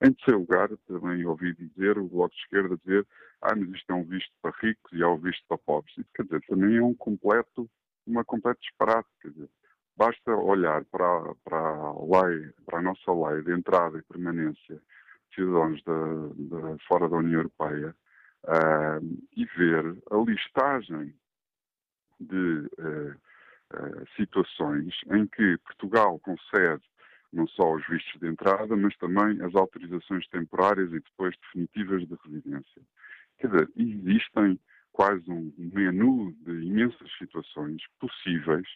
Em 0.04 0.12
terceiro 0.12 0.40
lugar, 0.40 0.68
também 0.88 1.24
ouvi 1.24 1.54
dizer, 1.54 1.96
o 1.96 2.08
Bloco 2.08 2.34
de 2.34 2.40
Esquerda 2.40 2.76
dizer, 2.84 3.06
ah, 3.42 3.54
mas 3.54 3.68
isto 3.70 3.90
é 3.90 3.94
um 3.94 4.04
visto 4.04 4.32
para 4.42 4.54
ricos 4.60 4.92
e 4.92 5.02
há 5.02 5.08
um 5.08 5.18
visto 5.18 5.44
para 5.46 5.58
pobres. 5.58 5.94
Quer 6.14 6.24
dizer, 6.24 6.40
também 6.48 6.76
é 6.76 6.82
um 6.82 6.94
completo 6.94 7.70
uma 8.06 8.24
completa 8.24 8.58
disparate. 8.60 9.08
Quer 9.20 9.30
dizer, 9.30 9.50
basta 9.96 10.32
olhar 10.32 10.84
para, 10.86 11.34
para 11.44 11.58
a 11.58 11.92
lei, 11.92 12.50
para 12.66 12.78
a 12.78 12.82
nossa 12.82 13.12
lei 13.12 13.42
de 13.42 13.52
entrada 13.52 13.98
e 13.98 14.02
permanência 14.02 14.76
de 14.76 15.34
cidadãos 15.34 15.82
da, 15.84 16.76
fora 16.88 17.08
da 17.08 17.16
União 17.16 17.40
Europeia 17.40 17.94
uh, 18.44 19.22
e 19.36 19.44
ver 19.56 19.96
a 20.10 20.16
listagem 20.16 21.14
de 22.20 22.68
uh, 22.78 23.14
uh, 23.74 24.06
situações 24.16 24.94
em 25.10 25.26
que 25.26 25.58
Portugal 25.58 26.18
concede 26.20 26.82
não 27.32 27.46
só 27.48 27.74
os 27.74 27.86
vistos 27.88 28.20
de 28.20 28.28
entrada, 28.28 28.76
mas 28.76 28.94
também 28.98 29.40
as 29.42 29.54
autorizações 29.54 30.26
temporárias 30.28 30.90
e 30.92 31.00
depois 31.00 31.34
definitivas 31.38 32.06
de 32.06 32.14
residência. 32.24 32.82
Quer 33.38 33.48
dizer, 33.48 33.68
existem 33.76 34.60
quase 34.92 35.30
um 35.30 35.52
menu 35.56 36.32
de 36.42 36.52
imensas 36.66 37.10
situações 37.18 37.82
possíveis, 37.98 38.68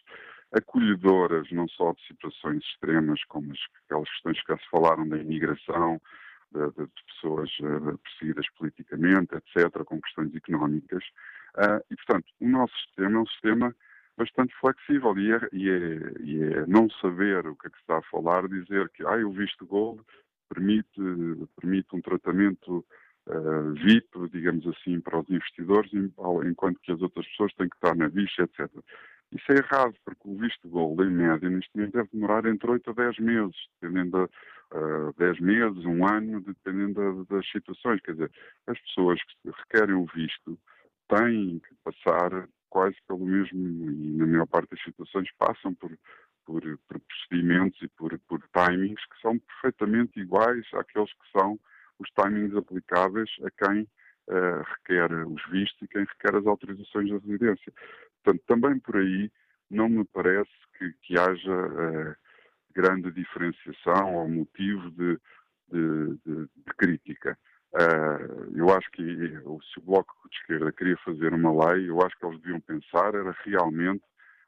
acolhedoras 0.51 1.49
não 1.51 1.67
só 1.67 1.93
de 1.93 2.07
situações 2.07 2.63
extremas, 2.63 3.23
como 3.25 3.51
as, 3.51 3.59
aquelas 3.85 4.09
questões 4.09 4.41
que 4.41 4.53
já 4.53 4.57
se 4.57 4.69
falaram 4.69 5.07
da 5.07 5.17
imigração, 5.17 6.01
de, 6.51 6.65
de 6.71 7.03
pessoas 7.13 7.49
uh, 7.59 7.97
perseguidas 7.97 8.45
politicamente, 8.57 9.35
etc., 9.35 9.83
com 9.83 10.01
questões 10.01 10.33
económicas. 10.35 11.03
Uh, 11.55 11.81
e, 11.89 11.95
portanto, 11.95 12.25
o 12.39 12.47
nosso 12.47 12.73
sistema 12.85 13.17
é 13.17 13.21
um 13.21 13.27
sistema 13.27 13.75
bastante 14.17 14.53
flexível 14.59 15.17
e 15.17 15.31
é, 15.31 15.39
e, 15.53 15.69
é, 15.69 16.21
e 16.21 16.43
é, 16.43 16.65
não 16.65 16.89
saber 16.89 17.45
o 17.45 17.55
que 17.55 17.67
é 17.67 17.69
que 17.69 17.77
se 17.77 17.83
está 17.83 17.99
a 17.99 18.09
falar, 18.09 18.47
dizer 18.47 18.89
que 18.89 19.03
ah, 19.03 19.15
o 19.25 19.31
visto 19.31 19.65
gold 19.65 20.01
permite, 20.49 20.99
permite 21.59 21.95
um 21.95 22.01
tratamento 22.01 22.83
uh, 23.27 23.73
VIP, 23.73 24.29
digamos 24.31 24.65
assim, 24.67 24.99
para 24.99 25.19
os 25.19 25.29
investidores, 25.29 25.91
enquanto 25.93 26.79
que 26.81 26.91
as 26.91 27.01
outras 27.01 27.27
pessoas 27.27 27.53
têm 27.53 27.69
que 27.69 27.75
estar 27.75 27.95
na 27.95 28.09
bicha, 28.09 28.43
etc. 28.43 28.69
Isso 29.31 29.51
é 29.51 29.57
errado, 29.57 29.93
porque 30.05 30.21
o 30.25 30.37
visto 30.37 30.69
gold, 30.69 31.03
em 31.03 31.11
média, 31.11 31.49
neste 31.49 31.69
momento 31.75 31.93
deve 31.93 32.09
demorar 32.13 32.45
entre 32.45 32.71
8 32.71 32.89
a 32.89 32.93
10 32.93 33.19
meses, 33.19 33.55
dependendo 33.81 34.29
de 34.71 34.77
uh, 34.77 35.13
10 35.17 35.39
meses, 35.41 35.85
um 35.85 36.07
ano, 36.07 36.41
dependendo 36.41 37.25
da, 37.25 37.35
das 37.35 37.49
situações. 37.51 38.01
Quer 38.01 38.13
dizer, 38.13 38.31
as 38.67 38.79
pessoas 38.79 39.19
que 39.23 39.49
requerem 39.49 39.95
o 39.95 40.05
visto 40.05 40.57
têm 41.09 41.59
que 41.59 41.75
passar 41.83 42.47
quase 42.69 42.95
pelo 43.07 43.25
mesmo, 43.25 43.59
e 43.59 44.17
na 44.17 44.25
maior 44.25 44.47
parte 44.47 44.69
das 44.71 44.83
situações 44.83 45.29
passam 45.37 45.73
por, 45.75 45.91
por, 46.45 46.61
por 46.61 46.99
procedimentos 46.99 47.81
e 47.81 47.87
por, 47.89 48.17
por 48.27 48.41
timings 48.53 49.05
que 49.07 49.21
são 49.21 49.37
perfeitamente 49.39 50.19
iguais 50.19 50.65
àqueles 50.73 51.11
que 51.11 51.31
são 51.37 51.59
os 51.99 52.09
timings 52.11 52.55
aplicáveis 52.55 53.29
a 53.43 53.51
quem 53.51 53.81
uh, 53.81 54.63
requer 54.75 55.11
os 55.27 55.41
vistos 55.49 55.81
e 55.81 55.87
quem 55.87 56.01
requer 56.05 56.35
as 56.35 56.45
autorizações 56.45 57.07
de 57.07 57.13
residência. 57.13 57.73
Portanto, 58.27 58.43
também 58.45 58.77
por 58.79 58.97
aí 58.97 59.31
não 59.71 59.87
me 59.87 60.03
parece 60.03 60.51
que, 60.77 60.91
que 61.01 61.17
haja 61.17 61.49
uh, 61.49 62.15
grande 62.75 63.09
diferenciação 63.11 64.15
ou 64.15 64.27
motivo 64.27 64.91
de, 64.91 65.17
de, 65.71 66.17
de, 66.25 66.49
de 66.57 66.73
crítica. 66.77 67.37
Uh, 67.73 68.51
eu 68.53 68.69
acho 68.75 68.91
que 68.91 69.01
se 69.01 69.79
o 69.79 69.81
Bloco 69.81 70.13
de 70.29 70.35
Esquerda 70.35 70.73
queria 70.73 70.97
fazer 71.05 71.33
uma 71.33 71.71
lei, 71.71 71.89
eu 71.89 72.01
acho 72.01 72.17
que 72.17 72.25
eles 72.25 72.41
deviam 72.41 72.59
pensar 72.59 73.15
era 73.15 73.33
realmente 73.45 74.03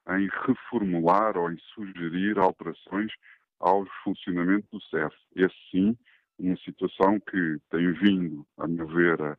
em 0.09 0.27
reformular 0.45 1.37
ou 1.37 1.49
em 1.49 1.57
sugerir 1.73 2.37
alterações 2.37 3.13
ao 3.61 3.85
funcionamento 4.03 4.67
do 4.73 4.81
CEF. 4.83 5.15
Esse 5.37 5.55
sim 5.71 5.97
uma 6.37 6.57
situação 6.57 7.17
que 7.19 7.57
tem 7.69 7.93
vindo, 7.93 8.45
a 8.57 8.67
meu 8.67 8.87
ver, 8.87 9.21
a, 9.21 9.37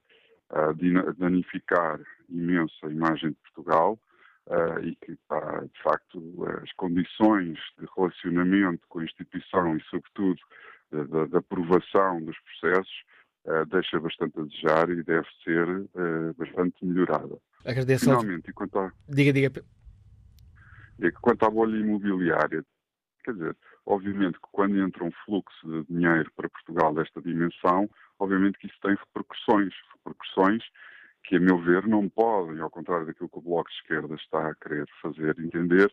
a 0.50 0.72
danificar 1.18 2.00
imenso 2.30 2.86
a 2.86 2.90
imagem 2.90 3.30
de 3.30 3.36
Portugal 3.36 3.98
uh, 4.46 4.78
e 4.82 4.96
que, 4.96 5.16
pá, 5.28 5.60
de 5.60 5.82
facto, 5.82 6.44
as 6.62 6.72
condições 6.72 7.58
de 7.78 7.86
relacionamento 7.96 8.86
com 8.88 9.00
a 9.00 9.04
instituição 9.04 9.76
e, 9.76 9.82
sobretudo, 9.84 10.40
da, 10.90 11.26
da 11.26 11.38
aprovação 11.38 12.22
dos 12.22 12.36
processos 12.40 13.04
uh, 13.44 13.66
deixa 13.66 14.00
bastante 14.00 14.40
a 14.40 14.42
desejar 14.42 14.90
e 14.90 15.02
deve 15.02 15.26
ser 15.44 15.68
uh, 15.68 16.34
bastante 16.36 16.84
melhorada. 16.84 17.38
Agradeço. 17.64 18.04
Finalmente, 18.04 18.52
quanto 18.52 18.78
à... 18.78 18.92
Diga, 19.08 19.32
diga. 19.32 19.64
Quanto 21.20 21.44
à 21.44 21.50
bolha 21.50 21.76
imobiliária, 21.78 22.64
quer 23.24 23.32
dizer, 23.32 23.56
Obviamente 23.86 24.34
que 24.34 24.48
quando 24.52 24.78
entra 24.78 25.04
um 25.04 25.10
fluxo 25.24 25.66
de 25.66 25.84
dinheiro 25.92 26.30
para 26.36 26.48
Portugal 26.48 26.94
desta 26.94 27.20
dimensão, 27.20 27.90
obviamente 28.18 28.58
que 28.58 28.66
isso 28.66 28.78
tem 28.82 28.94
repercussões, 28.94 29.74
repercussões 29.96 30.62
que, 31.24 31.36
a 31.36 31.40
meu 31.40 31.58
ver, 31.58 31.86
não 31.86 32.08
podem, 32.08 32.60
ao 32.60 32.70
contrário 32.70 33.06
daquilo 33.06 33.28
que 33.28 33.38
o 33.38 33.42
Bloco 33.42 33.70
de 33.70 33.76
Esquerda 33.76 34.14
está 34.14 34.48
a 34.48 34.54
querer 34.54 34.86
fazer 35.00 35.38
entender, 35.38 35.92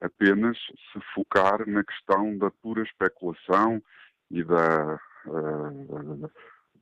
apenas 0.00 0.56
se 0.58 1.00
focar 1.14 1.68
na 1.68 1.84
questão 1.84 2.36
da 2.38 2.50
pura 2.50 2.82
especulação 2.82 3.82
e 4.30 4.42
da. 4.44 5.00
Uh, 5.26 6.30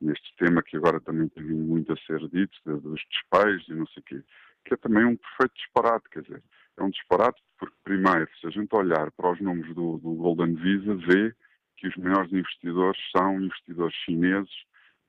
neste 0.01 0.35
tema 0.37 0.61
que 0.63 0.77
agora 0.77 1.01
também 1.01 1.27
tem 1.29 1.43
muito 1.43 1.91
a 1.91 1.97
ser 1.97 2.19
dito, 2.29 2.57
dos 2.65 3.01
despejos 3.09 3.67
e 3.67 3.73
não 3.73 3.87
sei 3.87 4.01
o 4.01 4.03
quê, 4.03 4.23
que 4.65 4.73
é 4.73 4.77
também 4.77 5.05
um 5.05 5.17
perfeito 5.17 5.55
disparate, 5.55 6.09
quer 6.09 6.21
dizer, 6.21 6.43
é 6.77 6.83
um 6.83 6.89
disparate 6.89 7.41
porque, 7.57 7.75
primeiro, 7.83 8.27
se 8.39 8.47
a 8.47 8.49
gente 8.49 8.73
olhar 8.75 9.11
para 9.11 9.31
os 9.31 9.41
números 9.41 9.73
do, 9.73 9.97
do 9.97 10.13
Golden 10.15 10.53
Visa, 10.55 10.95
vê 10.95 11.33
que 11.77 11.87
os 11.87 11.95
maiores 11.97 12.31
investidores 12.31 12.99
são 13.15 13.41
investidores 13.41 13.95
chineses 14.05 14.53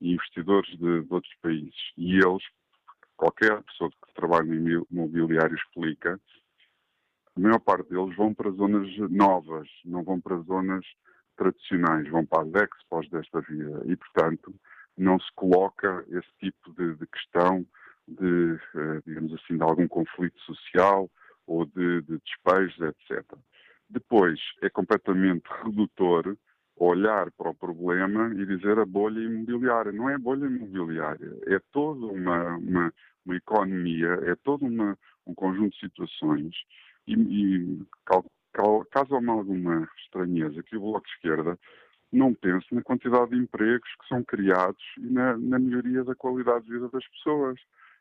e 0.00 0.12
investidores 0.12 0.70
de, 0.78 1.02
de 1.02 1.12
outros 1.12 1.34
países. 1.42 1.92
E 1.96 2.16
eles, 2.16 2.42
qualquer 3.18 3.60
pessoa 3.64 3.90
que 3.90 4.14
trabalha 4.14 4.46
em 4.46 4.84
imobiliário 4.90 5.56
explica, 5.56 6.18
a 7.36 7.40
maior 7.40 7.58
parte 7.58 7.90
deles 7.90 8.16
vão 8.16 8.32
para 8.32 8.50
zonas 8.52 8.88
novas, 9.10 9.68
não 9.84 10.02
vão 10.02 10.20
para 10.20 10.38
zonas 10.38 10.86
tradicionais, 11.36 12.08
vão 12.08 12.24
para 12.24 12.42
as 12.42 12.62
expos 12.62 13.10
desta 13.10 13.40
vida. 13.42 13.82
E, 13.86 13.96
portanto, 13.96 14.54
não 14.96 15.18
se 15.20 15.30
coloca 15.34 16.04
esse 16.08 16.28
tipo 16.40 16.72
de, 16.72 16.94
de 16.94 17.06
questão 17.06 17.66
de, 18.06 18.58
eh, 18.74 19.02
digamos 19.06 19.34
assim, 19.34 19.56
de 19.56 19.62
algum 19.62 19.86
conflito 19.86 20.40
social 20.40 21.10
ou 21.46 21.66
de, 21.66 22.02
de 22.02 22.18
despejos, 22.18 22.80
etc. 22.80 23.24
Depois, 23.90 24.40
é 24.62 24.70
completamente 24.70 25.44
redutor 25.64 26.36
olhar 26.78 27.30
para 27.32 27.50
o 27.50 27.54
problema 27.54 28.32
e 28.34 28.46
dizer 28.46 28.78
a 28.78 28.86
bolha 28.86 29.20
imobiliária. 29.20 29.92
Não 29.92 30.08
é 30.08 30.16
bolha 30.16 30.46
imobiliária, 30.46 31.30
é 31.46 31.60
toda 31.72 32.06
uma, 32.06 32.56
uma, 32.56 32.94
uma 33.24 33.36
economia, 33.36 34.18
é 34.24 34.34
todo 34.36 34.64
uma, 34.64 34.96
um 35.26 35.34
conjunto 35.34 35.74
de 35.74 35.80
situações. 35.80 36.54
E, 37.06 37.14
e 37.14 37.86
há 38.06 39.32
alguma 39.32 39.88
estranheza 40.04 40.62
que 40.62 40.76
o 40.76 40.80
Bloco 40.80 41.06
de 41.06 41.12
Esquerda 41.14 41.58
não 42.12 42.34
pense 42.34 42.74
na 42.74 42.82
quantidade 42.82 43.30
de 43.30 43.36
empregos 43.36 43.88
que 44.00 44.08
são 44.08 44.24
criados 44.24 44.82
e 44.98 45.06
na, 45.06 45.36
na 45.36 45.58
melhoria 45.58 46.04
da 46.04 46.14
qualidade 46.14 46.64
de 46.64 46.72
vida 46.72 46.88
das 46.88 47.06
pessoas. 47.08 47.60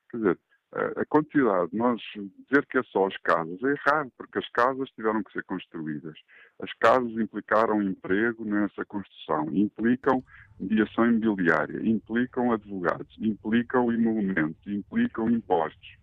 Quer 0.10 0.18
dizer, 0.18 0.40
a 0.74 1.06
quantidade, 1.06 1.70
nós 1.74 2.02
dizer 2.14 2.66
que 2.66 2.78
é 2.78 2.84
só 2.84 3.08
as 3.08 3.18
casas 3.18 3.58
é 3.64 3.72
errado, 3.72 4.12
porque 4.18 4.38
as 4.38 4.50
casas 4.50 4.90
tiveram 4.92 5.24
que 5.24 5.32
ser 5.32 5.44
construídas. 5.44 6.16
As 6.60 6.72
casas 6.74 7.12
implicaram 7.14 7.82
emprego 7.82 8.44
nessa 8.44 8.84
construção, 8.86 9.48
implicam 9.54 10.24
mediação 10.60 11.10
imobiliária, 11.10 11.80
implicam 11.88 12.52
advogados, 12.52 13.16
implicam 13.20 13.92
emolumentos, 13.92 14.68
implicam 14.68 15.30
impostos, 15.30 15.98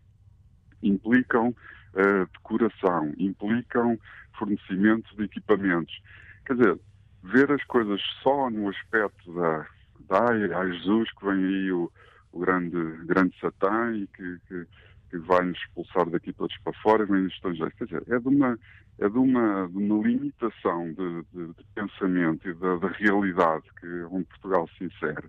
implicam 0.82 1.48
uh, 1.48 2.26
decoração, 2.32 3.12
implicam 3.18 3.98
fornecimento 4.38 5.14
de 5.16 5.24
equipamentos. 5.24 6.00
Quer 6.46 6.56
dizer, 6.56 6.80
ver 7.22 7.52
as 7.52 7.62
coisas 7.64 8.00
só 8.22 8.48
no 8.48 8.68
aspecto 8.70 9.34
da, 9.34 9.66
da 10.08 10.30
ai, 10.30 10.72
Jesus 10.72 11.10
que 11.12 11.24
vem 11.26 11.44
aí 11.44 11.72
o 11.72 11.90
o 12.34 12.40
grande, 12.40 12.76
grande 13.06 13.38
Satã 13.40 13.94
e 13.94 14.06
que, 14.08 14.38
que, 14.48 14.66
que 15.10 15.18
vai 15.18 15.44
nos 15.44 15.58
expulsar 15.58 16.10
daqui 16.10 16.32
todos 16.32 16.56
para 16.58 16.72
fora, 16.74 17.06
vem 17.06 17.22
dos 17.22 17.32
estrangeiros. 17.32 17.74
Quer 17.78 17.84
dizer, 17.84 18.02
é 18.08 18.18
de 18.18 18.28
uma, 18.28 18.58
é 18.98 19.08
de 19.08 19.18
uma, 19.18 19.68
de 19.68 19.78
uma 19.78 20.06
limitação 20.06 20.92
de, 20.92 21.22
de, 21.32 21.54
de 21.54 21.64
pensamento 21.74 22.48
e 22.48 22.54
da, 22.54 22.76
da 22.76 22.88
realidade 22.88 23.64
que 23.80 23.86
onde 24.10 24.24
Portugal 24.24 24.68
se 24.76 24.84
insere, 24.84 25.28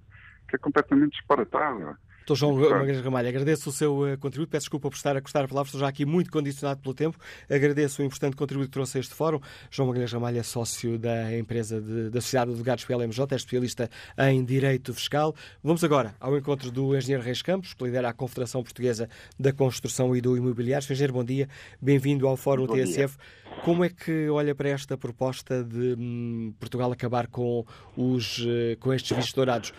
que 0.49 0.55
é 0.55 0.59
completamente 0.59 1.11
disparatada. 1.11 1.97
Doutor 2.25 2.37
João 2.37 2.55
Magalhães 2.55 3.01
Ramalho, 3.01 3.29
agradeço 3.29 3.69
o 3.69 3.71
seu 3.71 3.99
uh, 3.99 4.17
contributo, 4.17 4.49
peço 4.49 4.63
desculpa 4.63 4.89
por 4.89 4.95
estar 4.95 5.15
a 5.15 5.21
custar 5.21 5.45
a 5.45 5.47
palavra, 5.47 5.67
estou 5.67 5.79
já 5.79 5.87
aqui 5.87 6.05
muito 6.05 6.31
condicionado 6.31 6.81
pelo 6.81 6.95
tempo, 6.95 7.19
agradeço 7.47 8.01
o 8.01 8.05
importante 8.05 8.35
contributo 8.35 8.67
que 8.67 8.73
trouxe 8.73 8.97
a 8.97 9.01
este 9.01 9.13
fórum. 9.13 9.39
João 9.69 9.89
Magalhães 9.89 10.11
Ramalho 10.11 10.39
é 10.39 10.41
sócio 10.41 10.97
da 10.97 11.37
empresa 11.37 11.79
de, 11.79 12.09
da 12.09 12.19
Sociedade 12.19 12.47
de 12.47 12.53
Advogados 12.55 12.83
PLMJ, 12.83 13.27
é 13.29 13.35
especialista 13.35 13.89
em 14.17 14.43
Direito 14.43 14.91
Fiscal. 14.91 15.35
Vamos 15.63 15.83
agora 15.83 16.15
ao 16.19 16.35
encontro 16.35 16.71
do 16.71 16.97
engenheiro 16.97 17.21
Reis 17.21 17.43
Campos, 17.43 17.75
que 17.75 17.83
lidera 17.83 18.09
a 18.09 18.13
Confederação 18.13 18.63
Portuguesa 18.63 19.07
da 19.39 19.53
Construção 19.53 20.15
e 20.15 20.19
do 20.19 20.35
Imobiliário. 20.35 20.83
Engenheiro, 20.83 21.13
bom 21.13 21.23
dia, 21.23 21.47
bem-vindo 21.79 22.27
ao 22.27 22.35
Fórum 22.35 22.65
TSF. 22.65 23.17
Dia. 23.17 23.61
Como 23.63 23.83
é 23.83 23.89
que 23.89 24.29
olha 24.29 24.55
para 24.55 24.69
esta 24.69 24.97
proposta 24.97 25.63
de 25.63 25.95
hum, 25.95 26.53
Portugal 26.59 26.91
acabar 26.91 27.27
com, 27.27 27.63
os, 27.95 28.39
uh, 28.39 28.77
com 28.79 28.91
estes 28.91 29.15
vistos 29.15 29.33
dourados? 29.33 29.71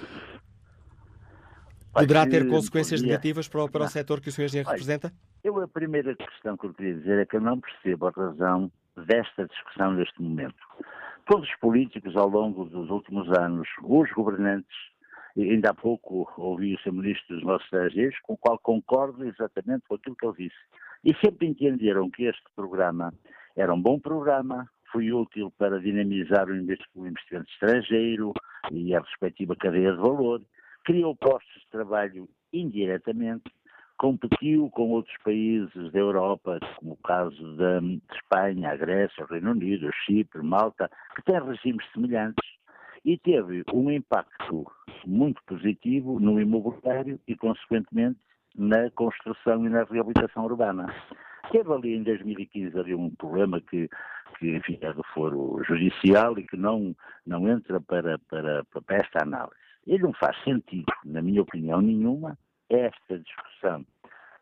Poderá 2.00 2.26
ter 2.26 2.46
consequências 2.48 3.00
negativas 3.02 3.48
para 3.48 3.64
o, 3.64 3.70
para 3.70 3.84
o 3.84 3.88
setor 3.88 4.20
que 4.20 4.28
o 4.28 4.32
Sr. 4.32 4.44
Engenheiro 4.44 4.68
representa? 4.68 5.12
Eu, 5.42 5.60
a 5.60 5.68
primeira 5.68 6.14
questão 6.14 6.56
que 6.56 6.66
eu 6.66 6.74
queria 6.74 6.94
dizer 6.94 7.18
é 7.20 7.24
que 7.26 7.36
eu 7.36 7.40
não 7.40 7.58
percebo 7.58 8.06
a 8.06 8.10
razão 8.10 8.70
desta 8.96 9.46
discussão 9.46 9.92
neste 9.92 10.20
momento. 10.20 10.56
Todos 11.26 11.48
os 11.48 11.56
políticos, 11.56 12.14
ao 12.16 12.28
longo 12.28 12.64
dos 12.66 12.90
últimos 12.90 13.28
anos, 13.36 13.68
os 13.82 14.10
governantes, 14.12 14.76
ainda 15.36 15.70
há 15.70 15.74
pouco 15.74 16.30
ouvi 16.36 16.74
o 16.74 16.78
Sr. 16.80 16.92
Ministro 16.92 17.34
dos 17.34 17.44
Nossos 17.44 17.64
Estrangeiros, 17.64 18.18
com 18.22 18.34
o 18.34 18.38
qual 18.38 18.58
concordo 18.58 19.24
exatamente 19.24 19.84
com 19.88 19.94
aquilo 19.94 20.16
que 20.16 20.26
ele 20.26 20.48
disse. 20.48 20.56
E 21.04 21.14
sempre 21.24 21.46
entenderam 21.46 22.10
que 22.10 22.24
este 22.24 22.44
programa 22.54 23.12
era 23.56 23.72
um 23.72 23.80
bom 23.80 23.98
programa, 23.98 24.68
foi 24.92 25.12
útil 25.12 25.52
para 25.58 25.80
dinamizar 25.80 26.48
o 26.48 26.56
investimento 26.56 27.50
estrangeiro 27.50 28.32
e 28.70 28.94
a 28.94 29.00
respectiva 29.00 29.56
cadeia 29.56 29.92
de 29.92 29.98
valor, 29.98 30.42
criou 30.86 31.16
postos 31.16 31.62
de 31.62 31.70
trabalho 31.70 32.28
indiretamente, 32.52 33.52
competiu 33.98 34.70
com 34.70 34.90
outros 34.90 35.16
países 35.24 35.92
da 35.92 35.98
Europa, 35.98 36.60
como 36.76 36.92
o 36.92 36.96
caso 36.98 37.56
da 37.56 37.80
Espanha, 38.14 38.70
a 38.70 38.76
Grécia, 38.76 39.24
o 39.24 39.26
Reino 39.26 39.50
Unido, 39.50 39.90
Chipre, 40.04 40.42
Malta, 40.42 40.88
que 41.16 41.22
têm 41.22 41.42
regimes 41.42 41.84
semelhantes, 41.92 42.48
e 43.04 43.18
teve 43.18 43.64
um 43.72 43.90
impacto 43.90 44.66
muito 45.04 45.42
positivo 45.44 46.20
no 46.20 46.40
imobiliário 46.40 47.20
e, 47.26 47.36
consequentemente, 47.36 48.18
na 48.56 48.90
construção 48.90 49.66
e 49.66 49.68
na 49.68 49.84
reabilitação 49.84 50.44
urbana. 50.44 50.86
Teve 51.50 51.72
ali 51.72 51.96
em 51.96 52.02
2015 52.02 52.78
ali 52.78 52.94
um 52.94 53.10
problema 53.10 53.60
que, 53.60 53.88
que 54.38 54.56
enfim, 54.56 54.78
é 54.80 54.92
do 54.92 55.04
foro 55.14 55.62
judicial 55.64 56.38
e 56.38 56.46
que 56.46 56.56
não, 56.56 56.94
não 57.24 57.48
entra 57.48 57.80
para, 57.80 58.18
para, 58.28 58.64
para 58.64 58.96
esta 58.96 59.22
análise. 59.22 59.65
E 59.86 59.98
não 59.98 60.12
faz 60.12 60.36
sentido, 60.42 60.92
na 61.04 61.22
minha 61.22 61.42
opinião 61.42 61.80
nenhuma, 61.80 62.36
esta 62.68 63.18
discussão 63.18 63.86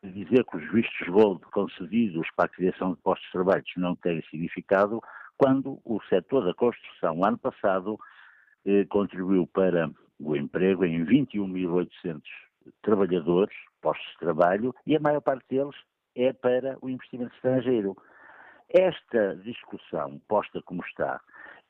de 0.03 0.25
dizer 0.25 0.45
que 0.45 0.57
os 0.57 0.73
vistos 0.73 1.09
gold 1.09 1.41
concedidos 1.47 2.27
para 2.37 2.47
a 2.47 2.49
criação 2.49 2.95
de 2.95 3.01
postos 3.01 3.27
de 3.27 3.33
trabalho 3.33 3.65
não 3.77 3.95
têm 3.97 4.23
significado, 4.31 5.03
quando 5.37 5.81
o 5.85 6.01
setor 6.09 6.45
da 6.45 6.55
construção, 6.55 7.25
ano 7.25 7.39
passado, 7.39 7.99
eh, 8.65 8.85
contribuiu 8.87 9.47
para 9.47 9.91
o 10.19 10.37
emprego 10.37 10.85
em 10.85 11.05
21.800 11.05 12.23
trabalhadores, 12.83 13.55
postos 13.81 14.11
de 14.13 14.19
trabalho, 14.19 14.75
e 14.87 14.97
a 14.97 15.01
maior 15.01 15.21
parte 15.21 15.45
deles 15.49 15.75
é 16.15 16.33
para 16.33 16.79
o 16.81 16.89
investimento 16.89 17.35
estrangeiro. 17.35 17.97
Esta 18.69 19.37
discussão, 19.37 20.21
posta 20.29 20.63
como 20.63 20.83
está, 20.85 21.21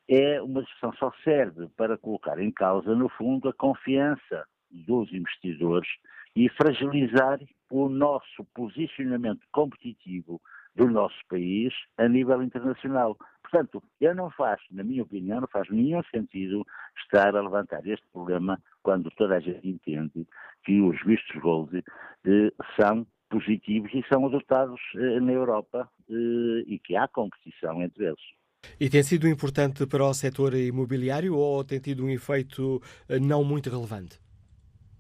é 0.09 0.41
uma 0.43 0.63
discussão 0.63 0.93
só 0.95 1.13
serve 1.23 1.69
para 1.77 1.97
colocar 1.97 2.39
em 2.39 2.51
causa, 2.51 2.95
no 2.95 3.09
fundo, 3.09 3.49
a 3.49 3.53
confiança 3.53 4.47
dos 4.71 5.13
investidores 5.13 5.89
e 6.37 6.49
fragilizar 6.51 7.39
o 7.71 7.89
nosso 7.89 8.45
posicionamento 8.55 9.47
competitivo 9.53 10.41
do 10.75 10.89
nosso 10.89 11.17
país 11.29 11.73
a 11.97 12.09
nível 12.09 12.43
internacional. 12.43 13.17
Portanto, 13.43 13.83
eu 14.01 14.15
não 14.15 14.31
faz, 14.31 14.61
na 14.71 14.83
minha 14.83 15.03
opinião, 15.03 15.41
não 15.41 15.49
faz 15.49 15.69
nenhum 15.71 16.03
sentido 16.05 16.67
estar 16.99 17.35
a 17.37 17.41
levantar 17.41 17.87
este 17.87 18.05
problema 18.13 18.61
quando 18.83 19.11
toda 19.13 19.37
a 19.37 19.41
gente 19.41 19.69
entende 19.69 20.27
que 20.65 20.81
os 20.81 21.01
vistos 21.05 21.41
gold 21.41 21.79
eh, 21.79 22.53
são 22.79 23.07
positivos 23.31 23.93
e 23.95 24.05
são 24.09 24.27
adotados 24.27 24.81
eh, 24.97 25.21
na 25.21 25.33
Europa 25.33 25.89
eh, 26.11 26.65
e 26.67 26.81
que 26.81 26.97
há 26.97 27.07
competição 27.07 27.81
entre 27.83 28.07
eles. 28.07 28.44
E 28.79 28.89
tem 28.89 29.03
sido 29.03 29.29
importante 29.29 29.87
para 29.87 30.05
o 30.05 30.15
setor 30.15 30.55
imobiliário 30.55 31.35
ou 31.37 31.65
tem 31.65 31.79
tido 31.79 32.05
um 32.05 32.11
efeito 32.11 32.81
eh, 33.09 33.19
não 33.19 33.45
muito 33.45 33.71
relevante? 33.71 34.21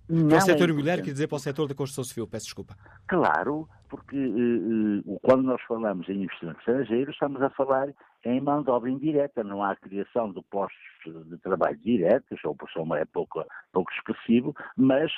Não 0.09 0.29
para 0.29 0.39
o 0.39 0.41
setor 0.43 0.69
é 0.69 0.71
imobiliário, 0.71 1.03
quer 1.03 1.13
dizer 1.13 1.29
para 1.29 1.37
o 1.37 1.41
setor 1.41 1.67
da 1.67 1.75
construção 1.75 2.05
civil, 2.05 2.27
peço 2.27 2.45
desculpa. 2.45 2.77
Claro, 3.09 3.67
porque 3.89 4.17
uh, 4.17 5.19
quando 5.23 5.45
nós 5.45 5.63
falamos 5.63 6.07
em 6.09 6.25
investimento 6.25 6.59
estrangeiro, 6.59 7.11
estamos 7.11 7.41
a 7.41 7.49
falar 7.51 7.89
em 8.25 8.41
mão 8.41 8.63
de 8.63 8.71
obra 8.71 8.91
indireta, 8.91 9.43
não 9.43 9.63
há 9.63 9.75
criação 9.77 10.31
de 10.33 10.43
postos 10.51 10.79
de 11.27 11.39
trabalho 11.39 11.79
diretos, 11.79 12.39
ou 12.45 12.55
por 12.55 12.69
soma 12.71 12.99
é 12.99 13.05
pouco, 13.07 13.45
pouco 13.73 13.91
expressivo, 13.93 14.55
mas 14.77 15.11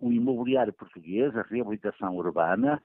o 0.00 0.10
imobiliário 0.10 0.72
português, 0.72 1.36
a 1.36 1.42
reabilitação 1.42 2.16
urbana, 2.16 2.82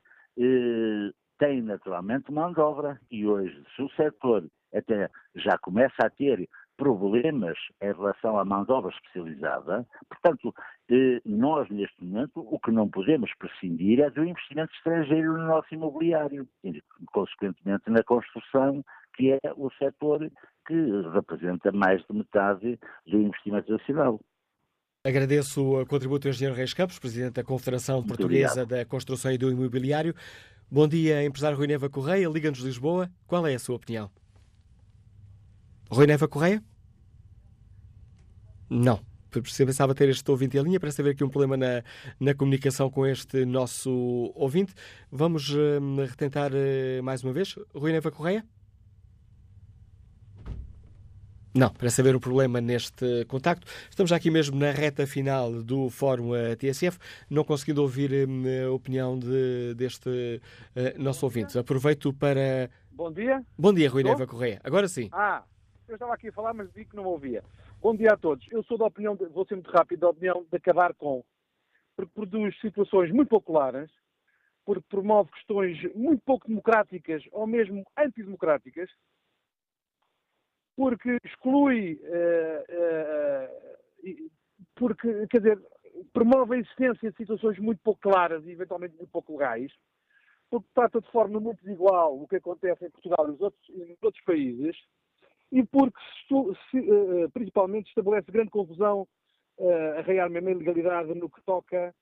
tem 1.39 1.61
naturalmente 1.61 2.31
mão 2.31 2.51
de 2.51 2.59
obra 2.59 2.99
e 3.09 3.25
hoje, 3.25 3.63
se 3.75 3.81
o 3.81 3.89
setor 3.91 4.45
até 4.73 5.09
já 5.35 5.57
começa 5.57 6.05
a 6.05 6.09
ter 6.09 6.47
problemas 6.79 7.57
em 7.81 7.91
relação 7.91 8.39
à 8.39 8.45
mão 8.45 8.63
de 8.63 8.71
obra 8.71 8.89
especializada. 8.91 9.85
Portanto, 10.07 10.55
eh, 10.89 11.21
nós, 11.25 11.69
neste 11.69 12.01
momento, 12.01 12.39
o 12.39 12.57
que 12.57 12.71
não 12.71 12.89
podemos 12.89 13.29
prescindir 13.37 13.99
é 13.99 14.09
do 14.09 14.23
investimento 14.23 14.73
estrangeiro 14.73 15.33
no 15.33 15.45
nosso 15.45 15.73
imobiliário, 15.73 16.47
e, 16.63 16.81
consequentemente, 17.11 17.89
na 17.89 18.01
construção, 18.03 18.83
que 19.15 19.31
é 19.31 19.39
o 19.57 19.69
setor 19.71 20.31
que 20.65 21.01
representa 21.13 21.71
mais 21.73 22.01
de 22.09 22.15
metade 22.15 22.79
do 23.05 23.17
investimento 23.17 23.69
nacional. 23.69 24.19
Agradeço 25.05 25.81
o 25.81 25.85
contributo 25.85 26.27
do 26.27 26.29
Engenheiro 26.29 26.55
Reis 26.55 26.73
Campos, 26.73 26.99
Presidente 26.99 27.33
da 27.33 27.43
Confederação 27.43 28.03
Portuguesa 28.03 28.65
da 28.65 28.85
Construção 28.85 29.31
e 29.31 29.37
do 29.37 29.51
Imobiliário. 29.51 30.13
Bom 30.71 30.87
dia, 30.87 31.23
empresário 31.23 31.57
Rui 31.57 31.67
Neva 31.67 31.89
Correia, 31.89 32.29
Liga-nos 32.29 32.59
Lisboa. 32.59 33.09
Qual 33.25 33.45
é 33.47 33.55
a 33.55 33.59
sua 33.59 33.75
opinião? 33.75 34.09
Rui 35.89 36.05
Neva 36.05 36.27
Correia? 36.27 36.63
Não. 38.69 38.99
Pensava 39.31 39.93
ter 39.93 40.09
este 40.09 40.29
ouvinte 40.29 40.57
em 40.57 40.61
linha 40.61 40.79
para 40.79 40.91
saber 40.91 41.11
aqui 41.11 41.23
um 41.23 41.29
problema 41.29 41.57
na, 41.57 41.83
na 42.19 42.33
comunicação 42.33 42.89
com 42.89 43.05
este 43.05 43.45
nosso 43.45 44.31
ouvinte. 44.35 44.73
Vamos 45.11 45.49
uh, 45.49 45.79
retentar 46.07 46.51
uh, 46.51 47.03
mais 47.03 47.23
uma 47.23 47.33
vez. 47.33 47.55
Rui 47.73 47.91
Neva 47.91 48.11
Correia? 48.11 48.45
Não, 51.53 51.71
para 51.71 51.89
saber 51.89 52.15
o 52.15 52.19
problema 52.19 52.61
neste 52.61 53.25
contacto. 53.25 53.65
Estamos 53.89 54.11
aqui 54.11 54.29
mesmo 54.29 54.57
na 54.57 54.71
reta 54.71 55.07
final 55.07 55.51
do 55.63 55.89
Fórum 55.89 56.31
TSF, 56.57 56.99
não 57.27 57.43
conseguindo 57.43 57.81
ouvir 57.81 58.29
hum, 58.29 58.43
a 58.67 58.71
opinião 58.71 59.17
de, 59.17 59.73
deste 59.75 60.09
uh, 60.09 61.01
nosso 61.01 61.25
ouvinte. 61.25 61.57
Aproveito 61.57 62.13
para. 62.13 62.69
Bom 62.91 63.11
dia. 63.11 63.43
Bom 63.57 63.73
dia, 63.73 63.89
Rui 63.89 64.03
Neva 64.03 64.27
Correia. 64.27 64.61
Agora 64.63 64.87
sim. 64.87 65.09
Ah, 65.11 65.43
eu 65.89 65.95
estava 65.95 66.13
aqui 66.13 66.29
a 66.29 66.33
falar, 66.33 66.53
mas 66.53 66.71
vi 66.71 66.85
que 66.85 66.95
não 66.95 67.05
ouvia. 67.05 67.43
Bom 67.81 67.95
dia 67.95 68.13
a 68.13 68.17
todos. 68.17 68.45
Eu 68.51 68.63
sou 68.63 68.77
da 68.77 68.85
opinião, 68.85 69.15
de, 69.15 69.25
vou 69.25 69.45
ser 69.45 69.55
muito 69.55 69.71
rápido, 69.71 70.01
da 70.01 70.09
opinião 70.09 70.45
de 70.49 70.55
acabar 70.55 70.93
com, 70.93 71.23
porque 71.95 72.11
produz 72.13 72.59
situações 72.59 73.11
muito 73.11 73.29
pouco 73.29 73.51
claras, 73.51 73.89
porque 74.65 74.85
promove 74.87 75.31
questões 75.31 75.81
muito 75.95 76.21
pouco 76.23 76.47
democráticas 76.47 77.23
ou 77.31 77.47
mesmo 77.47 77.83
antidemocráticas, 77.97 78.89
porque 80.75 81.17
exclui, 81.23 81.99
uh, 82.03 82.63
uh, 84.05 84.31
porque, 84.75 85.27
quer 85.27 85.39
dizer, 85.39 85.59
promove 86.13 86.55
a 86.55 86.59
existência 86.59 87.09
de 87.09 87.17
situações 87.17 87.57
muito 87.57 87.81
pouco 87.81 87.99
claras 87.99 88.45
e 88.45 88.51
eventualmente 88.51 88.95
muito 88.95 89.09
pouco 89.09 89.33
legais, 89.33 89.73
porque 90.51 90.67
trata 90.73 91.01
de 91.01 91.11
forma 91.11 91.39
muito 91.39 91.63
desigual 91.63 92.21
o 92.21 92.27
que 92.27 92.35
acontece 92.35 92.85
em 92.85 92.91
Portugal 92.91 93.25
e 93.27 93.31
nos 93.31 93.41
outros, 93.41 93.69
nos 93.69 93.97
outros 94.03 94.23
países, 94.23 94.77
e 95.51 95.63
porque 95.63 95.97
se, 96.27 96.79
uh, 96.79 97.29
principalmente 97.31 97.87
estabelece 97.87 98.31
grande 98.31 98.51
confusão 98.51 99.07
uh, 99.57 99.99
a 99.99 100.01
rear 100.01 100.29
mesmo 100.29 100.49
a 100.49 100.51
ilegalidade 100.51 101.13
no 101.15 101.29
que 101.29 101.41
toca 101.43 101.93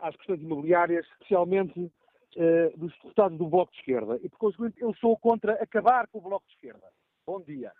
às 0.00 0.16
questões 0.16 0.40
imobiliárias, 0.40 1.06
especialmente 1.12 1.92
dos 2.76 2.92
deputados 3.04 3.38
do 3.38 3.46
Bloco 3.48 3.70
de 3.70 3.78
Esquerda. 3.78 4.18
E, 4.20 4.28
por 4.28 4.38
conseguinte, 4.38 4.80
eu 4.80 4.92
sou 4.96 5.16
contra 5.16 5.52
acabar 5.62 6.08
com 6.08 6.18
o 6.18 6.22
Bloco 6.22 6.44
de 6.48 6.54
Esquerda. 6.54 6.88
Bom 7.24 7.40
dia. 7.40 7.70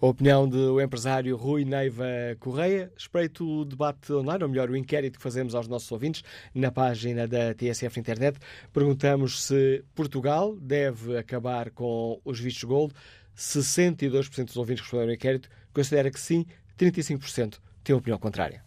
A 0.00 0.06
opinião 0.06 0.46
do 0.46 0.80
empresário 0.80 1.36
Rui 1.36 1.64
Neiva 1.64 2.04
Correia. 2.38 2.92
Espreito 2.96 3.46
o 3.46 3.64
debate 3.64 4.12
online, 4.12 4.44
ou 4.44 4.50
melhor, 4.50 4.70
o 4.70 4.76
inquérito 4.76 5.16
que 5.16 5.22
fazemos 5.22 5.54
aos 5.54 5.68
nossos 5.68 5.90
ouvintes 5.90 6.22
na 6.54 6.70
página 6.70 7.26
da 7.26 7.54
TSF 7.54 7.98
Internet. 7.98 8.38
Perguntamos 8.72 9.44
se 9.44 9.82
Portugal 9.94 10.54
deve 10.56 11.16
acabar 11.16 11.70
com 11.70 12.20
os 12.24 12.38
vistos 12.38 12.64
gold. 12.64 12.94
62% 13.36 14.44
dos 14.46 14.56
ouvintes 14.56 14.80
que 14.80 14.86
responderam 14.86 15.10
ao 15.10 15.14
inquérito 15.14 15.48
considera 15.72 16.10
que 16.10 16.18
sim, 16.18 16.46
35% 16.78 17.58
têm 17.84 17.94
opinião 17.94 18.18
contrária. 18.18 18.65